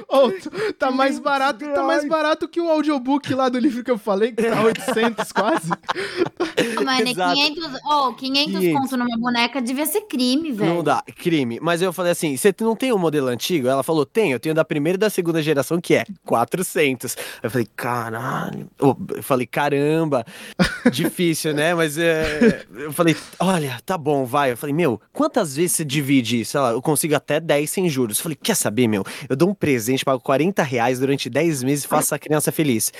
Oh, 0.09 0.31
tá 0.79 0.91
mais 0.91 1.19
barato, 1.19 1.65
tá 1.73 1.83
mais 1.83 2.07
barato 2.07 2.49
que 2.49 2.61
o 2.61 2.69
audiobook 2.69 3.33
lá 3.35 3.49
do 3.49 3.59
livro 3.59 3.83
que 3.83 3.91
eu 3.91 3.99
falei, 3.99 4.33
que 4.33 4.43
tá 4.43 4.63
800 4.63 5.33
quase. 5.33 5.69
Mano, 6.77 7.09
é 7.09 7.15
500, 7.15 7.81
oh, 7.85 8.13
500, 8.15 8.59
500 8.61 8.81
conto 8.81 8.97
numa 8.97 9.19
boneca 9.19 9.61
devia 9.61 9.87
ser 9.87 10.03
crime, 10.03 10.53
velho. 10.53 10.75
Não 10.75 10.83
dá, 10.83 11.03
crime. 11.17 11.59
Mas 11.61 11.83
eu 11.83 11.93
falei 11.93 12.13
assim, 12.13 12.37
você 12.37 12.55
não 12.61 12.77
tem 12.77 12.93
um 12.93 12.99
modelo 12.99 13.29
antigo? 13.29 13.69
Ela 13.69 13.83
falou, 13.83 14.07
tem, 14.07 14.33
eu 14.33 14.41
tenho 14.41 14.55
da 14.55 14.65
primeira 14.65 14.97
e 14.97 14.99
da 14.99 15.11
segunda 15.11 15.43
geração, 15.43 15.81
que 15.81 15.95
é 15.95 16.05
400. 16.25 17.17
Eu 17.43 17.51
falei, 17.51 17.69
caralho. 17.77 18.71
Eu 18.79 18.97
falei, 19.23 19.47
caramba. 19.47 20.25
Difícil, 20.91 21.55
né? 21.55 21.75
Mas 21.75 21.99
é... 21.99 22.65
eu 22.75 22.93
falei, 22.93 23.17
olha, 23.39 23.81
tá 23.85 23.99
bom, 23.99 24.25
vai. 24.25 24.53
Eu 24.53 24.57
falei, 24.57 24.75
meu, 24.75 25.01
quantas 25.13 25.57
vezes 25.57 25.73
você 25.73 25.85
divide 25.85 26.41
isso? 26.41 26.57
Eu 26.59 26.83
consigo 26.83 27.15
até 27.15 27.41
10 27.41 27.71
sem 27.71 27.89
juros. 27.89 28.19
Eu 28.19 28.23
falei, 28.23 28.39
quer 28.41 28.55
saber, 28.55 28.89
meu? 28.89 29.05
Eu 29.29 29.37
dou 29.37 29.51
um 29.51 29.55
presente, 29.65 30.05
pago 30.05 30.20
40 30.20 30.62
reais 30.62 30.99
durante 30.99 31.31
10 31.31 31.62
meses 31.62 31.85
e 31.85 31.89
faço 31.89 32.15
a 32.15 32.19
criança 32.19 32.53
feliz. 32.53 32.93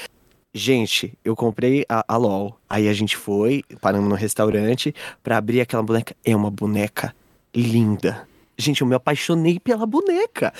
Gente, 0.53 1.13
eu 1.23 1.37
comprei 1.37 1.85
a, 1.89 2.03
a 2.09 2.17
LOL. 2.17 2.59
Aí 2.71 2.89
a 2.89 2.93
gente 2.95 3.17
foi, 3.17 3.63
paramos 3.81 4.09
no 4.09 4.15
restaurante 4.15 4.95
para 5.23 5.37
abrir 5.37 5.61
aquela 5.61 5.83
boneca. 5.83 6.17
É 6.25 6.35
uma 6.35 6.51
boneca 6.51 7.15
linda. 7.55 8.27
Gente, 8.57 8.83
eu 8.83 8.87
me 8.87 8.95
apaixonei 8.95 9.59
pela 9.59 9.85
boneca. 9.85 10.53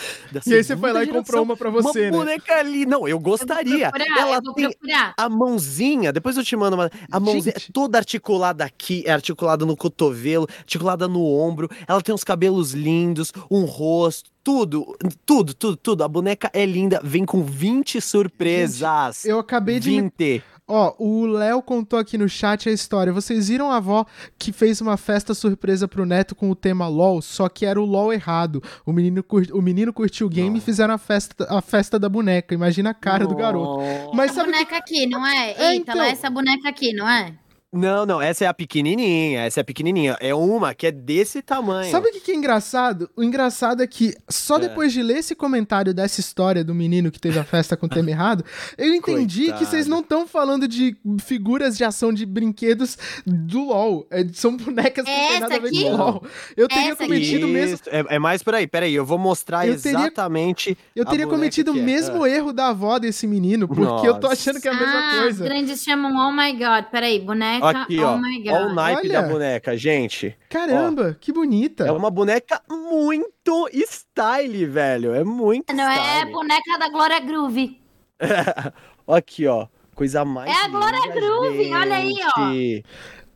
E 0.47 0.55
aí 0.55 0.65
você 0.65 0.77
foi 0.77 0.93
lá 0.93 1.01
geração. 1.01 1.21
e 1.21 1.25
comprou 1.25 1.43
uma 1.45 1.57
pra 1.57 1.71
você, 1.71 2.11
uma 2.11 2.11
né? 2.11 2.11
boneca 2.11 2.55
ali. 2.57 2.85
Não, 2.87 3.07
eu 3.07 3.19
gostaria. 3.21 3.87
Eu 3.87 3.93
procurar, 3.93 4.21
Ela 4.21 4.37
eu 4.45 4.53
tem 4.55 4.71
procurar. 4.71 5.15
a 5.17 5.29
mãozinha, 5.29 6.13
depois 6.13 6.37
eu 6.37 6.45
te 6.45 6.57
mando 6.57 6.77
uma. 6.77 6.91
A 7.11 7.21
mãozinha 7.21 7.55
é 7.57 7.73
toda 7.73 7.97
articulada 7.99 8.65
aqui, 8.65 9.05
é 9.07 9.13
articulada 9.13 9.65
no 9.65 9.77
cotovelo, 9.77 10.49
articulada 10.59 11.07
no 11.07 11.25
ombro. 11.25 11.69
Ela 11.87 12.03
tem 12.03 12.15
uns 12.15 12.25
cabelos 12.25 12.73
lindos, 12.73 13.33
um 13.51 13.65
rosto, 13.65 14.31
tudo, 14.43 14.97
tudo, 15.25 15.55
tudo, 15.55 15.77
tudo. 15.77 16.05
A 16.05 16.09
boneca 16.09 16.51
é 16.53 16.67
linda, 16.67 17.01
vem 17.03 17.25
com 17.25 17.43
20 17.43 18.01
surpresas. 18.01 19.17
Gente, 19.23 19.29
eu 19.29 19.39
acabei 19.39 19.79
de. 19.79 19.91
20. 19.91 20.43
Ó, 20.67 20.95
o 20.99 21.27
Léo 21.27 21.61
contou 21.61 21.99
aqui 21.99 22.17
no 22.17 22.27
chat 22.27 22.71
a 22.71 22.73
história. 22.73 23.13
Vocês 23.13 23.49
viram 23.49 23.71
a 23.71 23.77
avó 23.77 24.07
que 24.39 24.51
fez 24.51 24.81
uma 24.81 24.97
festa 24.97 25.35
surpresa 25.35 25.87
pro 25.87 26.07
neto 26.07 26.35
com 26.35 26.51
o 26.51 26.55
tema 26.55 26.89
LOL, 26.89 27.21
só 27.21 27.51
que 27.51 27.67
era 27.67 27.79
o 27.79 27.85
LOL 27.85 28.13
errado. 28.13 28.63
O 28.87 28.93
menino, 28.93 29.23
cur... 29.23 29.45
o 29.53 29.61
menino 29.61 29.93
curtiu 29.93 30.27
o 30.27 30.31
game 30.31 30.57
e 30.57 30.63
fizeram 30.63 30.95
a 30.95 30.99
festa, 30.99 31.47
a 31.51 31.61
festa 31.61 31.99
da 31.99 32.09
boneca. 32.09 32.55
Imagina 32.55 32.91
a 32.91 32.95
cara 32.95 33.27
do 33.27 33.35
garoto. 33.35 33.85
Mas 34.15 34.31
essa 34.31 34.43
boneca 34.43 34.67
que... 34.67 34.75
aqui, 34.75 35.07
não 35.07 35.27
é? 35.27 35.51
é 35.53 35.73
Eita, 35.73 35.93
então... 35.93 36.03
essa 36.03 36.31
boneca 36.31 36.67
aqui, 36.67 36.95
não 36.95 37.09
é? 37.09 37.35
Não, 37.75 38.07
não, 38.07 38.23
essa 38.23 38.45
é 38.45 38.47
a 38.47 38.55
pequenininha, 38.55 39.43
essa 39.43 39.61
é 39.61 39.63
a 39.63 39.65
pequenininha. 39.65 40.17
É 40.21 40.33
uma 40.33 40.73
que 40.75 40.87
é 40.87 40.93
desse 40.93 41.43
tamanho. 41.43 41.91
Sabe 41.91 42.09
o 42.09 42.13
que, 42.13 42.21
que 42.21 42.31
é 42.31 42.35
engraçado? 42.35 43.11
O 43.17 43.23
engraçado 43.23 43.83
é 43.83 43.87
que 43.87 44.15
só 44.29 44.57
é. 44.57 44.61
depois 44.61 44.93
de 44.93 45.03
ler 45.03 45.19
esse 45.19 45.35
comentário 45.35 45.93
dessa 45.93 46.21
história 46.21 46.63
do 46.63 46.73
menino 46.73 47.11
que 47.11 47.19
teve 47.19 47.39
a 47.39 47.45
festa 47.45 47.77
com 47.77 47.87
o 47.87 47.89
tema 47.89 48.11
errado, 48.11 48.45
eu 48.79 48.95
entendi 48.95 49.47
Coitado. 49.47 49.59
que 49.59 49.67
vocês 49.67 49.89
não 49.89 50.01
estão 50.01 50.27
falando 50.27 50.69
de 50.69 50.97
figuras 51.21 51.77
de 51.77 51.83
ação 51.83 52.13
de 52.13 52.25
brinquedos 52.25 52.97
do 53.27 53.65
LoL. 53.65 54.07
É, 54.09 54.25
são 54.33 54.57
bonecas 54.57 55.05
que 55.05 55.11
não 55.11 55.29
tem 55.29 55.41
nada 55.41 55.57
a 55.57 55.59
ver 55.59 55.71
com 55.71 55.77
o 55.77 55.97
LoL. 55.97 56.25
Eu 56.57 56.69
teria 56.69 56.93
essa 56.93 57.05
cometido 57.05 57.47
aqui? 57.47 57.53
mesmo. 57.53 57.79
É, 57.87 58.05
é, 58.15 58.19
mais 58.21 58.43
por 58.43 58.55
aí, 58.55 58.69
peraí, 58.69 58.95
eu 58.95 59.05
vou 59.05 59.19
mostrar 59.19 59.67
eu 59.67 59.75
exatamente. 59.75 60.77
Teria, 60.77 60.91
eu 60.95 61.05
teria 61.05 61.27
cometido 61.27 61.73
o 61.73 61.79
é. 61.79 61.83
mesmo 61.83 62.25
é. 62.25 62.37
erro 62.37 62.53
da 62.53 62.69
avó 62.69 62.99
desse 62.99 63.27
menino, 63.27 63.67
porque 63.67 63.83
Nossa. 63.83 64.07
eu 64.07 64.21
tô 64.21 64.29
achando 64.29 64.61
que 64.61 64.69
é 64.69 64.71
a 64.71 64.75
mesma 64.75 64.99
ah, 64.99 65.19
coisa. 65.23 65.43
Os 65.43 65.49
grandes 65.49 65.83
chamam 65.83 66.15
Oh 66.15 66.33
my 66.33 66.53
God. 66.53 66.85
Peraí, 66.93 67.19
boneca. 67.19 67.64
Aqui, 67.69 67.99
oh 68.01 68.07
ó. 68.07 68.13
Olha 68.15 68.67
o 68.67 68.75
naipe 68.75 69.09
Olha. 69.09 69.23
da 69.23 69.29
boneca, 69.29 69.77
gente. 69.77 70.37
Caramba, 70.49 71.11
ó, 71.13 71.21
que 71.21 71.33
bonita. 71.33 71.87
É 71.87 71.93
uma 71.93 72.11
boneca 72.11 72.61
muito 72.71 73.69
style, 73.73 74.67
velho. 74.67 75.15
É 75.15 75.25
muito 75.25 75.75
Não 75.75 75.91
style. 75.91 76.29
é 76.29 76.33
boneca 76.33 76.79
da 76.79 76.89
Glória 76.89 77.21
Groove. 77.21 77.81
Aqui, 79.09 79.47
ó. 79.47 79.67
Coisa 79.95 80.25
mais. 80.25 80.51
É 80.51 80.65
a 80.65 80.69
Glória 80.69 81.13
Groove, 81.13 81.65
gente. 81.65 81.75
olha 81.75 81.95
aí, 81.97 82.15
ó. 82.37 82.83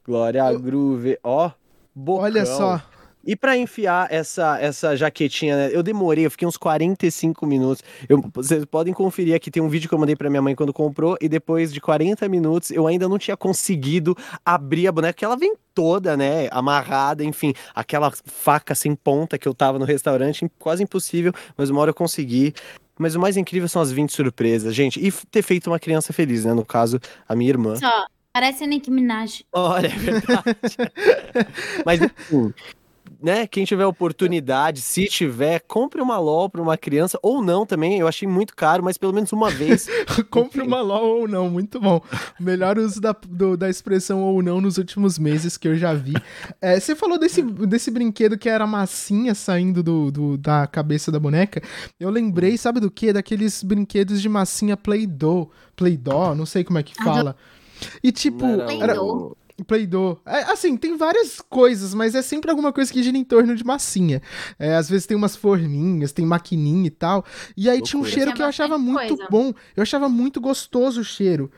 Glória 0.05 0.53
Groove, 0.55 1.19
ó. 1.23 1.51
Bocão. 1.95 2.25
Olha 2.25 2.47
só. 2.47 2.81
E 3.29 3.37
para 3.37 3.59
enfiar 3.59 4.11
essa, 4.11 4.59
essa 4.59 4.97
jaquetinha, 4.97 5.55
né? 5.55 5.71
Eu 5.71 5.83
demorei, 5.83 6.25
eu 6.25 6.31
fiquei 6.31 6.49
uns 6.49 6.57
45 6.57 7.45
minutos. 7.45 7.85
Eu, 8.09 8.25
vocês 8.33 8.65
podem 8.65 8.95
conferir 8.95 9.35
aqui, 9.35 9.51
tem 9.51 9.63
um 9.63 9.69
vídeo 9.69 9.87
que 9.87 9.95
eu 9.95 9.99
mandei 9.99 10.17
para 10.17 10.31
minha 10.31 10.41
mãe 10.41 10.55
quando 10.55 10.73
comprou, 10.73 11.15
e 11.21 11.29
depois 11.29 11.71
de 11.71 11.79
40 11.79 12.27
minutos 12.27 12.71
eu 12.71 12.87
ainda 12.87 13.07
não 13.07 13.19
tinha 13.19 13.37
conseguido 13.37 14.17
abrir 14.43 14.89
a 14.89 14.93
boneca, 14.93 15.13
que 15.13 15.27
ela 15.27 15.37
vem 15.37 15.55
toda, 15.75 16.17
né? 16.17 16.49
Amarrada, 16.51 17.23
enfim, 17.23 17.53
aquela 17.75 18.11
faca 18.25 18.75
sem 18.75 18.95
ponta 18.95 19.37
que 19.37 19.47
eu 19.47 19.53
tava 19.53 19.79
no 19.79 19.85
restaurante, 19.85 20.51
quase 20.59 20.83
impossível, 20.83 21.31
mas 21.55 21.69
uma 21.69 21.83
hora 21.83 21.91
eu 21.91 21.95
consegui. 21.95 22.55
Mas 22.99 23.15
o 23.15 23.21
mais 23.21 23.37
incrível 23.37 23.69
são 23.69 23.83
as 23.83 23.93
20 23.93 24.11
surpresas, 24.11 24.75
gente. 24.75 25.07
E 25.07 25.13
ter 25.31 25.43
feito 25.43 25.67
uma 25.67 25.79
criança 25.79 26.15
feliz, 26.15 26.47
né? 26.47 26.55
No 26.55 26.65
caso, 26.65 26.99
a 27.29 27.37
minha 27.37 27.51
irmã. 27.51 27.77
Só. 27.77 28.07
Parece 28.33 28.65
a 28.65 28.67
Nicki 28.67 28.91
Minaj. 28.91 29.45
Olha, 29.53 29.89
é 29.89 29.91
verdade. 29.91 30.57
Mas, 31.85 32.01
enfim, 32.01 32.55
né, 33.21 33.47
quem 33.47 33.65
tiver 33.65 33.85
oportunidade, 33.85 34.81
se 34.81 35.07
tiver, 35.07 35.61
compre 35.61 36.01
uma 36.01 36.19
LOL 36.19 36.49
para 36.49 36.63
uma 36.63 36.77
criança, 36.77 37.19
ou 37.23 37.43
não 37.43 37.67
também, 37.67 37.99
eu 37.99 38.07
achei 38.07 38.29
muito 38.29 38.55
caro, 38.55 38.83
mas 38.83 38.97
pelo 38.97 39.13
menos 39.13 39.33
uma 39.33 39.51
vez. 39.51 39.89
compre 40.31 40.63
uma 40.63 40.81
LOL 40.81 41.21
ou 41.21 41.29
não, 41.29 41.51
muito 41.51 41.81
bom. 41.81 42.01
Melhor 42.39 42.79
uso 42.79 43.01
da, 43.01 43.15
do, 43.29 43.57
da 43.57 43.69
expressão 43.69 44.23
ou 44.23 44.43
não 44.43 44.61
nos 44.61 44.79
últimos 44.79 45.19
meses 45.19 45.57
que 45.57 45.67
eu 45.67 45.77
já 45.77 45.93
vi. 45.93 46.15
É, 46.61 46.79
você 46.79 46.95
falou 46.95 47.19
desse, 47.19 47.43
desse 47.43 47.91
brinquedo 47.91 48.39
que 48.39 48.49
era 48.49 48.67
massinha 48.67 49.35
saindo 49.35 49.83
do, 49.83 50.11
do, 50.11 50.37
da 50.39 50.67
cabeça 50.67 51.11
da 51.11 51.19
boneca. 51.19 51.61
Eu 51.99 52.11
lembrei, 52.11 52.57
sabe 52.57 52.79
do 52.79 52.91
que? 52.91 53.13
Daqueles 53.13 53.63
brinquedos 53.63 54.23
de 54.23 54.29
massinha 54.29 54.77
Play-Doh, 54.77 55.51
Play-Doh, 55.75 56.35
não 56.35 56.47
sei 56.47 56.63
como 56.63 56.79
é 56.79 56.83
que 56.83 56.95
fala. 56.95 57.37
E 58.03 58.13
tipo, 58.13 58.45
era, 58.81 58.95
Play-Doh. 59.65 60.21
É, 60.25 60.43
assim, 60.53 60.77
tem 60.77 60.97
várias 60.97 61.41
coisas, 61.41 61.95
mas 61.95 62.15
é 62.15 62.23
sempre 62.23 62.51
alguma 62.51 62.73
coisa 62.73 62.93
que 62.93 63.03
gira 63.03 63.17
em 63.17 63.25
torno 63.25 63.55
de 63.55 63.65
massinha. 63.65 64.23
É, 64.59 64.75
às 64.75 64.89
vezes 64.89 65.07
tem 65.07 65.17
umas 65.17 65.37
forminhas, 65.37 66.13
tem 66.13 66.25
maquininha 66.25 66.87
e 66.87 66.91
tal. 66.91 67.25
E 67.57 67.69
aí 67.69 67.79
Loucura. 67.79 67.91
tinha 67.91 68.03
um 68.03 68.05
cheiro 68.05 68.33
que 68.33 68.43
eu 68.43 68.47
achava 68.47 68.79
muito 68.79 69.17
coisa. 69.17 69.27
bom. 69.31 69.53
Eu 69.77 69.83
achava 69.83 70.09
muito 70.09 70.41
gostoso 70.41 71.01
o 71.01 71.05
cheiro. 71.05 71.51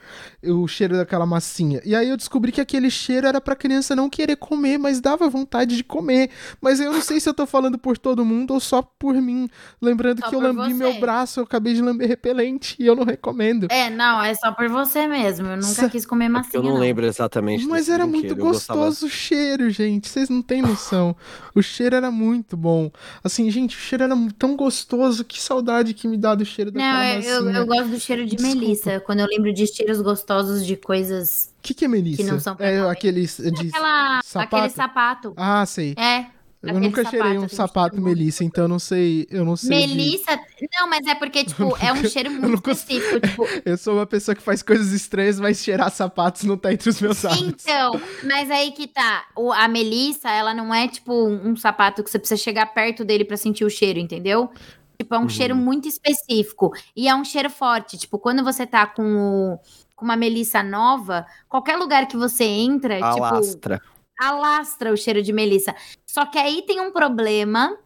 O 0.43 0.67
cheiro 0.67 0.97
daquela 0.97 1.27
massinha. 1.27 1.81
E 1.85 1.95
aí 1.95 2.09
eu 2.09 2.17
descobri 2.17 2.53
que 2.53 2.61
aquele 2.61 2.91
cheiro 2.91 3.27
era 3.27 3.41
pra 3.41 3.55
criança 3.55 3.95
não 3.95 4.09
querer 4.09 4.37
comer, 4.37 4.79
mas 4.79 5.01
dava 5.01 5.29
vontade 5.29 5.77
de 5.77 5.85
comer. 5.85 6.31
Mas 6.61 6.81
eu 6.81 6.93
não 6.93 7.01
sei 7.03 7.21
se 7.21 7.29
eu 7.29 7.35
tô 7.35 7.47
falando 7.47 7.79
por 7.79 7.99
todo 7.99 8.25
mundo 8.25 8.55
ou 8.55 8.61
só 8.61 8.83
por 8.83 9.15
mim. 9.15 9.49
Lembrando 9.81 10.21
só 10.21 10.29
que 10.29 10.35
eu 10.35 10.41
lambi 10.41 10.73
você. 10.73 10.75
meu 10.75 11.01
braço, 11.01 11.41
eu 11.41 11.45
acabei 11.45 11.75
de 11.75 11.83
lamber 11.83 12.09
repelente 12.09 12.77
e 12.79 12.87
eu 12.87 12.95
não 12.95 13.05
recomendo. 13.05 13.67
É, 13.71 13.91
não, 13.91 14.23
é 14.23 14.35
só 14.35 14.53
por 14.53 14.69
você 14.69 15.07
mesmo. 15.07 15.49
Eu 15.49 15.57
nunca 15.57 15.89
quis 15.89 16.07
comer 16.07 16.29
massinha. 16.29 16.53
É 16.55 16.59
eu 16.59 16.63
não, 16.63 16.75
não, 16.75 16.81
lembro 16.81 17.05
exatamente. 17.07 17.67
Mas 17.67 17.90
era 17.91 18.07
muito 18.07 18.35
gostoso 18.37 18.81
gostava... 18.81 19.07
o 19.07 19.09
cheiro, 19.09 19.71
gente. 19.71 20.09
Vocês 20.09 20.29
não 20.29 20.43
têm 20.43 20.63
noção. 20.63 21.15
o 21.55 21.63
cheiro 21.63 21.97
era 21.97 22.11
muito 22.11 22.57
bom. 22.57 22.91
Assim, 23.23 23.51
gente, 23.51 23.77
o 23.77 23.81
cheiro 23.81 24.05
era 24.05 24.15
tão 24.39 24.57
gostoso. 24.57 25.25
Que 25.25 25.41
saudade 25.41 25.95
que 25.95 26.09
me 26.09 26.17
dá 26.17 26.35
do 26.35 26.45
cheiro 26.45 26.71
da 26.71 26.81
Não, 26.81 27.05
eu, 27.23 27.51
eu, 27.51 27.67
gosto 27.67 27.89
do 27.89 28.01
cheiro 28.01 28.25
de 28.25 28.37
Desculpa. 28.37 28.61
melissa. 28.61 29.01
Quando 29.01 29.21
eu 29.21 29.27
lembro 29.27 29.53
de 29.53 29.67
cheiros 29.67 30.01
gostosos 30.01 30.65
de 30.65 30.77
coisas. 30.77 31.53
O 31.59 31.63
que, 31.63 31.75
que 31.75 31.85
é 31.85 31.89
melissa? 31.89 32.23
Que 32.23 32.29
não 32.31 32.41
são 32.41 32.57
é 32.59 32.81
aqueles 32.81 33.37
de 33.37 33.69
Aquela, 33.69 34.21
sapato? 34.25 34.57
aquele 34.57 34.71
sapato. 34.71 35.33
Ah, 35.37 35.65
sei. 35.67 35.95
É. 35.99 36.40
Eu 36.63 36.79
nunca 36.79 37.03
cheirei 37.09 37.39
um 37.39 37.49
sapato 37.49 37.99
Melissa, 37.99 38.45
então 38.45 38.65
eu 38.65 38.69
não 38.69 38.79
sei, 38.79 39.27
eu 39.31 39.47
não 39.47 39.57
sei. 39.57 39.87
Melissa? 39.87 40.37
De... 40.37 40.69
Não, 40.79 40.87
mas 40.89 41.07
é 41.07 41.15
porque, 41.15 41.43
tipo, 41.45 41.75
é 41.81 41.91
um 41.91 42.05
cheiro 42.07 42.31
muito 42.39 42.71
específico, 42.71 43.21
tipo... 43.21 43.45
Eu 43.65 43.79
sou 43.79 43.95
uma 43.95 44.07
pessoa 44.07 44.35
que 44.35 44.43
faz 44.43 44.63
coisas 44.63 44.93
estranhas, 44.93 45.41
mas 45.41 45.63
cheirar 45.63 45.91
sapatos 45.91 46.43
não 46.43 46.59
tá 46.59 46.73
entre 46.73 46.91
os 46.91 47.01
meus 47.01 47.25
hábitos. 47.25 47.65
Então, 47.65 47.99
mas 48.25 48.51
aí 48.51 48.73
que 48.73 48.87
tá, 48.87 49.25
o, 49.35 49.51
a 49.53 49.67
Melissa, 49.69 50.29
ela 50.29 50.53
não 50.53 50.75
é, 50.75 50.87
tipo, 50.87 51.29
um 51.29 51.57
sapato 51.57 52.05
que 52.05 52.11
você 52.11 52.19
precisa 52.19 52.41
chegar 52.41 52.67
perto 52.67 53.05
dele 53.05 53.25
para 53.25 53.39
sentir 53.39 53.65
o 53.65 53.71
cheiro, 53.71 53.99
entendeu? 53.99 54.51
Tipo, 54.99 55.15
é 55.15 55.19
um 55.19 55.23
uhum. 55.23 55.29
cheiro 55.31 55.57
muito 55.57 55.89
específico. 55.89 56.73
E 56.95 57.09
é 57.09 57.15
um 57.15 57.25
cheiro 57.25 57.49
forte. 57.49 57.97
Tipo, 57.97 58.19
quando 58.19 58.45
você 58.45 58.67
tá 58.67 58.87
com, 58.87 59.03
o, 59.03 59.59
com 59.97 60.05
uma 60.05 60.17
melissa 60.17 60.63
nova, 60.63 61.27
qualquer 61.49 61.77
lugar 61.77 62.07
que 62.07 62.19
você 62.19 62.45
entra, 62.45 63.03
Alastra. 63.03 63.79
tipo 63.79 64.00
alastra 64.21 64.93
o 64.93 64.97
cheiro 64.97 65.23
de 65.23 65.33
melissa. 65.33 65.75
Só 66.07 66.27
que 66.27 66.39
aí 66.39 66.63
tem 66.63 66.81
um 66.81 66.93
problema 66.93 67.77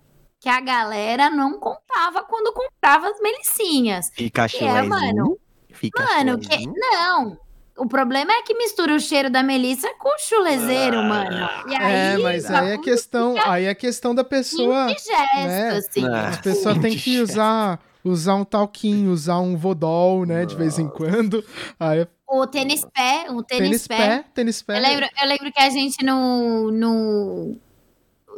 que 0.40 0.48
a 0.48 0.60
galera 0.60 1.30
não 1.30 1.58
contava 1.58 2.24
quando 2.24 2.52
comprava 2.52 3.08
as 3.08 3.20
melicinhas. 3.20 4.10
Fica 4.12 4.48
que 4.48 4.64
é, 4.64 4.82
mano. 4.82 5.38
Fica 5.72 6.02
mano, 6.02 6.38
que, 6.38 6.66
não. 6.66 7.38
o 7.76 7.86
problema 7.86 8.32
é 8.32 8.42
que 8.42 8.54
mistura 8.54 8.94
o 8.94 9.00
cheiro 9.00 9.30
da 9.30 9.42
Melissa 9.42 9.88
com 9.98 10.08
o 10.08 10.18
chulezeiro, 10.18 10.98
ah, 10.98 11.02
mano. 11.02 11.48
E 11.68 11.74
aí, 11.74 11.92
é, 11.92 12.18
mas 12.18 12.50
aí 12.50 12.72
é 12.72 12.78
questão, 12.78 13.34
aí 13.44 13.64
é 13.64 13.74
questão 13.74 14.14
da 14.14 14.22
pessoa. 14.22 14.84
Indigesto, 14.90 15.36
né? 15.36 15.68
assim. 15.70 16.06
É. 16.06 16.26
As 16.26 16.40
pessoas 16.40 16.78
têm 16.78 16.96
que 16.96 17.20
usar 17.20 17.80
usar 18.04 18.34
um 18.34 18.44
talquinho, 18.44 19.10
usar 19.10 19.38
um 19.38 19.56
vodol, 19.56 20.26
né, 20.26 20.44
de 20.44 20.54
vez 20.54 20.78
em 20.78 20.86
quando. 20.86 21.42
Aí 21.80 22.06
o 22.28 22.46
tênis 22.46 22.84
pé, 22.94 23.26
o 23.30 23.42
tênis, 23.42 23.68
tênis 23.68 23.88
pé. 23.88 23.96
pé. 23.96 24.24
Tênis 24.34 24.62
pé. 24.62 24.78
Eu 24.78 24.82
lembro, 24.82 25.08
eu 25.22 25.28
lembro 25.28 25.52
que 25.52 25.60
a 25.60 25.70
gente 25.70 26.04
no, 26.04 26.70
no, 26.70 27.56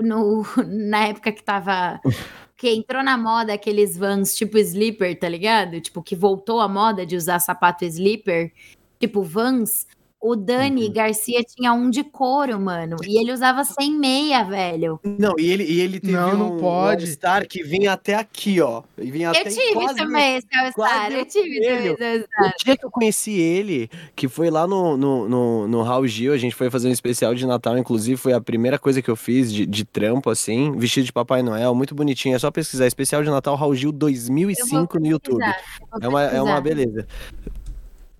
no 0.00 0.42
na 0.66 1.08
época 1.08 1.32
que 1.32 1.42
tava 1.42 2.00
que 2.56 2.70
entrou 2.70 3.02
na 3.02 3.18
moda 3.18 3.52
aqueles 3.52 3.96
vans 3.96 4.34
tipo 4.34 4.56
sleeper, 4.56 5.18
tá 5.18 5.28
ligado? 5.28 5.80
Tipo 5.80 6.02
que 6.02 6.16
voltou 6.16 6.60
a 6.60 6.68
moda 6.68 7.04
de 7.04 7.16
usar 7.16 7.38
sapato 7.38 7.84
sleeper, 7.84 8.52
tipo 8.98 9.22
vans. 9.22 9.86
O 10.20 10.34
Dani 10.34 10.86
uhum. 10.86 10.92
Garcia 10.92 11.42
tinha 11.44 11.72
um 11.72 11.90
de 11.90 12.02
couro, 12.02 12.58
mano. 12.58 12.96
E 13.06 13.20
ele 13.20 13.32
usava 13.32 13.64
sem 13.64 13.92
meia, 13.92 14.42
velho. 14.44 14.98
Não, 15.04 15.34
e 15.38 15.50
ele, 15.50 15.64
e 15.64 15.80
ele 15.80 16.00
teve 16.00 16.14
não, 16.14 16.36
não 16.36 16.56
um 16.56 16.58
pode. 16.58 17.04
All-Star 17.04 17.46
que 17.46 17.62
vinha 17.62 17.92
até 17.92 18.14
aqui, 18.14 18.60
ó. 18.60 18.82
Vinha 18.96 19.28
eu 19.28 19.44
tive 19.44 19.94
também 19.94 20.36
esse 20.36 20.46
All-Star. 20.54 21.12
Eu 21.12 21.24
tive 21.26 21.60
também 21.60 21.92
esse. 21.92 22.24
O 22.24 22.64
dia 22.64 22.76
que 22.76 22.86
eu 22.86 22.90
conheci 22.90 23.32
ele, 23.32 23.90
que 24.16 24.26
foi 24.26 24.50
lá 24.50 24.66
no, 24.66 24.96
no, 24.96 25.28
no, 25.28 25.68
no 25.68 25.82
Raul 25.82 26.06
Gil, 26.06 26.32
a 26.32 26.38
gente 26.38 26.54
foi 26.54 26.70
fazer 26.70 26.88
um 26.88 26.92
especial 26.92 27.34
de 27.34 27.46
Natal, 27.46 27.76
inclusive 27.76 28.16
foi 28.16 28.32
a 28.32 28.40
primeira 28.40 28.78
coisa 28.78 29.02
que 29.02 29.10
eu 29.10 29.16
fiz 29.16 29.52
de, 29.52 29.66
de 29.66 29.84
trampo, 29.84 30.30
assim, 30.30 30.76
vestido 30.78 31.04
de 31.04 31.12
Papai 31.12 31.42
Noel, 31.42 31.74
muito 31.74 31.94
bonitinho. 31.94 32.34
É 32.34 32.38
só 32.38 32.50
pesquisar. 32.50 32.86
Especial 32.86 33.22
de 33.22 33.30
Natal 33.30 33.54
Raul 33.54 33.74
Gil 33.74 33.92
2005 33.92 34.98
no 34.98 35.06
YouTube. 35.06 35.44
É 36.00 36.08
uma, 36.08 36.22
é 36.22 36.40
uma 36.40 36.60
beleza. 36.60 37.06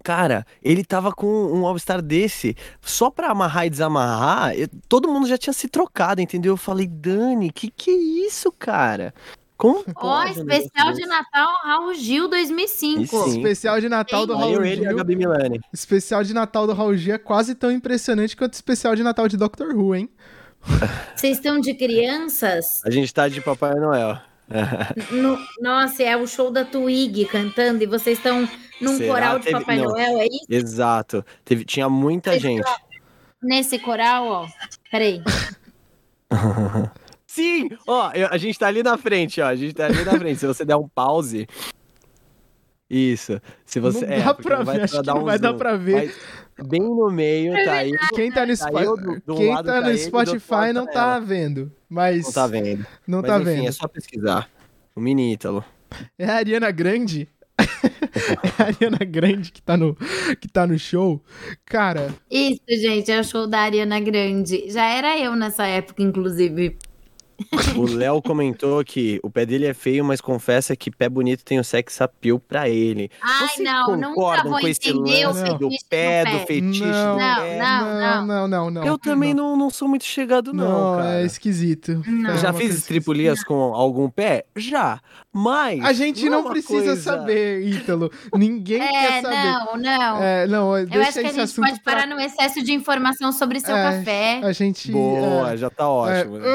Cara, 0.07 0.47
ele 0.62 0.85
tava 0.85 1.11
com 1.11 1.27
um 1.27 1.66
All-Star 1.66 2.01
desse, 2.01 2.57
só 2.81 3.11
pra 3.11 3.33
amarrar 3.33 3.66
e 3.66 3.70
desamarrar, 3.70 4.55
eu, 4.55 4.69
todo 4.89 5.09
mundo 5.09 5.27
já 5.27 5.37
tinha 5.37 5.53
se 5.53 5.66
trocado, 5.66 6.20
entendeu? 6.20 6.53
Eu 6.53 6.57
falei, 6.57 6.87
Dani, 6.87 7.51
que 7.51 7.69
que 7.69 7.91
é 7.91 8.24
isso, 8.24 8.53
cara? 8.53 9.12
Como 9.57 9.83
Ó, 9.97 10.20
oh, 10.20 10.24
especial 10.28 10.93
de 10.93 11.05
Natal 11.07 11.53
Raul 11.65 11.95
Gil 11.95 12.28
2005. 12.28 13.31
Especial 13.31 13.81
de 13.81 13.89
Natal 13.89 14.24
do 14.28 14.37
Raul 14.37 14.65
Gil. 14.65 15.61
Especial 15.73 16.23
de 16.23 16.33
Natal 16.33 16.69
do 16.69 16.73
Raul 16.73 16.97
Gil 16.97 17.12
é 17.12 17.19
quase 17.19 17.57
tão 17.57 17.73
impressionante 17.73 18.37
quanto 18.37 18.53
o 18.53 18.55
especial 18.55 18.95
de 18.95 19.03
Natal 19.03 19.27
de 19.27 19.37
Doctor 19.37 19.74
Who, 19.74 19.97
hein? 19.97 20.09
Vocês 21.16 21.39
estão 21.39 21.59
de 21.59 21.74
crianças? 21.74 22.81
A 22.85 22.93
gente 22.93 23.12
tá 23.12 23.27
de 23.27 23.41
Papai 23.41 23.74
Noel. 23.74 24.20
No, 25.12 25.39
nossa, 25.60 26.02
é 26.02 26.16
o 26.16 26.27
show 26.27 26.51
da 26.51 26.64
Twig 26.64 27.24
cantando 27.27 27.82
e 27.82 27.86
vocês 27.86 28.18
estão 28.18 28.48
num 28.81 28.97
Será? 28.97 29.12
coral 29.12 29.39
de 29.39 29.47
Teve... 29.47 29.59
Papai 29.59 29.78
Não. 29.78 29.85
Noel, 29.85 30.20
é 30.20 30.27
isso? 30.27 30.47
Exato. 30.48 31.24
Teve... 31.44 31.64
Tinha 31.64 31.89
muita 31.89 32.39
gente. 32.39 32.70
Nesse 33.43 33.78
coral, 33.78 34.27
ó. 34.27 34.48
Peraí. 34.90 35.23
Sim! 37.27 37.68
Ó, 37.86 38.10
a 38.31 38.39
gente 38.39 38.59
tá 38.59 38.66
ali 38.66 38.82
na 38.82 38.97
frente, 38.97 39.40
ó. 39.40 39.47
A 39.47 39.56
gente 39.56 39.74
tá 39.74 39.86
ali 39.86 40.05
na 40.05 40.18
frente. 40.18 40.40
Se 40.40 40.47
você 40.47 40.64
der 40.64 40.77
um 40.77 40.89
pause. 40.89 41.47
Isso. 42.89 43.40
Se 43.64 43.81
você. 43.81 44.06
Não 44.06 44.12
é, 44.12 44.23
dá 44.23 44.35
pra 44.35 44.62
ver, 44.62 44.82
acho 44.82 45.01
que 45.01 45.06
não 45.06 45.24
vai 45.24 45.39
dar 45.39 45.55
pra 45.55 45.77
ver. 45.77 46.14
bem 46.66 46.81
no 46.81 47.10
meio, 47.10 47.52
tá 47.64 47.73
aí. 47.73 47.93
Quem 48.14 48.31
tá 48.31 48.47
no, 48.47 48.56
tá 48.56 48.70
do, 48.70 49.20
do 49.27 49.35
Quem 49.35 49.55
tá 49.55 49.81
no 49.81 49.86
tá 49.86 49.97
Spotify 49.98 50.73
não 50.73 50.86
tá 50.86 51.18
vendo. 51.18 51.70
Mas. 51.88 52.24
Não 52.24 52.32
tá 52.32 52.46
vendo. 52.46 52.86
Não 53.06 53.22
mas, 53.22 53.30
tá 53.30 53.36
enfim, 53.36 53.44
vendo. 53.44 53.68
É 53.68 53.72
só 53.72 53.88
pesquisar. 53.88 54.50
O 54.94 55.00
mini 55.00 55.32
Ítalo. 55.32 55.64
É 56.18 56.26
a 56.26 56.36
Ariana 56.36 56.70
Grande? 56.70 57.28
é 57.58 58.62
a 58.62 58.66
Ariana 58.66 59.04
Grande 59.04 59.52
que 59.52 59.62
tá, 59.62 59.76
no, 59.76 59.96
que 60.40 60.48
tá 60.48 60.66
no 60.66 60.78
show. 60.78 61.22
Cara. 61.64 62.14
Isso, 62.30 62.60
gente, 62.68 63.10
é 63.10 63.20
o 63.20 63.24
show 63.24 63.46
da 63.46 63.60
Ariana 63.60 64.00
Grande. 64.00 64.70
Já 64.70 64.86
era 64.86 65.18
eu 65.18 65.34
nessa 65.36 65.66
época, 65.66 66.02
inclusive. 66.02 66.76
O 67.76 67.86
Léo 67.86 68.22
comentou 68.22 68.82
que 68.84 69.20
o 69.22 69.30
pé 69.30 69.44
dele 69.44 69.66
é 69.66 69.74
feio, 69.74 70.04
mas 70.04 70.20
confessa 70.20 70.74
que 70.74 70.90
pé 70.90 71.08
bonito 71.08 71.44
tem 71.44 71.58
o 71.58 71.64
sex 71.64 72.00
appeal 72.00 72.38
pra 72.38 72.68
ele. 72.68 73.10
Ai, 73.22 73.48
Vocês 73.48 73.64
não, 73.64 73.96
nunca 73.96 74.42
vou 74.42 74.60
com 74.60 74.68
esse 74.68 74.92
lance 74.92 75.58
do 75.58 75.68
pé, 75.88 76.24
do 76.24 76.38
fetiche 76.46 76.84
não, 76.84 77.14
do 77.14 77.18
pé? 77.18 77.58
Não, 77.58 77.98
não, 77.98 78.26
não, 78.26 78.48
não, 78.48 78.70
não. 78.70 78.86
Eu 78.86 78.98
também 78.98 79.34
não, 79.34 79.56
não 79.56 79.68
sou 79.68 79.86
muito 79.86 80.04
chegado, 80.04 80.52
não, 80.52 80.92
não 80.92 80.96
cara. 80.98 81.20
é 81.20 81.24
esquisito. 81.24 82.02
Não. 82.06 82.36
Já 82.38 82.52
fiz 82.52 82.74
estripulias 82.74 83.44
com 83.44 83.74
algum 83.74 84.08
pé? 84.08 84.46
Já. 84.56 85.00
Mas. 85.32 85.84
A 85.84 85.92
gente 85.92 86.28
não, 86.28 86.42
não 86.42 86.50
precisa 86.50 86.84
coisa... 86.84 86.96
saber, 86.96 87.62
Ítalo. 87.62 88.10
Ninguém 88.34 88.80
é, 88.80 88.88
quer 88.88 89.22
saber. 89.22 89.36
Não, 89.36 89.76
não. 89.76 90.22
É, 90.22 90.46
não, 90.46 90.78
Eu 90.78 91.02
acho 91.02 91.20
que 91.20 91.26
a 91.26 91.32
gente 91.32 91.54
pode 91.54 91.80
pra... 91.80 91.92
parar 91.92 92.06
no 92.06 92.18
excesso 92.18 92.62
de 92.62 92.72
informação 92.72 93.30
sobre 93.32 93.60
seu 93.60 93.76
é, 93.76 93.82
café. 93.82 94.40
A 94.42 94.52
gente. 94.52 94.90
Boa, 94.90 95.52
é, 95.52 95.56
já 95.56 95.68
tá 95.68 95.88
ótimo. 95.88 96.38
Né? 96.38 96.46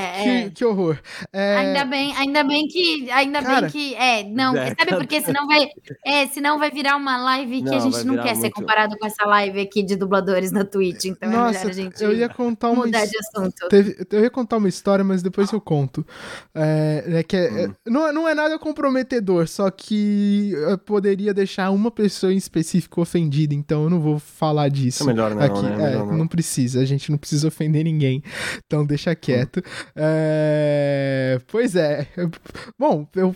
Uh, 0.00 0.24
que, 0.24 0.50
que, 0.50 0.64
horror. 0.64 0.98
Ainda 1.32 1.84
bem, 1.84 2.14
ainda 2.16 2.44
bem 2.44 2.66
que. 2.66 3.10
Ainda 3.10 3.42
Cara, 3.42 3.60
bem 3.62 3.70
que. 3.70 3.94
É, 3.94 4.24
não. 4.24 4.54
Sabe 4.54 4.96
porque 4.96 5.20
senão 5.20 5.46
vai. 5.46 5.68
É, 6.04 6.26
senão 6.26 6.58
vai 6.58 6.70
virar 6.70 6.96
uma 6.96 7.16
live 7.22 7.62
que 7.62 7.70
não, 7.70 7.76
a 7.76 7.80
gente 7.80 8.04
não 8.04 8.16
quer 8.16 8.34
muito... 8.34 8.40
ser 8.40 8.50
comparado 8.50 8.96
com 8.98 9.06
essa 9.06 9.26
live 9.26 9.60
aqui 9.60 9.82
de 9.82 9.96
dubladores 9.96 10.52
na 10.52 10.64
Twitch. 10.64 11.06
Então 11.06 11.30
Nossa, 11.30 11.58
é 11.58 11.64
melhor 11.64 11.70
a 11.70 11.72
gente. 11.72 12.04
Eu 12.04 12.14
ia 12.14 12.28
contar 12.28 12.70
uma. 12.70 12.86
Mudar 12.86 13.04
de 13.04 13.16
assunto. 13.18 13.68
Teve, 13.68 14.06
eu 14.10 14.22
ia 14.22 14.30
contar 14.30 14.56
uma 14.56 14.68
história, 14.68 15.04
mas 15.04 15.22
depois 15.22 15.52
eu 15.52 15.60
conto. 15.60 16.06
É, 16.54 17.04
é 17.06 17.22
que 17.22 17.36
é, 17.36 17.68
hum. 17.68 17.74
não, 17.86 18.12
não 18.12 18.28
é 18.28 18.34
nada 18.34 18.58
comprometedor, 18.58 19.48
só 19.48 19.70
que 19.70 20.52
eu 20.52 20.78
poderia 20.78 21.32
deixar 21.34 21.70
uma 21.70 21.90
pessoa 21.90 22.32
em 22.32 22.36
específico 22.36 23.00
ofendida, 23.00 23.54
então 23.54 23.84
eu 23.84 23.90
não 23.90 24.00
vou 24.00 24.18
falar 24.18 24.68
disso. 24.68 25.02
É 25.02 25.06
melhor 25.06 25.34
não, 25.34 25.42
aqui. 25.42 25.62
Né? 25.62 25.72
É, 25.72 25.76
melhor 25.76 26.06
não. 26.06 26.18
não. 26.18 26.28
precisa, 26.28 26.80
a 26.80 26.84
gente 26.84 27.10
não 27.10 27.18
precisa 27.18 27.48
ofender 27.48 27.84
ninguém, 27.84 28.22
então 28.64 28.84
deixa 28.84 29.14
quieto. 29.14 29.62
É... 29.94 31.40
Pois 31.48 31.76
é. 31.76 32.06
Bom, 32.78 33.06
eu, 33.14 33.34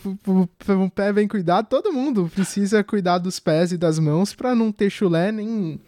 um 0.68 0.88
pé 0.88 1.12
bem 1.12 1.28
cuidado, 1.28 1.66
todo 1.68 1.92
mundo 1.92 2.30
precisa 2.34 2.84
cuidar 2.84 3.18
dos 3.18 3.38
pés 3.40 3.72
e 3.72 3.78
das 3.78 3.98
mãos 3.98 4.34
para 4.34 4.54
não 4.54 4.70
ter 4.72 4.90
chulé 4.90 5.32
nem 5.32 5.80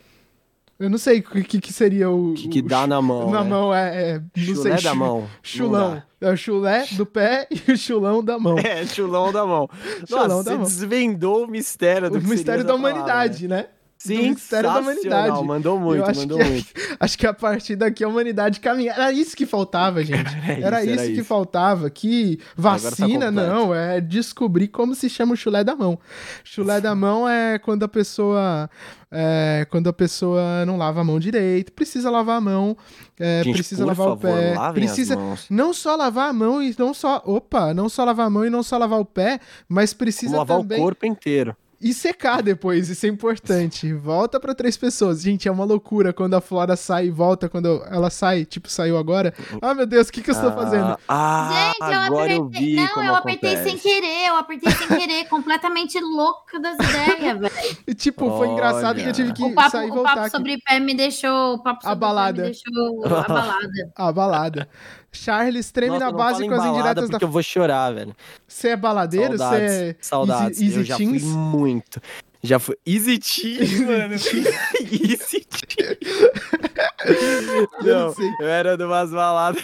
eu 0.79 0.91
não 0.91 0.99
sei 0.99 1.21
o 1.21 1.23
que, 1.23 1.59
que 1.59 1.73
seria 1.73 2.11
o. 2.11 2.33
O 2.33 2.35
que, 2.35 2.49
que 2.49 2.63
dá 2.63 2.87
na 2.87 3.01
mão. 3.01 3.31
Na 3.31 3.43
né? 3.43 3.49
mão, 3.49 3.75
é. 3.75 4.11
é 4.11 4.19
não 4.19 4.45
chulé 4.45 4.77
sei, 4.77 4.85
da 4.85 4.95
mão. 4.95 5.27
Chulão. 5.43 6.03
É 6.21 6.31
o 6.31 6.37
chulé 6.37 6.87
do 6.93 7.07
pé 7.07 7.49
e 7.69 7.73
o 7.73 7.77
chulão 7.79 8.23
da 8.23 8.39
mão. 8.39 8.59
É, 8.59 8.85
chulão 8.85 9.33
da 9.33 9.47
mão. 9.47 9.69
chulão 10.07 10.29
Nossa, 10.29 10.29
da 10.29 10.51
você 10.51 10.55
mão. 10.55 10.63
desvendou 10.65 11.45
o 11.45 11.49
mistério 11.49 12.11
do 12.11 12.19
O 12.19 12.23
mistério 12.23 12.63
da 12.63 12.75
humanidade, 12.75 13.49
palavra. 13.49 13.69
né? 13.69 13.76
Sim, 14.07 14.31
mistério 14.31 14.71
da 14.71 14.79
humanidade. 14.81 15.45
Mandou 15.45 15.79
muito, 15.79 16.17
mandou 16.17 16.39
muito. 16.39 16.67
acho 16.99 17.19
que 17.19 17.27
a 17.27 17.35
partir 17.35 17.77
daqui 17.77 18.05
a 18.05 18.09
humanidade 18.09 18.61
caminha. 18.61 18.93
Era 18.93 19.13
isso 19.13 19.37
que 19.37 19.47
faltava, 19.47 20.03
gente. 20.05 20.27
Era, 20.63 20.83
isso, 20.83 20.93
era 20.93 21.07
isso, 21.07 21.15
que 21.15 21.23
faltava. 21.23 21.91
Que 21.91 22.37
tá 22.37 22.45
vacina, 22.57 23.27
tá 23.27 23.31
não, 23.31 23.75
é 23.75 24.01
descobrir 24.01 24.69
como 24.69 24.95
se 24.95 25.09
chama 25.09 25.35
o 25.35 25.37
chulé 25.37 25.65
da 25.65 25.75
mão. 25.75 25.99
Chulé 26.45 26.81
da 26.81 26.95
mão 26.95 27.29
é 27.29 27.59
quando 27.59 27.83
a 27.85 27.89
pessoa. 27.89 28.71
É, 29.09 29.65
quando 29.71 29.89
a 29.89 29.93
pessoa 29.93 30.67
não 30.67 30.77
lava 30.77 31.01
a 31.01 31.05
mão 31.05 31.21
direito, 31.21 31.73
precisa 31.73 32.11
lavar 32.11 32.39
a 32.39 32.41
mão, 32.41 32.77
é, 33.19 33.41
gente, 33.45 33.55
precisa 33.55 33.87
lavar 33.87 34.09
favor, 34.09 34.17
o 34.17 34.35
pé, 34.35 34.73
precisa 34.73 35.17
não 35.49 35.73
só 35.73 35.95
lavar 35.95 36.29
a 36.29 36.33
mão 36.33 36.61
e 36.61 36.75
não 36.77 36.93
só, 36.93 37.23
opa, 37.25 37.73
não 37.73 37.89
só 37.89 38.05
lavar 38.05 38.27
a 38.27 38.31
mão 38.31 38.45
e 38.45 38.51
não 38.51 38.65
só 38.65 38.77
lavar 38.77 38.99
o 38.99 39.05
pé, 39.05 39.39
mas 39.69 39.95
precisa 39.95 40.39
lavar 40.39 40.59
também 40.59 40.81
o 40.81 40.83
corpo 40.83 41.07
inteiro 41.07 41.57
e 41.81 41.93
secar 41.93 42.43
depois, 42.43 42.89
isso 42.89 43.05
é 43.05 43.09
importante. 43.09 43.93
Volta 43.93 44.41
para 44.41 44.55
três 44.55 44.77
pessoas. 44.77 45.21
Gente, 45.21 45.47
é 45.47 45.51
uma 45.51 45.65
loucura 45.65 46.13
quando 46.13 46.35
a 46.35 46.41
Flora 46.41 46.75
sai 46.75 47.07
e 47.07 47.11
volta 47.11 47.49
quando 47.49 47.85
ela 47.91 48.09
sai, 48.09 48.45
tipo, 48.45 48.69
saiu 48.69 48.97
agora. 48.97 49.35
Ah, 49.61 49.75
meu 49.75 49.87
Deus, 49.87 50.09
o 50.09 50.13
que, 50.13 50.23
que 50.23 50.31
eu 50.31 50.35
estou 50.35 50.51
ah, 50.51 50.53
fazendo? 50.53 50.99
Ah, 51.07 51.73
Gente, 51.73 51.93
eu 51.93 52.01
agora 52.01 52.37
apertei. 52.37 52.39
Eu 52.39 52.49
vi 52.49 52.77
não, 52.77 53.05
eu 53.05 53.15
apertei 53.15 53.55
acontece. 53.55 53.79
sem 53.79 53.93
querer, 53.93 54.29
eu 54.29 54.37
apertei 54.37 54.73
sem 54.73 54.89
querer, 54.89 55.25
completamente 55.29 56.01
louca 56.01 56.59
das 56.59 56.77
ideias, 56.77 57.39
velho. 57.41 57.77
E 57.87 57.95
tipo, 57.95 58.27
Olha. 58.27 58.39
foi 58.39 58.49
engraçado 58.49 58.97
que 59.03 59.09
eu 59.09 59.13
tive 59.13 59.33
que 59.33 59.53
papo, 59.53 59.71
sair 59.71 59.89
e 59.89 59.91
voltar. 59.91 60.13
O 60.13 60.17
papo 60.17 60.31
sobre 60.31 60.59
pé 60.59 60.81
me 60.81 60.95
deixou. 60.95 61.55
O 61.55 61.63
papo 61.63 61.83
sobre 61.83 61.93
abalada. 61.93 62.43
pé 62.43 62.49
me 62.49 62.55
deixou 62.55 63.05
abalada. 63.05 63.93
abalada. 63.97 64.69
Charles 65.17 65.71
treme 65.71 65.93
Nossa, 65.93 66.05
na 66.07 66.13
base 66.13 66.49
com 66.49 66.55
as 66.55 66.65
indiretas 66.65 67.11
da. 67.11 67.19
eu 67.21 67.29
vou 67.29 67.43
chorar, 67.43 67.93
velho. 67.93 68.15
Você 68.47 68.69
é 68.69 68.77
baladeiro? 68.77 69.37
Você 69.37 69.57
é. 69.57 69.97
Saudades. 70.01 70.61
Easy, 70.61 70.65
easy 70.65 70.79
eu 70.79 70.85
já 70.85 70.97
fui 70.97 71.21
muito. 71.21 72.01
Já 72.43 72.59
foi. 72.59 72.77
Easy 72.87 73.19
Tea, 73.19 73.87
mano. 73.87 74.15
Easy 74.15 75.45
Tea. 75.45 75.99
Não, 77.83 78.15
eu 78.41 78.49
era 78.49 78.77
de 78.77 78.85
umas 78.85 79.11
baladas. 79.11 79.63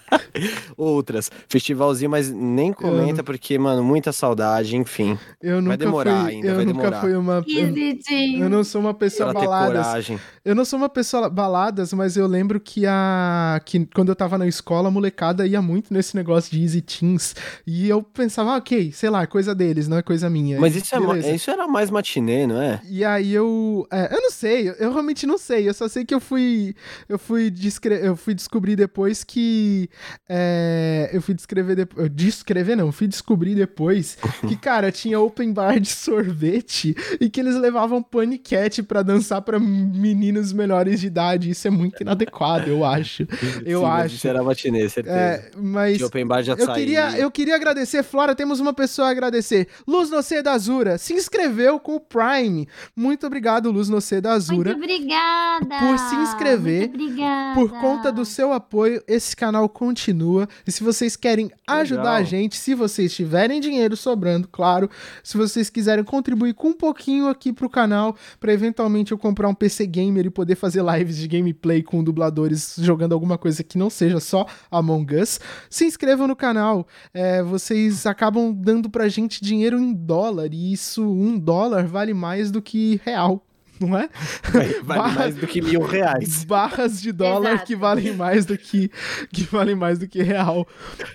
Outras. 0.76 1.30
Festivalzinho, 1.48 2.10
mas 2.10 2.30
nem 2.30 2.72
comenta, 2.72 3.20
eu... 3.20 3.24
porque, 3.24 3.58
mano, 3.58 3.82
muita 3.82 4.12
saudade, 4.12 4.76
enfim. 4.76 5.18
Eu 5.40 5.56
nunca 5.56 5.68
vai 5.68 5.76
demorar 5.76 6.22
fui, 6.22 6.30
ainda, 6.34 6.48
eu 6.48 6.56
vai 6.56 6.64
nunca 6.64 6.78
demorar. 6.78 7.00
Fui 7.00 7.14
uma, 7.14 7.44
eu, 7.46 8.42
eu 8.42 8.50
não 8.50 8.64
sou 8.64 8.80
uma 8.80 8.94
pessoa 8.94 9.32
baladas. 9.32 10.10
Eu 10.44 10.54
não 10.54 10.64
sou 10.64 10.78
uma 10.78 10.88
pessoa 10.88 11.28
baladas, 11.28 11.92
mas 11.92 12.16
eu 12.16 12.26
lembro 12.26 12.58
que 12.58 12.86
a 12.86 13.60
que 13.64 13.86
quando 13.86 14.08
eu 14.08 14.16
tava 14.16 14.36
na 14.38 14.46
escola, 14.46 14.88
a 14.88 14.90
molecada 14.90 15.46
ia 15.46 15.62
muito 15.62 15.92
nesse 15.92 16.16
negócio 16.16 16.50
de 16.50 16.62
Easy 16.62 16.80
Teens. 16.80 17.34
E 17.66 17.88
eu 17.88 18.02
pensava, 18.02 18.54
ah, 18.54 18.56
ok, 18.56 18.92
sei 18.92 19.10
lá, 19.10 19.26
coisa 19.26 19.54
deles, 19.54 19.88
não 19.88 19.96
é 19.96 20.02
coisa 20.02 20.28
minha. 20.28 20.60
Mas 20.60 20.76
isso, 20.76 20.94
é, 20.94 21.34
isso 21.34 21.50
era 21.50 21.66
mais 21.66 21.90
matinê, 21.90 22.46
não 22.46 22.60
é? 22.60 22.80
E 22.88 23.04
aí 23.04 23.32
eu. 23.32 23.86
É, 23.90 24.14
eu 24.14 24.20
não 24.20 24.30
sei, 24.30 24.68
eu, 24.68 24.74
eu 24.74 24.92
realmente 24.92 25.26
não 25.26 25.38
sei. 25.38 25.68
Eu 25.68 25.74
só 25.74 25.88
sei 25.88 26.04
que 26.04 26.14
eu 26.14 26.20
fui. 26.20 26.74
Eu 27.08 27.18
fui, 27.18 27.50
descre 27.50 27.94
eu 28.02 28.16
fui 28.16 28.34
descobrir 28.34 28.76
depois 28.76 29.24
que. 29.24 29.81
É, 30.28 31.10
eu 31.12 31.22
fui 31.22 31.34
descrever 31.34 31.74
depois. 31.76 32.10
Descrever 32.14 32.76
não, 32.76 32.92
fui 32.92 33.06
descobrir 33.06 33.54
depois 33.54 34.16
que, 34.48 34.56
cara, 34.56 34.90
tinha 34.92 35.20
open 35.20 35.52
bar 35.52 35.78
de 35.80 35.88
sorvete 35.88 36.94
e 37.20 37.28
que 37.28 37.40
eles 37.40 37.56
levavam 37.56 38.02
paniquete 38.02 38.82
para 38.82 39.02
dançar 39.02 39.42
para 39.42 39.58
meninos 39.58 40.52
menores 40.52 41.00
de 41.00 41.06
idade. 41.06 41.50
Isso 41.50 41.66
é 41.66 41.70
muito 41.70 42.02
inadequado, 42.02 42.68
eu 42.68 42.84
acho. 42.84 43.26
Eu 43.64 43.80
Sim, 43.80 43.86
acho. 43.86 44.14
Isso 44.16 44.28
era 44.28 44.42
matinê, 44.42 44.88
certeza. 44.88 45.16
É, 45.16 45.50
mas. 45.56 45.98
De 45.98 46.04
open 46.04 46.26
bar 46.26 46.40
açaí. 46.40 46.56
Eu 46.58 46.74
queria, 46.74 47.18
eu 47.18 47.30
queria 47.30 47.54
agradecer, 47.54 48.02
Flora, 48.02 48.34
temos 48.34 48.60
uma 48.60 48.72
pessoa 48.72 49.08
a 49.08 49.10
agradecer. 49.10 49.68
Luz 49.86 50.10
Nocê 50.10 50.42
da 50.42 50.52
Azura 50.52 50.98
se 50.98 51.14
inscreveu 51.14 51.78
com 51.78 51.96
o 51.96 52.00
Prime. 52.00 52.68
Muito 52.94 53.26
obrigado, 53.26 53.70
Luz 53.70 53.88
Nocê 53.88 54.20
da 54.20 54.32
Azura. 54.32 54.70
Muito 54.72 54.84
obrigada. 54.84 55.78
Por 55.78 55.98
se 55.98 56.14
inscrever. 56.16 56.88
Muito 56.88 56.94
obrigada. 57.02 57.54
Por 57.54 57.70
conta 57.80 58.12
do 58.12 58.24
seu 58.24 58.52
apoio, 58.52 59.02
esse 59.06 59.36
canal 59.36 59.68
continua. 59.72 60.48
E 60.66 60.70
se 60.70 60.84
vocês 60.84 61.16
querem 61.16 61.50
ajudar 61.66 62.02
Legal. 62.02 62.14
a 62.14 62.22
gente, 62.22 62.56
se 62.56 62.74
vocês 62.74 63.12
tiverem 63.12 63.60
dinheiro 63.60 63.96
sobrando, 63.96 64.46
claro, 64.46 64.88
se 65.22 65.36
vocês 65.36 65.68
quiserem 65.68 66.04
contribuir 66.04 66.54
com 66.54 66.68
um 66.68 66.72
pouquinho 66.72 67.28
aqui 67.28 67.52
pro 67.52 67.68
canal, 67.68 68.14
para 68.38 68.52
eventualmente 68.52 69.12
eu 69.12 69.18
comprar 69.18 69.48
um 69.48 69.54
PC 69.54 69.86
gamer 69.86 70.26
e 70.26 70.30
poder 70.30 70.54
fazer 70.54 70.84
lives 70.84 71.16
de 71.16 71.26
gameplay 71.26 71.82
com 71.82 72.04
dubladores 72.04 72.76
jogando 72.78 73.12
alguma 73.12 73.36
coisa 73.36 73.64
que 73.64 73.76
não 73.76 73.90
seja 73.90 74.20
só 74.20 74.46
Among 74.70 75.16
Us, 75.16 75.40
se 75.68 75.84
inscrevam 75.84 76.28
no 76.28 76.36
canal. 76.36 76.86
É, 77.12 77.42
vocês 77.42 78.06
acabam 78.06 78.52
dando 78.52 78.88
pra 78.88 79.08
gente 79.08 79.42
dinheiro 79.42 79.78
em 79.78 79.92
dólar 79.92 80.52
e 80.52 80.72
isso, 80.72 81.02
um 81.02 81.38
dólar 81.38 81.86
vale 81.86 82.14
mais 82.14 82.50
do 82.50 82.62
que 82.62 83.00
real 83.04 83.44
não 83.86 83.98
é? 83.98 84.08
Vale, 84.52 84.80
vale 84.82 85.14
mais 85.14 85.36
do 85.36 85.46
que 85.46 85.60
mil 85.60 85.82
reais. 85.82 86.44
Barras 86.44 87.00
de 87.00 87.12
dólar 87.12 87.54
Exato. 87.54 87.66
que 87.66 87.76
valem 87.76 88.14
mais 88.14 88.46
do 88.46 88.56
que, 88.56 88.90
que 89.32 89.42
valem 89.44 89.74
mais 89.74 89.98
do 89.98 90.08
que 90.08 90.22
real. 90.22 90.66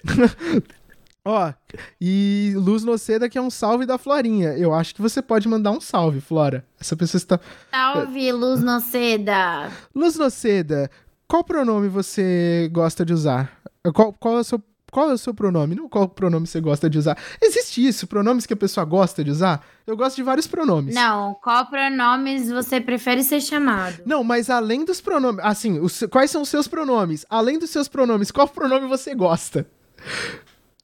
Ó, 1.26 1.52
e 2.00 2.54
Luz 2.56 2.86
Noceda 2.86 3.28
que 3.28 3.38
é 3.38 3.42
um 3.42 3.50
salve 3.50 3.86
da 3.86 3.98
Florinha. 3.98 4.54
Eu 4.54 4.74
acho 4.74 4.96
que 4.96 5.02
você 5.02 5.22
pode 5.22 5.46
mandar 5.48 5.72
um 5.72 5.82
salve, 5.82 6.22
Flora. 6.22 6.66
Essa 6.80 6.96
pessoa 6.96 7.20
está. 7.20 7.40
Salve, 7.70 8.32
Luz 8.32 8.64
Noceda! 8.64 9.70
Luz 9.94 10.16
Noceda, 10.16 10.90
qual 11.28 11.44
pronome 11.44 11.90
você 11.90 12.70
gosta 12.72 13.06
de 13.06 13.12
usar? 13.12 13.60
Qual, 13.94 14.14
qual 14.14 14.38
é 14.38 14.40
o 14.40 14.44
seu 14.44 14.64
qual 14.92 15.10
é 15.10 15.14
o 15.14 15.18
seu 15.18 15.34
pronome? 15.34 15.76
Não 15.76 15.90
qual 15.90 16.08
pronome 16.08 16.48
você 16.48 16.62
gosta 16.62 16.90
de 16.90 16.98
usar. 16.98 17.18
Existe 17.42 17.86
isso, 17.86 18.08
pronomes 18.08 18.46
que 18.46 18.54
a 18.54 18.58
pessoa 18.58 18.86
gosta 18.86 19.24
de 19.24 19.32
usar? 19.32 19.66
Eu 19.86 19.98
gosto 19.98 20.16
de 20.16 20.24
vários 20.24 20.48
pronomes. 20.48 20.96
Não, 20.96 21.34
qual 21.36 21.66
pronomes 21.66 22.50
você 22.50 22.80
prefere 22.80 23.24
ser 23.24 23.42
chamado? 23.42 24.02
Não, 24.06 24.24
mas 24.24 24.50
além 24.50 24.86
dos 24.86 25.02
pronomes, 25.02 25.44
assim, 25.44 25.80
os, 25.80 26.04
quais 26.10 26.32
são 26.32 26.42
os 26.42 26.50
seus 26.50 26.68
pronomes? 26.68 27.26
Além 27.30 27.60
dos 27.60 27.70
seus 27.70 27.88
pronomes, 27.88 28.32
qual 28.32 28.48
pronome 28.48 28.88
você 28.88 29.14
gosta? 29.14 29.68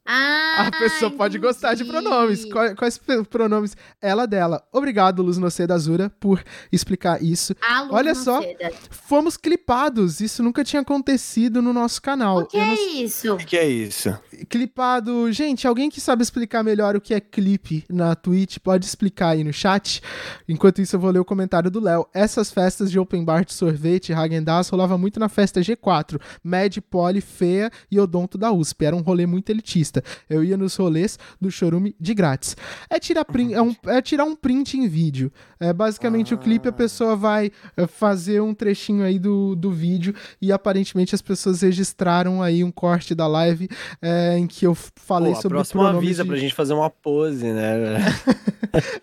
Ah, 0.05 0.67
a 0.67 0.71
pessoa 0.71 1.07
entendi. 1.07 1.15
pode 1.15 1.39
gostar 1.39 1.75
de 1.75 1.85
pronomes. 1.85 2.43
Quais, 2.45 2.73
quais, 2.75 3.01
pronomes? 3.29 3.75
Ela 4.01 4.25
dela. 4.25 4.61
Obrigado, 4.71 5.23
Luz 5.23 5.37
Noceda 5.37 5.73
Azura, 5.73 6.09
por 6.19 6.43
explicar 6.71 7.23
isso. 7.23 7.55
A 7.61 7.83
Luz 7.83 7.93
Olha 7.93 8.15
só, 8.15 8.41
fomos 8.89 9.37
clipados. 9.37 10.19
Isso 10.19 10.43
nunca 10.43 10.63
tinha 10.63 10.81
acontecido 10.81 11.61
no 11.61 11.71
nosso 11.71 12.01
canal. 12.01 12.39
O 12.39 12.45
que 12.45 12.57
Eu 12.57 12.61
é 12.61 12.67
não... 12.67 12.89
isso? 12.95 13.33
O 13.33 13.37
que 13.37 13.57
é 13.57 13.67
isso? 13.67 14.17
Clipado. 14.49 15.31
Gente, 15.31 15.67
alguém 15.67 15.89
que 15.89 16.01
sabe 16.01 16.21
explicar 16.21 16.63
melhor 16.63 16.95
o 16.95 17.01
que 17.01 17.13
é 17.13 17.19
clipe 17.19 17.85
na 17.89 18.13
Twitch, 18.13 18.57
pode 18.59 18.85
explicar 18.85 19.29
aí 19.29 19.43
no 19.43 19.53
chat. 19.53 20.01
Enquanto 20.49 20.81
isso, 20.81 20.95
eu 20.95 20.99
vou 20.99 21.11
ler 21.11 21.19
o 21.19 21.25
comentário 21.25 21.71
do 21.71 21.79
Léo. 21.79 22.05
Essas 22.13 22.51
festas 22.51 22.91
de 22.91 22.99
open 22.99 23.23
bar 23.23 23.45
de 23.45 23.53
sorvete, 23.53 24.11
Hagen-Dazs, 24.13 24.69
rolava 24.69 24.97
muito 24.97 25.19
na 25.19 25.29
festa 25.29 25.61
G4. 25.61 26.19
Med, 26.43 26.81
Poli, 26.81 27.21
Feia 27.21 27.71
e 27.89 27.99
Odonto 27.99 28.37
da 28.37 28.51
USP. 28.51 28.85
Era 28.85 28.95
um 28.95 29.01
rolê 29.01 29.25
muito 29.25 29.49
elitista. 29.49 29.92
Eu 30.29 30.43
ia 30.43 30.57
nos 30.57 30.75
rolês 30.75 31.19
do 31.39 31.51
Chorume 31.51 31.95
de 31.99 32.13
grátis. 32.13 32.55
É 32.89 32.99
tirar, 32.99 33.25
print, 33.25 33.53
é 33.53 33.61
um, 33.61 33.75
é 33.87 34.01
tirar 34.01 34.25
um 34.25 34.35
print 34.35 34.77
em 34.77 34.87
vídeo. 34.87 35.31
É 35.63 35.73
basicamente 35.73 36.33
ah. 36.33 36.35
o 36.35 36.39
clipe, 36.39 36.67
a 36.67 36.71
pessoa 36.71 37.15
vai 37.15 37.51
é, 37.77 37.87
fazer 37.87 38.41
um 38.41 38.53
trechinho 38.53 39.03
aí 39.03 39.17
do, 39.17 39.55
do 39.55 39.71
vídeo 39.71 40.13
e 40.41 40.51
aparentemente 40.51 41.15
as 41.15 41.21
pessoas 41.21 41.61
registraram 41.61 42.41
aí 42.41 42.63
um 42.63 42.71
corte 42.71 43.15
da 43.15 43.27
live 43.27 43.69
é, 44.01 44.37
em 44.37 44.45
que 44.45 44.65
eu 44.67 44.75
falei 44.75 45.33
Pô, 45.33 45.41
sobre 45.41 45.57
o 45.57 45.65
pronome. 45.65 45.97
avisa 45.97 46.23
de... 46.23 46.29
pra 46.29 46.37
gente 46.37 46.53
fazer 46.53 46.73
uma 46.73 46.89
pose, 46.89 47.51
né? 47.51 47.97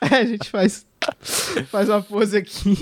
é, 0.12 0.16
a 0.16 0.24
gente 0.24 0.50
faz 0.50 0.84
Faz 1.66 1.88
uma 1.88 2.02
pose 2.02 2.36
aqui. 2.36 2.76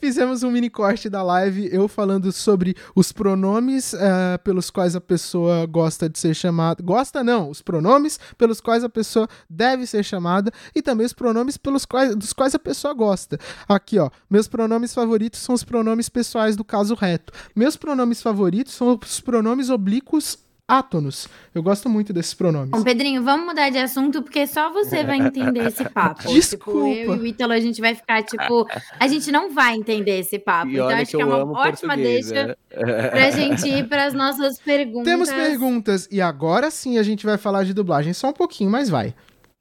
Fizemos 0.00 0.42
um 0.42 0.50
mini 0.50 0.68
corte 0.68 1.08
da 1.08 1.22
live, 1.22 1.68
eu 1.72 1.86
falando 1.86 2.32
sobre 2.32 2.74
os 2.94 3.12
pronomes 3.12 3.92
uh, 3.92 4.38
pelos 4.42 4.68
quais 4.68 4.96
a 4.96 5.00
pessoa 5.00 5.64
gosta 5.66 6.08
de 6.08 6.18
ser 6.18 6.34
chamada. 6.34 6.82
Gosta 6.82 7.22
não, 7.22 7.48
os 7.48 7.62
pronomes 7.62 8.18
pelos 8.36 8.60
quais 8.60 8.82
a 8.82 8.88
pessoa 8.88 9.28
deve 9.48 9.86
ser 9.86 10.04
chamada 10.04 10.50
e 10.74 10.82
também 10.82 11.06
os 11.06 11.12
pronomes 11.12 11.56
pelos 11.56 11.84
quais, 11.84 12.16
dos 12.16 12.32
quais 12.32 12.54
a 12.54 12.58
pessoa 12.58 12.92
gosta. 12.96 13.38
Aqui, 13.68 13.98
ó. 13.98 14.10
Meus 14.28 14.48
pronomes 14.48 14.92
favoritos 14.92 15.40
são 15.40 15.54
os 15.54 15.62
pronomes 15.62 16.08
pessoais 16.08 16.56
do 16.56 16.64
caso 16.64 16.94
reto. 16.94 17.32
Meus 17.54 17.76
pronomes 17.76 18.20
favoritos 18.22 18.72
são 18.72 18.98
os 19.00 19.20
pronomes 19.20 19.70
oblíquos 19.70 20.38
átonos. 20.68 21.28
Eu 21.54 21.62
gosto 21.62 21.88
muito 21.88 22.12
desses 22.12 22.34
pronomes. 22.34 22.70
Bom, 22.70 22.82
Pedrinho, 22.82 23.22
vamos 23.22 23.46
mudar 23.46 23.70
de 23.70 23.78
assunto, 23.78 24.22
porque 24.22 24.46
só 24.46 24.72
você 24.72 25.04
vai 25.04 25.18
entender 25.18 25.66
esse 25.66 25.84
papo. 25.90 26.26
Desculpa. 26.28 26.88
Tipo, 26.88 27.12
eu 27.12 27.16
e 27.16 27.18
o 27.20 27.26
Ítalo, 27.26 27.52
a 27.52 27.60
gente 27.60 27.80
vai 27.80 27.94
ficar, 27.94 28.22
tipo... 28.24 28.66
A 28.98 29.06
gente 29.06 29.30
não 29.30 29.52
vai 29.52 29.76
entender 29.76 30.18
esse 30.18 30.38
papo. 30.38 30.68
E 30.68 30.74
então, 30.74 30.88
acho 30.88 31.10
que, 31.12 31.16
que 31.16 31.22
é 31.22 31.24
uma 31.24 31.44
ótima 31.60 31.96
deixa 31.96 32.56
é. 32.70 33.08
pra 33.08 33.30
gente 33.30 33.68
ir 33.68 33.88
pras 33.88 34.12
nossas 34.12 34.58
perguntas. 34.58 35.04
Temos 35.04 35.30
perguntas. 35.30 36.08
E 36.10 36.20
agora 36.20 36.70
sim 36.70 36.98
a 36.98 37.02
gente 37.02 37.24
vai 37.24 37.38
falar 37.38 37.64
de 37.64 37.72
dublagem. 37.72 38.12
Só 38.12 38.30
um 38.30 38.32
pouquinho, 38.32 38.70
mas 38.70 38.88
vai. 38.88 39.14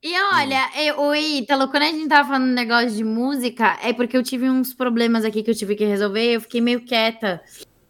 E 0.06 0.14
olha, 0.36 0.70
eu, 0.78 1.00
o 1.00 1.16
Ítalo, 1.16 1.68
quando 1.68 1.82
a 1.82 1.88
gente 1.88 2.08
tava 2.08 2.30
falando 2.30 2.46
negócio 2.46 2.92
de 2.92 3.04
música, 3.04 3.76
é 3.82 3.92
porque 3.92 4.16
eu 4.16 4.22
tive 4.22 4.48
uns 4.48 4.72
problemas 4.72 5.26
aqui 5.26 5.42
que 5.42 5.50
eu 5.50 5.56
tive 5.56 5.76
que 5.76 5.84
resolver, 5.84 6.36
eu 6.36 6.42
fiquei 6.42 6.62
meio 6.62 6.86
quieta, 6.86 7.42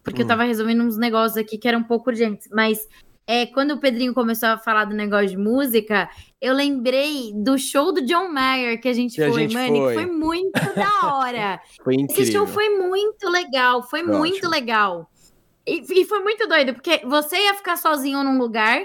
porque 0.02 0.22
hum. 0.22 0.24
eu 0.24 0.26
tava 0.26 0.44
resolvendo 0.44 0.82
uns 0.82 0.96
negócios 0.96 1.36
aqui 1.36 1.58
que 1.58 1.68
eram 1.68 1.80
um 1.80 1.84
pouco 1.84 2.08
urgentes, 2.08 2.48
mas 2.50 2.88
é, 3.26 3.44
quando 3.44 3.72
o 3.72 3.78
Pedrinho 3.78 4.14
começou 4.14 4.48
a 4.48 4.56
falar 4.56 4.86
do 4.86 4.94
negócio 4.94 5.28
de 5.28 5.36
música, 5.36 6.08
eu 6.40 6.54
lembrei 6.54 7.34
do 7.34 7.58
show 7.58 7.92
do 7.92 8.00
John 8.00 8.32
Mayer 8.32 8.80
que 8.80 8.88
a 8.88 8.94
gente 8.94 9.16
que 9.16 9.30
foi, 9.30 9.30
a 9.30 9.48
gente 9.48 9.52
mano, 9.52 9.76
foi. 9.76 9.94
foi 9.94 10.06
muito 10.06 10.52
da 10.74 11.14
hora. 11.14 11.60
foi 11.84 11.96
incrível. 11.96 12.22
Esse 12.22 12.32
show 12.32 12.46
foi 12.46 12.70
muito 12.70 13.28
legal, 13.28 13.82
foi 13.82 14.02
muito 14.02 14.48
legal. 14.48 15.06
E, 15.66 15.82
e, 16.00 16.04
foi 16.06 16.20
muito 16.20 16.48
doido, 16.48 16.72
porque 16.72 17.02
você 17.04 17.36
ia 17.36 17.52
ficar 17.52 17.76
sozinho 17.76 18.24
num 18.24 18.38
lugar 18.38 18.80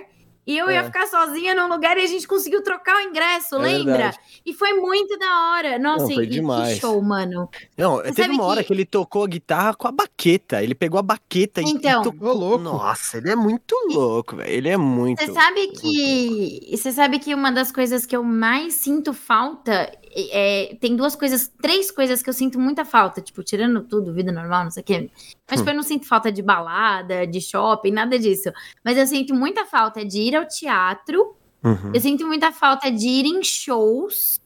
e 0.45 0.57
eu 0.57 0.69
é. 0.69 0.76
ia 0.76 0.84
ficar 0.84 1.05
sozinha 1.07 1.53
num 1.53 1.68
lugar 1.68 1.97
e 1.97 2.03
a 2.03 2.07
gente 2.07 2.27
conseguiu 2.27 2.63
trocar 2.63 2.97
o 2.97 3.01
ingresso, 3.01 3.55
é 3.55 3.59
lembra? 3.59 3.93
Verdade. 3.93 4.19
E 4.45 4.53
foi 4.53 4.73
muito 4.73 5.18
da 5.18 5.51
hora. 5.51 5.80
Nossa, 5.80 6.07
Não, 6.07 6.13
foi 6.15 6.26
demais. 6.26 6.73
que 6.73 6.80
show, 6.80 6.99
mano. 7.01 7.47
Não, 7.77 7.97
Você 7.97 8.13
teve 8.13 8.31
uma 8.31 8.45
hora 8.45 8.61
que... 8.61 8.68
que... 8.68 8.73
ele 8.73 8.85
tocou 8.85 9.23
a 9.23 9.27
guitarra 9.27 9.76
com 9.76 9.88
a 9.88 9.91
baqueta. 9.91 10.63
Ele 10.63 10.73
pegou 10.73 10.99
a 10.99 11.03
baqueta 11.03 11.61
então, 11.61 12.01
e 12.01 12.03
tocou. 12.03 12.34
louco. 12.34 12.63
Nossa, 12.63 13.18
ele 13.18 13.30
é 13.30 13.35
muito 13.35 13.76
louco, 13.91 14.38
velho. 14.38 14.49
Ele 14.49 14.69
é 14.69 14.77
muito. 14.77 15.23
Você 15.23 15.31
sabe 15.31 15.68
que. 15.68 16.76
Você 16.76 16.91
sabe 16.91 17.19
que 17.19 17.35
uma 17.35 17.51
das 17.51 17.72
coisas 17.72 18.05
que 18.05 18.15
eu 18.15 18.23
mais 18.23 18.73
sinto 18.73 19.13
falta 19.13 19.91
é, 20.15 20.77
tem 20.79 20.95
duas 20.95 21.15
coisas, 21.15 21.51
três 21.61 21.89
coisas 21.91 22.21
que 22.21 22.29
eu 22.29 22.33
sinto 22.33 22.59
muita 22.59 22.83
falta, 22.83 23.21
tipo, 23.21 23.43
tirando 23.43 23.81
tudo, 23.81 24.13
vida 24.13 24.31
normal, 24.31 24.65
não 24.65 24.71
sei 24.71 24.81
o 24.81 24.85
quê. 24.85 25.09
Mas, 25.49 25.59
hum. 25.59 25.63
tipo, 25.63 25.69
eu 25.69 25.75
não 25.75 25.83
sinto 25.83 26.07
falta 26.07 26.31
de 26.31 26.41
balada, 26.41 27.25
de 27.25 27.39
shopping, 27.39 27.91
nada 27.91 28.19
disso. 28.19 28.51
Mas 28.83 28.97
eu 28.97 29.07
sinto 29.07 29.33
muita 29.33 29.65
falta 29.65 30.03
de 30.03 30.19
ir 30.19 30.35
ao 30.35 30.47
teatro, 30.47 31.35
uhum. 31.63 31.91
eu 31.93 32.01
sinto 32.01 32.25
muita 32.27 32.51
falta 32.51 32.91
de 32.91 33.07
ir 33.07 33.25
em 33.25 33.43
shows, 33.43 34.41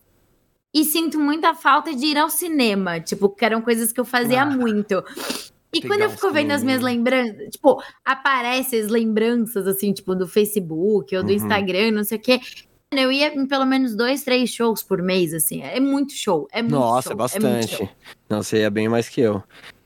e 0.74 0.84
sinto 0.84 1.18
muita 1.18 1.56
falta 1.56 1.96
de 1.96 2.06
ir 2.06 2.18
ao 2.18 2.30
cinema, 2.30 3.00
tipo, 3.00 3.30
que 3.30 3.46
eram 3.46 3.62
coisas 3.62 3.94
que 3.94 4.00
eu 4.00 4.04
fazia 4.04 4.44
ah. 4.44 4.46
muito. 4.46 5.02
E 5.74 5.82
quando 5.82 6.02
eu 6.02 6.10
fico 6.10 6.32
vendo 6.32 6.52
as 6.52 6.64
minhas 6.64 6.82
lembranças, 6.82 7.50
tipo, 7.50 7.82
aparecem 8.04 8.82
as 8.82 8.88
lembranças, 8.88 9.68
assim, 9.68 9.94
tipo, 9.94 10.14
do 10.16 10.28
Facebook 10.28 11.16
ou 11.16 11.24
do 11.24 11.30
uhum. 11.30 11.36
Instagram, 11.36 11.92
não 11.92 12.04
sei 12.04 12.18
o 12.18 12.22
quê. 12.22 12.40
Eu 13.02 13.12
ia 13.12 13.34
em 13.34 13.46
pelo 13.46 13.66
menos 13.66 13.96
dois, 13.96 14.24
três 14.24 14.50
shows 14.50 14.82
por 14.84 15.02
mês, 15.02 15.34
assim. 15.34 15.62
É 15.62 15.80
muito 15.80 16.14
show. 16.14 16.48
É 16.52 16.62
muito 16.62 16.76
Nossa, 16.76 17.10
show, 17.10 17.18
bastante. 17.18 17.84
É 17.84 17.90
Não, 18.30 18.42
você 18.42 18.60
ia 18.60 18.70
bem 18.70 18.90
mais 18.90 19.10
que 19.10 19.22
eu. 19.22 19.44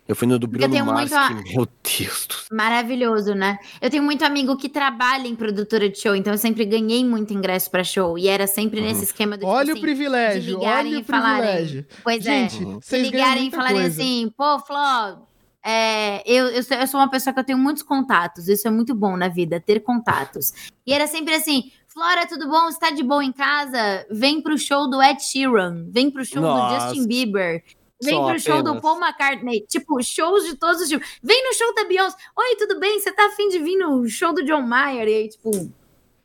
Eu 0.10 0.16
fui 0.16 0.28
no 0.28 0.40
do 0.40 0.48
Bruno 0.48 0.86
Mars, 0.86 1.14
a... 1.14 1.30
meu 1.30 1.68
Deus 1.84 2.26
do 2.26 2.34
céu. 2.34 2.48
Maravilhoso, 2.52 3.36
né? 3.36 3.60
Eu 3.80 3.92
tenho 3.92 4.02
muito 4.02 4.26
amigo 4.26 4.58
que 4.58 4.68
trabalha 4.68 5.28
em 5.28 5.36
produtora 5.36 5.88
de 5.88 6.00
show, 6.00 6.16
então 6.16 6.34
eu 6.34 6.38
sempre 6.40 6.66
ganhei 6.66 7.06
muito 7.06 7.32
ingresso 7.32 7.70
para 7.70 7.84
show. 7.84 8.18
E 8.18 8.28
era 8.28 8.48
sempre 8.48 8.80
uhum. 8.80 8.88
nesse 8.88 9.04
esquema 9.04 9.38
do 9.38 9.42
tipo 9.42 9.52
Olha 9.52 9.66
tipo, 9.66 9.70
o 9.70 9.78
assim, 9.78 9.82
privilégio, 9.82 10.60
olha 10.62 11.00
o 11.00 11.04
privilégio. 11.04 11.86
Pois 12.04 12.26
é, 12.26 12.50
Gente, 12.50 12.64
é, 12.64 12.78
se 12.82 12.98
ligarem 12.98 13.50
e 13.50 13.52
falarem 13.52 13.82
coisa. 13.82 14.02
assim, 14.02 14.34
pô, 14.36 14.58
Fló, 14.58 15.20
é, 15.64 16.24
eu, 16.26 16.48
eu, 16.48 16.64
sou, 16.64 16.78
eu 16.78 16.88
sou 16.88 17.00
uma 17.00 17.10
pessoa 17.10 17.32
que 17.32 17.40
eu 17.40 17.44
tenho 17.44 17.60
muitos 17.60 17.84
contatos, 17.84 18.48
isso 18.48 18.68
é 18.68 18.72
muito 18.72 18.96
bom 18.96 19.16
na 19.16 19.28
vida, 19.28 19.60
ter 19.60 19.82
contatos. 19.82 20.54
E 20.88 20.92
era 20.92 21.06
sempre 21.06 21.36
assim, 21.36 21.72
Flora, 21.92 22.28
tudo 22.28 22.48
bom? 22.48 22.70
Está 22.70 22.92
de 22.92 23.04
boa 23.04 23.24
em 23.24 23.32
casa? 23.32 24.06
Vem 24.12 24.42
pro 24.42 24.58
show 24.58 24.88
do 24.90 25.02
Ed 25.02 25.22
Sheeran, 25.24 25.88
vem 25.90 26.12
pro 26.12 26.24
show 26.24 26.42
Nossa. 26.42 26.76
do 26.76 26.82
Justin 26.86 27.08
Bieber, 27.08 27.64
Vem 28.02 28.14
Só 28.14 28.20
pro 28.20 28.28
apenas. 28.28 28.44
show 28.44 28.64
do 28.64 28.80
Paul 28.80 28.98
McCartney. 29.00 29.66
Tipo, 29.68 30.02
shows 30.02 30.46
de 30.46 30.56
todos 30.56 30.82
os 30.82 30.88
tipos. 30.88 31.06
Vem 31.22 31.44
no 31.44 31.54
show 31.54 31.76
da 31.76 31.84
Beyoncé. 31.84 32.16
Oi, 32.38 32.56
tudo 32.56 32.80
bem? 32.80 32.98
Você 32.98 33.12
tá 33.12 33.26
afim 33.26 33.50
de 33.50 33.60
vir 33.60 33.78
no 33.78 34.08
show 34.08 34.34
do 34.34 34.46
John 34.46 34.62
Mayer? 34.62 35.08
E 35.08 35.14
aí, 35.14 35.30
tipo, 35.30 35.70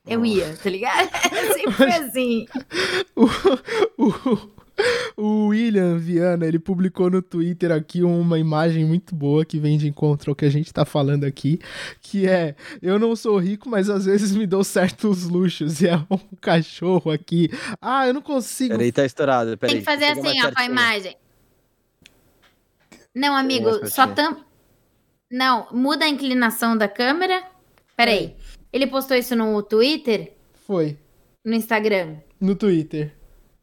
eu 0.07 0.25
ia, 0.25 0.57
tá 0.63 0.71
ligado? 0.71 1.11
Sempre 1.53 1.93
assim. 1.95 2.47
o, 3.17 3.25
o, 3.99 4.51
o 5.17 5.49
William 5.49 5.97
Viana, 5.97 6.47
ele 6.47 6.59
publicou 6.59 7.11
no 7.11 7.23
Twitter 7.23 7.71
aqui 7.71 8.03
uma 8.03 8.39
imagem 8.39 8.85
muito 8.85 9.15
boa 9.15 9.45
que 9.45 9.59
vem 9.59 9.79
de 9.79 9.89
encontro 9.89 10.31
ao 10.31 10.35
que 10.35 10.45
a 10.45 10.51
gente 10.51 10.73
tá 10.73 10.85
falando 10.85 11.25
aqui, 11.25 11.61
que 12.01 12.27
é, 12.27 12.55
eu 12.83 12.99
não 12.99 13.15
sou 13.15 13.39
rico, 13.39 13.69
mas 13.69 13.89
às 13.89 14.05
vezes 14.05 14.33
me 14.33 14.47
dou 14.47 14.65
certos 14.65 15.25
luxos, 15.25 15.81
e 15.81 15.89
é 15.89 15.97
um 15.97 16.19
cachorro 16.41 17.11
aqui. 17.11 17.51
Ah, 17.81 18.07
eu 18.07 18.15
não 18.15 18.23
consigo... 18.23 18.75
Peraí, 18.75 18.93
tá 18.93 19.05
estourado, 19.05 19.57
peraí. 19.57 19.77
Tem 19.77 19.85
que 19.85 19.91
fazer 19.91 20.07
assim, 20.07 20.41
ó, 20.43 20.53
com 20.53 20.61
a 20.61 20.65
imagem. 20.65 21.17
Não, 23.15 23.37
amigo, 23.37 23.87
só 23.87 24.09
tam. 24.09 24.45
Não, 25.31 25.69
muda 25.71 26.05
a 26.05 26.09
inclinação 26.09 26.77
da 26.77 26.89
câmera. 26.89 27.45
Peraí. 27.97 28.35
Ele 28.73 28.89
postou 28.89 29.17
isso 29.17 29.37
no 29.37 29.63
Twitter? 29.63 30.33
Foi. 30.67 30.99
No 31.45 31.55
Instagram? 31.55 32.17
No 32.41 32.57
Twitter. 32.57 33.15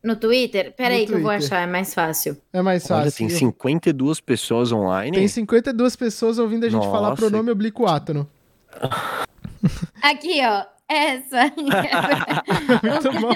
No 0.04 0.16
Twitter? 0.16 0.74
Peraí 0.76 1.06
que 1.06 1.14
eu 1.14 1.22
vou 1.22 1.30
achar, 1.30 1.62
é 1.62 1.68
mais 1.68 1.94
fácil. 1.94 2.36
É 2.52 2.62
mais 2.62 2.88
fácil. 2.88 3.04
Olha, 3.04 3.12
tem 3.12 3.30
52 3.30 4.20
pessoas 4.20 4.72
online. 4.72 5.16
Tem 5.16 5.28
52 5.28 5.96
pessoas 5.96 6.40
ouvindo 6.40 6.66
a 6.66 6.70
gente 6.70 6.80
Nossa. 6.80 6.92
falar 6.92 7.16
pronome 7.16 7.52
oblíquo 7.52 7.86
átono. 7.86 8.28
Aqui, 10.02 10.42
ó. 10.44 10.66
Essa. 11.02 11.54
Muito 12.84 13.22
bom. 13.22 13.32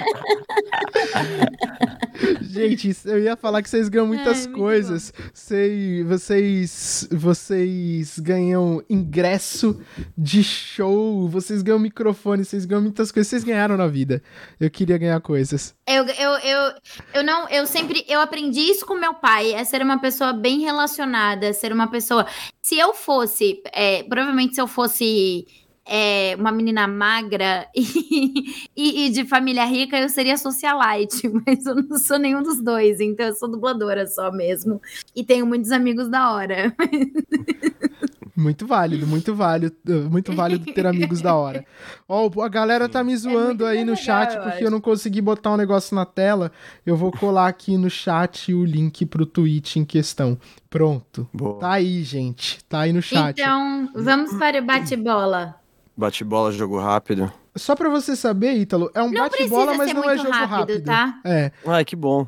Gente, 2.42 2.96
eu 3.06 3.20
ia 3.20 3.38
falar 3.38 3.62
que 3.62 3.70
vocês 3.70 3.88
ganham 3.88 4.08
muitas 4.08 4.46
coisas. 4.48 5.14
Sei, 5.34 6.04
vocês, 6.04 7.08
vocês 7.12 8.20
ganham 8.20 8.84
ingresso 8.90 9.82
de 10.18 10.44
show, 10.44 11.30
vocês 11.30 11.62
ganham 11.62 11.80
microfone, 11.80 12.44
vocês 12.44 12.66
ganham 12.66 12.82
muitas 12.82 13.10
coisas. 13.10 13.30
Vocês 13.30 13.44
ganharam 13.46 13.78
na 13.78 13.88
vida. 13.88 14.22
Eu 14.60 14.70
queria 14.70 14.98
ganhar 14.98 15.22
coisas. 15.22 15.74
Eu, 15.88 16.06
eu, 16.06 16.32
eu, 16.40 16.74
eu 17.14 17.24
não, 17.24 17.48
eu 17.48 17.66
sempre, 17.66 18.04
eu 18.08 18.20
aprendi 18.20 18.60
isso 18.60 18.86
com 18.86 18.96
meu 18.96 19.14
pai, 19.14 19.54
é 19.54 19.64
ser 19.64 19.82
uma 19.82 20.00
pessoa 20.00 20.34
bem 20.34 20.60
relacionada, 20.60 21.54
ser 21.54 21.72
uma 21.72 21.88
pessoa. 21.88 22.26
Se 22.62 22.78
eu 22.78 22.94
fosse, 22.94 23.62
é, 23.72 24.04
provavelmente 24.04 24.56
se 24.56 24.62
eu 24.62 24.68
fosse 24.68 25.46
é, 25.88 26.36
uma 26.38 26.52
menina 26.52 26.88
magra 26.88 27.68
e, 27.76 28.66
e, 28.76 29.06
e, 29.06 29.10
de 29.10 29.26
família 29.26 29.66
rica, 29.66 29.98
eu 29.98 30.10
seria 30.10 30.38
socialite, 30.38 31.30
mas 31.46 31.66
eu 31.66 31.76
não 31.76 31.98
sou 31.98 32.18
nenhum 32.18 32.42
dos 32.42 32.62
dois, 32.62 33.00
então 33.00 33.28
eu 33.28 33.36
sou 33.36 33.50
dubladora 33.50 34.08
só 34.08 34.32
mesmo. 34.32 34.82
E 35.16 35.24
tenho 35.24 35.46
muitos 35.46 35.72
amigos 35.72 36.10
da 36.10 36.32
hora. 36.32 36.76
Muito 38.38 38.68
válido, 38.68 39.08
muito 39.08 39.34
válido, 39.34 39.74
muito 40.12 40.34
válido 40.34 40.66
ter 40.74 40.86
amigos 40.86 41.22
da 41.22 41.34
hora. 41.34 41.66
Ó, 42.06 42.30
oh, 42.36 42.42
a 42.42 42.50
galera 42.50 42.90
tá 42.90 43.02
me 43.02 43.14
é 43.14 43.16
zoando 43.16 43.66
é 43.66 43.70
aí 43.70 43.86
no 43.86 43.94
legal, 43.94 44.04
chat 44.04 44.38
porque 44.38 44.62
eu, 44.62 44.68
eu 44.68 44.72
não 44.72 44.82
consegui 44.82 45.22
botar 45.22 45.54
um 45.54 45.58
negócio 45.58 45.96
na 45.96 46.06
tela. 46.06 46.52
Eu 46.86 46.98
vou 46.98 47.14
colar 47.14 47.48
aqui 47.48 47.78
no 47.78 47.90
chat 47.90 48.54
o 48.54 48.66
link 48.66 49.06
pro 49.06 49.26
tweet 49.26 49.80
em 49.80 49.86
questão. 49.86 50.38
Pronto. 50.70 51.30
Boa. 51.34 51.62
Tá 51.62 51.72
aí, 51.72 52.04
gente. 52.04 52.62
Tá 52.66 52.82
aí 52.82 52.92
no 52.92 53.02
chat. 53.02 53.40
Então, 53.40 53.90
vamos 53.96 54.34
para 54.34 54.60
o 54.60 54.66
bate-bola. 54.66 55.56
Bate-bola, 55.98 56.52
jogo 56.52 56.80
rápido. 56.80 57.32
Só 57.56 57.76
pra 57.76 57.90
você 57.90 58.16
saber, 58.16 58.54
Ítalo, 58.54 58.92
é 58.94 59.02
um 59.02 59.12
bate-bola, 59.14 59.76
mas 59.76 59.94
não 59.94 60.10
é 60.10 60.18
jogo 60.18 60.32
rápido, 60.32 60.50
rápido. 60.50 60.84
Tá? 60.84 61.20
É. 61.24 61.52
Ah, 61.66 61.84
que 61.84 61.96
bom. 61.96 62.28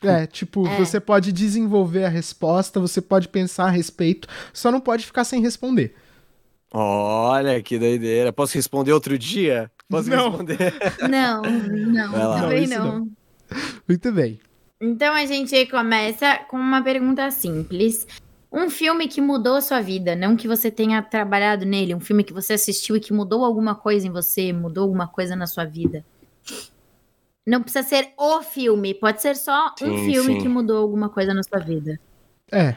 É, 0.00 0.26
tipo, 0.26 0.66
é. 0.66 0.76
você 0.76 1.00
pode 1.00 1.32
desenvolver 1.32 2.04
a 2.04 2.08
resposta, 2.08 2.78
você 2.78 3.00
pode 3.00 3.28
pensar 3.28 3.64
a 3.64 3.70
respeito, 3.70 4.28
só 4.52 4.70
não 4.70 4.80
pode 4.80 5.06
ficar 5.06 5.24
sem 5.24 5.40
responder. 5.40 5.94
Olha, 6.70 7.62
que 7.62 7.78
doideira. 7.78 8.32
Posso 8.32 8.54
responder 8.54 8.92
outro 8.92 9.16
dia? 9.16 9.70
Posso 9.88 10.10
não. 10.10 10.30
responder? 10.30 10.74
Não, 11.08 11.42
não, 11.42 12.40
também 12.40 12.66
não, 12.66 12.98
não. 12.98 13.08
Muito 13.86 14.10
bem. 14.10 14.40
Então 14.80 15.14
a 15.14 15.24
gente 15.24 15.66
começa 15.66 16.38
com 16.48 16.56
uma 16.56 16.82
pergunta 16.82 17.30
simples. 17.30 18.06
Um 18.54 18.70
filme 18.70 19.08
que 19.08 19.20
mudou 19.20 19.56
a 19.56 19.60
sua 19.60 19.80
vida, 19.80 20.14
não 20.14 20.36
que 20.36 20.46
você 20.46 20.70
tenha 20.70 21.02
trabalhado 21.02 21.66
nele, 21.66 21.92
um 21.92 21.98
filme 21.98 22.22
que 22.22 22.32
você 22.32 22.52
assistiu 22.52 22.94
e 22.94 23.00
que 23.00 23.12
mudou 23.12 23.44
alguma 23.44 23.74
coisa 23.74 24.06
em 24.06 24.10
você, 24.12 24.52
mudou 24.52 24.84
alguma 24.84 25.08
coisa 25.08 25.34
na 25.34 25.44
sua 25.44 25.64
vida. 25.64 26.04
Não 27.44 27.60
precisa 27.60 27.82
ser 27.82 28.12
o 28.16 28.42
filme, 28.42 28.94
pode 28.94 29.20
ser 29.20 29.34
só 29.34 29.74
sim, 29.76 29.90
um 29.90 30.04
filme 30.04 30.34
sim. 30.34 30.40
que 30.40 30.48
mudou 30.48 30.78
alguma 30.78 31.08
coisa 31.08 31.34
na 31.34 31.42
sua 31.42 31.58
vida. 31.58 31.98
É. 32.52 32.76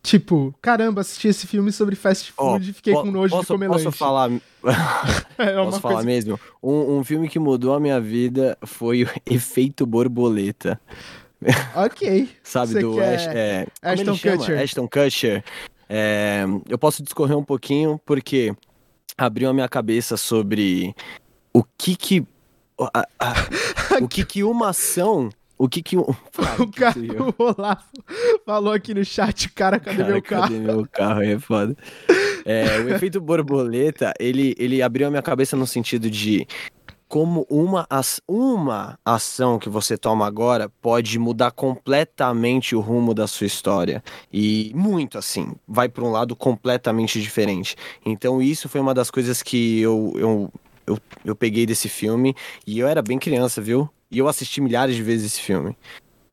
Tipo, 0.00 0.54
caramba, 0.62 1.00
assisti 1.00 1.26
esse 1.26 1.48
filme 1.48 1.72
sobre 1.72 1.96
fast 1.96 2.30
food 2.30 2.68
e 2.68 2.70
oh, 2.70 2.74
fiquei 2.74 2.94
com 2.94 3.10
nojo 3.10 3.30
posso, 3.30 3.42
de 3.42 3.48
comer 3.48 3.66
posso 3.66 3.84
lanche. 3.86 3.98
Falar... 3.98 4.30
é 5.38 5.56
posso 5.56 5.80
falar 5.80 5.94
coisa... 5.94 6.06
mesmo? 6.06 6.40
Um, 6.62 6.98
um 6.98 7.04
filme 7.04 7.28
que 7.28 7.40
mudou 7.40 7.74
a 7.74 7.80
minha 7.80 8.00
vida 8.00 8.56
foi 8.64 9.02
o 9.02 9.08
Efeito 9.26 9.84
Borboleta. 9.84 10.80
Ok. 11.74 12.28
Sabe, 12.42 12.72
Você 12.72 12.80
do. 12.80 13.00
Ash, 13.00 13.26
é, 13.28 13.66
Ashton 13.82 14.18
Kutcher. 14.18 14.60
Ashton 14.60 14.88
Kutcher. 14.88 15.44
É, 15.88 16.44
eu 16.68 16.78
posso 16.78 17.02
discorrer 17.02 17.36
um 17.36 17.44
pouquinho 17.44 18.00
porque 18.04 18.54
abriu 19.16 19.48
a 19.48 19.52
minha 19.52 19.68
cabeça 19.68 20.16
sobre 20.16 20.94
o 21.52 21.62
que 21.62 21.94
que 21.94 22.26
a, 22.80 23.06
a, 23.18 23.34
o 24.02 24.08
que 24.08 24.24
que 24.24 24.42
uma 24.42 24.70
ação 24.70 25.30
o 25.58 25.68
que 25.68 25.82
que. 25.82 25.96
Ah, 25.96 26.00
o, 26.60 26.70
cara, 26.70 26.94
o 26.98 27.42
Olavo 27.42 27.82
falou 28.44 28.72
aqui 28.72 28.92
no 28.92 29.04
chat, 29.04 29.48
cara, 29.50 29.80
cadê 29.80 29.98
cara, 29.98 30.12
meu 30.12 30.22
carro? 30.22 30.42
Cadê 30.42 30.58
meu 30.58 30.86
carro? 30.86 31.22
É 31.22 31.38
foda. 31.38 31.76
É, 32.44 32.78
o 32.80 32.90
efeito 32.90 33.20
borboleta, 33.20 34.12
ele, 34.20 34.54
ele 34.58 34.82
abriu 34.82 35.06
a 35.06 35.10
minha 35.10 35.22
cabeça 35.22 35.56
no 35.56 35.66
sentido 35.66 36.10
de 36.10 36.46
como 37.08 37.46
uma, 37.48 37.86
uma 38.26 38.98
ação 39.04 39.58
que 39.58 39.68
você 39.68 39.96
toma 39.96 40.26
agora 40.26 40.68
pode 40.80 41.18
mudar 41.18 41.52
completamente 41.52 42.74
o 42.74 42.80
rumo 42.80 43.14
da 43.14 43.26
sua 43.26 43.46
história. 43.46 44.02
E 44.32 44.72
muito 44.74 45.16
assim, 45.16 45.54
vai 45.66 45.88
para 45.88 46.04
um 46.04 46.10
lado 46.10 46.34
completamente 46.34 47.20
diferente. 47.20 47.76
Então, 48.04 48.42
isso 48.42 48.68
foi 48.68 48.80
uma 48.80 48.94
das 48.94 49.10
coisas 49.10 49.42
que 49.42 49.80
eu, 49.80 50.12
eu, 50.16 50.52
eu, 50.86 50.98
eu 51.24 51.36
peguei 51.36 51.64
desse 51.64 51.88
filme. 51.88 52.34
E 52.66 52.78
eu 52.78 52.88
era 52.88 53.02
bem 53.02 53.18
criança, 53.18 53.60
viu? 53.60 53.88
E 54.10 54.18
eu 54.18 54.28
assisti 54.28 54.60
milhares 54.60 54.96
de 54.96 55.02
vezes 55.02 55.32
esse 55.32 55.40
filme. 55.40 55.76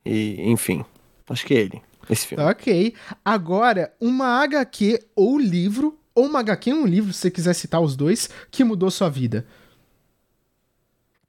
E, 0.06 0.42
enfim, 0.50 0.84
acho 1.30 1.46
que 1.46 1.54
é 1.54 1.58
ele. 1.62 1.82
Esse 2.10 2.28
filme. 2.28 2.44
Ok. 2.44 2.94
Agora, 3.24 3.94
uma 4.02 4.44
HQ 4.44 5.00
ou 5.16 5.40
livro, 5.40 5.98
ou 6.16 6.26
uma 6.26 6.40
HQ 6.40 6.70
e 6.70 6.74
um 6.74 6.86
livro, 6.86 7.14
se 7.14 7.20
você 7.20 7.32
quiser 7.32 7.54
citar 7.54 7.82
os 7.82 7.96
dois, 7.96 8.30
que 8.52 8.64
mudou 8.64 8.92
sua 8.92 9.10
vida. 9.10 9.46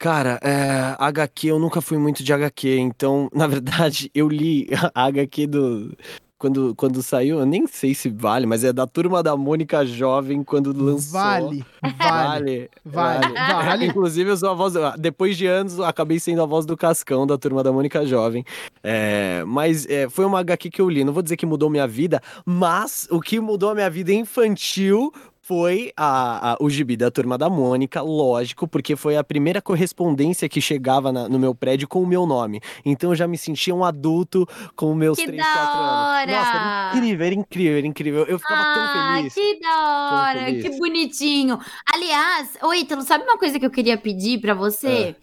Cara, 0.05 0.39
é, 0.43 0.94
HQ, 0.98 1.47
eu 1.48 1.59
nunca 1.59 1.81
fui 1.81 1.97
muito 1.97 2.22
de 2.22 2.31
HQ, 2.31 2.76
então, 2.76 3.26
na 3.32 3.47
verdade, 3.47 4.10
eu 4.14 4.28
li 4.28 4.68
a 4.94 5.06
HQ 5.06 5.47
do. 5.47 5.97
Quando, 6.36 6.74
quando 6.74 7.02
saiu, 7.02 7.39
eu 7.39 7.47
nem 7.47 7.66
sei 7.66 7.94
se 7.94 8.10
vale, 8.10 8.44
mas 8.44 8.64
é 8.64 8.70
da 8.70 8.86
turma 8.86 9.22
da 9.22 9.35
Mônica 9.35 9.86
Jovem 9.86 10.44
quando 10.44 10.76
lançou. 10.76 11.12
Vale, 11.12 11.64
vale, 11.97 12.68
vale, 12.85 13.28
vale. 13.35 13.35
vale. 13.35 13.86
Inclusive, 13.89 14.28
eu 14.28 14.36
sou 14.36 14.51
a 14.51 14.55
voz. 14.55 14.74
Depois 14.98 15.39
de 15.39 15.47
anos, 15.47 15.81
acabei 15.81 16.20
sendo 16.20 16.43
a 16.43 16.47
voz 16.47 16.66
do 16.66 16.76
Cascão 16.76 17.26
da 17.26 17.39
turma 17.39 17.62
da 17.62 17.72
Mônica 17.72 18.05
Jovem. 18.05 18.44
É, 18.82 19.43
mas 19.47 19.86
é, 19.86 20.06
foi 20.10 20.26
uma 20.26 20.40
HQ 20.40 20.68
que 20.68 20.82
eu 20.82 20.90
li. 20.90 21.02
Não 21.02 21.14
vou 21.14 21.22
dizer 21.22 21.39
que 21.39 21.47
mudou 21.47 21.70
minha 21.70 21.86
vida, 21.86 22.20
mas 22.44 23.09
o 23.10 23.22
que 23.22 23.40
mudou 23.40 23.70
a 23.70 23.74
minha 23.74 23.89
vida 23.89 24.12
infantil 24.12 25.10
foi 25.45 25.93
a, 25.95 26.53
a, 26.53 26.57
o 26.59 26.71
gibi 26.71 26.97
da 26.97 27.11
Turma 27.11 27.37
da 27.37 27.51
Mônica, 27.51 28.01
lógico, 28.01 28.66
porque 28.66 28.97
foi 28.97 29.15
a 29.15 29.23
primeira 29.23 29.61
correspondência 29.61 30.49
que 30.49 30.59
chegava 30.59 31.12
na, 31.12 31.29
no 31.29 31.39
meu 31.39 31.55
prédio 31.55 31.87
com 31.87 32.03
o 32.03 32.07
meu 32.07 32.25
nome. 32.25 32.62
Então 32.83 33.11
eu 33.11 33.15
já 33.15 33.29
me 33.29 33.37
sentia 33.37 33.75
um 33.75 33.85
adulto 33.85 34.49
com 34.75 34.95
meus 34.95 35.19
que 35.19 35.27
3, 35.27 35.43
4 35.43 35.61
anos. 35.61 36.35
Nossa, 36.35 36.57
era 36.57 36.97
incrível, 36.97 37.27
era 37.27 37.35
incrível, 37.35 37.79
era 37.79 37.87
incrível. 37.87 38.25
Eu 38.25 38.39
ficava 38.39 38.62
ah, 38.62 38.75
tão 38.75 39.16
feliz. 39.16 39.35
Que 39.35 39.61
da 39.61 40.12
hora, 40.12 40.47
que 40.47 40.79
bonitinho. 40.79 41.59
Aliás, 41.93 42.57
oi, 42.62 42.79
Ítalo, 42.79 43.03
sabe 43.03 43.25
uma 43.25 43.37
coisa 43.37 43.61
que 43.61 43.66
eu 43.66 43.71
queria 43.71 43.99
pedir 43.99 44.41
para 44.41 44.55
você? 44.55 44.89
É. 44.89 45.15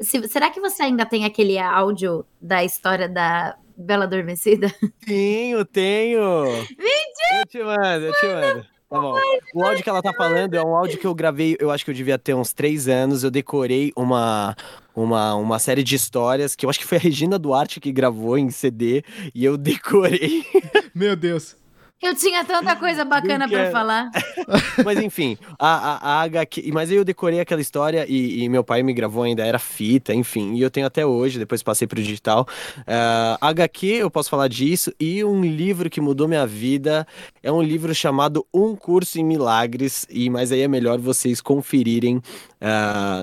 Se, 0.00 0.26
será 0.26 0.50
que 0.50 0.60
você 0.60 0.82
ainda 0.82 1.06
tem 1.06 1.24
aquele 1.24 1.56
áudio 1.56 2.26
da 2.40 2.64
história 2.64 3.08
da 3.08 3.56
Bela 3.76 4.06
Adormecida? 4.06 4.74
Tenho, 5.06 5.64
tenho. 5.64 6.46
Mentira! 6.76 7.38
Eu 7.38 7.46
te 7.46 7.62
mando, 7.62 8.06
eu 8.06 8.12
te 8.14 8.26
mando. 8.26 8.77
Tá 8.88 8.98
bom. 8.98 9.16
O 9.54 9.62
áudio 9.62 9.84
que 9.84 9.90
ela 9.90 10.00
tá 10.00 10.12
falando 10.14 10.54
é 10.54 10.62
um 10.62 10.74
áudio 10.74 10.98
que 10.98 11.06
eu 11.06 11.14
gravei, 11.14 11.56
eu 11.60 11.70
acho 11.70 11.84
que 11.84 11.90
eu 11.90 11.94
devia 11.94 12.18
ter 12.18 12.34
uns 12.34 12.52
três 12.54 12.88
anos. 12.88 13.22
Eu 13.22 13.30
decorei 13.30 13.92
uma, 13.94 14.56
uma, 14.96 15.34
uma 15.34 15.58
série 15.58 15.82
de 15.82 15.94
histórias 15.94 16.56
que 16.56 16.64
eu 16.64 16.70
acho 16.70 16.78
que 16.78 16.86
foi 16.86 16.96
a 16.96 17.00
Regina 17.00 17.38
Duarte 17.38 17.80
que 17.80 17.92
gravou 17.92 18.38
em 18.38 18.50
CD 18.50 19.04
e 19.34 19.44
eu 19.44 19.58
decorei. 19.58 20.42
Meu 20.94 21.14
Deus. 21.14 21.54
Eu 22.00 22.14
tinha 22.14 22.44
tanta 22.44 22.76
coisa 22.76 23.04
bacana 23.04 23.48
para 23.48 23.72
falar. 23.72 24.10
mas 24.84 25.00
enfim, 25.00 25.36
a, 25.58 25.66
a, 25.68 26.20
a 26.20 26.22
HQ. 26.22 26.70
Mas 26.72 26.90
aí 26.90 26.96
eu 26.96 27.04
decorei 27.04 27.40
aquela 27.40 27.60
história 27.60 28.06
e, 28.08 28.44
e, 28.44 28.48
meu 28.48 28.62
pai 28.62 28.84
me 28.84 28.92
gravou 28.92 29.24
ainda, 29.24 29.44
era 29.44 29.58
fita, 29.58 30.14
enfim. 30.14 30.54
E 30.54 30.62
eu 30.62 30.70
tenho 30.70 30.86
até 30.86 31.04
hoje, 31.04 31.40
depois 31.40 31.60
passei 31.60 31.88
pro 31.88 32.00
digital. 32.00 32.46
Uh, 32.78 32.82
é, 32.86 33.38
HQ, 33.40 33.86
eu 33.86 34.10
posso 34.10 34.30
falar 34.30 34.46
disso. 34.46 34.92
E 35.00 35.24
um 35.24 35.44
livro 35.44 35.90
que 35.90 36.00
mudou 36.00 36.28
minha 36.28 36.46
vida 36.46 37.04
é 37.42 37.50
um 37.50 37.60
livro 37.60 37.92
chamado 37.92 38.46
Um 38.54 38.76
Curso 38.76 39.18
em 39.18 39.24
Milagres. 39.24 40.06
E 40.08 40.30
Mas 40.30 40.52
aí 40.52 40.60
é 40.60 40.68
melhor 40.68 41.00
vocês 41.00 41.40
conferirem 41.40 42.18
uh, 42.18 42.22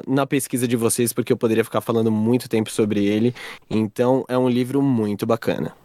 na 0.05 0.25
pesquisa 0.27 0.67
de 0.67 0.75
vocês, 0.75 1.13
porque 1.13 1.31
eu 1.31 1.37
poderia 1.37 1.63
ficar 1.63 1.79
falando 1.79 2.11
muito 2.11 2.49
tempo 2.49 2.69
sobre 2.69 3.05
ele. 3.05 3.33
Então 3.69 4.25
é 4.27 4.37
um 4.37 4.49
livro 4.49 4.81
muito 4.81 5.25
bacana. 5.25 5.84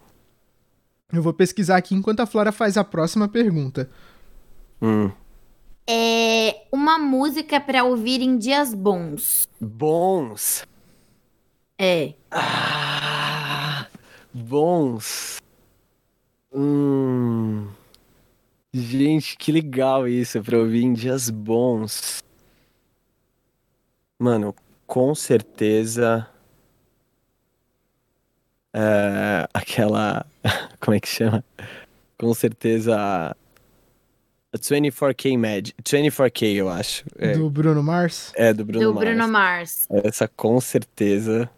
Eu 1.12 1.22
vou 1.22 1.32
pesquisar 1.32 1.76
aqui 1.76 1.94
enquanto 1.94 2.20
a 2.20 2.26
Flora 2.26 2.52
faz 2.52 2.76
a 2.76 2.84
próxima 2.84 3.28
pergunta. 3.28 3.90
Hum. 4.80 5.10
É 5.86 6.66
uma 6.70 6.98
música 6.98 7.60
para 7.60 7.82
ouvir 7.82 8.20
em 8.20 8.38
dias 8.38 8.72
bons. 8.72 9.48
Bons. 9.60 10.64
É. 11.76 12.14
Ah, 12.30 13.86
bons. 14.32 15.38
Hum. 16.54 17.66
Gente, 18.72 19.36
que 19.36 19.50
legal 19.50 20.06
isso 20.06 20.40
para 20.42 20.58
ouvir 20.58 20.84
em 20.84 20.92
dias 20.92 21.28
bons. 21.28 22.22
Mano, 24.16 24.54
com 24.86 25.12
certeza. 25.12 26.29
É, 28.72 29.48
aquela 29.52 30.24
como 30.80 30.96
é 30.96 31.00
que 31.00 31.08
chama? 31.08 31.44
Com 32.18 32.32
certeza. 32.34 33.36
24K 34.56 35.38
Mad. 35.38 35.70
24K, 35.82 36.54
eu 36.54 36.68
acho. 36.68 37.04
É. 37.16 37.32
Do 37.32 37.48
Bruno 37.48 37.82
Mars? 37.82 38.32
É, 38.34 38.52
do 38.52 38.64
Bruno 38.64 38.84
do 38.84 38.94
Mars. 38.94 39.08
Bruno 39.08 39.28
Mars. 39.28 39.86
Essa 40.04 40.26
com 40.28 40.60
certeza. 40.60 41.48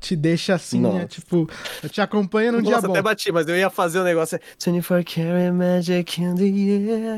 Te 0.00 0.16
deixa 0.16 0.54
assim, 0.54 0.80
né? 0.80 1.06
Tipo, 1.06 1.48
eu 1.82 1.88
te 1.88 2.00
acompanho 2.00 2.52
num 2.52 2.62
Nossa, 2.62 2.78
dia 2.78 2.88
bom. 2.88 2.92
até 2.94 3.02
bati, 3.02 3.30
mas 3.30 3.46
eu 3.46 3.56
ia 3.56 3.68
fazer 3.68 3.98
o 3.98 4.02
um 4.02 4.04
negócio. 4.04 4.38
24K 4.58 5.52
Magic 5.52 6.22
in 6.22 6.34
the 6.36 6.44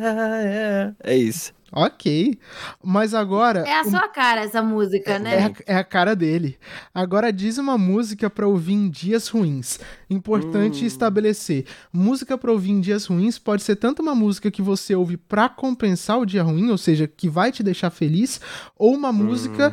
air. 0.07 0.95
É 1.05 1.15
isso. 1.15 1.53
Ok. 1.73 2.39
Mas 2.85 3.15
agora. 3.15 3.61
É 3.61 3.81
a 3.81 3.85
sua 3.85 4.07
cara 4.09 4.43
essa 4.43 4.61
música, 4.61 5.19
né? 5.19 5.35
É 5.35 5.45
a, 5.45 5.53
é 5.75 5.77
a 5.79 5.85
cara 5.85 6.15
dele. 6.15 6.59
Agora 6.95 7.33
diz 7.33 7.57
uma 7.57 7.79
música 7.79 8.29
para 8.29 8.47
ouvir 8.47 8.75
em 8.75 8.91
dias 8.91 9.29
ruins. 9.29 9.81
Importante 10.11 10.85
hum. 10.85 10.87
estabelecer. 10.87 11.65
Música 11.91 12.37
para 12.37 12.53
ouvir 12.53 12.73
em 12.73 12.81
dias 12.81 13.07
ruins 13.07 13.39
pode 13.39 13.63
ser 13.63 13.77
tanto 13.77 14.03
uma 14.03 14.15
música 14.15 14.51
que 14.51 14.61
você 14.61 14.95
ouve 14.95 15.17
para 15.17 15.49
compensar 15.49 16.19
o 16.19 16.27
dia 16.27 16.43
ruim, 16.43 16.71
ou 16.71 16.79
seja, 16.79 17.09
que 17.09 17.29
vai 17.29 17.51
te 17.51 17.63
deixar 17.63 17.91
feliz, 17.91 18.39
ou 18.77 18.95
uma 18.95 19.11
hum. 19.11 19.15
música 19.15 19.73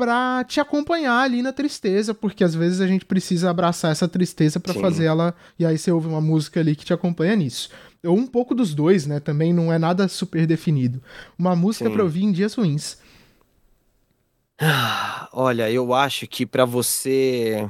para 0.00 0.42
te 0.44 0.58
acompanhar 0.58 1.20
ali 1.20 1.42
na 1.42 1.52
tristeza, 1.52 2.14
porque 2.14 2.42
às 2.42 2.54
vezes 2.54 2.80
a 2.80 2.86
gente 2.86 3.04
precisa 3.04 3.50
abraçar 3.50 3.92
essa 3.92 4.08
tristeza 4.08 4.58
para 4.58 4.72
fazer 4.72 5.04
ela 5.04 5.34
e 5.58 5.66
aí 5.66 5.76
você 5.76 5.92
ouve 5.92 6.06
uma 6.06 6.22
música 6.22 6.58
ali 6.58 6.74
que 6.74 6.86
te 6.86 6.94
acompanha 6.94 7.36
nisso. 7.36 7.68
Ou 8.02 8.16
um 8.16 8.26
pouco 8.26 8.54
dos 8.54 8.74
dois, 8.74 9.06
né? 9.06 9.20
Também 9.20 9.52
não 9.52 9.70
é 9.70 9.78
nada 9.78 10.08
super 10.08 10.46
definido. 10.46 11.02
Uma 11.38 11.54
música 11.54 11.90
para 11.90 12.02
ouvir 12.02 12.24
em 12.24 12.32
dias 12.32 12.54
ruins. 12.54 12.96
Olha, 15.34 15.70
eu 15.70 15.92
acho 15.92 16.26
que 16.26 16.46
para 16.46 16.64
você 16.64 17.68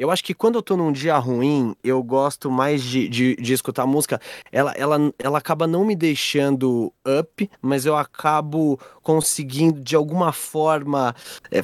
eu 0.00 0.10
acho 0.10 0.24
que 0.24 0.32
quando 0.32 0.54
eu 0.54 0.62
tô 0.62 0.78
num 0.78 0.90
dia 0.90 1.18
ruim, 1.18 1.76
eu 1.84 2.02
gosto 2.02 2.50
mais 2.50 2.82
de, 2.82 3.06
de, 3.06 3.36
de, 3.36 3.52
escutar 3.52 3.84
música. 3.84 4.18
Ela, 4.50 4.72
ela, 4.72 5.12
ela 5.18 5.36
acaba 5.36 5.66
não 5.66 5.84
me 5.84 5.94
deixando 5.94 6.90
up, 7.06 7.50
mas 7.60 7.84
eu 7.84 7.94
acabo 7.94 8.80
conseguindo, 9.02 9.80
de 9.80 9.96
alguma 9.96 10.32
forma, 10.32 11.14
é, 11.50 11.60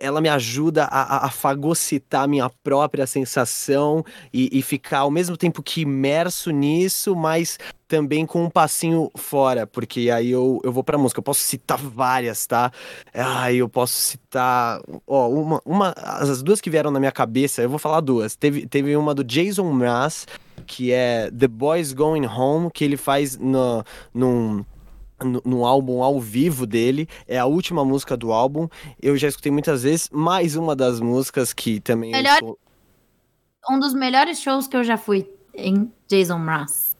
ela 0.00 0.20
me 0.20 0.28
ajuda 0.28 0.84
a, 0.84 1.26
a 1.26 1.30
fagocitar 1.30 2.28
minha 2.28 2.50
própria 2.62 3.06
sensação 3.06 4.04
e, 4.32 4.48
e 4.52 4.62
ficar 4.62 5.00
ao 5.00 5.10
mesmo 5.10 5.36
tempo 5.36 5.62
que 5.62 5.82
imerso 5.82 6.50
nisso, 6.50 7.14
mas 7.14 7.58
também 7.88 8.26
com 8.26 8.42
um 8.44 8.50
passinho 8.50 9.10
fora, 9.16 9.66
porque 9.66 10.10
aí 10.10 10.30
eu, 10.30 10.60
eu 10.64 10.72
vou 10.72 10.82
pra 10.82 10.98
música. 10.98 11.20
Eu 11.20 11.22
posso 11.24 11.40
citar 11.40 11.78
várias, 11.78 12.46
tá? 12.46 12.72
Ah, 13.14 13.52
eu 13.52 13.68
posso 13.68 13.94
citar. 13.94 14.80
Ó, 15.06 15.28
uma, 15.28 15.62
uma. 15.64 15.94
As 15.96 16.42
duas 16.42 16.60
que 16.60 16.70
vieram 16.70 16.90
na 16.90 16.98
minha 16.98 17.12
cabeça, 17.12 17.62
eu 17.62 17.70
vou 17.70 17.78
falar 17.78 18.00
duas. 18.00 18.34
Teve, 18.34 18.66
teve 18.66 18.96
uma 18.96 19.14
do 19.14 19.22
Jason 19.22 19.70
Mraz, 19.72 20.26
que 20.66 20.92
é 20.92 21.30
The 21.30 21.48
Boys 21.48 21.92
Going 21.92 22.26
Home, 22.26 22.70
que 22.72 22.84
ele 22.84 22.96
faz 22.96 23.36
no, 23.38 23.84
num. 24.12 24.64
No, 25.22 25.40
no, 25.44 25.64
álbum 25.64 26.02
ao 26.02 26.20
vivo 26.20 26.66
dele, 26.66 27.08
é 27.26 27.38
a 27.38 27.46
última 27.46 27.84
música 27.84 28.16
do 28.16 28.32
álbum. 28.32 28.68
Eu 29.00 29.16
já 29.16 29.28
escutei 29.28 29.50
muitas 29.50 29.82
vezes. 29.82 30.10
Mais 30.12 30.56
uma 30.56 30.76
das 30.76 31.00
músicas 31.00 31.52
que 31.52 31.80
também. 31.80 32.12
Melhor... 32.12 32.38
Um 33.68 33.80
dos 33.80 33.94
melhores 33.94 34.40
shows 34.40 34.66
que 34.68 34.76
eu 34.76 34.84
já 34.84 34.96
fui 34.96 35.28
em 35.54 35.90
Jason 36.06 36.38
Mraz. 36.38 36.94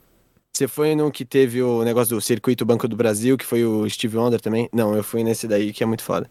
Você 0.57 0.67
foi 0.67 0.95
no 0.95 1.13
que 1.13 1.23
teve 1.23 1.63
o 1.63 1.85
negócio 1.85 2.17
do 2.17 2.21
Circuito 2.23 2.65
Banco 2.65 2.89
do 2.89 2.97
Brasil, 2.97 3.37
que 3.37 3.45
foi 3.45 3.63
o 3.65 3.89
Steve 3.91 4.17
Wonder 4.17 4.41
também? 4.41 4.71
Não, 4.73 4.95
eu 4.95 5.05
fui 5.05 5.23
nesse 5.23 5.47
daí, 5.47 5.71
que 5.71 5.83
é 5.85 5.87
muito 5.87 6.03
foda. 6.03 6.31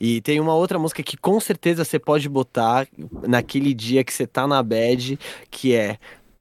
E 0.00 0.22
tem 0.22 0.40
uma 0.40 0.54
outra 0.54 0.78
música 0.78 1.02
que 1.02 1.14
com 1.14 1.38
certeza 1.38 1.84
você 1.84 1.98
pode 1.98 2.26
botar 2.26 2.88
naquele 3.28 3.74
dia 3.74 4.02
que 4.02 4.14
você 4.14 4.26
tá 4.26 4.46
na 4.46 4.62
bad, 4.62 5.18
que 5.50 5.74
é 5.74 5.98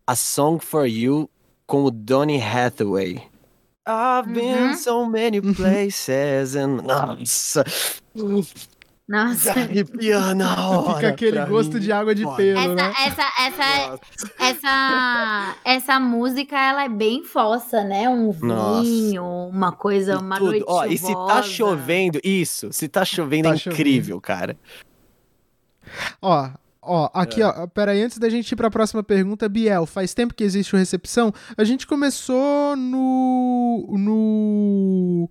A 0.08 0.16
Song 0.16 0.64
for 0.64 0.86
You 0.86 1.30
com 1.68 1.84
o 1.84 1.92
Donny 1.92 2.42
Hathaway. 2.42 3.22
I've 3.90 4.32
been 4.32 4.70
uhum. 4.70 4.76
so 4.76 5.06
many 5.06 5.42
places 5.42 6.56
and 6.56 6.84
nossa. 6.84 7.64
Nossa. 9.08 9.52
Arrepia 9.54 10.36
na 10.36 10.70
hora. 10.70 10.94
Fica 10.94 11.10
aquele 11.10 11.46
gosto 11.48 11.74
mim. 11.74 11.80
de 11.80 11.92
água 11.92 12.14
de 12.14 12.22
pelo, 12.36 12.60
essa, 12.60 12.76
né? 12.76 12.94
Essa, 13.08 13.24
essa, 13.40 14.00
essa, 14.38 15.56
essa 15.66 16.00
música, 16.00 16.56
ela 16.56 16.84
é 16.84 16.90
bem 16.90 17.24
fossa, 17.24 17.84
né? 17.84 18.08
Um 18.08 18.32
vinho, 18.32 19.24
Nossa. 19.24 19.58
uma 19.58 19.72
coisa, 19.72 20.20
uma 20.20 20.38
Tudo. 20.38 20.52
noite 20.52 20.66
Ó, 20.68 20.84
chuvosa. 20.84 20.94
E 20.94 20.98
se 21.00 21.12
tá 21.12 21.42
chovendo, 21.42 22.20
isso, 22.24 22.72
se 22.72 22.88
tá 22.88 23.04
chovendo 23.04 23.50
tá 23.50 23.56
é 23.56 23.58
incrível, 23.58 24.18
chovendo. 24.18 24.22
cara. 24.22 24.58
Ó, 26.22 26.52
Ó, 26.92 27.08
aqui, 27.14 27.40
é. 27.40 27.46
ó, 27.46 27.68
peraí, 27.68 28.02
antes 28.02 28.18
da 28.18 28.28
gente 28.30 28.52
ir 28.52 28.56
para 28.56 28.68
a 28.68 28.72
próxima 28.72 29.04
pergunta, 29.04 29.48
Biel, 29.48 29.86
faz 29.86 30.12
tempo 30.12 30.34
que 30.34 30.44
existe 30.44 30.74
o 30.74 30.78
Recepção? 30.78 31.32
A 31.56 31.64
gente 31.64 31.86
começou 31.86 32.76
no, 32.76 33.96
no, 33.96 35.30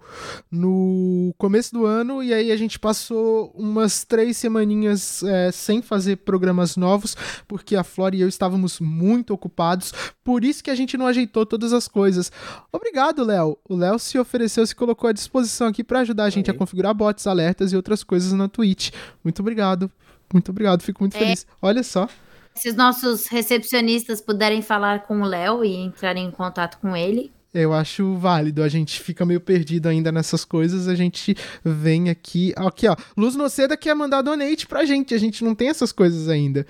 no 0.49 1.35
começo 1.37 1.73
do 1.73 1.85
ano 1.85 2.23
e 2.23 2.33
aí 2.33 2.53
a 2.53 2.57
gente 2.57 2.79
passou 2.79 3.53
umas 3.57 4.05
três 4.05 4.37
semaninhas 4.37 5.25
é, 5.25 5.51
sem 5.51 5.83
fazer 5.83 6.19
programas 6.19 6.77
novos, 6.77 7.17
porque 7.49 7.75
a 7.75 7.83
Flora 7.83 8.15
e 8.15 8.21
eu 8.21 8.29
estávamos 8.29 8.79
muito 8.79 9.35
ocupados, 9.35 9.93
por 10.23 10.45
isso 10.45 10.63
que 10.63 10.71
a 10.71 10.77
gente 10.77 10.97
não 10.97 11.09
ajeitou 11.09 11.45
todas 11.45 11.73
as 11.73 11.89
coisas. 11.89 12.31
Obrigado, 12.71 13.25
Léo. 13.25 13.59
O 13.69 13.75
Léo 13.75 13.99
se 13.99 14.17
ofereceu, 14.17 14.65
se 14.65 14.77
colocou 14.77 15.11
à 15.11 15.13
disposição 15.13 15.67
aqui 15.67 15.83
para 15.83 15.99
ajudar 15.99 16.27
a 16.27 16.31
gente 16.31 16.53
aí. 16.53 16.55
a 16.55 16.59
configurar 16.59 16.95
bots, 16.95 17.27
alertas 17.27 17.73
e 17.73 17.77
outras 17.77 18.05
coisas 18.05 18.33
na 18.33 18.47
Twitch. 18.47 18.93
Muito 19.25 19.41
obrigado. 19.41 19.91
Muito 20.33 20.51
obrigado, 20.51 20.83
fico 20.83 21.03
muito 21.03 21.17
é. 21.17 21.21
feliz. 21.21 21.47
Olha 21.61 21.83
só. 21.83 22.09
Se 22.55 22.69
os 22.69 22.75
nossos 22.75 23.29
recepcionistas 23.29 24.21
puderem 24.21 24.63
falar 24.63 25.05
com 25.05 25.21
o 25.21 25.25
Léo 25.25 25.65
e 25.65 25.77
entrarem 25.77 26.27
em 26.27 26.31
contato 26.31 26.79
com 26.79 26.97
ele. 26.97 27.33
Eu 27.55 27.73
acho 27.73 28.15
válido, 28.17 28.63
a 28.63 28.69
gente 28.69 29.01
fica 29.01 29.25
meio 29.25 29.41
perdido 29.41 29.89
ainda 29.89 30.13
nessas 30.13 30.45
coisas, 30.45 30.87
a 30.87 30.95
gente 30.95 31.35
vem 31.65 32.11
aqui. 32.11 32.53
Aqui, 32.57 32.87
ó. 32.89 32.97
Luz 33.17 33.35
Noceda 33.37 33.77
quer 33.77 33.95
mandar 33.95 34.23
donate 34.23 34.67
pra 34.67 34.85
gente, 34.85 35.15
a 35.15 35.19
gente 35.19 35.43
não 35.43 35.55
tem 35.55 35.69
essas 35.69 35.91
coisas 35.91 36.29
ainda. 36.29 36.67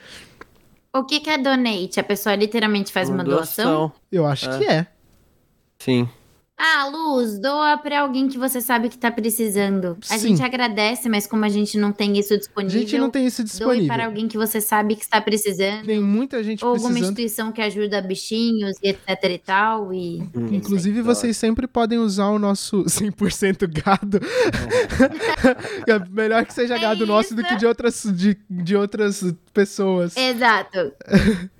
O 0.95 1.05
que, 1.05 1.21
que 1.21 1.31
é 1.31 1.39
donate? 1.39 1.99
A 1.99 2.05
pessoa 2.05 2.35
literalmente 2.35 2.93
faz 2.93 3.09
uma, 3.09 3.19
uma 3.19 3.25
doação? 3.25 3.65
doação? 3.65 3.93
Eu 4.11 4.27
acho 4.27 4.49
é. 4.51 4.59
que 4.59 4.65
é. 4.65 4.87
Sim. 5.79 6.09
Ah, 6.61 6.89
Luz, 6.89 7.39
doa 7.39 7.79
para 7.79 8.01
alguém 8.01 8.27
que 8.27 8.37
você 8.37 8.61
sabe 8.61 8.89
que 8.89 8.99
tá 8.99 9.13
precisando. 9.13 9.97
A 10.11 10.19
Sim. 10.19 10.31
gente 10.31 10.43
agradece, 10.43 11.09
mas 11.09 11.25
como 11.25 11.45
a 11.45 11.49
gente 11.49 11.79
não 11.79 11.93
tem 11.93 12.19
isso 12.19 12.37
disponível. 12.37 12.79
A 12.79 12.81
gente 12.81 12.99
não 12.99 13.11
tem 13.11 13.27
isso 13.27 13.45
disponível. 13.45 13.79
Doe 13.79 13.87
para 13.87 14.07
alguém 14.07 14.27
que 14.27 14.37
você 14.37 14.61
sabe 14.61 14.97
que 14.97 15.03
está 15.03 15.21
precisando. 15.21 15.87
Tem 15.87 16.01
muita 16.01 16.43
gente 16.43 16.65
ou 16.65 16.73
precisando. 16.73 16.91
Ou 16.91 16.97
alguma 16.97 16.99
instituição 16.99 17.53
que 17.53 17.63
ajuda 17.63 18.03
bichinhos 18.03 18.77
e 18.83 18.89
etc 18.89 19.25
e 19.31 19.39
tal. 19.39 19.95
E 19.95 20.21
hum. 20.35 20.49
Inclusive, 20.51 21.01
vocês 21.01 21.37
sempre 21.37 21.69
podem 21.69 21.99
usar 21.99 22.31
o 22.31 22.41
nosso 22.41 22.83
100% 22.91 23.69
gado. 23.85 24.19
é 25.87 26.11
melhor 26.11 26.45
que 26.45 26.53
seja 26.53 26.75
é 26.75 26.81
gado 26.81 27.05
isso. 27.05 27.07
nosso 27.07 27.35
do 27.37 27.45
que 27.45 27.55
de 27.55 27.67
outras, 27.67 28.03
de, 28.03 28.37
de 28.51 28.75
outras 28.75 29.23
pessoas. 29.55 30.17
Exato. 30.17 30.93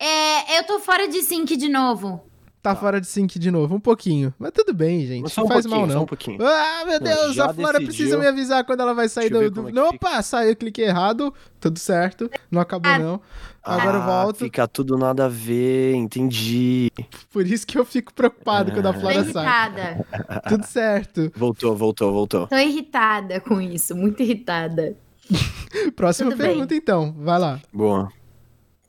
É, 0.00 0.60
eu 0.60 0.64
tô 0.64 0.78
fora 0.78 1.08
de 1.08 1.20
sync 1.22 1.56
de 1.56 1.68
novo. 1.68 2.27
Tá, 2.60 2.74
tá, 2.74 2.80
fora 2.80 3.00
de 3.00 3.06
sync 3.06 3.38
de 3.38 3.50
novo, 3.50 3.74
um 3.74 3.80
pouquinho. 3.80 4.34
Mas 4.38 4.50
tudo 4.52 4.74
bem, 4.74 5.06
gente. 5.06 5.36
Não 5.36 5.44
um 5.44 5.48
faz 5.48 5.64
mal, 5.64 5.86
não. 5.86 6.02
Um 6.02 6.06
pouquinho. 6.06 6.38
Ah, 6.42 6.84
meu 6.84 7.00
Deus, 7.00 7.38
a 7.38 7.54
Flora 7.54 7.78
decidiu. 7.78 7.86
precisa 7.86 8.18
me 8.18 8.26
avisar 8.26 8.64
quando 8.64 8.80
ela 8.80 8.92
vai 8.92 9.08
sair 9.08 9.30
do. 9.30 9.50
do... 9.50 9.78
É 9.78 9.82
Opa, 9.84 10.20
saiu, 10.22 10.56
cliquei 10.56 10.86
errado. 10.86 11.32
Tudo 11.60 11.78
certo. 11.78 12.30
Não 12.50 12.60
acabou, 12.60 12.90
ah. 12.90 12.98
não. 12.98 13.20
Agora 13.62 13.98
ah, 13.98 14.00
eu 14.00 14.06
volto. 14.06 14.38
Fica 14.38 14.66
tudo 14.66 14.96
nada 14.96 15.26
a 15.26 15.28
ver, 15.28 15.94
entendi. 15.94 16.90
Por 17.32 17.46
isso 17.46 17.66
que 17.66 17.78
eu 17.78 17.84
fico 17.84 18.12
preocupado 18.12 18.72
quando 18.72 18.86
a 18.86 18.92
Flora 18.92 19.14
Tô 19.14 19.20
irritada. 19.20 20.06
sai. 20.10 20.40
tudo 20.48 20.64
certo. 20.64 21.32
Voltou, 21.36 21.76
voltou, 21.76 22.12
voltou. 22.12 22.46
Tô 22.46 22.56
irritada 22.56 23.40
com 23.40 23.60
isso, 23.60 23.94
muito 23.94 24.22
irritada. 24.22 24.96
Próxima 25.94 26.30
tudo 26.30 26.40
pergunta, 26.40 26.68
bem. 26.68 26.78
então. 26.78 27.14
Vai 27.18 27.38
lá. 27.38 27.60
Boa. 27.72 28.10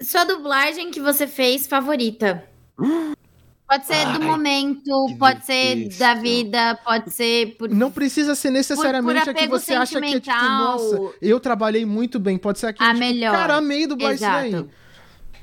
Sua 0.01 0.23
dublagem 0.23 0.91
que 0.91 1.01
você 1.01 1.27
fez 1.27 1.67
favorita? 1.67 2.43
Pode 3.69 3.85
ser 3.85 3.93
Ai, 3.93 4.17
do 4.17 4.25
momento, 4.25 5.15
pode 5.19 5.45
ser 5.45 5.89
da 5.99 6.15
vida, 6.15 6.73
pode 6.83 7.11
ser 7.11 7.55
por. 7.55 7.69
Não 7.69 7.91
precisa 7.91 8.33
ser 8.33 8.49
necessariamente 8.49 9.25
por, 9.25 9.25
por 9.25 9.29
a 9.29 9.41
que 9.43 9.47
você 9.47 9.75
acha 9.75 10.01
que 10.01 10.15
é 10.15 10.19
tipo, 10.19 10.35
nossa, 10.35 11.13
eu 11.21 11.39
trabalhei 11.39 11.85
muito 11.85 12.19
bem. 12.19 12.35
Pode 12.35 12.57
ser 12.57 12.65
aqui, 12.65 12.81
a 12.81 12.87
tipo, 12.87 12.99
melhor. 12.99 13.31
cara, 13.31 13.57
amei 13.57 13.85
dublar 13.85 14.15
isso 14.15 14.25
aí. 14.25 14.65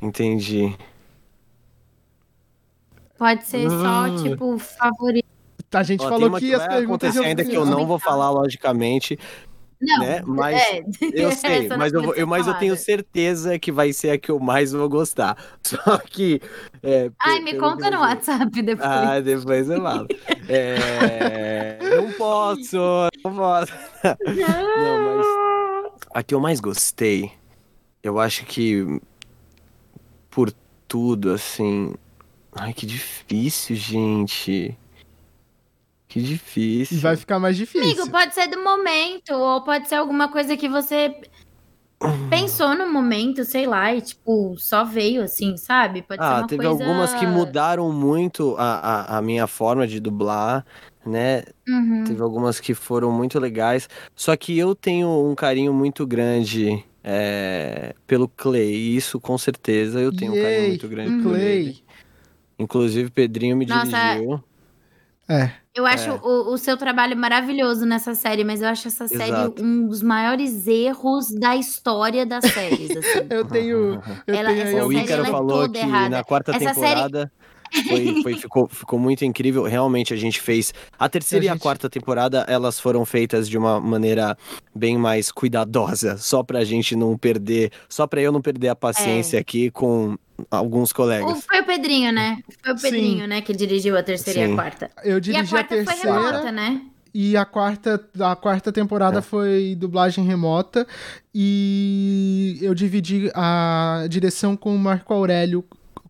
Entendi. 0.03 0.77
Pode 3.17 3.45
ser 3.45 3.71
só, 3.71 4.07
ah. 4.07 4.17
tipo, 4.21 4.59
favorito. 4.59 5.25
A 5.73 5.83
gente 5.85 6.03
Ó, 6.03 6.09
falou 6.09 6.33
que, 6.33 6.49
que 6.49 6.55
as 6.55 6.67
perguntas. 6.67 7.17
Ainda 7.19 7.45
que 7.45 7.55
eu 7.55 7.65
não 7.65 7.87
vou 7.87 8.01
falar, 8.01 8.31
logicamente. 8.31 9.17
Não, 9.81 9.99
né? 9.99 10.23
Mas 10.25 10.57
é, 10.57 10.85
eu 11.13 11.33
sei, 11.33 11.69
mas, 11.69 11.93
eu, 11.93 12.15
eu, 12.15 12.27
mas 12.27 12.47
eu 12.47 12.55
tenho 12.55 12.77
certeza 12.77 13.59
que 13.59 13.71
vai 13.71 13.93
ser 13.93 14.11
a 14.11 14.19
que 14.19 14.31
eu 14.31 14.41
mais 14.41 14.73
vou 14.73 14.89
gostar. 14.89 15.37
Só 15.63 15.99
que. 15.99 16.41
É, 16.83 17.11
Ai, 17.21 17.41
me 17.41 17.55
conta 17.59 17.91
no 17.91 18.01
WhatsApp 18.01 18.51
depois. 18.63 18.89
Ah, 18.89 19.21
depois 19.21 19.69
eu 19.69 19.83
falo. 19.83 20.07
é, 20.49 21.79
não 21.97 22.13
posso, 22.13 22.77
não 23.25 23.35
posso. 23.35 23.73
Não, 24.05 25.17
mas. 25.17 25.27
A 26.15 26.23
que 26.23 26.35
eu 26.35 26.41
mais 26.41 26.61
gostei, 26.61 27.33
eu 28.03 28.19
acho 28.19 28.45
que. 28.47 29.01
Por 30.31 30.53
tudo, 30.89 31.33
assim. 31.33 31.95
Ai, 32.53 32.73
que 32.73 32.87
difícil, 32.87 33.77
gente. 33.77 34.77
Que 36.09 36.21
difícil. 36.21 37.01
Vai 37.01 37.17
ficar 37.17 37.39
mais 37.39 37.57
difícil. 37.57 37.83
Amigo, 37.83 38.11
pode 38.11 38.35
ser 38.35 38.47
do 38.49 38.63
momento, 38.63 39.33
ou 39.35 39.63
pode 39.63 39.89
ser 39.89 39.97
alguma 39.97 40.29
coisa 40.29 40.57
que 40.57 40.69
você 40.69 41.15
pensou 42.29 42.75
no 42.75 42.93
momento, 42.93 43.45
sei 43.45 43.67
lá, 43.67 43.95
e 43.95 44.01
tipo, 44.01 44.55
só 44.59 44.85
veio 44.85 45.23
assim, 45.23 45.57
sabe? 45.57 46.03
Pode 46.03 46.23
ah, 46.23 46.27
ser 46.27 46.41
uma 46.41 46.47
teve 46.47 46.65
coisa... 46.65 46.85
algumas 46.85 47.15
que 47.15 47.27
mudaram 47.27 47.91
muito 47.93 48.55
a, 48.59 48.75
a, 48.79 49.19
a, 49.19 49.23
minha 49.23 49.47
forma 49.47 49.87
de 49.87 49.99
dublar, 49.99 50.65
né? 51.05 51.43
Uhum. 51.67 52.05
Teve 52.05 52.23
algumas 52.23 52.61
que 52.61 52.75
foram 52.75 53.11
muito 53.11 53.39
legais. 53.39 53.89
Só 54.15 54.37
que 54.37 54.57
eu 54.59 54.75
tenho 54.75 55.09
um 55.09 55.35
carinho 55.35 55.73
muito 55.73 56.07
grande 56.07 56.85
é, 57.03 57.95
pelo 58.07 58.29
Clay. 58.29 58.97
Isso 58.97 59.19
com 59.19 59.39
certeza 59.39 60.01
eu 60.01 60.15
tenho 60.15 60.35
Yay, 60.35 60.41
um 60.41 60.45
carinho 60.45 60.69
muito 60.69 60.89
grande 60.89 61.11
uhum. 61.11 61.23
pelo 61.23 61.35
Clay. 61.35 61.77
Inclusive, 62.59 63.11
Pedrinho 63.11 63.57
me 63.57 63.67
Nossa, 63.67 63.85
dirigiu. 63.85 64.43
É. 65.29 65.51
Eu 65.77 65.85
acho 65.85 66.09
é. 66.09 66.21
o, 66.23 66.55
o, 66.55 66.57
seu 66.57 66.75
trabalho 66.75 67.15
maravilhoso 67.15 67.85
nessa 67.85 68.15
série, 68.15 68.43
mas 68.43 68.63
eu 68.63 68.69
acho 68.69 68.89
essa 68.89 69.05
Exato. 69.05 69.19
série 69.19 69.63
um 69.63 69.87
dos 69.87 70.03
maiores 70.03 70.67
erros 70.67 71.31
da 71.31 71.55
história 71.55 72.25
das 72.25 72.45
séries. 72.51 72.91
Assim. 72.97 73.27
eu 73.29 73.45
tenho. 73.45 74.03
Eu 74.27 74.35
ela, 74.35 74.49
tenho 74.49 74.63
essa 74.63 74.87
o 74.87 74.93
Ícaro 74.93 75.27
falou 75.27 75.69
que 75.69 75.79
errada. 75.79 76.09
na 76.09 76.25
quarta 76.25 76.57
essa 76.57 76.73
temporada. 76.73 77.31
Série... 77.71 77.89
Foi, 77.89 78.23
foi, 78.23 78.35
ficou, 78.41 78.69
ficou 78.69 78.99
muito 78.99 79.23
incrível. 79.25 79.65
Realmente 79.65 80.15
a 80.15 80.17
gente 80.17 80.41
fez. 80.41 80.73
A 80.99 81.11
terceira 81.11 81.45
a 81.45 81.49
gente... 81.49 81.55
e 81.55 81.59
a 81.59 81.61
quarta 81.61 81.91
temporada, 81.91 82.47
elas 82.49 82.81
foram 82.81 83.05
feitas 83.05 83.47
de 83.47 83.59
uma 83.59 83.79
maneira 83.79 84.35
bem 84.75 84.97
mais 84.97 85.31
cuidadosa. 85.31 86.17
Só 86.17 86.43
pra 86.43 86.65
gente 86.65 86.97
não 86.97 87.19
perder. 87.19 87.71
Só 87.87 88.07
pra 88.07 88.23
eu 88.23 88.33
não 88.33 88.41
perder 88.41 88.69
a 88.69 88.77
paciência 88.77 89.37
é. 89.37 89.41
aqui 89.41 89.71
com 89.71 90.17
alguns 90.51 90.93
colegas. 90.93 91.45
foi 91.45 91.61
o 91.61 91.65
Pedrinho, 91.65 92.13
né? 92.13 92.39
Foi 92.63 92.73
o 92.73 92.81
Pedrinho, 92.81 93.23
Sim. 93.23 93.27
né, 93.27 93.41
que 93.41 93.55
dirigiu 93.55 93.97
a 93.97 94.03
terceira 94.03 94.41
Sim. 94.41 94.49
e 94.49 94.53
a 94.53 94.55
quarta. 94.55 94.91
Eu 95.05 95.21
dirigi 95.21 95.43
e 95.43 95.47
a, 95.47 95.49
quarta 95.49 95.75
a 95.75 95.79
terceira. 95.79 96.15
Foi 96.15 96.25
remota, 96.25 96.53
né? 96.53 96.83
E 97.15 97.35
a 97.35 97.47
quarta, 97.47 98.09
a 98.21 98.37
quarta 98.37 98.71
temporada 98.71 99.21
é. 99.21 99.23
foi 99.23 99.75
dublagem 99.75 100.23
remota. 100.25 100.87
E 101.35 102.59
eu 102.61 102.75
dividi 102.75 103.31
a 103.35 104.05
direção 104.09 104.55
com 104.55 104.75
o 104.75 104.79
Marco 104.79 105.15
Aurélio 105.15 105.65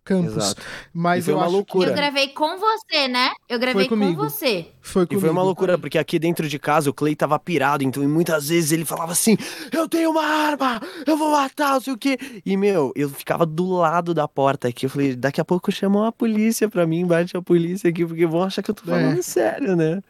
Campos. 0.07 0.37
Exato. 0.37 0.61
Mas 0.93 1.25
foi 1.25 1.33
eu 1.33 1.37
uma 1.37 1.47
loucura. 1.47 1.89
Eu 1.89 1.93
gravei 1.93 2.29
com 2.29 2.57
você, 2.57 3.09
né? 3.09 3.29
Eu 3.49 3.59
gravei 3.59 3.89
com 3.89 4.15
você. 4.15 4.65
Foi 4.81 5.05
comigo. 5.05 5.19
E 5.19 5.19
foi 5.19 5.29
uma 5.29 5.43
loucura, 5.43 5.77
porque 5.77 5.97
aqui 5.97 6.17
dentro 6.17 6.47
de 6.47 6.57
casa 6.57 6.89
o 6.89 6.93
Clay 6.93 7.13
tava 7.13 7.37
pirado, 7.37 7.83
então 7.83 8.01
e 8.01 8.07
muitas 8.07 8.47
vezes 8.47 8.71
ele 8.71 8.85
falava 8.85 9.11
assim: 9.11 9.37
Eu 9.69 9.89
tenho 9.89 10.11
uma 10.11 10.23
arma, 10.23 10.79
eu 11.05 11.17
vou 11.17 11.31
matar, 11.31 11.73
não 11.73 11.81
sei 11.81 11.91
o 11.91 11.97
quê. 11.97 12.17
E, 12.45 12.55
meu, 12.55 12.93
eu 12.95 13.09
ficava 13.09 13.45
do 13.45 13.69
lado 13.69 14.13
da 14.13 14.29
porta 14.29 14.69
aqui. 14.69 14.85
Eu 14.85 14.89
falei: 14.89 15.13
daqui 15.13 15.41
a 15.41 15.45
pouco 15.45 15.73
chamam 15.73 16.05
a 16.05 16.11
polícia 16.11 16.69
pra 16.69 16.87
mim, 16.87 17.05
bate 17.05 17.35
a 17.35 17.41
polícia 17.41 17.89
aqui, 17.89 18.05
porque 18.05 18.25
vão 18.25 18.43
achar 18.43 18.63
que 18.63 18.71
eu 18.71 18.75
tô 18.75 18.85
falando 18.85 19.19
é. 19.19 19.21
sério, 19.21 19.75
né? 19.75 20.01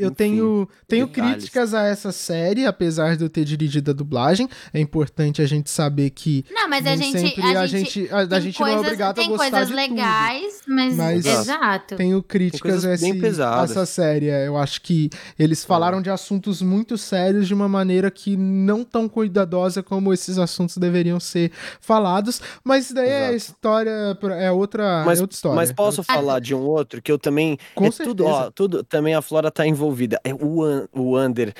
Eu 0.00 0.06
Enfim, 0.06 0.14
tenho, 0.14 0.68
tenho 0.88 1.08
críticas 1.08 1.74
a 1.74 1.84
essa 1.84 2.10
série, 2.10 2.64
apesar 2.64 3.18
de 3.18 3.24
eu 3.24 3.28
ter 3.28 3.44
dirigido 3.44 3.90
a 3.90 3.94
dublagem. 3.94 4.48
É 4.72 4.80
importante 4.80 5.42
a 5.42 5.46
gente 5.46 5.68
saber 5.68 6.08
que. 6.08 6.42
Não, 6.50 6.66
mas 6.70 6.86
a 6.86 6.96
gente. 6.96 7.18
Sempre 7.18 7.54
a, 7.54 7.60
a 7.60 7.66
gente, 7.66 8.08
a, 8.10 8.16
a 8.20 8.40
gente 8.40 8.56
coisas, 8.56 8.76
não 8.76 8.84
é 8.84 8.86
obrigado 8.86 9.20
a 9.20 9.26
gostar 9.26 9.50
coisas 9.50 9.68
de 9.68 9.74
legais, 9.74 10.60
tudo. 10.60 10.74
mas. 10.74 10.96
mas 10.96 11.26
exato. 11.26 11.96
Tenho 11.96 12.22
críticas 12.22 12.86
a, 12.86 12.94
esse, 12.94 13.42
a 13.42 13.62
essa 13.62 13.84
série. 13.84 14.26
Eu 14.26 14.56
acho 14.56 14.80
que 14.80 15.10
eles 15.38 15.66
falaram 15.66 15.98
é. 15.98 16.02
de 16.02 16.08
assuntos 16.08 16.62
muito 16.62 16.96
sérios 16.96 17.46
de 17.46 17.52
uma 17.52 17.68
maneira 17.68 18.10
que 18.10 18.38
não 18.38 18.82
tão 18.82 19.06
cuidadosa 19.06 19.82
como 19.82 20.14
esses 20.14 20.38
assuntos 20.38 20.78
deveriam 20.78 21.20
ser 21.20 21.52
falados. 21.78 22.40
Mas 22.64 22.86
isso 22.86 22.94
daí 22.94 23.10
é 23.10 23.18
Exato. 23.18 23.32
é 23.32 23.36
história. 23.36 24.18
É 24.38 24.50
outra, 24.50 25.04
mas, 25.04 25.18
é 25.18 25.22
outra 25.22 25.34
história. 25.34 25.56
Mas 25.56 25.72
posso 25.72 26.02
falar 26.02 26.40
de 26.40 26.54
um 26.54 26.62
outro 26.62 27.02
que 27.02 27.12
eu 27.12 27.18
também. 27.18 27.58
Com 27.74 27.84
é 27.84 27.90
certeza. 27.90 28.08
tudo, 28.08 28.24
ó, 28.24 28.50
tudo. 28.50 28.82
Também 28.82 29.14
a 29.14 29.20
Flora 29.20 29.50
tá 29.50 29.66
envolvida 29.66 29.89
envolvida. 29.90 30.20
É 30.24 30.32
o, 30.32 30.88
o 30.92 31.18
Under 31.18 31.52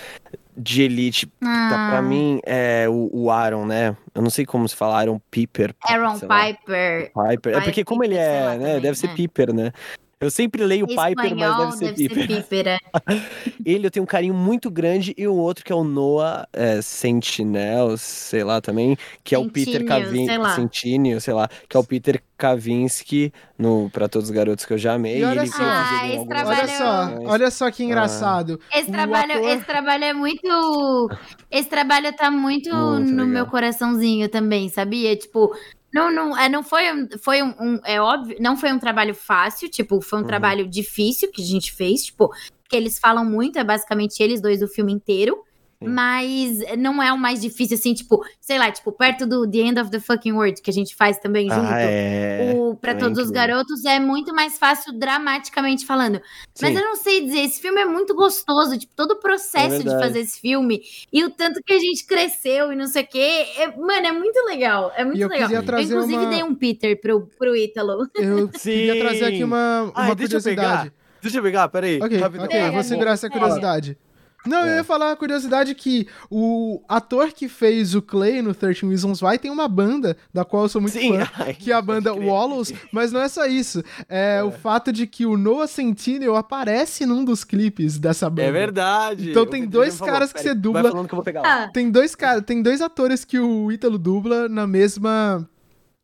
de 0.57 0.83
Elite, 0.83 1.31
ah. 1.43 1.69
tá, 1.71 1.89
pra 1.91 1.99
ah. 1.99 2.03
mim, 2.03 2.41
é 2.45 2.87
o, 2.89 3.11
o, 3.13 3.31
Aaron, 3.31 3.67
né? 3.67 3.97
Eu 4.15 4.23
não 4.23 4.31
sei 4.31 4.45
como 4.45 4.69
se 4.69 4.77
fala, 4.77 4.99
Aaron 4.99 5.21
Piper. 5.31 5.75
Aaron 5.85 6.19
Piper. 6.19 7.13
Piper. 7.13 7.57
É 7.57 7.61
porque 7.61 7.85
como 7.85 8.05
ele 8.05 8.17
é, 8.17 8.59
né? 8.59 8.67
Também, 8.67 8.81
deve 8.81 8.99
ser 8.99 9.09
né? 9.09 9.15
Piper, 9.15 9.55
né? 9.55 9.73
Eu 10.21 10.31
sempre 10.31 10.63
leio 10.67 10.85
Espanhol, 10.87 11.17
Piper, 11.17 11.35
mas 11.35 11.57
deve 11.57 11.73
ser 11.73 11.85
deve 11.93 12.09
Piper. 12.11 12.27
Ser 12.27 12.43
Piper 12.43 12.67
é. 12.69 12.79
ele 13.65 13.87
eu 13.87 13.91
tenho 13.91 14.03
um 14.05 14.07
carinho 14.07 14.35
muito 14.35 14.71
grande 14.71 15.15
e 15.17 15.27
o 15.27 15.35
outro 15.35 15.65
que 15.65 15.73
é 15.73 15.75
o 15.75 15.83
Noah 15.83 16.47
é, 16.53 16.83
Sentinel, 16.83 17.97
sei 17.97 18.45
lá 18.45 18.61
também, 18.61 18.99
que 19.25 19.35
é 19.35 19.39
o 19.39 19.49
Peter 19.49 19.83
Kavinsky, 19.83 20.55
Sentinel, 20.55 21.21
sei 21.23 21.33
lá, 21.33 21.49
que 21.67 21.75
é 21.75 21.81
o 21.81 21.85
Peter 21.85 22.23
Kavinsky 22.37 23.33
no 23.59 23.89
para 23.89 24.11
todos 24.11 24.29
os 24.29 24.35
garotos 24.35 24.67
que 24.67 24.75
eu 24.75 24.79
já 24.79 24.93
amei. 24.93 25.21
E 25.21 25.25
olha 25.25 25.47
só, 25.47 25.63
ah, 25.63 26.09
esse 26.09 26.27
trabalho... 26.27 26.59
olha 26.59 26.69
só, 26.69 27.19
olha 27.25 27.51
só 27.51 27.71
que 27.71 27.83
engraçado. 27.83 28.61
Ah. 28.71 28.79
Esse 28.79 28.93
trabalho, 28.93 29.33
ator... 29.33 29.49
esse 29.49 29.65
trabalho 29.65 30.05
é 30.05 30.13
muito, 30.13 31.11
esse 31.51 31.69
trabalho 31.71 32.13
tá 32.15 32.31
muito, 32.31 32.69
muito 32.75 33.11
no 33.11 33.25
legal. 33.25 33.27
meu 33.27 33.47
coraçãozinho 33.47 34.29
também, 34.29 34.69
sabia? 34.69 35.17
Tipo, 35.17 35.51
não, 35.93 36.13
não, 36.13 36.39
é, 36.39 36.49
não 36.49 36.63
foi, 36.63 36.85
foi 37.23 37.43
um, 37.43 37.55
um, 37.61 37.81
É 37.85 38.01
óbvio, 38.01 38.37
não 38.41 38.57
foi 38.57 38.73
um 38.73 38.79
trabalho 38.79 39.15
fácil, 39.15 39.69
tipo, 39.69 40.01
foi 40.01 40.19
um 40.19 40.23
uhum. 40.23 40.29
trabalho 40.29 40.69
difícil 40.69 41.31
que 41.33 41.43
a 41.43 41.45
gente 41.45 41.73
fez, 41.73 42.05
tipo, 42.07 42.31
que 42.69 42.77
eles 42.77 42.99
falam 42.99 43.25
muito, 43.25 43.59
é 43.59 43.65
basicamente 43.65 44.23
eles 44.23 44.41
dois 44.41 44.63
o 44.63 44.69
filme 44.69 44.93
inteiro. 44.93 45.45
Mas 45.83 46.59
não 46.77 47.03
é 47.03 47.13
o 47.13 47.19
mais 47.19 47.41
difícil, 47.41 47.77
assim, 47.77 47.95
tipo, 47.95 48.23
sei 48.39 48.59
lá, 48.59 48.71
tipo, 48.71 48.93
perto 48.93 49.27
do 49.27 49.51
The 49.51 49.59
End 49.59 49.81
of 49.81 49.91
the 49.91 49.99
Fucking 49.99 50.33
World, 50.33 50.61
que 50.61 50.71
a 50.71 50.73
gente 50.73 50.95
faz 50.95 51.19
também 51.19 51.51
ah, 51.51 51.55
junto. 51.55 51.73
é. 51.73 52.55
O 52.55 52.75
Pra 52.77 52.93
é 52.93 52.95
Todos 52.95 53.13
incrível. 53.13 53.25
os 53.25 53.31
Garotos 53.31 53.85
é 53.85 53.99
muito 53.99 54.35
mais 54.35 54.59
fácil 54.59 54.93
dramaticamente 54.93 55.87
falando. 55.87 56.21
Sim. 56.55 56.67
Mas 56.67 56.77
eu 56.77 56.83
não 56.83 56.97
sei 56.97 57.25
dizer, 57.25 57.41
esse 57.41 57.61
filme 57.61 57.81
é 57.81 57.85
muito 57.85 58.15
gostoso, 58.15 58.79
tipo, 58.79 58.93
todo 58.95 59.13
o 59.13 59.17
processo 59.17 59.77
é 59.77 59.79
de 59.79 59.91
fazer 59.91 60.21
esse 60.21 60.41
filme 60.41 60.83
e 61.13 61.25
o 61.25 61.31
tanto 61.31 61.61
que 61.65 61.73
a 61.73 61.79
gente 61.79 62.05
cresceu 62.07 62.73
e 62.73 62.77
não 62.77 62.87
sei 62.87 63.03
o 63.03 63.07
quê. 63.07 63.47
É, 63.57 63.67
mano, 63.77 64.07
é 64.07 64.13
muito 64.13 64.39
legal. 64.47 64.93
É 64.97 65.05
muito 65.05 65.21
eu 65.21 65.29
legal. 65.29 65.51
Eu, 65.51 65.63
inclusive, 65.63 66.17
uma... 66.17 66.31
dei 66.31 66.43
um 66.43 66.55
Peter 66.55 67.01
pro, 67.01 67.27
pro 67.39 67.57
Ítalo. 67.57 68.07
Eu 68.15 68.51
Sim. 68.55 68.61
queria 68.71 68.99
trazer 68.99 69.25
aqui 69.25 69.45
uma, 69.45 69.85
uma 69.85 69.93
Ai, 69.95 70.17
curiosidade. 70.17 70.43
Deixa 70.43 70.51
eu 70.51 70.57
pegar, 70.57 70.93
deixa 71.23 71.39
eu 71.39 71.43
pegar 71.43 71.69
peraí. 71.69 71.99
Ok, 72.03 72.23
ok, 72.45 72.69
eu 72.69 72.73
vou 72.73 72.83
segurar 72.83 73.13
essa 73.13 73.31
curiosidade. 73.31 73.97
Não, 74.47 74.65
é. 74.65 74.71
eu 74.71 74.75
ia 74.77 74.85
falar 74.85 75.13
a 75.13 75.17
curiosidade 75.17 75.75
que 75.75 76.07
o 76.31 76.83
ator 76.89 77.33
que 77.33 77.49
fez 77.49 77.95
o 77.95 78.01
Clay 78.01 78.41
no 78.41 78.55
13 78.55 78.87
Reasons 78.87 79.23
Why 79.23 79.39
tem 79.39 79.51
uma 79.51 79.69
banda, 79.69 80.17
da 80.33 80.45
qual 80.45 80.65
eu 80.65 80.69
sou 80.69 80.81
muito 80.81 80.99
Sim, 80.99 81.19
fã, 81.19 81.31
ai, 81.45 81.55
que 81.55 81.71
é 81.71 81.75
a 81.75 81.83
banda 81.83 82.15
Wallows, 82.15 82.73
mas 82.93 83.13
não 83.13 83.21
é 83.21 83.29
só 83.29 83.47
isso. 83.47 83.83
É, 84.09 84.31
é, 84.39 84.43
o 84.43 84.51
fato 84.51 84.93
de 84.93 85.07
que 85.07 85.27
o 85.27 85.37
Noah 85.37 85.67
Centineo 85.67 86.37
aparece 86.37 87.05
num 87.07 87.25
dos 87.25 87.45
clipes 87.45 87.99
dessa 87.99 88.29
banda. 88.29 88.43
É 88.43 88.53
verdade. 88.53 89.31
Então 89.31 89.47
tem 89.47 89.67
dois 89.67 89.99
caras 89.99 90.33
que 90.33 90.41
você 90.41 90.55
dubla. 90.55 90.91
Que 91.07 91.39
ah. 91.39 91.69
Tem 91.73 91.91
dois 91.91 92.15
caras, 92.15 92.45
tem 92.45 92.63
dois 92.63 92.81
atores 92.81 93.25
que 93.25 93.39
o 93.39 93.71
Ítalo 93.73 93.99
dubla 93.99 94.49
na 94.49 94.67
mesma 94.67 95.49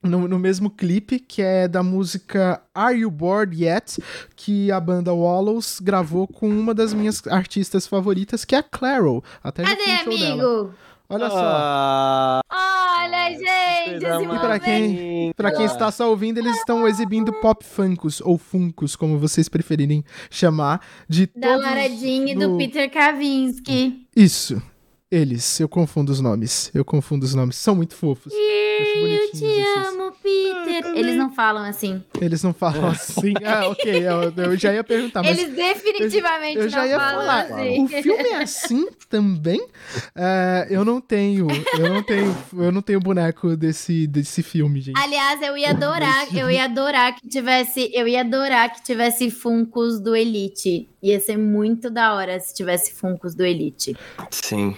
no, 0.06 0.28
no, 0.28 0.38
mesmo 0.38 0.70
clipe, 0.70 1.18
que 1.18 1.42
é 1.42 1.66
da 1.68 1.82
música 1.82 2.62
Are 2.74 2.96
You 2.98 3.10
Bored 3.10 3.64
Yet? 3.64 4.02
Que 4.34 4.70
a 4.70 4.80
banda 4.80 5.12
Wallows 5.12 5.80
gravou 5.80 6.26
com 6.26 6.48
uma 6.48 6.72
das 6.72 6.94
minhas 6.94 7.26
artistas 7.26 7.86
favoritas, 7.86 8.44
que 8.44 8.54
é 8.54 8.58
a 8.58 8.62
Claro. 8.62 9.22
Até 9.42 9.62
Cadê, 9.62 9.90
amigo? 10.04 10.36
Dela. 10.36 10.74
Olha 11.08 11.30
só. 11.30 12.40
Olha, 12.52 13.30
gente, 13.30 14.04
E 14.04 14.38
pra 14.40 14.58
quem, 14.58 15.32
pra 15.36 15.52
quem 15.52 15.64
está 15.64 15.90
só 15.90 16.10
ouvindo, 16.10 16.38
eles 16.38 16.56
estão 16.56 16.86
exibindo 16.86 17.32
pop 17.32 17.64
funkos, 17.64 18.20
ou 18.20 18.36
funkos, 18.36 18.96
como 18.96 19.18
vocês 19.18 19.48
preferirem 19.48 20.04
chamar, 20.28 20.80
de 21.08 21.28
Da 21.36 21.56
Lara 21.56 21.88
Jean 21.88 22.28
e 22.28 22.34
do 22.34 22.56
Peter 22.56 22.90
Kavinsky. 22.90 24.06
Isso. 24.16 24.60
Eles, 25.08 25.60
eu 25.60 25.68
confundo 25.68 26.10
os 26.10 26.20
nomes. 26.20 26.68
Eu 26.74 26.84
confundo 26.84 27.24
os 27.24 27.32
nomes. 27.32 27.54
São 27.54 27.76
muito 27.76 27.94
fofos. 27.94 28.32
Eu 28.32 29.30
te 29.30 29.44
amo, 29.86 30.12
Peter. 30.20 30.84
Eles 30.96 31.16
não 31.16 31.32
falam 31.32 31.62
assim. 31.64 32.02
Eles 32.20 32.42
não 32.42 32.52
falam 32.52 32.88
assim. 32.88 33.32
Ah, 33.44 33.68
ok. 33.68 34.04
Eu, 34.04 34.32
eu 34.36 34.56
já 34.56 34.74
ia 34.74 34.82
perguntar. 34.82 35.22
Mas 35.22 35.38
Eles 35.38 35.54
definitivamente 35.54 36.56
eu, 36.56 36.64
eu 36.64 36.68
já 36.68 36.78
não 36.78 36.86
ia 36.86 36.98
falam 36.98 37.20
falar. 37.20 37.40
assim. 37.42 37.84
O 37.84 37.88
filme 37.88 38.28
é 38.30 38.42
assim 38.42 38.88
também? 39.08 39.60
Uh, 39.60 40.66
eu 40.70 40.84
não 40.84 41.00
tenho. 41.00 41.46
Eu 41.78 41.88
não 41.88 42.02
tenho. 42.02 42.36
Eu 42.52 42.72
não 42.72 42.82
tenho 42.82 42.98
boneco 42.98 43.56
desse, 43.56 44.08
desse 44.08 44.42
filme, 44.42 44.80
gente. 44.80 44.98
Aliás, 44.98 45.40
eu 45.40 45.56
ia 45.56 45.70
adorar. 45.70 46.36
Eu 46.36 46.50
ia 46.50 46.64
adorar 46.64 47.14
que 47.14 47.28
tivesse. 47.28 47.88
Eu 47.94 48.08
ia 48.08 48.22
adorar 48.22 48.72
que 48.72 48.82
tivesse 48.82 49.30
Funcos 49.30 50.00
do 50.00 50.16
Elite. 50.16 50.88
Ia 51.00 51.20
ser 51.20 51.36
muito 51.36 51.88
da 51.88 52.12
hora 52.14 52.40
se 52.40 52.52
tivesse 52.52 52.92
Funcos 52.92 53.36
do 53.36 53.44
Elite. 53.44 53.96
Sim. 54.32 54.76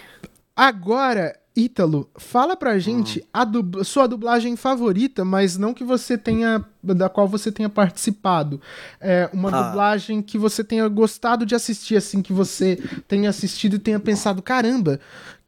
Agora, 0.59 1.39
Ítalo, 1.55 2.10
fala 2.16 2.56
pra 2.56 2.80
gente 2.80 3.24
a 3.32 3.47
sua 3.85 4.09
dublagem 4.09 4.56
favorita, 4.56 5.24
mas 5.24 5.56
não 5.56 5.72
que 5.72 5.85
você 5.85 6.18
tenha. 6.18 6.64
da 6.82 7.09
qual 7.09 7.28
você 7.28 7.52
tenha 7.52 7.68
participado. 7.68 8.60
É 9.01 9.30
uma 9.32 9.51
ah. 9.51 9.62
dublagem 9.62 10.20
que 10.20 10.36
você 10.36 10.64
tenha 10.64 10.89
gostado 10.89 11.47
de 11.47 11.55
assistir, 11.55 11.94
assim, 11.94 12.20
que 12.20 12.32
você 12.32 12.76
tenha 13.06 13.30
assistido 13.30 13.76
e 13.76 13.78
tenha 13.78 14.01
pensado: 14.01 14.43
caramba, 14.43 14.98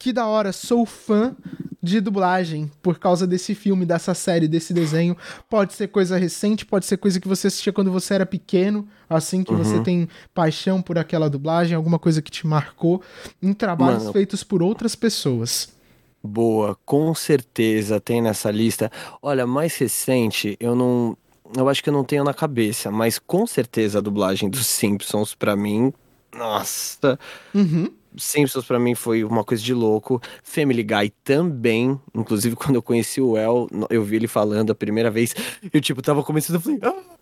que 0.01 0.15
da 0.15 0.27
hora, 0.27 0.51
sou 0.51 0.87
fã 0.87 1.37
de 1.83 2.01
dublagem 2.01 2.71
por 2.81 2.99
causa 2.99 3.27
desse 3.27 3.55
filme, 3.55 3.85
dessa 3.85 4.15
série, 4.15 4.49
desse 4.49 4.73
desenho. 4.73 5.15
Pode 5.49 5.75
ser 5.75 5.89
coisa 5.89 6.17
recente, 6.17 6.65
pode 6.65 6.87
ser 6.87 6.97
coisa 6.97 7.21
que 7.21 7.29
você 7.29 7.49
assistia 7.49 7.71
quando 7.71 7.93
você 7.93 8.15
era 8.15 8.25
pequeno, 8.25 8.89
assim 9.11 9.45
que 9.45 9.53
uhum. 9.53 9.59
você 9.59 9.79
tem 9.81 10.09
paixão 10.33 10.81
por 10.81 10.99
aquela 10.99 11.29
dublagem, 11.29 11.77
alguma 11.77 11.99
coisa 11.99 12.23
que 12.23 12.31
te 12.31 12.47
marcou 12.47 13.03
em 13.43 13.53
trabalhos 13.53 14.05
Mano. 14.05 14.13
feitos 14.15 14.43
por 14.43 14.63
outras 14.63 14.95
pessoas. 14.95 15.69
Boa, 16.25 16.79
com 16.87 17.15
certeza 17.15 18.01
tem 18.01 18.23
nessa 18.23 18.51
lista. 18.51 18.91
Olha, 19.21 19.47
mais 19.47 19.77
recente, 19.77 20.57
eu 20.59 20.75
não. 20.75 21.15
Eu 21.55 21.69
acho 21.69 21.83
que 21.83 21.91
eu 21.91 21.95
não 21.95 22.05
tenho 22.05 22.25
na 22.25 22.33
cabeça, 22.33 22.91
mas 22.91 23.19
com 23.19 23.47
certeza 23.47 23.99
a 23.99 24.03
dublagem 24.03 24.49
dos 24.49 24.67
Simpsons, 24.67 25.35
para 25.35 25.55
mim. 25.55 25.93
Nossa! 26.35 27.19
Uhum. 27.55 28.00
Simpsons 28.17 28.65
para 28.65 28.79
mim 28.79 28.95
foi 28.95 29.25
uma 29.25 29.45
coisa 29.45 29.63
de 29.63 29.75
louco. 29.75 30.21
Family 30.43 30.83
Guy 30.83 31.11
também. 31.25 32.01
Inclusive, 32.15 32.55
quando 32.57 32.77
eu 32.77 32.83
conheci 32.83 33.21
o 33.21 33.37
El, 33.37 33.69
eu 33.89 34.03
vi 34.05 34.17
ele 34.17 34.29
falando 34.29 34.71
a 34.71 34.75
primeira 34.75 35.11
vez. 35.11 35.35
Eu, 35.73 35.81
tipo, 35.81 36.03
tava 36.03 36.23
começando, 36.23 36.57
eu 36.57 36.61
falei. 36.61 36.79
Ah! 36.83 37.21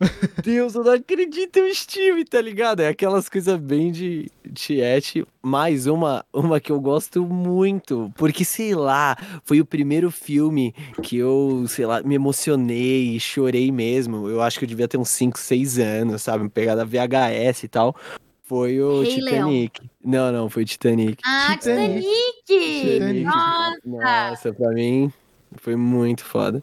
Deus, 0.42 0.74
eu 0.74 0.82
não 0.82 0.92
acredito 0.92 1.58
em 1.58 1.72
Steve, 1.72 2.24
tá 2.24 2.40
ligado? 2.40 2.80
É 2.80 2.88
aquelas 2.88 3.28
coisas 3.28 3.58
bem 3.58 3.92
de 3.92 4.30
tiete. 4.52 5.24
Mais 5.42 5.86
uma, 5.86 6.24
uma 6.32 6.60
que 6.60 6.72
eu 6.72 6.80
gosto 6.80 7.24
muito, 7.24 8.12
porque 8.16 8.44
sei 8.44 8.74
lá, 8.74 9.16
foi 9.44 9.60
o 9.60 9.64
primeiro 9.64 10.10
filme 10.10 10.74
que 11.02 11.16
eu, 11.16 11.64
sei 11.68 11.86
lá, 11.86 12.02
me 12.02 12.14
emocionei, 12.14 13.18
chorei 13.20 13.70
mesmo. 13.70 14.28
Eu 14.28 14.42
acho 14.42 14.58
que 14.58 14.64
eu 14.64 14.68
devia 14.68 14.88
ter 14.88 14.98
uns 14.98 15.10
5, 15.10 15.38
6 15.38 15.78
anos, 15.78 16.22
sabe? 16.22 16.48
Pegar 16.48 16.74
da 16.74 16.84
VHS 16.84 17.64
e 17.64 17.68
tal. 17.68 17.94
Foi 18.46 18.78
o 18.80 19.00
Rei 19.02 19.14
Titanic. 19.14 19.80
Leão. 19.80 19.90
Não, 20.04 20.32
não, 20.32 20.50
foi 20.50 20.64
o 20.64 20.66
Titanic. 20.66 21.22
Ah, 21.24 21.56
Titanic! 21.58 22.06
Titanic. 22.46 23.24
Nossa! 23.24 23.80
Nossa, 23.84 24.52
pra 24.52 24.68
mim 24.70 25.10
foi 25.56 25.76
muito 25.76 26.22
foda. 26.24 26.62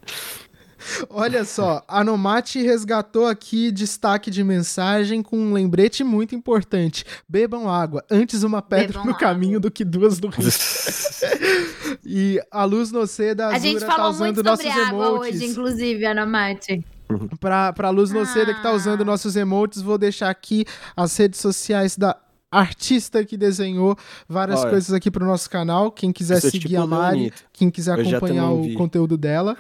Olha 1.10 1.46
só, 1.46 1.84
a 1.88 2.04
Nomate 2.04 2.62
resgatou 2.62 3.28
aqui 3.28 3.72
destaque 3.72 4.32
de 4.32 4.44
mensagem 4.44 5.22
com 5.22 5.38
um 5.38 5.54
lembrete 5.54 6.04
muito 6.04 6.34
importante. 6.36 7.06
Bebam 7.30 7.70
água, 7.70 8.04
antes 8.10 8.42
uma 8.44 8.62
pedra 8.62 8.88
Bebam 9.00 9.06
no 9.06 9.10
água. 9.12 9.20
caminho 9.20 9.60
do 9.60 9.70
que 9.70 9.86
duas 9.86 10.20
do 10.20 10.28
rio. 10.28 10.50
e 12.04 12.42
a 12.50 12.64
Luz 12.64 12.92
Noceda 12.92 13.48
Azura 13.48 13.58
A 13.58 13.60
gente 13.60 13.80
falou 13.82 13.96
tá 13.96 14.10
usando 14.10 14.26
muito 14.26 14.44
nossos 14.44 14.66
sobre 14.66 14.82
água 14.82 15.08
emotes. 15.08 15.36
hoje, 15.36 15.46
inclusive, 15.46 16.06
a 16.06 16.14
Nomate. 16.16 16.84
Pra, 17.40 17.74
pra 17.74 17.90
Luz 17.90 18.12
Noceda 18.12 18.52
ah. 18.52 18.56
que 18.56 18.64
tá 18.64 18.72
usando 18.72 19.02
ah. 19.02 19.06
nossos 19.06 19.36
emotes, 19.36 19.82
vou 19.82 19.98
deixar 19.98 20.30
aqui 20.30 20.66
as 20.96 21.16
redes 21.18 21.40
sociais 21.40 21.98
da 21.98 22.18
artista 22.52 23.24
que 23.24 23.38
desenhou 23.38 23.98
várias 24.28 24.60
Olha, 24.60 24.72
coisas 24.72 24.94
aqui 24.94 25.10
pro 25.10 25.26
nosso 25.26 25.50
canal. 25.50 25.92
Quem 25.92 26.12
quiser 26.12 26.42
seguir 26.42 26.68
tipo 26.68 26.82
a 26.82 26.88
Mari, 26.88 27.34
quem 27.54 27.70
quiser 27.70 28.00
acompanhar 28.00 28.52
o 28.52 28.74
conteúdo 28.74 29.18
dela. 29.18 29.58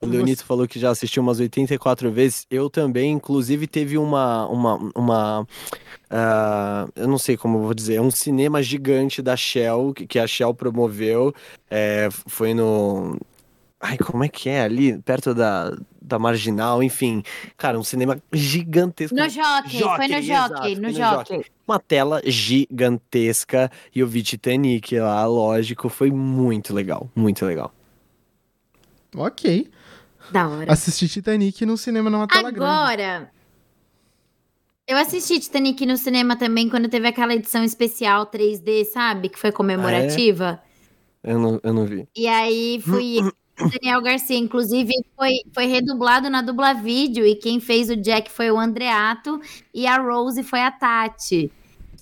O 0.00 0.06
Leonito 0.06 0.40
você... 0.40 0.46
falou 0.46 0.68
que 0.68 0.78
já 0.78 0.90
assistiu 0.90 1.22
umas 1.22 1.40
84 1.40 2.10
vezes. 2.12 2.46
Eu 2.50 2.68
também, 2.68 3.12
inclusive, 3.12 3.66
teve 3.66 3.98
uma. 3.98 4.46
uma, 4.48 4.90
uma 4.94 5.42
uh, 5.42 6.92
eu 6.94 7.08
não 7.08 7.18
sei 7.18 7.36
como 7.36 7.60
vou 7.60 7.74
dizer, 7.74 8.00
um 8.00 8.10
cinema 8.10 8.62
gigante 8.62 9.22
da 9.22 9.36
Shell, 9.36 9.92
que, 9.94 10.06
que 10.06 10.18
a 10.18 10.26
Shell 10.26 10.54
promoveu. 10.54 11.34
É, 11.70 12.08
foi 12.26 12.54
no. 12.54 13.18
Ai, 13.80 13.98
como 13.98 14.22
é 14.24 14.28
que 14.28 14.48
é 14.48 14.62
ali? 14.62 14.98
Perto 15.02 15.34
da, 15.34 15.76
da 16.04 16.18
Marginal, 16.18 16.82
enfim. 16.82 17.22
Cara, 17.56 17.78
um 17.78 17.82
cinema 17.82 18.22
gigantesco. 18.32 19.16
No 19.16 19.28
Jockey, 19.28 19.80
foi 19.80 20.08
no 20.08 20.22
Jockey, 20.22 20.76
no, 20.76 20.92
Jockey. 20.92 21.46
Uma 21.66 21.78
tela 21.80 22.20
gigantesca 22.26 23.70
e 23.94 24.00
eu 24.00 24.06
vi 24.06 24.22
Titanic 24.22 24.98
lá, 24.98 25.26
lógico, 25.26 25.88
foi 25.88 26.10
muito 26.10 26.74
legal, 26.74 27.10
muito 27.16 27.46
legal. 27.46 27.72
Ok. 29.16 29.70
Da 30.30 30.48
hora. 30.48 30.72
Assisti 30.72 31.08
Titanic 31.08 31.64
no 31.64 31.76
cinema 31.76 32.10
numa 32.10 32.26
tela 32.26 32.48
Agora, 32.48 32.96
grande. 32.96 33.02
Agora, 33.02 33.30
eu 34.86 34.98
assisti 34.98 35.40
Titanic 35.40 35.86
no 35.86 35.96
cinema 35.96 36.36
também 36.36 36.68
quando 36.68 36.88
teve 36.88 37.08
aquela 37.08 37.34
edição 37.34 37.64
especial 37.64 38.26
3D, 38.26 38.84
sabe? 38.84 39.30
Que 39.30 39.38
foi 39.38 39.50
comemorativa. 39.50 40.60
Ah, 40.62 41.28
é? 41.28 41.32
eu, 41.32 41.38
não, 41.38 41.60
eu 41.62 41.72
não 41.72 41.86
vi. 41.86 42.06
E 42.14 42.26
aí 42.26 42.80
fui. 42.82 43.16
Daniel 43.56 44.02
Garcia, 44.02 44.36
inclusive, 44.36 44.92
foi, 45.16 45.32
foi 45.52 45.66
redublado 45.66 46.28
na 46.28 46.42
dubla 46.42 46.72
vídeo 46.72 47.24
e 47.24 47.36
quem 47.36 47.60
fez 47.60 47.88
o 47.88 47.96
Jack 47.96 48.30
foi 48.30 48.50
o 48.50 48.58
Andreato 48.58 49.40
e 49.72 49.86
a 49.86 49.96
Rose 49.96 50.42
foi 50.42 50.60
a 50.60 50.70
Tati. 50.70 51.50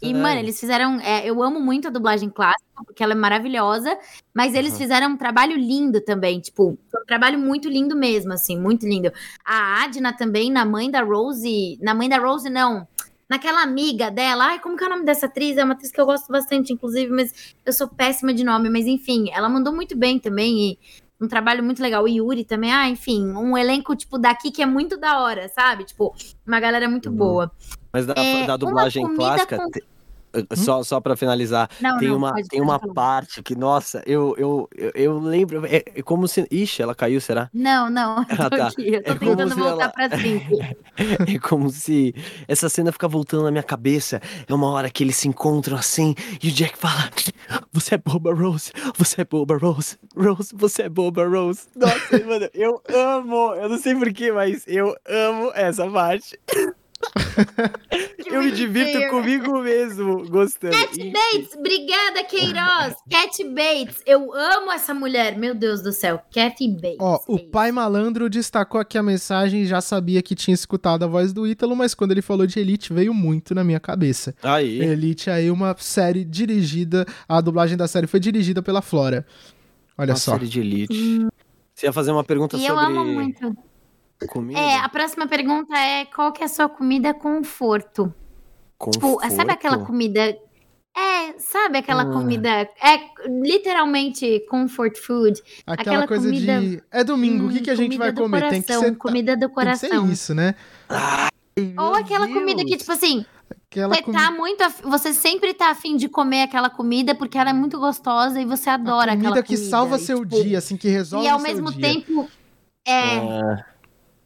E, 0.03 0.13
mano, 0.13 0.41
eles 0.41 0.59
fizeram. 0.59 0.99
É, 1.01 1.25
eu 1.25 1.41
amo 1.41 1.61
muito 1.61 1.87
a 1.87 1.91
dublagem 1.91 2.29
clássica, 2.29 2.85
porque 2.85 3.05
ela 3.05 3.13
é 3.13 3.17
maravilhosa, 3.17 3.97
mas 4.35 4.53
eles 4.53 4.73
uhum. 4.73 4.79
fizeram 4.79 5.11
um 5.11 5.17
trabalho 5.17 5.57
lindo 5.57 6.01
também. 6.01 6.41
Tipo, 6.41 6.77
foi 6.91 7.01
um 7.01 7.07
trabalho 7.07 7.39
muito 7.39 7.69
lindo 7.69 7.95
mesmo, 7.95 8.33
assim, 8.33 8.59
muito 8.59 8.85
lindo. 8.85 9.13
A 9.45 9.85
Adna 9.85 10.13
também, 10.13 10.51
na 10.51 10.65
mãe 10.65 10.91
da 10.91 11.03
Rose. 11.03 11.79
Na 11.81 11.95
mãe 11.95 12.09
da 12.09 12.19
Rose, 12.19 12.51
não. 12.51 12.87
Naquela 13.29 13.63
amiga 13.63 14.11
dela. 14.11 14.47
Ai, 14.47 14.59
como 14.59 14.77
que 14.77 14.83
é 14.83 14.89
o 14.89 14.91
nome 14.91 15.05
dessa 15.05 15.27
atriz? 15.27 15.57
É 15.57 15.63
uma 15.63 15.75
atriz 15.75 15.93
que 15.93 16.01
eu 16.01 16.07
gosto 16.07 16.33
bastante, 16.33 16.73
inclusive, 16.73 17.13
mas 17.13 17.55
eu 17.65 17.73
sou 17.73 17.87
péssima 17.87 18.35
de 18.35 18.43
nome. 18.43 18.69
Mas 18.69 18.87
enfim, 18.87 19.31
ela 19.33 19.49
mandou 19.49 19.73
muito 19.73 19.97
bem 19.97 20.19
também. 20.19 20.73
E 20.73 20.79
um 21.23 21.29
trabalho 21.29 21.63
muito 21.63 21.81
legal. 21.81 22.03
O 22.03 22.09
Yuri 22.09 22.45
também, 22.45 22.73
ah, 22.73 22.89
enfim, 22.89 23.25
um 23.29 23.57
elenco, 23.57 23.95
tipo, 23.95 24.19
daqui 24.19 24.51
que 24.51 24.61
é 24.61 24.67
muito 24.67 24.99
da 24.99 25.21
hora, 25.21 25.49
sabe? 25.49 25.85
Tipo, 25.85 26.13
uma 26.45 26.59
galera 26.59 26.89
muito 26.89 27.11
uhum. 27.11 27.17
boa. 27.17 27.53
Mas 27.93 28.07
da, 28.07 28.15
é, 28.17 28.45
da 28.45 28.57
dublagem 28.57 29.15
clássica. 29.15 29.57
Com... 29.57 29.71
Hum? 30.35 30.57
Só, 30.57 30.83
só 30.83 31.01
para 31.01 31.17
finalizar, 31.17 31.69
não, 31.81 31.99
tem, 31.99 32.09
não, 32.09 32.17
uma, 32.17 32.33
tem 32.49 32.61
uma 32.61 32.79
parte 32.79 33.43
que, 33.43 33.55
nossa, 33.55 34.03
eu, 34.07 34.35
eu, 34.39 34.69
eu, 34.77 34.93
eu 34.95 35.19
lembro. 35.19 35.67
É, 35.67 35.83
é, 35.95 36.03
como 36.03 36.27
se. 36.27 36.47
Ixi, 36.51 36.83
ela 36.83 36.95
caiu, 36.95 37.21
será? 37.21 37.51
Não, 37.53 37.91
não. 37.91 38.23
Eu 38.33 38.37
tô, 38.37 38.43
ah, 38.43 38.51
tá. 38.51 38.67
aqui, 38.69 38.95
eu 38.95 39.03
tô 39.03 39.13
é 39.13 39.15
tentando 39.15 39.55
voltar 39.55 39.85
ela... 39.85 39.89
pra 39.89 40.19
cinco. 40.19 40.59
é 41.29 41.39
como 41.39 41.71
se 41.71 42.15
essa 42.49 42.69
cena 42.69 42.91
fica 42.91 43.07
voltando 43.07 43.45
na 43.45 43.51
minha 43.51 43.63
cabeça. 43.63 44.21
É 44.47 44.55
uma 44.55 44.69
hora 44.71 44.91
que 44.91 45.05
eles 45.05 45.17
se 45.17 45.29
encontram 45.29 45.77
assim 45.77 46.15
e 46.43 46.49
o 46.49 46.53
Jack 46.53 46.77
fala: 46.77 47.11
Você 47.73 47.95
é 47.95 47.99
boba, 47.99 48.35
Rose. 48.35 48.73
Você 48.97 49.21
é 49.21 49.25
boba, 49.25 49.57
Rose. 49.57 49.99
Rose, 50.17 50.55
você 50.55 50.83
é 50.83 50.89
boba, 50.89 51.27
Rose. 51.27 51.63
Nossa, 51.77 52.19
mano, 52.27 52.49
eu 52.55 52.83
amo. 52.89 53.55
Eu 53.55 53.69
não 53.69 53.79
sei 53.79 53.95
porquê, 53.95 54.33
mas 54.33 54.65
eu 54.67 54.95
amo 55.07 55.53
essa 55.55 55.89
parte 55.91 56.39
eu 58.27 58.43
me 58.43 58.51
divirto 58.51 59.09
comigo 59.09 59.61
mesmo, 59.61 60.29
gostando. 60.29 60.75
Cat 60.77 60.97
Bates, 60.99 61.57
obrigada, 61.57 62.25
Queiroz. 62.25 62.95
Cat 63.11 63.45
Bates, 63.45 64.03
eu 64.07 64.33
amo 64.33 64.73
essa 64.73 64.95
mulher. 64.95 65.37
Meu 65.37 65.55
Deus 65.55 65.83
do 65.83 65.93
céu, 65.93 66.21
Cat 66.31 66.67
Bates. 66.69 66.99
Ó, 67.01 67.21
o 67.27 67.39
pai 67.39 67.73
malandro 67.73 68.29
destacou 68.29 68.81
aqui 68.81 68.97
a 68.97 69.03
mensagem 69.03 69.63
e 69.63 69.67
já 69.67 69.81
sabia 69.81 70.23
que 70.23 70.35
tinha 70.35 70.55
escutado 70.55 71.05
a 71.05 71.07
voz 71.07 71.33
do 71.33 71.47
Ítalo, 71.47 71.77
mas 71.77 71.95
quando 71.95 72.13
ele 72.13 72.23
falou 72.23 72.47
de 72.47 72.59
Elite, 72.59 72.93
veio 72.93 73.13
muito 73.13 73.55
na 73.55 73.65
minha 73.65 73.81
cabeça. 73.81 74.35
Aí. 74.43 74.81
Elite 74.81 75.31
aí, 75.31 75.51
uma 75.51 75.75
série 75.79 76.25
dirigida, 76.25 77.07
a 77.29 77.41
dublagem 77.41 77.77
da 77.77 77.89
série 77.89 78.07
foi 78.07 78.21
dirigida 78.21 78.63
pela 78.63 78.83
Flora. 78.83 79.27
Olha 79.97 80.13
uma 80.13 80.17
só. 80.17 80.33
série 80.33 80.49
de 80.49 80.61
Elite. 80.61 80.95
Hum. 80.95 81.29
Você 81.75 81.87
ia 81.87 81.93
fazer 81.93 82.13
uma 82.13 82.25
pergunta 82.25 82.57
e 82.57 82.61
sobre. 82.61 82.73
Eu 82.73 82.79
amo 82.79 83.05
muito. 83.05 83.57
Comida? 84.27 84.59
É, 84.59 84.77
a 84.77 84.89
próxima 84.89 85.27
pergunta 85.27 85.77
é: 85.77 86.05
qual 86.07 86.33
que 86.33 86.43
é 86.43 86.47
a 86.47 86.49
sua 86.49 86.69
comida 86.69 87.13
conforto? 87.15 88.13
Conforto? 88.79 89.21
Tipo, 89.21 89.37
sabe 89.37 89.53
aquela 89.53 89.79
comida 89.79 90.37
é, 90.95 91.39
sabe 91.39 91.79
aquela 91.79 92.03
ah. 92.03 92.13
comida. 92.13 92.51
É 92.51 93.01
literalmente 93.27 94.45
comfort 94.49 94.99
food. 94.99 95.41
Aquela, 95.67 95.81
aquela 95.81 96.09
coisa 96.09 96.25
comida, 96.25 96.61
de. 96.61 96.83
É 96.91 97.03
domingo, 97.03 97.45
hum, 97.45 97.49
o 97.49 97.53
que, 97.53 97.61
que 97.61 97.71
a 97.71 97.75
gente 97.75 97.97
vai 97.97 98.13
comer? 98.13 98.41
Coração, 98.41 98.51
tem 98.51 98.63
que 98.63 98.75
ser. 98.75 98.97
Comida 98.97 99.37
do 99.37 99.49
coração. 99.49 99.89
Tem 99.89 100.01
que 100.01 100.07
ser 100.07 100.13
isso, 100.13 100.35
né? 100.35 100.55
Ai, 100.89 101.31
Ou 101.79 101.95
aquela 101.95 102.27
Deus. 102.27 102.39
comida 102.39 102.65
que, 102.65 102.77
tipo 102.77 102.93
assim. 102.93 103.25
Aquela 103.71 103.95
você, 103.95 104.03
tá 104.03 104.31
muito 104.31 104.63
af... 104.63 104.83
você 104.83 105.15
sempre 105.15 105.55
tá 105.55 105.71
afim 105.71 105.97
de 105.97 106.07
comer 106.07 106.43
aquela 106.43 106.69
comida 106.69 107.15
porque 107.15 107.39
ela 107.39 107.51
é 107.51 107.53
muito 107.55 107.79
gostosa 107.79 108.39
e 108.39 108.45
você 108.45 108.69
adora 108.69 109.13
aquela 109.13 109.31
comida. 109.31 109.43
que 109.43 109.57
salva 109.57 109.99
seu 109.99 110.27
tipo... 110.27 110.43
dia, 110.43 110.59
assim, 110.59 110.77
que 110.77 110.89
resolve 110.89 111.27
E 111.27 111.29
ao 111.29 111.41
mesmo 111.41 111.73
tempo. 111.73 112.29
É. 112.87 113.17
Ah. 113.17 113.65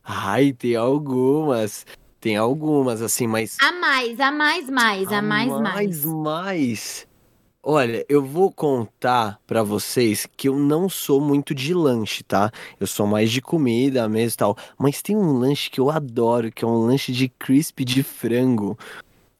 Ai, 0.09 0.53
tem 0.53 0.77
algumas. 0.77 1.85
Tem 2.21 2.37
algumas, 2.37 3.03
assim, 3.03 3.27
mas. 3.27 3.57
A 3.61 3.73
mais, 3.73 4.21
a 4.21 4.31
mais, 4.31 4.71
mais, 4.71 5.13
a, 5.13 5.19
a 5.19 5.23
mais, 5.23 5.49
mais. 5.49 5.65
Mais, 5.65 6.05
mais. 6.05 7.07
Olha, 7.61 8.07
eu 8.09 8.25
vou 8.25 8.53
contar 8.53 9.41
para 9.45 9.65
vocês 9.65 10.25
que 10.37 10.49
eu 10.49 10.57
não 10.57 10.89
sou 10.89 11.21
muito 11.21 11.53
de 11.53 11.75
lanche, 11.75 12.23
tá? 12.23 12.53
Eu 12.79 12.87
sou 12.87 13.05
mais 13.09 13.33
de 13.33 13.43
comida 13.43 14.09
mesmo 14.09 14.35
e 14.35 14.37
tal. 14.37 14.57
Mas 14.79 15.03
tem 15.03 15.17
um 15.17 15.33
lanche 15.33 15.69
que 15.69 15.81
eu 15.81 15.91
adoro, 15.91 16.53
que 16.53 16.65
é 16.65 16.69
um 16.69 16.87
lanche 16.87 17.11
de 17.11 17.29
crisp 17.29 17.85
de 17.85 18.05
frango. 18.05 18.79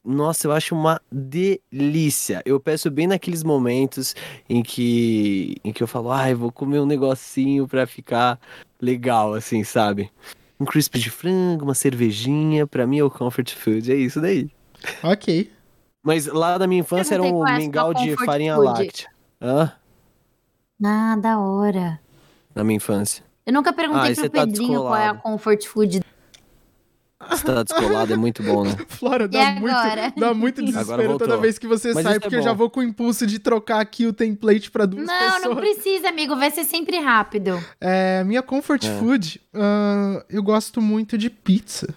Nossa, 0.03 0.47
eu 0.47 0.51
acho 0.51 0.75
uma 0.75 1.01
delícia. 1.09 2.41
Eu 2.45 2.59
peço 2.59 2.91
bem 2.91 3.07
naqueles 3.07 3.43
momentos 3.43 4.13
em 4.49 4.61
que 4.61 5.55
em 5.63 5.71
que 5.71 5.81
eu 5.81 5.87
falo, 5.87 6.11
ai, 6.11 6.33
ah, 6.33 6.35
vou 6.35 6.51
comer 6.51 6.81
um 6.81 6.85
negocinho 6.85 7.65
pra 7.65 7.87
ficar 7.87 8.37
legal, 8.81 9.33
assim, 9.33 9.63
sabe? 9.63 10.11
Um 10.59 10.65
crisp 10.65 10.95
de 10.97 11.09
frango, 11.09 11.65
uma 11.65 11.73
cervejinha, 11.73 12.65
pra 12.65 12.87
mim 12.87 12.99
é 12.99 13.03
o 13.03 13.09
comfort 13.09 13.53
food, 13.53 13.91
é 13.91 13.95
isso 13.95 14.19
daí. 14.19 14.49
Ok. 15.03 15.51
Mas 16.03 16.25
lá 16.25 16.57
da 16.57 16.67
minha 16.67 16.81
infância 16.81 17.15
era 17.15 17.23
um 17.23 17.43
mingau 17.43 17.93
de 17.93 18.15
farinha 18.25 18.55
food. 18.55 18.65
láctea. 18.65 19.09
Hã? 19.41 19.71
Ah, 20.83 21.15
da 21.15 21.39
hora. 21.39 21.99
Na 22.55 22.63
minha 22.63 22.77
infância. 22.77 23.23
Eu 23.45 23.53
nunca 23.53 23.71
perguntei 23.73 24.11
ah, 24.11 24.15
pro 24.15 24.29
tá 24.29 24.45
Pedrinho 24.45 24.81
qual 24.81 24.95
é 24.95 25.07
a 25.07 25.13
comfort 25.13 25.65
food 25.65 26.01
você 27.19 27.45
tá 27.45 27.63
descolado, 27.63 28.13
é 28.13 28.15
muito 28.15 28.43
bom, 28.43 28.63
né? 28.63 28.75
Flora, 28.87 29.27
dá, 29.27 29.51
muito, 29.51 29.73
dá 30.19 30.33
muito 30.33 30.63
desespero 30.63 31.17
toda 31.17 31.37
vez 31.37 31.57
que 31.57 31.67
você 31.67 31.93
Mas 31.93 32.03
sai, 32.03 32.17
é 32.17 32.19
porque 32.19 32.35
é 32.35 32.39
eu 32.39 32.43
já 32.43 32.53
vou 32.53 32.69
com 32.69 32.79
o 32.79 32.83
impulso 32.83 33.25
de 33.25 33.39
trocar 33.39 33.79
aqui 33.79 34.05
o 34.05 34.13
template 34.13 34.69
pra 34.69 34.85
duas 34.85 35.07
não, 35.07 35.17
pessoas. 35.17 35.41
Não, 35.41 35.49
não 35.49 35.55
precisa, 35.57 36.09
amigo. 36.09 36.35
Vai 36.35 36.51
ser 36.51 36.63
sempre 36.63 36.99
rápido. 36.99 37.63
É, 37.81 38.23
minha 38.23 38.43
comfort 38.43 38.83
é. 38.83 38.99
food, 38.99 39.41
uh, 39.53 40.23
eu 40.29 40.43
gosto 40.43 40.81
muito 40.81 41.17
de 41.17 41.29
pizza. 41.29 41.93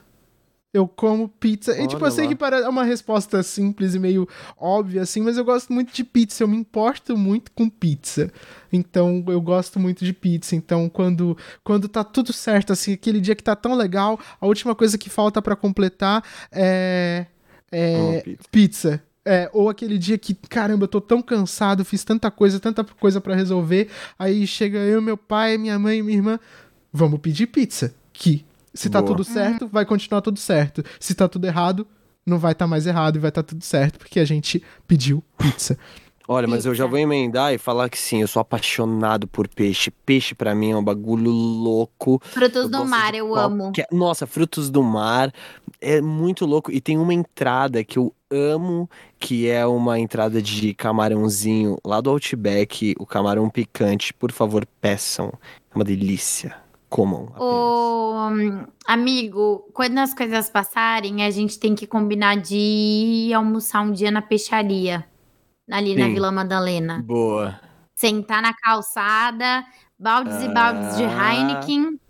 Eu 0.73 0.87
como 0.87 1.29
pizza. 1.29 1.73
Olha 1.73 1.83
e, 1.83 1.89
tipo, 1.89 2.05
eu 2.05 2.11
sei 2.13 2.27
lá. 2.27 2.35
que 2.35 2.45
é 2.45 2.69
uma 2.69 2.85
resposta 2.85 3.43
simples 3.43 3.95
e 3.95 3.99
meio 3.99 4.29
óbvia, 4.57 5.03
assim, 5.03 5.21
mas 5.21 5.37
eu 5.37 5.45
gosto 5.45 5.73
muito 5.73 5.93
de 5.93 6.05
pizza. 6.05 6.45
Eu 6.45 6.49
me 6.49 6.57
importo 6.57 7.17
muito 7.17 7.51
com 7.51 7.69
pizza. 7.69 8.33
Então, 8.73 9.25
eu 9.27 9.41
gosto 9.41 9.81
muito 9.81 10.05
de 10.05 10.13
pizza. 10.13 10.55
Então, 10.55 10.89
quando, 10.89 11.37
quando 11.65 11.89
tá 11.89 12.05
tudo 12.05 12.33
certo, 12.33 12.73
assim, 12.73 12.93
aquele 12.93 13.21
dia 13.21 13.35
que 13.35 13.43
tá 13.43 13.57
tão 13.57 13.75
legal, 13.75 14.19
a 14.41 14.47
última 14.47 14.75
coisa 14.75 14.97
que 14.97 15.11
falta 15.11 15.43
para 15.43 15.57
completar 15.57 16.23
é. 16.53 17.27
É. 17.73 18.21
pizza. 18.21 18.49
pizza. 18.51 19.03
É, 19.25 19.51
ou 19.53 19.69
aquele 19.69 19.99
dia 19.99 20.17
que, 20.17 20.35
caramba, 20.35 20.85
eu 20.85 20.89
tô 20.89 21.01
tão 21.01 21.21
cansado, 21.21 21.85
fiz 21.85 22.05
tanta 22.05 22.31
coisa, 22.31 22.59
tanta 22.59 22.85
coisa 22.85 23.21
para 23.21 23.35
resolver. 23.35 23.89
Aí 24.19 24.47
chega 24.47 24.79
eu, 24.79 25.03
meu 25.03 25.17
pai, 25.17 25.59
minha 25.59 25.79
mãe 25.79 25.99
e 25.99 26.03
minha 26.03 26.17
irmã. 26.17 26.41
Vamos 26.93 27.21
pedir 27.21 27.49
pizza. 27.49 27.95
Que 28.13 28.45
se 28.75 28.89
tá 28.89 29.01
Boa. 29.01 29.13
tudo 29.13 29.25
certo, 29.25 29.69
vai 29.69 29.85
continuar 29.85 30.21
tudo 30.21 30.39
certo. 30.39 30.83
Se 30.99 31.15
tá 31.15 31.29
tudo 31.29 31.47
errado, 31.47 31.87
não 32.25 32.39
vai 32.39 32.53
estar 32.53 32.65
tá 32.65 32.69
mais 32.69 32.87
errado 32.87 33.17
e 33.17 33.19
vai 33.19 33.31
estar 33.31 33.43
tá 33.43 33.49
tudo 33.49 33.65
certo, 33.65 33.99
porque 33.99 34.21
a 34.21 34.25
gente 34.25 34.63
pediu 34.87 35.23
pizza. 35.37 35.77
Olha, 36.33 36.47
mas 36.47 36.65
eu 36.65 36.73
já 36.73 36.87
vou 36.87 36.97
emendar 36.97 37.53
e 37.53 37.59
falar 37.59 37.89
que 37.89 37.99
sim, 37.99 38.21
eu 38.21 38.29
sou 38.29 38.39
apaixonado 38.39 39.27
por 39.27 39.49
peixe. 39.49 39.91
Peixe 39.91 40.33
para 40.33 40.55
mim 40.55 40.71
é 40.71 40.77
um 40.77 40.85
bagulho 40.85 41.29
louco. 41.29 42.23
Frutos 42.25 42.63
eu 42.63 42.69
do 42.69 42.85
mar, 42.85 43.13
eu 43.17 43.31
qualquer... 43.31 43.89
amo. 43.91 43.99
Nossa, 43.99 44.29
frutos 44.29 44.71
do 44.71 44.81
mar 44.81 45.33
é 45.81 46.01
muito 46.01 46.47
louco. 46.47 46.71
E 46.71 46.81
tem 46.81 46.99
uma 46.99 47.13
entrada 47.13 47.83
que 47.83 47.99
eu 47.99 48.15
amo, 48.31 48.89
que 49.19 49.49
é 49.49 49.67
uma 49.67 49.99
entrada 49.99 50.41
de 50.41 50.73
camarãozinho 50.73 51.77
lá 51.85 52.01
do 52.01 52.11
Outback, 52.11 52.95
o 53.01 53.05
camarão 53.05 53.51
picante. 53.51 54.15
Por 54.15 54.31
favor, 54.31 54.65
peçam. 54.81 55.33
É 55.69 55.75
uma 55.75 55.85
delícia 55.85 56.55
comam. 56.91 57.33
O 57.39 58.29
amigo, 58.85 59.71
quando 59.73 59.99
as 59.99 60.13
coisas 60.13 60.51
passarem, 60.51 61.25
a 61.25 61.31
gente 61.31 61.59
tem 61.59 61.75
que 61.75 61.87
combinar 61.87 62.37
de 62.37 62.57
ir 62.57 63.33
almoçar 63.33 63.81
um 63.83 63.93
dia 63.93 64.11
na 64.11 64.21
peixaria, 64.21 65.07
ali 65.71 65.95
Sim. 65.95 66.01
na 66.01 66.09
Vila 66.09 66.33
Madalena. 66.33 67.03
Boa. 67.07 67.59
Sentar 67.95 68.43
na 68.43 68.53
calçada, 68.53 69.65
baldes 69.99 70.37
ah. 70.37 70.45
e 70.45 70.49
baldes 70.49 70.97
de 70.97 71.05
ah. 71.05 71.35
Heineken. 71.35 72.01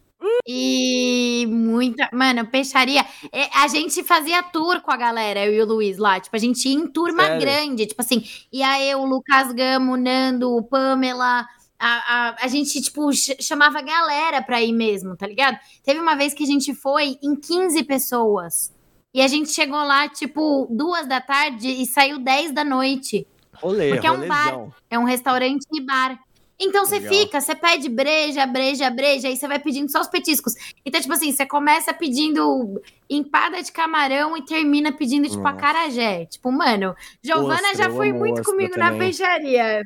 E 0.46 1.46
muita. 1.48 2.08
Mano, 2.12 2.46
peixaria. 2.46 3.04
É, 3.32 3.48
a 3.58 3.68
gente 3.68 4.02
fazia 4.02 4.42
tour 4.42 4.80
com 4.80 4.90
a 4.90 4.96
galera, 4.96 5.44
eu 5.46 5.54
e 5.54 5.62
o 5.62 5.66
Luiz 5.66 5.96
lá. 5.96 6.20
Tipo, 6.20 6.36
a 6.36 6.38
gente 6.38 6.68
ia 6.68 6.74
em 6.74 6.86
turma 6.86 7.24
Sério? 7.24 7.40
grande. 7.40 7.86
Tipo 7.86 8.02
assim, 8.02 8.22
ia 8.52 8.82
eu, 8.84 9.00
o 9.00 9.06
Lucas 9.06 9.52
Gamo, 9.52 9.94
o 9.94 9.96
Nando, 9.96 10.54
o 10.54 10.62
Pamela, 10.62 11.46
a, 11.80 11.88
a, 11.88 12.44
a 12.44 12.48
gente, 12.48 12.78
tipo, 12.82 13.10
chamava 13.40 13.78
a 13.78 13.82
galera 13.82 14.42
pra 14.42 14.60
ir 14.60 14.72
mesmo, 14.72 15.16
tá 15.16 15.26
ligado? 15.26 15.58
Teve 15.82 15.98
uma 15.98 16.14
vez 16.14 16.34
que 16.34 16.44
a 16.44 16.46
gente 16.46 16.74
foi 16.74 17.18
em 17.22 17.34
15 17.34 17.82
pessoas. 17.84 18.70
E 19.14 19.22
a 19.22 19.26
gente 19.26 19.50
chegou 19.50 19.82
lá, 19.82 20.06
tipo, 20.08 20.68
duas 20.70 21.08
da 21.08 21.20
tarde 21.20 21.68
e 21.68 21.86
saiu 21.86 22.18
10 22.18 22.52
da 22.52 22.62
noite. 22.62 23.26
Olê, 23.62 23.90
porque 23.90 24.06
é 24.06 24.12
um 24.12 24.28
bar, 24.28 24.68
é 24.90 24.98
um 24.98 25.04
restaurante 25.04 25.66
e 25.72 25.80
bar. 25.80 26.18
Então 26.62 26.84
você 26.84 27.00
fica, 27.00 27.40
você 27.40 27.54
pede 27.54 27.88
breja, 27.88 28.44
breja, 28.44 28.90
breja, 28.90 29.28
aí 29.28 29.36
você 29.36 29.48
vai 29.48 29.58
pedindo 29.58 29.90
só 29.90 30.02
os 30.02 30.08
petiscos. 30.08 30.52
Então, 30.84 31.00
tipo 31.00 31.14
assim, 31.14 31.32
você 31.32 31.46
começa 31.46 31.94
pedindo 31.94 32.80
empada 33.08 33.62
de 33.62 33.72
camarão 33.72 34.36
e 34.36 34.44
termina 34.44 34.92
pedindo, 34.92 35.26
tipo, 35.26 35.42
Nossa. 35.42 35.56
acarajé. 35.56 36.26
Tipo, 36.26 36.52
mano, 36.52 36.94
Giovana 37.22 37.74
já 37.74 37.88
foi 37.88 38.12
muito 38.12 38.42
comigo 38.42 38.74
também. 38.74 38.90
na 38.90 38.98
peixaria. 38.98 39.82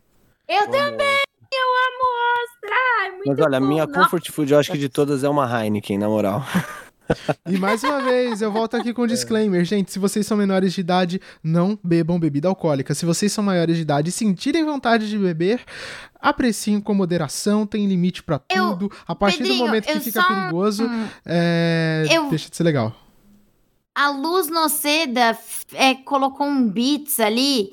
Eu 0.49 0.69
também! 0.69 1.23
Eu 1.57 1.69
amo 1.87 2.05
ostra! 2.43 3.25
É 3.25 3.29
Mas 3.29 3.39
olha, 3.39 3.61
bom. 3.61 3.67
minha 3.67 3.87
comfort 3.87 4.31
food, 4.31 4.53
eu 4.53 4.59
acho 4.59 4.73
que 4.73 4.79
de 4.79 4.89
todas 4.89 5.25
é 5.25 5.29
uma 5.29 5.47
Heineken, 5.47 5.99
na 5.99 6.09
moral. 6.09 6.45
E 7.47 7.59
mais 7.59 7.85
uma 7.85 8.01
vez, 8.01 8.41
eu 8.41 8.51
volto 8.51 8.77
aqui 8.77 8.93
com 8.95 9.03
um 9.03 9.07
disclaimer. 9.07 9.65
Gente, 9.65 9.93
se 9.93 9.99
vocês 9.99 10.27
são 10.27 10.37
menores 10.37 10.73
de 10.73 10.81
idade, 10.81 11.21
não 11.43 11.79
bebam 11.85 12.19
bebida 12.19 12.49
alcoólica. 12.49 12.95
Se 12.95 13.05
vocês 13.05 13.31
são 13.31 13.45
maiores 13.45 13.77
de 13.77 13.83
idade 13.83 14.09
e 14.09 14.13
sentirem 14.13 14.65
vontade 14.65 15.09
de 15.09 15.19
beber, 15.19 15.61
apreciem 16.19 16.81
com 16.81 16.95
moderação, 16.95 17.67
tem 17.67 17.87
limite 17.87 18.23
para 18.23 18.39
tudo. 18.39 18.91
A 19.07 19.15
partir 19.15 19.39
Pedrinho, 19.39 19.59
do 19.59 19.67
momento 19.67 19.87
que 19.87 20.01
fica 20.01 20.23
só... 20.23 20.29
perigoso, 20.29 20.87
hum. 20.87 21.09
é... 21.27 22.07
eu... 22.11 22.31
deixa 22.31 22.49
de 22.49 22.57
ser 22.57 22.65
legal. 22.65 22.95
A 23.95 24.11
Luz 24.11 24.49
Noceda 24.49 25.39
é, 25.75 25.95
colocou 25.95 26.47
um 26.47 26.69
beats 26.69 27.21
ali 27.21 27.71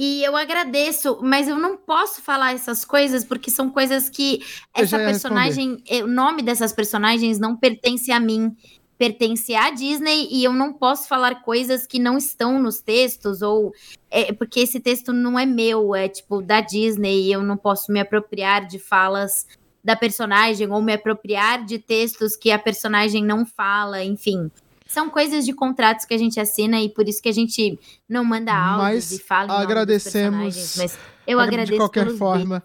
e 0.00 0.22
eu 0.22 0.36
agradeço, 0.36 1.18
mas 1.20 1.48
eu 1.48 1.58
não 1.58 1.76
posso 1.76 2.22
falar 2.22 2.54
essas 2.54 2.84
coisas 2.84 3.24
porque 3.24 3.50
são 3.50 3.68
coisas 3.68 4.08
que 4.08 4.40
essa 4.72 4.96
personagem, 4.96 5.82
o 6.04 6.06
nome 6.06 6.40
dessas 6.40 6.72
personagens 6.72 7.40
não 7.40 7.56
pertence 7.56 8.12
a 8.12 8.20
mim, 8.20 8.56
pertence 8.96 9.56
à 9.56 9.70
Disney 9.70 10.28
e 10.30 10.44
eu 10.44 10.52
não 10.52 10.72
posso 10.72 11.08
falar 11.08 11.42
coisas 11.42 11.84
que 11.84 11.98
não 11.98 12.16
estão 12.16 12.62
nos 12.62 12.80
textos 12.80 13.42
ou 13.42 13.72
é, 14.08 14.32
porque 14.32 14.60
esse 14.60 14.78
texto 14.78 15.12
não 15.12 15.36
é 15.36 15.44
meu, 15.44 15.92
é 15.96 16.08
tipo 16.08 16.40
da 16.40 16.60
Disney 16.60 17.22
e 17.22 17.32
eu 17.32 17.42
não 17.42 17.56
posso 17.56 17.90
me 17.90 17.98
apropriar 17.98 18.68
de 18.68 18.78
falas 18.78 19.48
da 19.82 19.96
personagem 19.96 20.70
ou 20.70 20.80
me 20.80 20.92
apropriar 20.92 21.64
de 21.64 21.76
textos 21.76 22.36
que 22.36 22.52
a 22.52 22.58
personagem 22.58 23.24
não 23.24 23.44
fala, 23.44 24.04
enfim. 24.04 24.48
São 24.88 25.10
coisas 25.10 25.44
de 25.44 25.52
contratos 25.52 26.06
que 26.06 26.14
a 26.14 26.18
gente 26.18 26.40
assina 26.40 26.80
e 26.80 26.88
por 26.88 27.06
isso 27.06 27.20
que 27.20 27.28
a 27.28 27.32
gente 27.32 27.78
não 28.08 28.24
manda 28.24 28.54
áudios 28.54 29.12
e 29.12 29.18
fala 29.18 29.60
agradecemos. 29.60 30.76
Mas 30.78 30.98
eu 31.28 31.38
agradeço 31.38 31.72
De 31.72 31.78
qualquer 31.78 32.08
forma. 32.16 32.62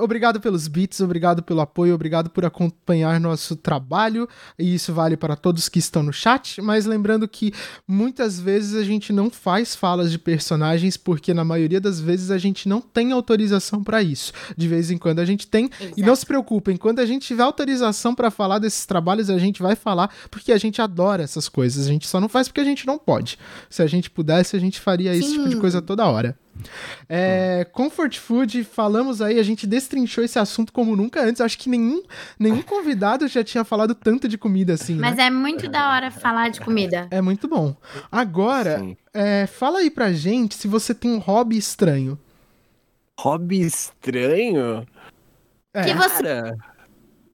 obrigado 0.00 0.40
pelos 0.40 0.66
beats, 0.66 1.00
obrigado 1.00 1.42
pelo 1.42 1.60
apoio, 1.60 1.94
obrigado 1.94 2.30
por 2.30 2.44
acompanhar 2.44 3.20
nosso 3.20 3.54
trabalho. 3.54 4.28
E 4.58 4.74
isso 4.74 4.92
vale 4.92 5.16
para 5.16 5.36
todos 5.36 5.68
que 5.68 5.78
estão 5.78 6.02
no 6.02 6.12
chat. 6.12 6.60
Mas 6.62 6.86
lembrando 6.86 7.28
que 7.28 7.52
muitas 7.86 8.40
vezes 8.40 8.74
a 8.74 8.82
gente 8.82 9.12
não 9.12 9.30
faz 9.30 9.76
falas 9.76 10.10
de 10.10 10.18
personagens 10.18 10.96
porque 10.96 11.34
na 11.34 11.44
maioria 11.44 11.80
das 11.80 12.00
vezes 12.00 12.30
a 12.30 12.38
gente 12.38 12.68
não 12.68 12.80
tem 12.80 13.12
autorização 13.12 13.84
para 13.84 14.02
isso. 14.02 14.32
De 14.56 14.66
vez 14.66 14.90
em 14.90 14.98
quando 14.98 15.18
a 15.18 15.24
gente 15.24 15.46
tem. 15.46 15.70
Exato. 15.80 16.00
E 16.00 16.02
não 16.02 16.16
se 16.16 16.24
preocupem, 16.24 16.76
quando 16.76 17.00
a 17.00 17.06
gente 17.06 17.26
tiver 17.26 17.42
autorização 17.42 18.14
para 18.14 18.30
falar 18.30 18.58
desses 18.58 18.86
trabalhos, 18.86 19.28
a 19.28 19.38
gente 19.38 19.62
vai 19.62 19.76
falar 19.76 20.10
porque 20.30 20.52
a 20.52 20.58
gente 20.58 20.80
adora 20.80 21.22
essas 21.22 21.48
coisas. 21.48 21.86
A 21.86 21.90
gente 21.90 22.06
só 22.06 22.20
não 22.20 22.28
faz 22.28 22.48
porque 22.48 22.60
a 22.60 22.64
gente 22.64 22.86
não 22.86 22.98
pode. 22.98 23.38
Se 23.68 23.82
a 23.82 23.86
gente 23.86 24.10
pudesse, 24.10 24.56
a 24.56 24.60
gente 24.60 24.80
faria 24.80 25.12
Sim. 25.12 25.18
esse 25.18 25.32
tipo 25.32 25.48
de 25.48 25.56
coisa 25.56 25.82
toda 25.82 26.06
hora. 26.06 26.36
É, 27.08 27.66
comfort 27.72 28.18
food, 28.18 28.64
falamos 28.64 29.20
aí, 29.20 29.38
a 29.38 29.42
gente 29.42 29.66
destrinchou 29.66 30.22
esse 30.22 30.38
assunto 30.38 30.72
como 30.72 30.94
nunca 30.94 31.22
antes. 31.22 31.40
Acho 31.40 31.58
que 31.58 31.68
nenhum, 31.68 32.02
nenhum 32.38 32.62
convidado 32.62 33.26
já 33.28 33.42
tinha 33.42 33.64
falado 33.64 33.94
tanto 33.94 34.28
de 34.28 34.38
comida 34.38 34.74
assim. 34.74 34.94
Mas 34.94 35.16
né? 35.16 35.24
é 35.24 35.30
muito 35.30 35.68
da 35.68 35.92
hora 35.94 36.10
falar 36.10 36.50
de 36.50 36.60
comida. 36.60 37.08
É 37.10 37.20
muito 37.20 37.48
bom. 37.48 37.74
Agora, 38.10 38.82
é, 39.12 39.46
fala 39.46 39.80
aí 39.80 39.90
pra 39.90 40.12
gente 40.12 40.54
se 40.54 40.68
você 40.68 40.94
tem 40.94 41.10
um 41.10 41.18
hobby 41.18 41.56
estranho. 41.56 42.18
Hobby 43.18 43.60
estranho? 43.60 44.86
É. 45.74 45.84
Que 45.84 45.94
você 45.94 46.54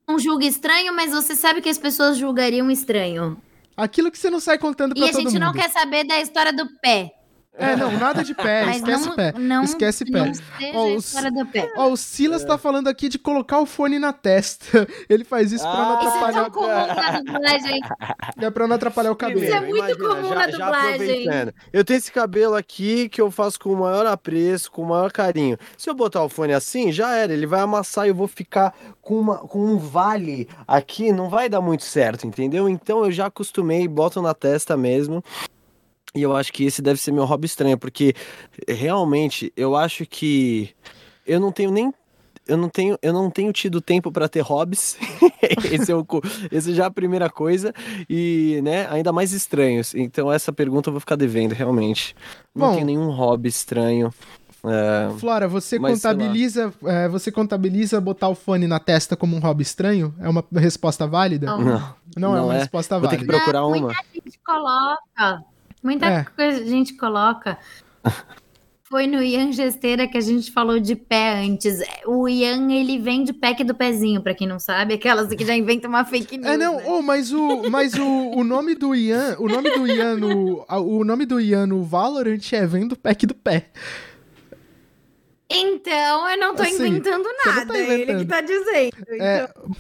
não 0.09 0.18
julga 0.18 0.44
estranho, 0.44 0.94
mas 0.94 1.10
você 1.10 1.34
sabe 1.34 1.60
que 1.60 1.68
as 1.68 1.78
pessoas 1.78 2.16
julgariam 2.16 2.70
estranho. 2.70 3.36
Aquilo 3.76 4.10
que 4.10 4.18
você 4.18 4.30
não 4.30 4.40
sai 4.40 4.56
contando 4.56 4.94
pra 4.94 5.06
todo 5.06 5.14
mundo. 5.14 5.24
E 5.24 5.26
a 5.26 5.30
gente 5.30 5.38
não 5.38 5.52
quer 5.52 5.70
saber 5.70 6.05
da 6.05 6.20
história 6.20 6.52
do 6.52 6.66
pé. 6.80 7.15
É, 7.59 7.74
não, 7.74 7.91
nada 7.93 8.23
de 8.23 8.35
pé, 8.35 8.66
Mas 8.66 8.77
esquece 8.77 9.09
não, 9.09 9.16
pé. 9.16 9.33
Não, 9.39 9.65
esquece 9.65 10.05
pé. 10.05 10.33
Ó, 10.74 10.89
o, 10.89 11.31
do 11.33 11.47
pé. 11.47 11.73
Ó, 11.77 11.89
o 11.89 11.97
Silas 11.97 12.43
é. 12.43 12.47
tá 12.47 12.59
falando 12.59 12.89
aqui 12.89 13.09
de 13.09 13.19
colocar 13.19 13.61
o 13.61 13.66
fone 13.66 13.99
na 13.99 14.12
testa. 14.12 14.87
Ele 15.09 15.24
faz 15.24 15.53
isso 15.53 15.66
ah, 15.66 15.73
pra 15.73 15.81
não 15.81 15.95
atrapalhar. 15.95 16.31
Isso 16.31 16.41
é 16.41 16.51
comum 16.51 16.66
na 16.66 17.20
dublagem. 17.20 17.81
É 18.39 18.51
pra 18.51 18.69
não 18.69 18.77
atrapalhar 18.77 19.11
o 19.11 19.16
cabelo. 19.16 19.43
Isso 19.43 19.55
é 19.55 19.61
muito 19.61 19.77
Imagina, 19.77 20.09
comum 20.09 20.28
já, 20.28 20.35
na 20.35 20.47
dublagem. 20.47 21.27
eu 21.73 21.85
tenho 21.85 21.97
esse 21.97 22.12
cabelo 22.12 22.55
aqui 22.55 23.09
que 23.09 23.20
eu 23.20 23.31
faço 23.31 23.59
com 23.59 23.73
o 23.73 23.77
maior 23.77 24.05
apreço, 24.07 24.70
com 24.70 24.83
o 24.83 24.89
maior 24.89 25.11
carinho. 25.11 25.57
Se 25.78 25.89
eu 25.89 25.95
botar 25.95 26.23
o 26.23 26.28
fone 26.28 26.53
assim, 26.53 26.93
já 26.93 27.15
era. 27.15 27.33
Ele 27.33 27.47
vai 27.47 27.61
amassar 27.61 28.07
e 28.07 28.11
eu 28.11 28.15
vou 28.15 28.28
ficar 28.28 28.74
com, 29.01 29.19
uma, 29.19 29.39
com 29.39 29.59
um 29.59 29.78
vale 29.78 30.49
aqui. 30.69 31.12
Não 31.12 31.31
vai 31.31 31.49
dar 31.49 31.62
muito 31.62 31.85
certo, 31.85 32.27
entendeu? 32.27 32.69
Então 32.69 33.05
eu 33.05 33.11
já 33.11 33.27
acostumei, 33.27 33.89
boto 33.89 34.20
na 34.20 34.35
testa 34.35 34.77
mesmo. 34.77 35.24
E 36.16 36.22
eu 36.22 36.34
acho 36.34 36.52
que 36.52 36.64
esse 36.64 36.80
deve 36.80 36.98
ser 36.98 37.12
meu 37.12 37.24
hobby 37.24 37.47
estranho, 37.47 37.76
porque 37.76 38.14
realmente 38.66 39.52
eu 39.56 39.76
acho 39.76 40.06
que 40.06 40.70
eu 41.26 41.38
não 41.38 41.52
tenho 41.52 41.70
nem 41.70 41.93
eu 42.48 42.56
não 42.56 42.68
tenho, 42.68 42.97
eu 43.02 43.12
não 43.12 43.28
tenho 43.28 43.52
tido 43.52 43.80
tempo 43.80 44.12
para 44.12 44.28
ter 44.28 44.40
hobbies. 44.40 44.97
esse, 45.70 45.90
é 45.90 45.97
o, 45.97 46.06
esse 46.51 46.72
já 46.74 46.84
é 46.84 46.86
a 46.86 46.90
primeira 46.90 47.28
coisa. 47.28 47.74
E, 48.09 48.60
né, 48.62 48.86
ainda 48.88 49.12
mais 49.12 49.32
estranhos. 49.32 49.94
Então, 49.97 50.32
essa 50.32 50.52
pergunta 50.52 50.88
eu 50.88 50.93
vou 50.93 51.01
ficar 51.01 51.16
devendo, 51.16 51.52
realmente. 51.52 52.14
Não 52.55 52.68
Bom, 52.68 52.74
tenho 52.74 52.86
nenhum 52.86 53.10
hobby 53.10 53.48
estranho. 53.48 54.14
É, 54.64 55.10
Flora, 55.18 55.48
você 55.48 55.78
contabiliza, 55.78 56.72
é, 56.84 57.09
você 57.09 57.30
contabiliza 57.32 58.01
botar 58.01 58.28
o 58.28 58.34
fone 58.34 58.66
na 58.66 58.78
testa 58.78 59.16
como 59.16 59.36
um 59.36 59.40
hobby 59.40 59.62
estranho? 59.62 60.14
É 60.20 60.28
uma 60.28 60.44
resposta 60.55 61.06
válida? 61.06 61.47
Não, 61.47 61.60
não, 61.60 61.94
não 62.16 62.36
é 62.36 62.40
uma 62.40 62.55
é. 62.55 62.59
resposta 62.59 62.98
válida. 62.98 63.09
Vou 63.09 63.18
ter 63.18 63.24
que 63.24 63.38
procurar 63.38 63.60
não, 63.60 63.68
uma. 63.68 63.86
Muita 63.86 64.02
gente 64.14 64.38
coloca. 64.44 65.44
Muita 65.87 66.07
é. 66.07 66.25
coisa 66.25 66.63
a 66.63 66.67
gente 66.67 66.95
coloca. 66.95 67.57
Foi 68.83 69.07
no 69.07 69.23
Ian 69.23 69.53
Gesteira 69.53 70.09
que 70.09 70.19
a 70.19 70.21
gente 70.21 70.51
falou 70.51 70.81
de 70.81 70.97
pé 70.97 71.45
antes. 71.45 71.79
O 72.05 72.29
Ian, 72.29 72.73
ele 72.73 72.99
vende 72.99 73.33
pack 73.33 73.63
do 73.63 73.73
pezinho, 73.73 74.21
para 74.21 74.35
quem 74.35 74.49
não 74.49 74.59
sabe, 74.59 74.95
aquelas 74.95 75.33
que 75.33 75.45
já 75.45 75.57
inventam 75.57 75.89
uma 75.89 76.05
fake 76.05 76.39
news. 76.39 76.51
É, 76.51 76.57
não, 76.57 76.77
né? 76.77 76.85
oh, 76.87 77.03
mas, 77.03 77.33
o, 77.33 77.71
mas 77.71 77.95
o, 77.95 78.05
o 78.05 78.43
nome 78.43 78.75
do 78.75 78.95
Ian, 78.97 79.37
o 79.39 79.49
nome 79.49 79.71
do 79.71 79.87
Ian 79.87 80.17
no, 80.17 80.65
o 80.69 81.05
nome 81.05 81.25
do 81.25 81.41
Ian 81.41 81.67
no 81.67 81.85
Valorant 81.85 82.53
é 82.53 82.67
vendo 82.67 82.97
pack 82.97 83.27
do 83.27 83.35
pé. 83.35 83.71
Então, 85.49 86.29
eu 86.29 86.39
não 86.39 86.55
tô 86.57 86.63
assim, 86.63 86.75
inventando 86.75 87.29
nada, 87.45 87.73
tá 87.73 87.79
é 87.79 88.01
ele 88.01 88.17
que 88.17 88.25
tá 88.25 88.41
dizendo. 88.41 88.97
É... 89.21 89.45
Então... 89.45 89.77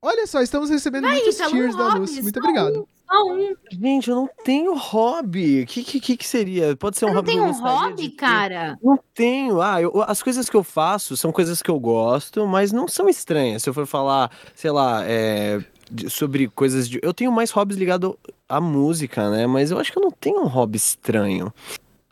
Olha 0.00 0.26
só, 0.26 0.40
estamos 0.40 0.70
recebendo 0.70 1.04
Vai, 1.04 1.16
muitos 1.16 1.36
cheers 1.36 1.76
da 1.76 1.94
Luz. 1.94 2.18
Muito 2.20 2.38
obrigado. 2.38 2.88
Um. 3.12 3.54
Gente, 3.70 4.10
eu 4.10 4.16
não 4.16 4.28
tenho 4.44 4.74
hobby. 4.76 5.62
O 5.62 5.66
que, 5.66 5.84
que, 5.84 6.16
que 6.16 6.26
seria? 6.26 6.74
Pode 6.76 6.98
ser 6.98 7.04
um 7.04 7.08
não 7.08 7.16
hobby. 7.16 7.36
Não 7.36 7.52
tem 7.52 7.52
um 7.52 7.62
hobby, 7.62 8.08
cara? 8.10 8.78
Não 8.82 8.98
tenho. 9.14 9.62
Ah, 9.62 9.80
eu, 9.80 10.02
as 10.06 10.22
coisas 10.22 10.48
que 10.48 10.56
eu 10.56 10.64
faço 10.64 11.16
são 11.16 11.30
coisas 11.30 11.62
que 11.62 11.70
eu 11.70 11.78
gosto, 11.78 12.46
mas 12.46 12.72
não 12.72 12.88
são 12.88 13.08
estranhas. 13.08 13.62
Se 13.62 13.68
eu 13.68 13.74
for 13.74 13.86
falar, 13.86 14.30
sei 14.54 14.70
lá, 14.70 15.02
é, 15.04 15.60
sobre 16.08 16.48
coisas 16.48 16.88
de. 16.88 16.98
Eu 17.02 17.14
tenho 17.14 17.30
mais 17.30 17.50
hobbies 17.50 17.78
ligados 17.78 18.14
à 18.48 18.60
música, 18.60 19.30
né? 19.30 19.46
Mas 19.46 19.70
eu 19.70 19.78
acho 19.78 19.92
que 19.92 19.98
eu 19.98 20.02
não 20.02 20.10
tenho 20.10 20.40
um 20.40 20.48
hobby 20.48 20.76
estranho. 20.76 21.52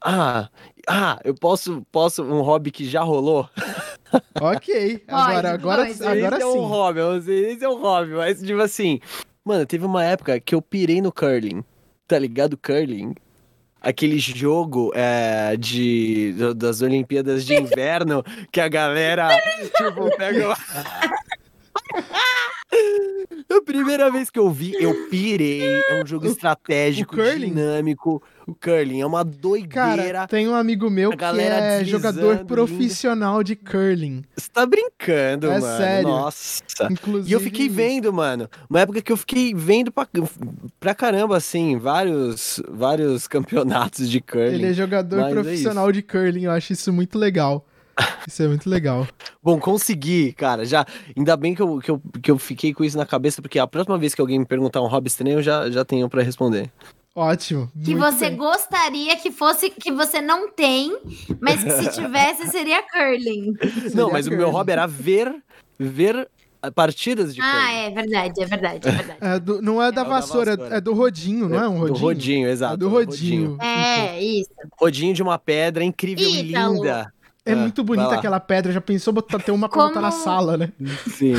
Ah, 0.05 0.49
ah, 0.89 1.21
eu 1.25 1.35
posso, 1.35 1.87
posso 1.93 2.23
um 2.25 2.43
hobby 2.43 2.71
que 2.71 2.85
já 2.85 3.03
rolou? 3.03 3.49
ok. 4.41 5.05
Agora, 5.07 5.53
agora, 5.53 5.87
pode. 5.87 6.05
agora 6.05 6.37
esse 6.37 6.43
sim. 6.43 6.43
é 6.43 6.47
um 6.47 6.65
hobby, 6.65 7.01
esse 7.01 7.65
é 7.65 7.69
um 7.69 7.81
hobby, 7.81 8.13
mas 8.13 8.41
tipo 8.43 8.61
assim, 8.61 9.01
Mano, 9.45 9.67
teve 9.67 9.85
uma 9.85 10.05
época 10.05 10.39
que 10.39 10.55
eu 10.55 10.63
pirei 10.63 11.01
no 11.01 11.13
curling. 11.13 11.65
Tá 12.07 12.19
ligado? 12.19 12.57
Curling. 12.57 13.15
Aquele 13.81 14.19
jogo 14.19 14.93
é, 14.95 15.57
de, 15.57 16.35
das 16.57 16.83
Olimpíadas 16.83 17.45
de 17.45 17.55
Inverno 17.55 18.23
que 18.53 18.61
a 18.61 18.69
galera, 18.69 19.29
tipo, 19.77 20.17
pega. 20.17 20.55
A 23.51 23.63
primeira 23.65 24.11
vez 24.11 24.31
que 24.31 24.39
eu 24.39 24.51
vi, 24.51 24.73
eu 24.81 25.09
pirei. 25.09 25.63
É 25.63 26.03
um 26.03 26.07
jogo 26.07 26.27
estratégico, 26.27 27.17
dinâmico. 27.17 28.23
O 28.47 28.55
curling 28.55 29.01
é 29.01 29.07
uma 29.07 29.25
doideira. 29.25 29.69
Cara, 29.71 30.27
tem 30.27 30.49
um 30.49 30.55
amigo 30.55 30.91
meu 30.91 31.17
que 31.17 31.25
é 31.25 31.85
jogador 31.85 32.45
profissional 32.45 33.39
lindo. 33.39 33.45
de 33.45 33.57
curling. 33.57 34.25
Você 34.37 34.49
tá 34.53 34.67
brincando, 34.67 35.47
é 35.47 35.61
mano. 35.61 35.77
Sério. 35.77 36.09
Nossa. 36.09 36.63
Inclusive... 36.91 37.31
E 37.31 37.33
eu 37.33 37.41
fiquei 37.41 37.69
vendo, 37.69 38.13
mano. 38.13 38.49
Uma 38.69 38.81
época 38.81 39.01
que 39.01 39.13
eu 39.13 39.17
fiquei 39.17 39.55
vendo 39.55 39.93
pra, 39.93 40.09
pra 40.81 40.95
caramba, 40.95 41.37
assim, 41.37 41.79
vários, 41.79 42.61
vários 42.69 43.29
campeonatos 43.29 44.11
de 44.11 44.21
curling. 44.21 44.55
Ele 44.55 44.67
é 44.67 44.73
jogador 44.73 45.21
Mas 45.21 45.31
é 45.31 45.35
profissional 45.35 45.89
é 45.89 45.93
de 45.93 46.03
curling, 46.03 46.45
eu 46.45 46.51
acho 46.51 46.73
isso 46.73 46.93
muito 46.93 47.19
legal. 47.19 47.65
Isso 48.27 48.43
é 48.43 48.49
muito 48.49 48.71
legal. 48.71 49.07
Bom, 49.43 49.61
consegui, 49.61 50.33
cara. 50.33 50.65
Já, 50.65 50.87
ainda 51.15 51.37
bem 51.37 51.55
que 51.55 51.61
eu, 51.61 51.79
que, 51.79 51.91
eu, 51.91 52.03
que 52.23 52.31
eu 52.31 52.39
fiquei 52.39 52.73
com 52.73 52.83
isso 52.83 52.97
na 52.97 53.05
cabeça, 53.05 53.43
porque 53.43 53.59
a 53.59 53.67
próxima 53.67 53.99
vez 53.99 54.15
que 54.15 54.21
alguém 54.21 54.39
me 54.39 54.47
perguntar 54.47 54.81
um 54.81 54.87
hobby 54.87 55.09
estranho, 55.09 55.39
eu 55.39 55.43
já, 55.43 55.71
já 55.71 55.85
tenho 55.85 56.09
para 56.09 56.23
responder. 56.23 56.71
Ótimo. 57.15 57.71
Que 57.85 57.95
você 57.95 58.31
bem. 58.31 58.39
gostaria 58.39 59.17
que 59.17 59.31
fosse, 59.31 59.69
que 59.69 59.93
você 59.93 60.23
não 60.23 60.51
tem, 60.51 60.97
mas 61.41 61.63
que 61.63 61.71
se 61.71 61.91
tivesse 62.01 62.49
seria 62.49 62.83
curling. 62.83 63.53
Não, 63.95 64.11
mas 64.11 64.27
curling. 64.27 64.43
o 64.43 64.47
meu 64.47 64.51
hobby 64.51 64.73
era 64.73 64.87
ver, 64.87 65.35
ver 65.79 66.27
partidas 66.75 67.35
de 67.35 67.41
ah, 67.43 67.45
curling. 67.45 67.67
Ah, 67.67 67.73
é 67.73 67.91
verdade, 67.91 68.43
é 68.43 68.47
verdade, 68.47 68.89
é 68.89 68.93
verdade. 68.93 69.19
É 69.21 69.39
do, 69.39 69.61
não 69.61 69.83
é 69.83 69.93
da, 69.93 70.01
é 70.01 70.05
vassoura, 70.05 70.57
da 70.57 70.63
vassoura, 70.63 70.79
é 70.79 70.81
do 70.81 70.95
rodinho, 70.95 71.49
não 71.51 71.63
é 71.63 71.69
um 71.69 71.79
rodinho? 71.79 71.99
Do 71.99 72.01
rodinho, 72.01 72.49
exato. 72.49 72.75
É 72.75 72.77
do 72.79 72.89
rodinho. 72.89 73.59
É, 73.61 74.23
isso. 74.23 74.51
Rodinho 74.81 75.13
de 75.13 75.23
uma 75.23 75.39
pedra 75.39 75.85
incrível 75.85 76.27
e 76.27 76.43
linda. 76.43 77.13
É, 77.45 77.55
muito 77.55 77.83
bonita 77.83 78.15
aquela 78.15 78.41
pedra. 78.41 78.73
Já 78.73 78.81
pensou 78.81 79.13
botar, 79.13 79.39
ter 79.39 79.51
uma 79.51 79.69
pra 79.69 79.89
Como... 79.89 80.01
na 80.01 80.11
sala, 80.13 80.57
né? 80.57 80.73
Sim. 81.09 81.35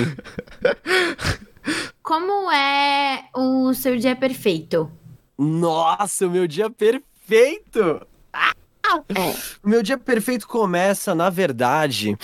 Como 2.03 2.51
é 2.51 3.23
o 3.33 3.73
seu 3.73 3.97
dia 3.97 4.15
perfeito? 4.15 4.91
Nossa, 5.44 6.26
o 6.26 6.30
meu 6.30 6.48
dia 6.48 6.70
perfeito! 6.70 8.06
Ah! 8.32 8.53
É. 9.10 9.36
O 9.64 9.70
meu 9.70 9.82
dia 9.82 9.98
perfeito 9.98 10.48
começa, 10.48 11.15
na 11.15 11.30
verdade, 11.30 12.18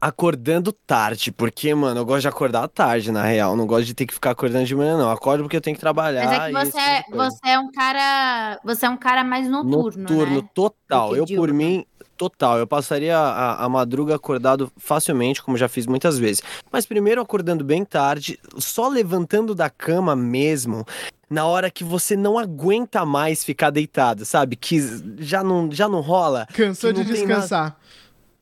acordando 0.00 0.72
tarde, 0.72 1.32
porque, 1.32 1.74
mano, 1.74 2.00
eu 2.00 2.04
gosto 2.04 2.22
de 2.22 2.28
acordar 2.28 2.68
tarde, 2.68 3.10
na 3.10 3.22
real. 3.22 3.56
Não 3.56 3.66
gosto 3.66 3.86
de 3.86 3.94
ter 3.94 4.06
que 4.06 4.14
ficar 4.14 4.30
acordando 4.30 4.64
de 4.64 4.74
manhã, 4.74 4.96
não. 4.96 5.10
acordo 5.10 5.42
porque 5.42 5.56
eu 5.56 5.60
tenho 5.60 5.74
que 5.74 5.80
trabalhar. 5.80 6.24
Mas 6.24 6.34
é 6.38 6.46
que 6.46 6.70
você, 6.70 6.78
é, 6.78 7.02
tipo 7.02 7.16
você 7.16 7.48
é 7.48 7.58
um 7.58 7.70
cara. 7.70 8.60
Você 8.64 8.86
é 8.86 8.90
um 8.90 8.96
cara 8.96 9.24
mais 9.24 9.48
noturno. 9.48 10.02
Noturno, 10.02 10.42
né? 10.42 10.48
total. 10.54 11.16
Eu, 11.16 11.26
por 11.26 11.52
mim, 11.52 11.84
Total, 12.22 12.58
eu 12.58 12.68
passaria 12.68 13.18
a, 13.18 13.64
a, 13.64 13.68
madruga 13.68 14.14
acordado 14.14 14.70
facilmente, 14.76 15.42
como 15.42 15.56
já 15.56 15.68
fiz 15.68 15.88
muitas 15.88 16.18
vezes. 16.20 16.40
Mas 16.70 16.86
primeiro 16.86 17.20
acordando 17.20 17.64
bem 17.64 17.84
tarde, 17.84 18.38
só 18.58 18.86
levantando 18.86 19.56
da 19.56 19.68
cama 19.68 20.14
mesmo, 20.14 20.86
na 21.32 21.46
hora 21.46 21.70
que 21.70 21.82
você 21.82 22.16
não 22.16 22.38
aguenta 22.38 23.04
mais 23.04 23.42
ficar 23.42 23.70
deitado, 23.70 24.24
sabe? 24.24 24.54
Que 24.54 24.78
já 25.18 25.42
não, 25.42 25.70
já 25.70 25.88
não 25.88 26.00
rola. 26.00 26.46
Cansou 26.52 26.92
de 26.92 27.04
descansar. 27.04 27.76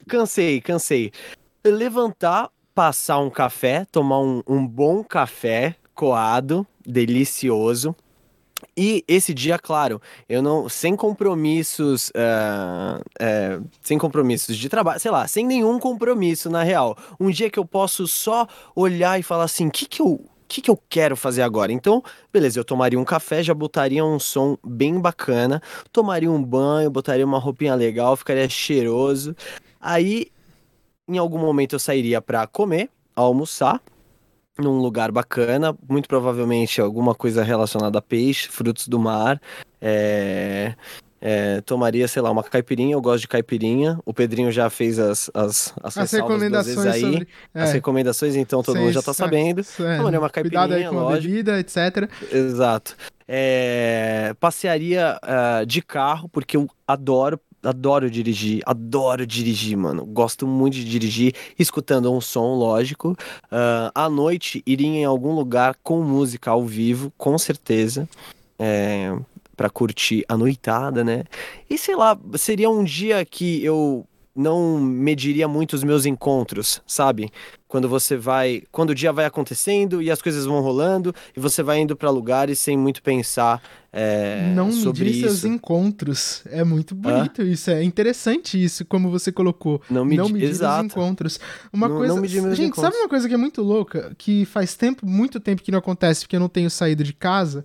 Cansei, 0.08 0.60
cansei. 0.60 1.12
Levantar, 1.64 2.50
passar 2.74 3.18
um 3.18 3.30
café, 3.30 3.86
tomar 3.90 4.20
um, 4.20 4.42
um 4.46 4.66
bom 4.66 5.04
café 5.04 5.76
coado, 5.94 6.66
delicioso 6.84 7.94
e 8.76 9.04
esse 9.06 9.34
dia, 9.34 9.58
claro, 9.58 10.00
eu 10.28 10.42
não. 10.42 10.68
Sem 10.68 10.96
compromissos. 10.96 12.10
Uh, 12.10 13.00
uh, 13.00 13.68
sem 13.82 13.98
compromissos 13.98 14.56
de 14.56 14.68
trabalho, 14.68 15.00
sei 15.00 15.10
lá, 15.10 15.26
sem 15.26 15.46
nenhum 15.46 15.78
compromisso, 15.78 16.50
na 16.50 16.62
real. 16.62 16.96
Um 17.18 17.30
dia 17.30 17.50
que 17.50 17.58
eu 17.58 17.64
posso 17.64 18.06
só 18.06 18.46
olhar 18.74 19.18
e 19.18 19.22
falar 19.22 19.44
assim: 19.44 19.68
o 19.68 19.70
que, 19.70 19.86
que 19.86 20.00
eu. 20.00 20.24
Que, 20.50 20.60
que 20.60 20.68
eu 20.68 20.76
quero 20.88 21.16
fazer 21.16 21.42
agora? 21.42 21.72
Então, 21.72 22.02
beleza, 22.32 22.58
eu 22.58 22.64
tomaria 22.64 22.98
um 22.98 23.04
café, 23.04 23.40
já 23.40 23.54
botaria 23.54 24.04
um 24.04 24.18
som 24.18 24.58
bem 24.66 25.00
bacana, 25.00 25.62
tomaria 25.92 26.28
um 26.28 26.42
banho, 26.42 26.90
botaria 26.90 27.24
uma 27.24 27.38
roupinha 27.38 27.72
legal, 27.76 28.16
ficaria 28.16 28.48
cheiroso. 28.48 29.36
Aí, 29.80 30.26
em 31.08 31.18
algum 31.18 31.38
momento, 31.38 31.76
eu 31.76 31.78
sairia 31.78 32.20
para 32.20 32.44
comer, 32.48 32.90
almoçar 33.14 33.80
num 34.58 34.80
lugar 34.80 35.12
bacana, 35.12 35.72
muito 35.88 36.08
provavelmente 36.08 36.80
alguma 36.80 37.14
coisa 37.14 37.44
relacionada 37.44 38.00
a 38.00 38.02
peixe, 38.02 38.48
frutos 38.48 38.88
do 38.88 38.98
mar. 38.98 39.40
É... 39.80 40.74
é, 41.20 41.60
tomaria, 41.60 42.08
sei 42.08 42.22
lá, 42.22 42.30
uma 42.30 42.42
caipirinha. 42.42 42.94
Eu 42.94 43.00
gosto 43.00 43.20
de 43.22 43.28
caipirinha. 43.28 43.98
O 44.06 44.14
Pedrinho 44.14 44.50
já 44.50 44.70
fez 44.70 44.98
as, 44.98 45.30
as, 45.34 45.74
as, 45.82 45.98
as 45.98 46.12
recomendações 46.12 46.86
aí. 46.86 47.00
Sobre, 47.00 47.28
é. 47.54 47.62
As 47.62 47.72
recomendações, 47.72 48.36
então 48.36 48.62
todo 48.62 48.76
Sim, 48.76 48.84
mundo 48.84 48.92
já 48.92 49.02
tá 49.02 49.12
sabendo. 49.12 49.60
É, 49.60 49.96
tomaria 49.98 50.18
uma 50.18 50.30
caipirinha, 50.30 50.62
Cuidado 50.62 50.74
aí 50.74 50.88
com 50.88 50.94
lógico. 50.96 51.12
a 51.12 51.20
bebida, 51.20 51.60
etc. 51.60 52.08
Exato. 52.32 52.96
É, 53.28 54.34
passearia 54.40 55.20
uh, 55.22 55.66
de 55.66 55.82
carro, 55.82 56.28
porque 56.28 56.56
eu 56.56 56.68
adoro 56.86 57.38
adoro 57.62 58.10
dirigir, 58.10 58.62
adoro 58.64 59.26
dirigir, 59.26 59.76
mano. 59.76 60.04
Gosto 60.06 60.46
muito 60.46 60.74
de 60.74 60.84
dirigir, 60.84 61.34
escutando 61.58 62.10
um 62.10 62.20
som, 62.20 62.54
lógico. 62.54 63.10
Uh, 63.52 63.92
à 63.94 64.08
noite, 64.08 64.62
iria 64.66 64.88
em 64.88 65.04
algum 65.04 65.34
lugar 65.34 65.76
com 65.82 66.02
música 66.02 66.50
ao 66.50 66.64
vivo, 66.64 67.12
com 67.18 67.36
certeza. 67.36 68.08
É, 68.58 69.14
para 69.60 69.68
curtir 69.68 70.24
a 70.26 70.38
noitada, 70.38 71.04
né? 71.04 71.24
E 71.68 71.76
sei 71.76 71.94
lá, 71.94 72.18
seria 72.38 72.70
um 72.70 72.82
dia 72.82 73.22
que 73.26 73.62
eu 73.62 74.06
não 74.34 74.80
mediria 74.80 75.46
muito 75.46 75.74
os 75.74 75.84
meus 75.84 76.06
encontros, 76.06 76.80
sabe? 76.86 77.30
Quando 77.70 77.88
você 77.88 78.16
vai, 78.16 78.64
quando 78.72 78.90
o 78.90 78.94
dia 78.96 79.12
vai 79.12 79.24
acontecendo 79.24 80.02
e 80.02 80.10
as 80.10 80.20
coisas 80.20 80.44
vão 80.44 80.60
rolando 80.60 81.14
e 81.36 81.38
você 81.38 81.62
vai 81.62 81.78
indo 81.78 81.94
para 81.94 82.10
lugares 82.10 82.58
sem 82.58 82.76
muito 82.76 83.00
pensar 83.00 83.62
é, 83.92 84.52
não 84.54 84.70
sobre 84.70 85.04
medir 85.04 85.22
seus 85.22 85.44
encontros. 85.44 86.42
É 86.46 86.62
muito 86.62 86.94
bonito 86.94 87.42
isso. 87.42 87.70
É 87.70 87.82
interessante 87.82 88.62
isso, 88.62 88.84
como 88.84 89.10
você 89.10 89.32
colocou. 89.32 89.82
Não, 89.90 90.04
medi... 90.04 90.18
não 90.18 90.28
medir 90.28 90.48
Exato. 90.48 90.86
os 90.86 90.92
encontros. 90.92 91.40
Uma 91.72 91.88
não, 91.88 91.96
coisa. 91.96 92.14
Não 92.14 92.24
Gente, 92.26 92.62
encontros. 92.62 92.84
sabe 92.84 92.96
uma 92.96 93.08
coisa 93.08 93.28
que 93.28 93.34
é 93.34 93.36
muito 93.36 93.62
louca? 93.62 94.12
Que 94.16 94.44
faz 94.44 94.76
tempo, 94.76 95.04
muito 95.04 95.40
tempo 95.40 95.62
que 95.62 95.72
não 95.72 95.80
acontece, 95.80 96.20
porque 96.20 96.36
eu 96.36 96.40
não 96.40 96.48
tenho 96.48 96.70
saído 96.70 97.02
de 97.02 97.12
casa. 97.12 97.64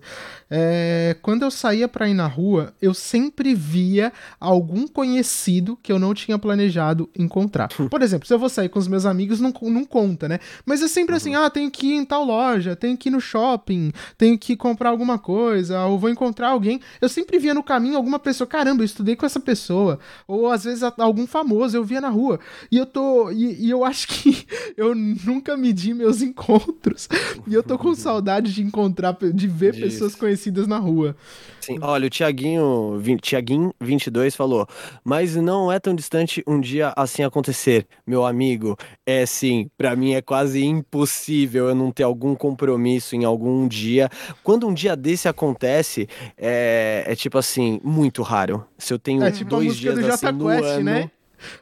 É... 0.50 1.16
Quando 1.22 1.42
eu 1.42 1.50
saía 1.50 1.86
pra 1.86 2.08
ir 2.08 2.14
na 2.14 2.26
rua, 2.26 2.74
eu 2.82 2.92
sempre 2.92 3.54
via 3.54 4.12
algum 4.40 4.88
conhecido 4.88 5.78
que 5.80 5.92
eu 5.92 5.98
não 5.98 6.12
tinha 6.12 6.38
planejado 6.38 7.08
encontrar. 7.16 7.68
Por 7.88 8.02
exemplo, 8.02 8.26
se 8.26 8.34
eu 8.34 8.38
vou 8.38 8.48
sair 8.48 8.68
com 8.68 8.80
os 8.80 8.88
meus 8.88 9.06
amigos, 9.06 9.40
não, 9.40 9.54
não 9.62 9.84
conta, 9.96 10.28
né? 10.28 10.38
Mas 10.66 10.82
é 10.82 10.88
sempre 10.88 11.16
assim, 11.16 11.30
uhum. 11.30 11.36
assim: 11.36 11.46
ah, 11.46 11.50
tenho 11.50 11.70
que 11.70 11.86
ir 11.86 11.94
em 11.94 12.04
tal 12.04 12.22
loja, 12.22 12.76
tenho 12.76 12.98
que 12.98 13.08
ir 13.08 13.12
no 13.12 13.20
shopping, 13.20 13.92
tenho 14.18 14.38
que 14.38 14.54
comprar 14.54 14.90
alguma 14.90 15.18
coisa, 15.18 15.86
ou 15.86 15.98
vou 15.98 16.10
encontrar 16.10 16.48
alguém. 16.48 16.80
Eu 17.00 17.08
sempre 17.08 17.38
via 17.38 17.54
no 17.54 17.62
caminho 17.62 17.96
alguma 17.96 18.18
pessoa, 18.18 18.46
caramba, 18.46 18.82
eu 18.82 18.84
estudei 18.84 19.16
com 19.16 19.24
essa 19.24 19.40
pessoa. 19.40 19.98
Ou 20.28 20.50
às 20.50 20.64
vezes 20.64 20.82
algum 20.82 21.26
famoso 21.26 21.74
eu 21.74 21.82
via 21.82 22.00
na 22.00 22.10
rua. 22.10 22.38
E 22.70 22.76
eu 22.76 22.84
tô. 22.84 23.30
E, 23.30 23.66
e 23.66 23.70
eu 23.70 23.84
acho 23.84 24.08
que 24.08 24.46
eu 24.76 24.94
nunca 24.94 25.56
medi 25.56 25.94
meus 25.94 26.20
encontros. 26.20 27.08
E 27.46 27.54
eu 27.54 27.62
tô 27.62 27.78
com 27.78 27.94
saudade 27.94 28.52
de 28.52 28.62
encontrar, 28.62 29.16
de 29.32 29.48
ver 29.48 29.72
Disso. 29.72 29.84
pessoas 29.84 30.14
conhecidas 30.14 30.66
na 30.66 30.76
rua. 30.76 31.16
Sim, 31.60 31.78
olha, 31.80 32.06
o 32.06 32.10
Tiaguinho, 32.10 33.02
Tiaguinho 33.20 33.74
22 33.80 34.36
falou, 34.36 34.68
mas 35.02 35.34
não 35.34 35.72
é 35.72 35.80
tão 35.80 35.94
distante 35.94 36.40
um 36.46 36.60
dia 36.60 36.92
assim 36.96 37.24
acontecer, 37.24 37.86
meu 38.06 38.24
amigo. 38.24 38.76
É 39.04 39.26
sim, 39.26 39.68
para 39.86 39.94
mim 39.94 40.14
é 40.14 40.20
quase 40.20 40.64
impossível 40.64 41.68
eu 41.68 41.74
não 41.74 41.92
ter 41.92 42.02
algum 42.02 42.34
compromisso 42.34 43.14
em 43.14 43.24
algum 43.24 43.68
dia. 43.68 44.10
Quando 44.42 44.66
um 44.66 44.74
dia 44.74 44.96
desse 44.96 45.28
acontece, 45.28 46.08
é, 46.36 47.04
é 47.06 47.14
tipo 47.14 47.38
assim, 47.38 47.80
muito 47.84 48.20
raro. 48.20 48.66
Se 48.76 48.92
eu 48.92 48.98
tenho 48.98 49.22
é, 49.22 49.30
tipo 49.30 49.50
dois 49.50 49.76
dias 49.76 49.94
do 49.94 50.12
assim 50.12 50.26
no 50.32 50.48
Quest, 50.48 50.64
ano... 50.64 50.84
né? 50.84 51.10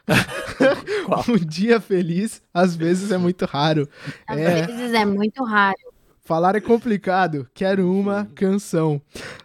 um 1.28 1.36
dia 1.36 1.78
feliz, 1.82 2.40
às 2.54 2.74
vezes 2.74 3.10
é 3.10 3.18
muito 3.18 3.44
raro. 3.44 3.86
Às 4.26 4.38
é... 4.38 4.66
vezes 4.66 4.94
é 4.94 5.04
muito 5.04 5.44
raro. 5.44 5.76
Falar 6.24 6.56
é 6.56 6.60
complicado. 6.62 7.46
Quero 7.52 7.92
uma 7.92 8.26
canção. 8.34 9.02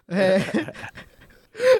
É. 0.08 0.38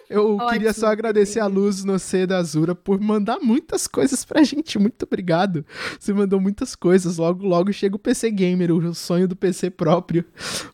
Eu 0.08 0.36
Ótimo. 0.36 0.50
queria 0.50 0.72
só 0.72 0.86
agradecer 0.86 1.40
a 1.40 1.46
Luz 1.46 1.84
no 1.84 1.98
C 1.98 2.26
da 2.26 2.38
Azura 2.38 2.74
por 2.74 3.00
mandar 3.00 3.38
muitas 3.40 3.86
coisas 3.86 4.24
pra 4.24 4.42
gente. 4.42 4.78
Muito 4.78 5.04
obrigado. 5.04 5.64
Você 5.98 6.12
mandou 6.12 6.40
muitas 6.40 6.74
coisas. 6.74 7.16
Logo, 7.16 7.46
logo 7.46 7.72
chega 7.72 7.96
o 7.96 7.98
PC 7.98 8.30
Gamer, 8.30 8.72
o 8.72 8.94
sonho 8.94 9.28
do 9.28 9.36
PC 9.36 9.70
próprio. 9.70 10.24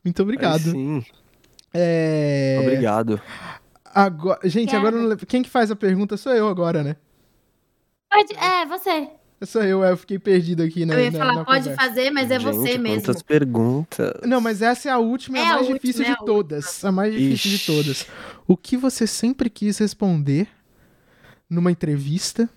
Muito 0.05 0.23
obrigado. 0.23 0.67
Aí 0.67 0.73
sim. 0.73 1.05
É... 1.73 2.59
Obrigado. 2.63 3.21
Agora, 3.95 4.41
gente, 4.45 4.71
Quero. 4.71 4.87
agora 4.87 5.17
quem 5.27 5.43
que 5.43 5.51
faz 5.51 5.71
a 5.71 5.77
pergunta 5.77 6.17
sou 6.17 6.33
eu 6.33 6.49
agora, 6.49 6.83
né? 6.83 6.97
Pode, 8.11 8.35
é, 8.35 8.67
você. 8.67 9.09
Sou 9.43 9.63
eu, 9.63 9.83
eu 9.83 9.97
fiquei 9.97 10.19
perdido 10.19 10.63
aqui, 10.63 10.87
né? 10.87 10.95
Eu 10.95 11.01
ia 11.01 11.11
na, 11.11 11.19
falar, 11.19 11.35
na 11.35 11.45
pode 11.45 11.69
conversa. 11.69 11.89
fazer, 11.89 12.11
mas 12.11 12.31
é 12.31 12.41
Gente, 12.41 12.55
você 12.55 12.79
mesmo. 12.79 13.03
Quantas 13.03 13.23
perguntas. 13.23 14.13
Não, 14.25 14.41
mas 14.41 14.63
essa 14.63 14.89
é 14.89 14.93
a 14.93 14.99
última 14.99 15.37
e 15.37 15.41
é 15.41 15.45
a 15.45 15.49
mais 15.55 15.69
a 15.69 15.73
difícil 15.75 16.01
última, 16.01 16.17
de 16.17 16.23
é 16.23 16.27
todas. 16.27 16.85
A 16.85 16.91
mais 16.91 17.13
difícil 17.13 17.51
Ixi. 17.53 17.59
de 17.59 17.67
todas. 17.67 18.07
O 18.47 18.57
que 18.57 18.77
você 18.77 19.07
sempre 19.07 19.51
quis 19.51 19.77
responder 19.79 20.49
numa 21.51 21.71
entrevista 21.71 22.49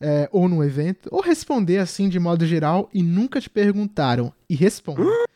é, 0.00 0.28
ou 0.32 0.48
num 0.48 0.62
evento, 0.62 1.08
ou 1.12 1.20
responder 1.20 1.78
assim 1.78 2.08
de 2.08 2.18
modo 2.18 2.46
geral 2.46 2.88
e 2.92 3.02
nunca 3.02 3.40
te 3.40 3.50
perguntaram 3.50 4.32
e 4.48 4.54
responde. 4.54 5.02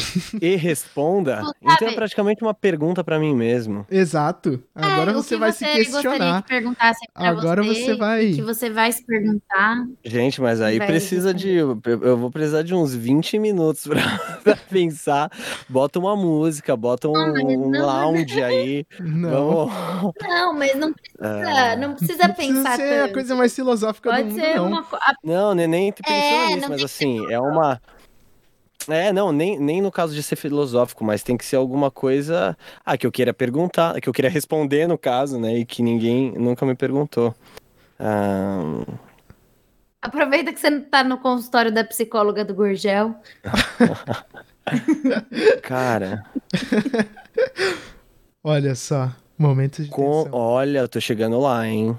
e 0.40 0.56
responda, 0.56 1.42
então 1.62 1.88
é 1.88 1.92
praticamente 1.92 2.42
uma 2.42 2.54
pergunta 2.54 3.02
para 3.02 3.18
mim 3.18 3.34
mesmo. 3.34 3.86
Exato. 3.90 4.62
Agora 4.74 5.10
é, 5.10 5.14
você 5.14 5.36
vai 5.36 5.52
se 5.52 5.64
questionar. 5.64 6.44
Agora 7.14 7.62
você, 7.62 7.84
você, 7.84 7.96
vai. 7.96 8.32
Que 8.32 8.42
você 8.42 8.70
vai 8.70 8.92
se 8.92 9.04
perguntar. 9.04 9.86
Gente, 10.04 10.40
mas 10.40 10.60
aí 10.60 10.78
precisa 10.78 11.32
de. 11.32 11.48
Eu 11.50 12.16
vou 12.16 12.30
precisar 12.30 12.62
de 12.62 12.74
uns 12.74 12.94
20 12.94 13.38
minutos 13.38 13.86
pra, 13.88 14.02
pra 14.42 14.56
pensar. 14.56 15.30
Bota 15.68 15.98
uma 15.98 16.16
música, 16.16 16.76
bota 16.76 17.08
um, 17.08 17.12
não, 17.12 17.46
um 17.46 17.70
lounge 17.70 18.42
aí. 18.42 18.86
Não. 19.00 19.66
Vamos... 19.66 20.14
Não, 20.22 20.54
mas 20.54 20.74
não 20.76 20.92
precisa, 20.92 21.20
ah. 21.20 21.76
não 21.76 21.94
precisa 21.94 22.28
não 22.28 22.34
pensar. 22.34 22.62
Precisa 22.62 22.76
ser 22.76 23.00
tanto. 23.00 23.10
a 23.10 23.14
coisa 23.14 23.34
mais 23.34 23.54
filosófica 23.54 24.10
Pode 24.10 24.22
do 24.22 24.30
mundo, 24.30 24.40
ser 24.40 24.56
não. 24.56 24.66
Uma... 24.68 24.86
Não, 25.22 25.54
nem 25.54 25.92
tô 25.92 26.02
pensando 26.02 26.22
é, 26.22 26.54
nisso, 26.54 26.68
mas 26.68 26.84
assim, 26.84 27.32
é 27.32 27.40
uma. 27.40 27.80
É, 28.88 29.12
não, 29.12 29.30
nem, 29.30 29.58
nem 29.58 29.82
no 29.82 29.90
caso 29.90 30.14
de 30.14 30.22
ser 30.22 30.36
filosófico, 30.36 31.04
mas 31.04 31.22
tem 31.22 31.36
que 31.36 31.44
ser 31.44 31.56
alguma 31.56 31.90
coisa 31.90 32.56
ah, 32.84 32.96
que 32.96 33.06
eu 33.06 33.12
queira 33.12 33.34
perguntar, 33.34 34.00
que 34.00 34.08
eu 34.08 34.12
queira 34.12 34.28
responder, 34.28 34.86
no 34.86 34.96
caso, 34.96 35.38
né? 35.38 35.58
E 35.58 35.64
que 35.64 35.82
ninguém 35.82 36.32
nunca 36.32 36.64
me 36.64 36.74
perguntou. 36.74 37.34
Ah... 37.98 38.84
Aproveita 40.02 40.50
que 40.50 40.58
você 40.58 40.70
não 40.70 40.80
tá 40.80 41.04
no 41.04 41.18
consultório 41.18 41.70
da 41.70 41.84
psicóloga 41.84 42.42
do 42.42 42.54
Gurgel. 42.54 43.14
Cara. 45.62 46.24
Olha 48.42 48.74
só, 48.74 49.14
momento 49.36 49.82
de 49.82 49.90
Com... 49.90 50.26
Olha, 50.32 50.78
eu 50.78 50.88
tô 50.88 50.98
chegando 50.98 51.38
lá, 51.38 51.68
hein? 51.68 51.98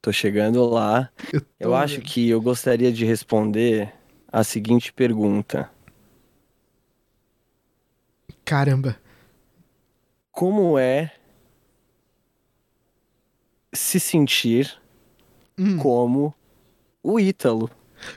Tô 0.00 0.12
chegando 0.12 0.68
lá. 0.68 1.08
Eu, 1.32 1.40
tô... 1.40 1.46
eu 1.60 1.74
acho 1.76 2.00
que 2.00 2.28
eu 2.28 2.42
gostaria 2.42 2.90
de 2.90 3.04
responder 3.04 3.92
a 4.32 4.42
seguinte 4.42 4.92
pergunta: 4.92 5.70
Caramba. 8.44 8.98
Como 10.30 10.78
é 10.78 11.12
se 13.72 14.00
sentir 14.00 14.80
hum. 15.58 15.76
como 15.76 16.34
o 17.02 17.20
Ítalo? 17.20 17.70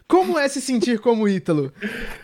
Como 0.07 0.39
é 0.39 0.47
se 0.47 0.61
sentir 0.61 0.99
como 0.99 1.23
o 1.23 1.29
Ítalo? 1.29 1.73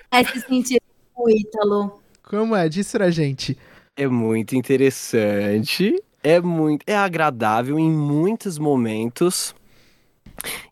É 0.09 0.23
se 0.23 0.39
sentir 0.41 0.81
como 1.13 1.27
o 1.27 1.29
Ítalo. 1.29 2.01
Como 2.23 2.55
é? 2.55 2.69
Diz 2.69 2.89
pra 2.91 3.11
gente. 3.11 3.57
É 3.97 4.07
muito 4.07 4.55
interessante. 4.55 6.01
É 6.23 6.39
muito. 6.39 6.83
É 6.87 6.95
agradável 6.95 7.77
em 7.77 7.91
muitos 7.91 8.57
momentos. 8.57 9.53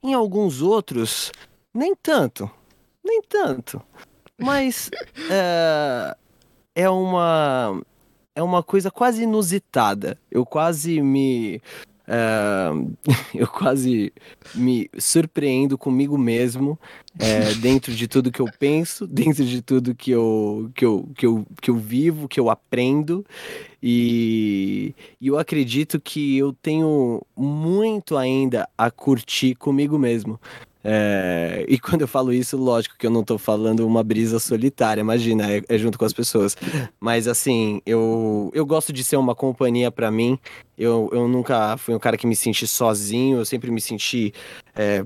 Em 0.01 0.13
alguns 0.13 0.61
outros, 0.61 1.31
nem 1.73 1.93
tanto. 1.93 2.49
Nem 3.03 3.21
tanto. 3.21 3.81
Mas 4.37 4.89
é, 5.29 6.15
é 6.83 6.89
uma 6.89 7.81
é 8.35 8.43
uma 8.43 8.63
coisa 8.63 8.89
quase 8.89 9.23
inusitada. 9.23 10.17
Eu 10.31 10.45
quase 10.45 11.01
me 11.01 11.61
Uh, 12.09 12.91
eu 13.35 13.47
quase 13.47 14.11
me 14.55 14.89
surpreendo 14.97 15.77
comigo 15.77 16.17
mesmo 16.17 16.79
é, 17.19 17.53
dentro 17.53 17.93
de 17.93 18.07
tudo 18.07 18.31
que 18.31 18.39
eu 18.39 18.47
penso, 18.57 19.05
dentro 19.07 19.45
de 19.45 19.61
tudo 19.61 19.93
que 19.93 20.09
eu, 20.09 20.71
que 20.73 20.83
eu, 20.83 21.07
que 21.15 21.25
eu, 21.27 21.45
que 21.61 21.69
eu 21.69 21.75
vivo, 21.75 22.27
que 22.27 22.39
eu 22.39 22.49
aprendo. 22.49 23.23
E, 23.81 24.95
e 25.21 25.27
eu 25.27 25.37
acredito 25.37 26.01
que 26.01 26.35
eu 26.35 26.51
tenho 26.51 27.21
muito 27.37 28.17
ainda 28.17 28.67
a 28.75 28.89
curtir 28.89 29.53
comigo 29.53 29.99
mesmo. 29.99 30.39
É, 30.83 31.65
e 31.67 31.77
quando 31.79 32.01
eu 32.01 32.07
falo 32.07 32.31
isso, 32.31 32.57
lógico 32.57 32.95
que 32.97 33.05
eu 33.05 33.11
não 33.11 33.23
tô 33.23 33.37
falando 33.37 33.85
uma 33.85 34.03
brisa 34.03 34.39
solitária, 34.39 35.01
imagina, 35.01 35.51
é, 35.51 35.61
é 35.67 35.77
junto 35.77 35.97
com 35.97 36.05
as 36.05 36.13
pessoas. 36.13 36.55
Mas 36.99 37.27
assim, 37.27 37.81
eu, 37.85 38.51
eu 38.53 38.65
gosto 38.65 38.93
de 38.93 39.03
ser 39.03 39.17
uma 39.17 39.35
companhia 39.35 39.91
para 39.91 40.09
mim. 40.09 40.39
Eu, 40.77 41.09
eu 41.11 41.27
nunca 41.27 41.75
fui 41.77 41.93
um 41.93 41.99
cara 41.99 42.17
que 42.17 42.27
me 42.27 42.35
senti 42.35 42.65
sozinho, 42.65 43.39
eu 43.39 43.45
sempre 43.45 43.69
me 43.71 43.81
senti 43.81 44.33
é, 44.75 45.03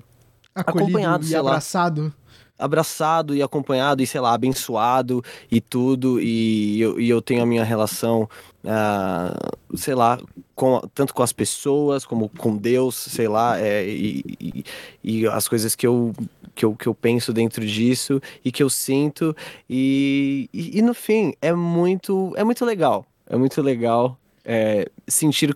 acompanhado, 0.56 1.26
e 1.26 1.36
abraçado. 1.36 2.04
Lá 2.04 2.24
abraçado 2.58 3.36
e 3.36 3.42
acompanhado 3.42 4.02
e, 4.02 4.08
sei 4.08 4.22
lá, 4.22 4.34
abençoado 4.34 5.24
e 5.52 5.60
tudo. 5.60 6.22
E 6.22 6.80
eu, 6.80 7.00
e 7.00 7.10
eu 7.10 7.22
tenho 7.22 7.44
a 7.44 7.46
minha 7.46 7.64
relação, 7.64 8.30
uh, 8.64 9.78
sei 9.78 9.96
lá, 9.96 10.20
com, 10.56 10.80
tanto 10.94 11.14
com 11.14 11.24
as 11.24 11.34
pessoas 11.34 12.06
como 12.06 12.30
com 12.30 12.56
Deus, 12.56 12.96
sei 12.96 13.28
lá, 13.28 13.60
é, 13.60 13.86
e, 13.88 14.24
e, 14.40 14.66
e, 15.04 15.28
as 15.28 15.48
coisas 15.48 15.76
que 15.76 15.86
eu, 15.86 16.14
que, 16.56 16.66
eu, 16.66 16.76
que 16.76 16.88
eu 16.88 16.94
penso 16.94 17.34
dentro 17.34 17.66
disso 17.66 18.22
e 18.44 18.52
que 18.52 18.64
eu 18.64 18.70
sinto. 18.70 19.36
E, 19.70 20.50
e, 20.54 20.80
e 20.80 20.82
no 20.82 20.94
fim, 20.94 21.34
é 21.42 21.54
muito, 21.54 22.34
é 22.36 22.44
muito 22.44 22.66
legal. 22.66 23.06
É 23.28 23.38
muito 23.38 23.62
legal 23.62 24.18
é, 24.44 24.90
sentir 25.08 25.54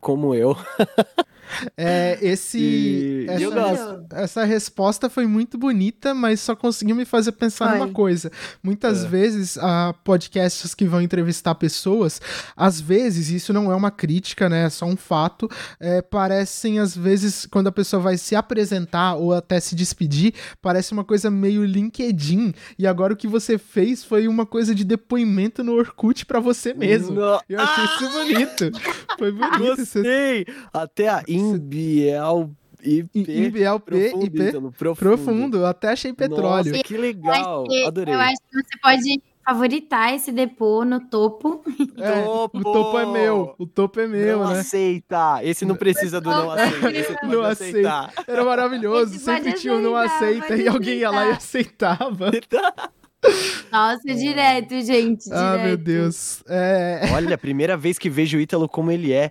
como 0.00 0.34
eu. 0.34 0.56
É, 1.76 2.18
esse. 2.20 2.58
E... 2.58 3.26
Essa, 3.28 4.06
essa, 4.12 4.44
resposta 4.44 5.08
foi 5.08 5.26
muito 5.26 5.56
bonita, 5.56 6.14
mas 6.14 6.40
só 6.40 6.54
conseguiu 6.54 6.96
me 6.96 7.04
fazer 7.04 7.32
pensar 7.32 7.70
Ai. 7.70 7.78
numa 7.78 7.92
coisa. 7.92 8.30
Muitas 8.62 9.04
é. 9.04 9.08
vezes, 9.08 9.58
a 9.58 9.94
podcasts 10.04 10.74
que 10.74 10.84
vão 10.84 11.00
entrevistar 11.00 11.54
pessoas, 11.54 12.20
às 12.56 12.80
vezes, 12.80 13.28
isso 13.30 13.52
não 13.52 13.70
é 13.70 13.74
uma 13.74 13.90
crítica, 13.90 14.48
né? 14.48 14.64
É 14.64 14.70
só 14.70 14.86
um 14.86 14.96
fato. 14.96 15.48
É, 15.78 16.02
parecem, 16.02 16.78
às 16.78 16.96
vezes, 16.96 17.46
quando 17.46 17.68
a 17.68 17.72
pessoa 17.72 18.00
vai 18.00 18.16
se 18.16 18.34
apresentar 18.34 19.14
ou 19.14 19.32
até 19.32 19.60
se 19.60 19.74
despedir, 19.74 20.34
parece 20.60 20.92
uma 20.92 21.04
coisa 21.04 21.30
meio 21.30 21.64
LinkedIn. 21.64 22.54
E 22.78 22.86
agora 22.86 23.12
o 23.12 23.16
que 23.16 23.28
você 23.28 23.58
fez 23.58 24.04
foi 24.04 24.28
uma 24.28 24.46
coisa 24.46 24.74
de 24.74 24.84
depoimento 24.84 25.62
no 25.62 25.74
Orkut 25.74 26.26
para 26.26 26.40
você 26.40 26.74
mesmo. 26.74 27.14
No... 27.14 27.40
Eu 27.48 27.60
achei 27.60 27.84
ah! 27.84 27.96
isso 27.96 28.10
bonito. 28.10 28.70
Foi 29.18 29.32
bonito. 29.32 29.76
Gostei! 29.76 30.46
Até 30.72 31.08
a 31.08 31.22
Imbiel 31.36 32.50
IP. 32.82 33.46
Imbiel 33.46 33.80
P 33.80 34.12
IP 34.22 34.52
profundo. 34.76 34.96
profundo. 34.96 35.66
Até 35.66 35.88
achei 35.88 36.12
petróleo. 36.12 36.72
Nossa, 36.72 36.84
que 36.84 36.96
legal. 36.96 37.64
Eu 37.70 37.88
Adorei. 37.88 38.14
Eu 38.14 38.20
acho 38.20 38.36
que 38.50 38.62
você 38.62 38.78
pode 38.82 39.22
favoritar 39.44 40.14
esse 40.14 40.32
depô 40.32 40.84
no 40.84 41.00
topo. 41.00 41.62
É, 41.96 42.22
topo. 42.22 42.58
O 42.58 42.62
topo 42.62 42.98
é 42.98 43.06
meu. 43.06 43.54
O 43.58 43.66
topo 43.66 44.00
é 44.00 44.06
meu, 44.06 44.40
não 44.40 44.52
né? 44.52 44.60
aceita. 44.60 45.40
Esse 45.42 45.64
não 45.64 45.76
precisa 45.76 46.20
do 46.20 46.30
não 46.30 46.50
aceita. 46.50 46.90
Esse 46.90 47.26
não 47.26 47.42
aceita. 47.42 48.10
Era 48.26 48.44
maravilhoso. 48.44 49.14
Esse 49.14 49.24
Sempre 49.24 49.52
tinha 49.54 49.74
o 49.74 49.80
não 49.80 49.96
aceita 49.96 50.56
e 50.56 50.66
alguém 50.66 50.98
ia 50.98 51.10
lá 51.10 51.28
e 51.28 51.30
aceitava. 51.32 52.30
Nossa, 53.72 54.14
direto, 54.14 54.80
gente. 54.82 55.24
Direto. 55.24 55.32
Ah, 55.32 55.58
meu 55.58 55.76
Deus. 55.76 56.42
É... 56.46 57.08
Olha, 57.12 57.38
primeira 57.38 57.76
vez 57.76 57.98
que 57.98 58.10
vejo 58.10 58.36
o 58.36 58.40
Ítalo 58.40 58.68
como 58.68 58.90
ele 58.90 59.12
é. 59.12 59.30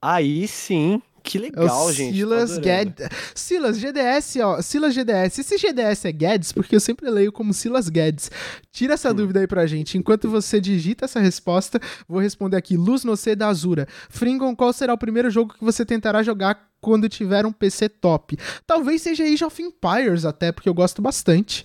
Aí 0.00 0.46
sim. 0.48 1.00
Que 1.22 1.38
legal, 1.38 1.90
é 1.90 1.92
gente. 1.92 2.16
Silas 2.16 2.58
Guedes. 2.58 3.08
Silas 3.34 3.78
GDS, 3.78 4.36
ó. 4.42 4.60
Silas 4.60 4.94
GDS. 4.94 5.38
Esse 5.38 5.56
GDS 5.56 6.04
é 6.04 6.12
Guedes, 6.12 6.52
porque 6.52 6.74
eu 6.74 6.80
sempre 6.80 7.08
leio 7.08 7.32
como 7.32 7.54
Silas 7.54 7.88
Guedes. 7.88 8.30
Tira 8.70 8.94
essa 8.94 9.10
hum. 9.10 9.14
dúvida 9.14 9.40
aí 9.40 9.46
pra 9.46 9.66
gente. 9.66 9.96
Enquanto 9.96 10.28
você 10.28 10.60
digita 10.60 11.04
essa 11.04 11.20
resposta, 11.20 11.80
vou 12.08 12.20
responder 12.20 12.56
aqui. 12.56 12.76
Luz 12.76 13.04
no 13.04 13.16
C 13.16 13.36
da 13.36 13.48
Azura. 13.48 13.86
Fringon, 14.08 14.54
qual 14.56 14.72
será 14.72 14.92
o 14.92 14.98
primeiro 14.98 15.30
jogo 15.30 15.54
que 15.54 15.64
você 15.64 15.84
tentará 15.84 16.22
jogar 16.22 16.68
quando 16.80 17.08
tiver 17.08 17.46
um 17.46 17.52
PC 17.52 17.88
top? 17.88 18.36
Talvez 18.66 19.02
seja 19.02 19.24
Age 19.24 19.44
of 19.44 19.62
Empires, 19.62 20.24
até, 20.24 20.50
porque 20.50 20.68
eu 20.68 20.74
gosto 20.74 21.00
bastante. 21.00 21.64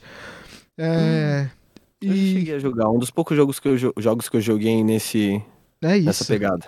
É. 0.77 1.47
Hum. 1.51 1.57
E... 2.01 2.07
Eu 2.07 2.15
cheguei 2.39 2.55
a 2.55 2.59
jogar. 2.59 2.89
Um 2.89 2.99
dos 2.99 3.09
poucos 3.09 3.35
jogos 3.35 3.59
que 3.59 3.67
eu, 3.67 3.77
jogos 3.97 4.29
que 4.29 4.37
eu 4.37 4.41
joguei 4.41 4.83
nesse, 4.83 5.41
é 5.81 5.99
nessa 5.99 6.25
pegada. 6.25 6.65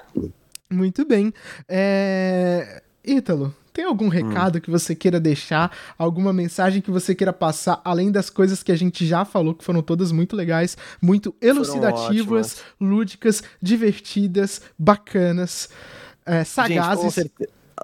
Muito 0.70 1.06
bem. 1.06 1.34
É... 1.68 2.82
Ítalo, 3.04 3.56
tem 3.74 3.86
algum 3.86 4.06
hum. 4.06 4.10
recado 4.10 4.58
hum. 4.58 4.62
que 4.62 4.70
você 4.70 4.94
queira 4.94 5.20
deixar? 5.20 5.72
Alguma 5.98 6.34
mensagem 6.34 6.82
que 6.82 6.92
você 6.92 7.16
queira 7.16 7.34
passar, 7.34 7.82
além 7.84 8.12
das 8.12 8.30
coisas 8.30 8.62
que 8.62 8.72
a 8.72 8.76
gente 8.76 9.06
já 9.06 9.26
falou, 9.26 9.56
que 9.56 9.64
foram 9.64 9.82
todas 9.82 10.12
muito 10.12 10.36
legais, 10.36 10.78
muito 11.02 11.34
elucidativas, 11.42 12.62
lúdicas, 12.80 13.42
divertidas, 13.62 14.62
bacanas, 14.78 15.70
é, 16.26 16.44
sagazes? 16.44 17.14
Gente, 17.16 17.32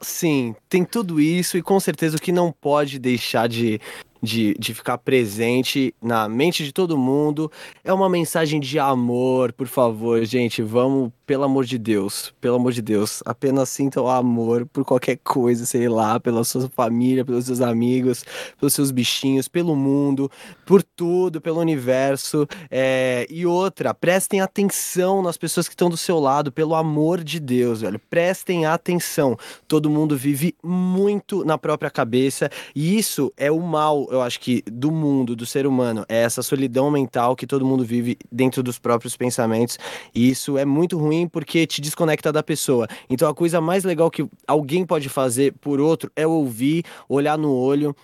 Sim, 0.02 0.56
tem 0.68 0.84
tudo 0.84 1.22
isso 1.22 1.58
e 1.58 1.62
com 1.62 1.80
certeza 1.80 2.18
o 2.18 2.22
que 2.22 2.32
não 2.32 2.52
pode 2.52 3.00
deixar 3.00 3.48
de 3.48 3.80
de, 4.26 4.56
de 4.60 4.74
ficar 4.74 4.98
presente 4.98 5.94
na 6.02 6.28
mente 6.28 6.66
de 6.66 6.74
todo 6.74 6.98
mundo. 6.98 7.50
É 7.84 7.94
uma 7.94 8.10
mensagem 8.10 8.60
de 8.60 8.78
amor, 8.80 9.54
por 9.54 9.68
favor, 9.68 10.26
gente. 10.26 10.62
Vamos, 10.62 11.12
pelo 11.26 11.44
amor 11.44 11.66
de 11.66 11.78
Deus, 11.78 12.34
pelo 12.42 12.56
amor 12.56 12.74
de 12.74 12.82
Deus, 12.82 13.22
apenas 13.26 13.70
sintam 13.70 14.10
amor 14.10 14.66
por 14.66 14.84
qualquer 14.84 15.18
coisa, 15.24 15.66
sei 15.66 15.88
lá, 15.88 16.20
pela 16.20 16.44
sua 16.44 16.68
família, 16.70 17.24
pelos 17.24 17.46
seus 17.46 17.62
amigos, 17.62 18.26
pelos 18.60 18.74
seus 18.74 18.92
bichinhos, 18.92 19.48
pelo 19.48 19.76
mundo, 19.76 20.30
por 20.66 20.84
tudo, 20.84 21.40
pelo 21.40 21.60
universo. 21.60 22.48
É... 22.70 23.26
E 23.30 23.46
outra, 23.46 23.94
prestem 23.94 24.42
atenção 24.42 25.22
nas 25.22 25.38
pessoas 25.38 25.68
que 25.68 25.74
estão 25.74 25.90
do 25.90 25.98
seu 25.98 26.20
lado, 26.20 26.52
pelo 26.52 26.76
amor 26.76 27.24
de 27.24 27.40
Deus, 27.40 27.82
velho. 27.82 28.02
Prestem 28.10 28.66
atenção. 28.66 29.38
Todo 29.68 29.90
mundo 29.90 30.18
vive 30.18 30.56
muito 30.64 31.46
na 31.46 31.58
própria 31.58 31.92
cabeça 31.92 32.50
e 32.76 32.98
isso 32.98 33.32
é 33.38 33.52
o 33.52 33.60
mal 33.60 34.08
eu 34.16 34.22
acho 34.22 34.40
que, 34.40 34.64
do 34.66 34.92
mundo, 34.92 35.36
do 35.36 35.46
ser 35.46 35.68
humano, 35.68 36.06
é 36.10 36.24
essa 36.24 36.42
solidão 36.42 36.90
mental 36.90 37.36
que 37.36 37.46
todo 37.46 37.66
mundo 37.66 37.84
vive 37.84 38.18
dentro 38.32 38.64
dos 38.64 38.80
próprios 38.80 39.16
pensamentos. 39.16 39.78
E 40.14 40.30
isso 40.30 40.58
é 40.58 40.66
muito 40.66 40.98
ruim 40.98 41.28
porque 41.28 41.68
te 41.68 41.82
desconecta 41.82 42.32
da 42.32 42.42
pessoa. 42.42 42.88
Então, 43.10 43.30
a 43.30 43.34
coisa 43.34 43.62
mais 43.62 43.84
legal 43.84 44.10
que 44.10 44.28
alguém 44.48 44.86
pode 44.86 45.10
fazer 45.10 45.54
por 45.62 45.80
outro 45.80 46.12
é 46.16 46.26
ouvir, 46.26 46.84
olhar 47.08 47.38
no 47.38 47.54
olho 47.54 47.96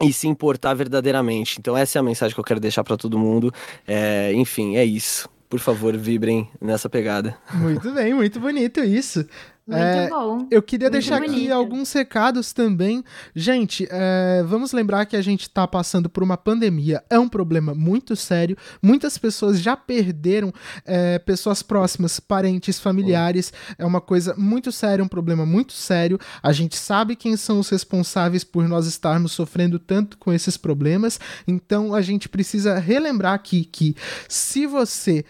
e 0.00 0.12
se 0.12 0.28
importar 0.28 0.74
verdadeiramente. 0.74 1.56
Então, 1.58 1.76
essa 1.76 1.98
é 1.98 2.00
a 2.00 2.02
mensagem 2.02 2.34
que 2.34 2.40
eu 2.40 2.44
quero 2.44 2.60
deixar 2.60 2.84
para 2.84 2.96
todo 2.96 3.18
mundo. 3.18 3.52
É, 3.86 4.32
enfim, 4.34 4.76
é 4.76 4.84
isso. 4.84 5.28
Por 5.48 5.58
favor, 5.58 5.96
vibrem 5.96 6.48
nessa 6.60 6.90
pegada. 6.90 7.36
Muito 7.54 7.90
bem, 7.92 8.12
muito 8.12 8.38
bonito 8.38 8.80
isso. 8.80 9.26
Muito 9.68 9.82
é, 9.82 10.08
bom. 10.08 10.48
Eu 10.50 10.62
queria 10.62 10.86
Muito 10.86 10.92
deixar 10.92 11.20
bonito. 11.20 11.36
aqui 11.36 11.52
alguns 11.52 11.92
recados 11.92 12.54
também. 12.54 13.04
Gente, 13.34 13.86
é, 13.90 14.42
vamos 14.46 14.72
lembrar 14.72 15.04
que 15.04 15.14
a 15.14 15.20
gente 15.20 15.42
está 15.42 15.68
passando 15.68 16.08
por 16.08 16.22
uma 16.22 16.38
pandemia. 16.38 17.04
É 17.10 17.18
um 17.18 17.28
problema 17.28 17.74
muito 17.74 18.16
sério. 18.16 18.56
Muitas 18.82 19.18
pessoas 19.18 19.60
já 19.60 19.76
perderam 19.76 20.54
é, 20.86 21.18
pessoas 21.18 21.62
próximas, 21.62 22.18
parentes, 22.18 22.80
familiares. 22.80 23.52
É 23.76 23.84
uma 23.84 24.00
coisa 24.00 24.34
muito 24.38 24.72
séria, 24.72 25.04
um 25.04 25.08
problema 25.08 25.44
muito 25.44 25.74
sério. 25.74 26.18
A 26.42 26.50
gente 26.50 26.74
sabe 26.74 27.14
quem 27.14 27.36
são 27.36 27.58
os 27.60 27.68
responsáveis 27.68 28.44
por 28.44 28.66
nós 28.66 28.86
estarmos 28.86 29.32
sofrendo 29.32 29.78
tanto 29.78 30.16
com 30.16 30.32
esses 30.32 30.56
problemas. 30.56 31.20
Então 31.46 31.94
a 31.94 32.00
gente 32.00 32.26
precisa 32.26 32.78
relembrar 32.78 33.34
aqui 33.34 33.66
que 33.66 33.94
se 34.30 34.66
você 34.66 35.26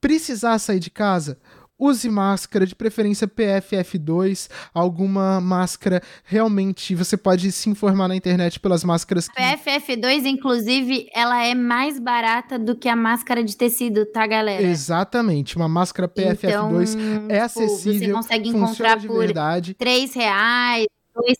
precisar 0.00 0.58
sair 0.58 0.80
de 0.80 0.90
casa, 0.90 1.38
use 1.78 2.08
máscara, 2.08 2.66
de 2.66 2.74
preferência 2.74 3.28
PFF2, 3.28 4.50
alguma 4.74 5.40
máscara 5.40 6.02
realmente, 6.24 6.94
você 6.94 7.16
pode 7.16 7.52
se 7.52 7.70
informar 7.70 8.08
na 8.08 8.16
internet 8.16 8.58
pelas 8.58 8.82
máscaras 8.82 9.28
que... 9.28 9.40
PFF2, 9.40 10.24
inclusive, 10.24 11.08
ela 11.14 11.44
é 11.44 11.54
mais 11.54 11.98
barata 11.98 12.58
do 12.58 12.74
que 12.74 12.88
a 12.88 12.96
máscara 12.96 13.44
de 13.44 13.56
tecido, 13.56 14.04
tá, 14.06 14.26
galera? 14.26 14.62
Exatamente, 14.62 15.56
uma 15.56 15.68
máscara 15.68 16.08
PFF2 16.08 16.94
então, 16.94 17.26
é 17.28 17.40
acessível, 17.40 18.08
você 18.08 18.12
consegue 18.12 18.48
encontrar 18.48 19.00
por 19.00 19.18
verdade. 19.18 19.74
3 19.74 20.14
reais, 20.14 20.86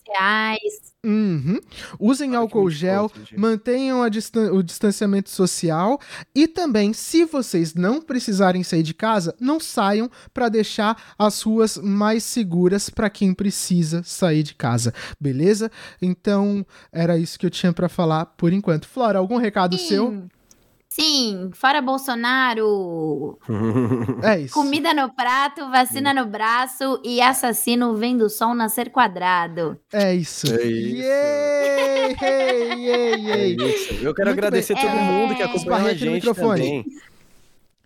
reais. 0.06 0.88
Uhum. 1.04 1.60
Usem 1.98 2.34
álcool 2.34 2.68
gel, 2.70 3.10
mantenham 3.36 4.08
distan 4.10 4.52
o 4.52 4.62
distanciamento 4.62 5.30
social 5.30 6.00
e 6.34 6.48
também, 6.48 6.92
se 6.92 7.24
vocês 7.24 7.74
não 7.74 8.00
precisarem 8.00 8.64
sair 8.64 8.82
de 8.82 8.94
casa, 8.94 9.34
não 9.40 9.60
saiam 9.60 10.10
para 10.34 10.48
deixar 10.48 11.14
as 11.16 11.40
ruas 11.42 11.78
mais 11.78 12.24
seguras 12.24 12.90
para 12.90 13.08
quem 13.08 13.32
precisa 13.32 14.02
sair 14.02 14.42
de 14.42 14.54
casa, 14.54 14.92
beleza? 15.20 15.70
Então, 16.02 16.66
era 16.92 17.16
isso 17.16 17.38
que 17.38 17.46
eu 17.46 17.50
tinha 17.50 17.72
para 17.72 17.88
falar 17.88 18.26
por 18.26 18.52
enquanto. 18.52 18.88
Flora, 18.88 19.18
algum 19.18 19.36
recado 19.36 19.78
Sim. 19.78 19.86
seu? 19.86 20.28
Sim, 20.98 21.50
fora 21.54 21.80
Bolsonaro. 21.80 23.38
É 24.22 24.40
isso. 24.40 24.54
Comida 24.54 24.92
no 24.92 25.10
prato, 25.10 25.70
vacina 25.70 26.12
no 26.12 26.26
braço 26.26 27.00
e 27.04 27.20
assassino 27.20 27.94
vendo 27.94 28.22
o 28.22 28.28
sol 28.28 28.54
nascer 28.54 28.90
quadrado. 28.90 29.78
É 29.92 30.14
isso. 30.14 30.46
É 30.52 30.64
isso. 30.64 31.02
Yay, 31.02 32.16
yay, 32.20 33.20
yay, 33.20 33.30
é 33.30 33.46
isso. 33.48 33.94
Eu 33.94 34.12
quero 34.14 34.28
Muito 34.30 34.38
agradecer 34.38 34.74
bem. 34.74 34.82
todo 34.82 34.96
é... 34.96 35.02
mundo 35.02 35.36
que 35.36 35.42
acompanhou 35.42 35.88
a 35.88 35.94
gente 35.94 36.10
microfone. 36.10 36.60
também. 36.60 36.84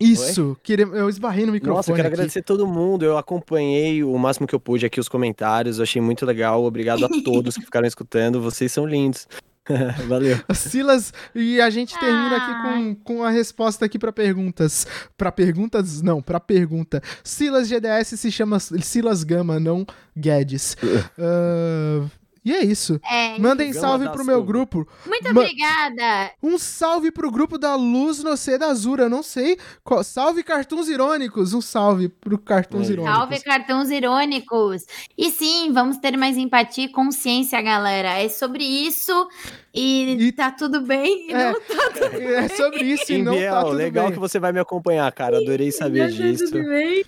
Isso, 0.01 0.56
eu 0.93 1.09
esbarrei 1.09 1.47
no 1.47 1.52
microfone. 1.52 1.76
Nossa, 1.76 1.90
eu 1.93 1.97
quero 1.97 2.09
aqui. 2.09 2.14
agradecer 2.14 2.43
todo 2.43 2.66
mundo. 2.66 3.05
Eu 3.05 3.16
acompanhei 3.16 4.02
o 4.02 4.16
máximo 4.18 4.47
que 4.47 4.55
eu 4.55 4.59
pude 4.59 4.84
aqui 4.84 4.98
os 4.98 5.09
comentários. 5.09 5.78
Eu 5.78 5.84
achei 5.84 6.02
muito 6.02 6.26
legal. 6.26 6.64
Obrigado 6.64 7.05
a 7.05 7.09
todos 7.22 7.55
que 7.56 7.64
ficaram 7.64 7.86
escutando. 7.86 8.40
Vocês 8.40 8.72
são 8.72 8.84
lindos. 8.84 9.28
Valeu. 10.09 10.39
Silas, 10.55 11.12
e 11.34 11.60
a 11.60 11.70
gente 11.70 11.98
termina 11.98 12.36
aqui 12.36 12.62
com, 12.62 12.94
com 12.94 13.24
a 13.24 13.30
resposta 13.30 13.84
aqui 13.84 13.98
para 13.98 14.12
perguntas. 14.12 14.86
Para 15.16 15.30
perguntas, 15.30 16.02
não, 16.02 16.20
para 16.20 16.40
pergunta. 16.40 17.01
Silas 17.22 17.68
GDS 17.68 18.18
se 18.18 18.30
chama 18.30 18.59
Silas 18.59 19.22
Gama, 19.24 19.60
não 19.60 19.86
Guedes. 20.16 20.76
uh, 20.82 22.10
E 22.44 22.52
é 22.52 22.64
isso. 22.64 23.01
É, 23.09 23.39
Mandem 23.39 23.73
salve 23.73 24.09
pro 24.09 24.24
meu 24.24 24.43
grupo. 24.43 24.86
Muito 25.06 25.32
Ma 25.32 25.40
obrigada. 25.43 26.32
Um 26.43 26.59
salve 26.59 27.12
pro 27.12 27.31
grupo 27.31 27.56
da 27.56 27.77
Luz 27.77 28.23
no 28.23 28.36
C 28.36 28.59
da 28.59 28.66
Azura. 28.66 29.05
Eu 29.05 29.10
não 29.10 29.23
sei. 29.23 29.56
Qual... 29.85 30.02
Salve 30.02 30.43
cartuns 30.43 30.89
irônicos. 30.89 31.55
Um 31.55 31.60
salve 31.60 32.09
pro 32.09 32.36
cartuns 32.36 32.90
é. 32.90 32.94
irônicos. 32.94 33.16
Salve 33.16 33.40
cartuns 33.40 33.90
irônicos. 33.90 34.85
E 35.16 35.31
sim, 35.31 35.73
vamos 35.73 35.98
ter 35.98 36.16
mais 36.16 36.36
empatia 36.36 36.86
e 36.86 36.89
consciência, 36.89 37.62
galera. 37.62 38.19
É 38.19 38.28
sobre 38.28 38.64
isso. 38.64 39.28
E, 39.73 40.16
e 40.19 40.32
tá 40.32 40.51
tudo 40.51 40.81
bem. 40.81 41.28
E 41.28 41.32
é, 41.32 41.52
não 41.52 41.60
tá 41.60 41.90
tudo 41.93 42.06
é 42.06 42.19
bem. 42.19 42.35
É 42.35 42.48
sobre 42.48 42.85
isso 42.85 43.12
e 43.12 43.23
não 43.23 43.35
Biel, 43.35 43.55
tá 43.55 43.62
tudo 43.62 43.77
legal 43.77 44.06
bem. 44.06 44.14
que 44.14 44.19
você 44.19 44.40
vai 44.40 44.51
me 44.51 44.59
acompanhar, 44.59 45.10
cara. 45.12 45.39
Adorei 45.39 45.70
saber 45.70 46.10
disso. 46.10 46.47
Tá 46.47 46.51
tudo 46.51 46.69
bem. 46.69 47.05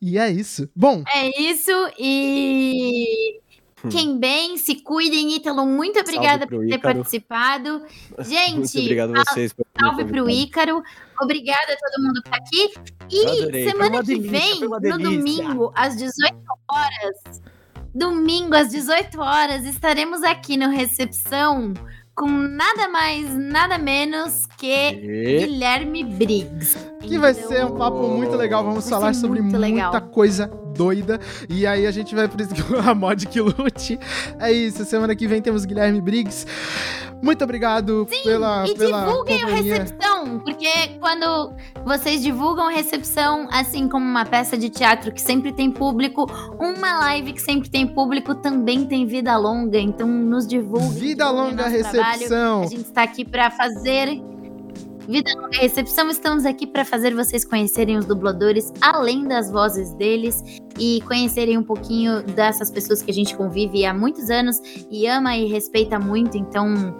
E 0.00 0.16
é 0.16 0.30
isso. 0.30 0.68
Bom. 0.76 1.02
É 1.12 1.42
isso 1.42 1.72
e 1.98 3.40
Fiquem 3.76 4.18
bem, 4.18 4.56
se 4.56 4.76
cuidem, 4.76 5.36
Ítalo. 5.36 5.66
Muito 5.66 6.00
obrigada 6.00 6.46
por 6.46 6.60
ter 6.60 6.76
Ícaro. 6.76 6.94
participado. 6.94 7.82
Gente, 8.20 8.56
muito 8.56 8.78
obrigado 8.78 9.14
a 9.14 9.24
vocês. 9.24 9.52
Por 9.52 9.66
salve 9.78 10.04
pro 10.06 10.30
Ícaro. 10.30 10.82
Obrigada 11.20 11.74
a 11.74 11.76
todo 11.76 12.02
mundo 12.02 12.22
que 12.22 12.30
tá 12.30 12.36
aqui. 12.36 12.74
E 13.10 13.70
semana 13.70 14.02
que 14.02 14.18
vem, 14.18 14.60
no 14.60 14.98
domingo, 14.98 15.72
às 15.74 15.96
18 15.96 16.36
horas, 16.70 17.42
domingo 17.94 18.54
às 18.54 18.70
18 18.70 19.20
horas, 19.20 19.64
estaremos 19.66 20.22
aqui 20.22 20.56
no 20.56 20.70
Recepção 20.70 21.74
com 22.16 22.26
nada 22.26 22.88
mais, 22.88 23.32
nada 23.34 23.76
menos 23.76 24.46
que 24.56 24.66
e... 24.66 25.46
Guilherme 25.46 26.02
Briggs. 26.02 26.76
Que 27.02 27.18
vai 27.18 27.34
ser 27.34 27.66
um 27.66 27.76
papo 27.76 28.08
muito 28.08 28.34
legal. 28.34 28.64
Vamos 28.64 28.88
falar 28.88 29.14
sobre 29.14 29.42
muita 29.42 29.58
legal. 29.58 30.00
coisa 30.08 30.50
doida. 30.74 31.20
E 31.48 31.66
aí 31.66 31.86
a 31.86 31.90
gente 31.90 32.14
vai 32.14 32.26
por 32.26 32.40
isso 32.40 32.54
a 32.84 32.94
mod 32.94 33.26
que 33.26 33.40
lute. 33.40 33.98
É 34.40 34.50
isso. 34.50 34.84
Semana 34.84 35.14
que 35.14 35.26
vem 35.26 35.42
temos 35.42 35.64
Guilherme 35.64 36.00
Briggs. 36.00 36.46
Muito 37.22 37.42
obrigado 37.42 38.06
Sim, 38.10 38.22
pela. 38.24 38.66
E 38.68 38.74
pela 38.74 39.06
divulguem 39.06 39.42
a 39.42 39.46
recepção, 39.46 40.38
porque 40.40 40.68
quando 41.00 41.52
vocês 41.84 42.22
divulgam 42.22 42.66
a 42.66 42.70
recepção, 42.70 43.48
assim 43.50 43.88
como 43.88 44.04
uma 44.04 44.24
peça 44.24 44.56
de 44.56 44.68
teatro 44.68 45.10
que 45.10 45.20
sempre 45.20 45.52
tem 45.52 45.70
público, 45.70 46.26
uma 46.58 46.98
live 47.00 47.32
que 47.32 47.40
sempre 47.40 47.70
tem 47.70 47.86
público 47.86 48.34
também 48.34 48.84
tem 48.84 49.06
vida 49.06 49.36
longa. 49.36 49.78
Então 49.78 50.06
nos 50.06 50.46
divulguem. 50.46 50.90
Vida 50.90 51.30
longa 51.30 51.66
recepção. 51.66 52.04
Trabalho. 52.14 52.62
A 52.62 52.66
gente 52.66 52.82
está 52.82 53.02
aqui 53.02 53.24
para 53.24 53.50
fazer 53.50 54.22
Vida 55.08 55.30
Longa 55.36 55.58
Recepção, 55.58 56.10
estamos 56.10 56.44
aqui 56.44 56.66
para 56.66 56.84
fazer 56.84 57.14
vocês 57.14 57.44
conhecerem 57.44 57.96
os 57.96 58.06
dubladores, 58.06 58.72
além 58.80 59.26
das 59.26 59.50
vozes 59.50 59.92
deles, 59.94 60.42
e 60.78 61.00
conhecerem 61.02 61.56
um 61.56 61.62
pouquinho 61.62 62.22
dessas 62.22 62.70
pessoas 62.70 63.02
que 63.02 63.10
a 63.10 63.14
gente 63.14 63.36
convive 63.36 63.86
há 63.86 63.94
muitos 63.94 64.30
anos 64.30 64.60
e 64.90 65.06
ama 65.06 65.36
e 65.36 65.46
respeita 65.46 65.98
muito. 65.98 66.36
Então, 66.36 66.96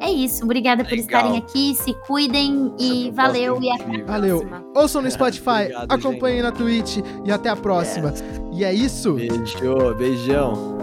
é 0.00 0.10
isso. 0.10 0.42
Obrigada 0.44 0.82
Legal. 0.82 0.88
por 0.88 0.98
estarem 0.98 1.36
aqui. 1.36 1.74
Se 1.74 1.92
cuidem 2.06 2.74
e 2.78 3.10
valeu. 3.10 3.60
E 3.60 3.70
até 3.70 4.00
a 4.00 4.04
valeu. 4.06 4.38
próxima. 4.40 4.64
Ouçam 4.74 5.02
no 5.02 5.10
Spotify, 5.10 5.50
Obrigado, 5.50 5.92
acompanhem 5.92 6.42
gente. 6.42 6.50
na 6.50 6.52
Twitch 6.52 6.96
e 7.26 7.30
até 7.30 7.50
a 7.50 7.56
próxima. 7.56 8.08
Yes. 8.08 8.22
E 8.52 8.64
é 8.64 8.72
isso. 8.72 9.14
Beijo, 9.14 9.94
beijão. 9.98 10.78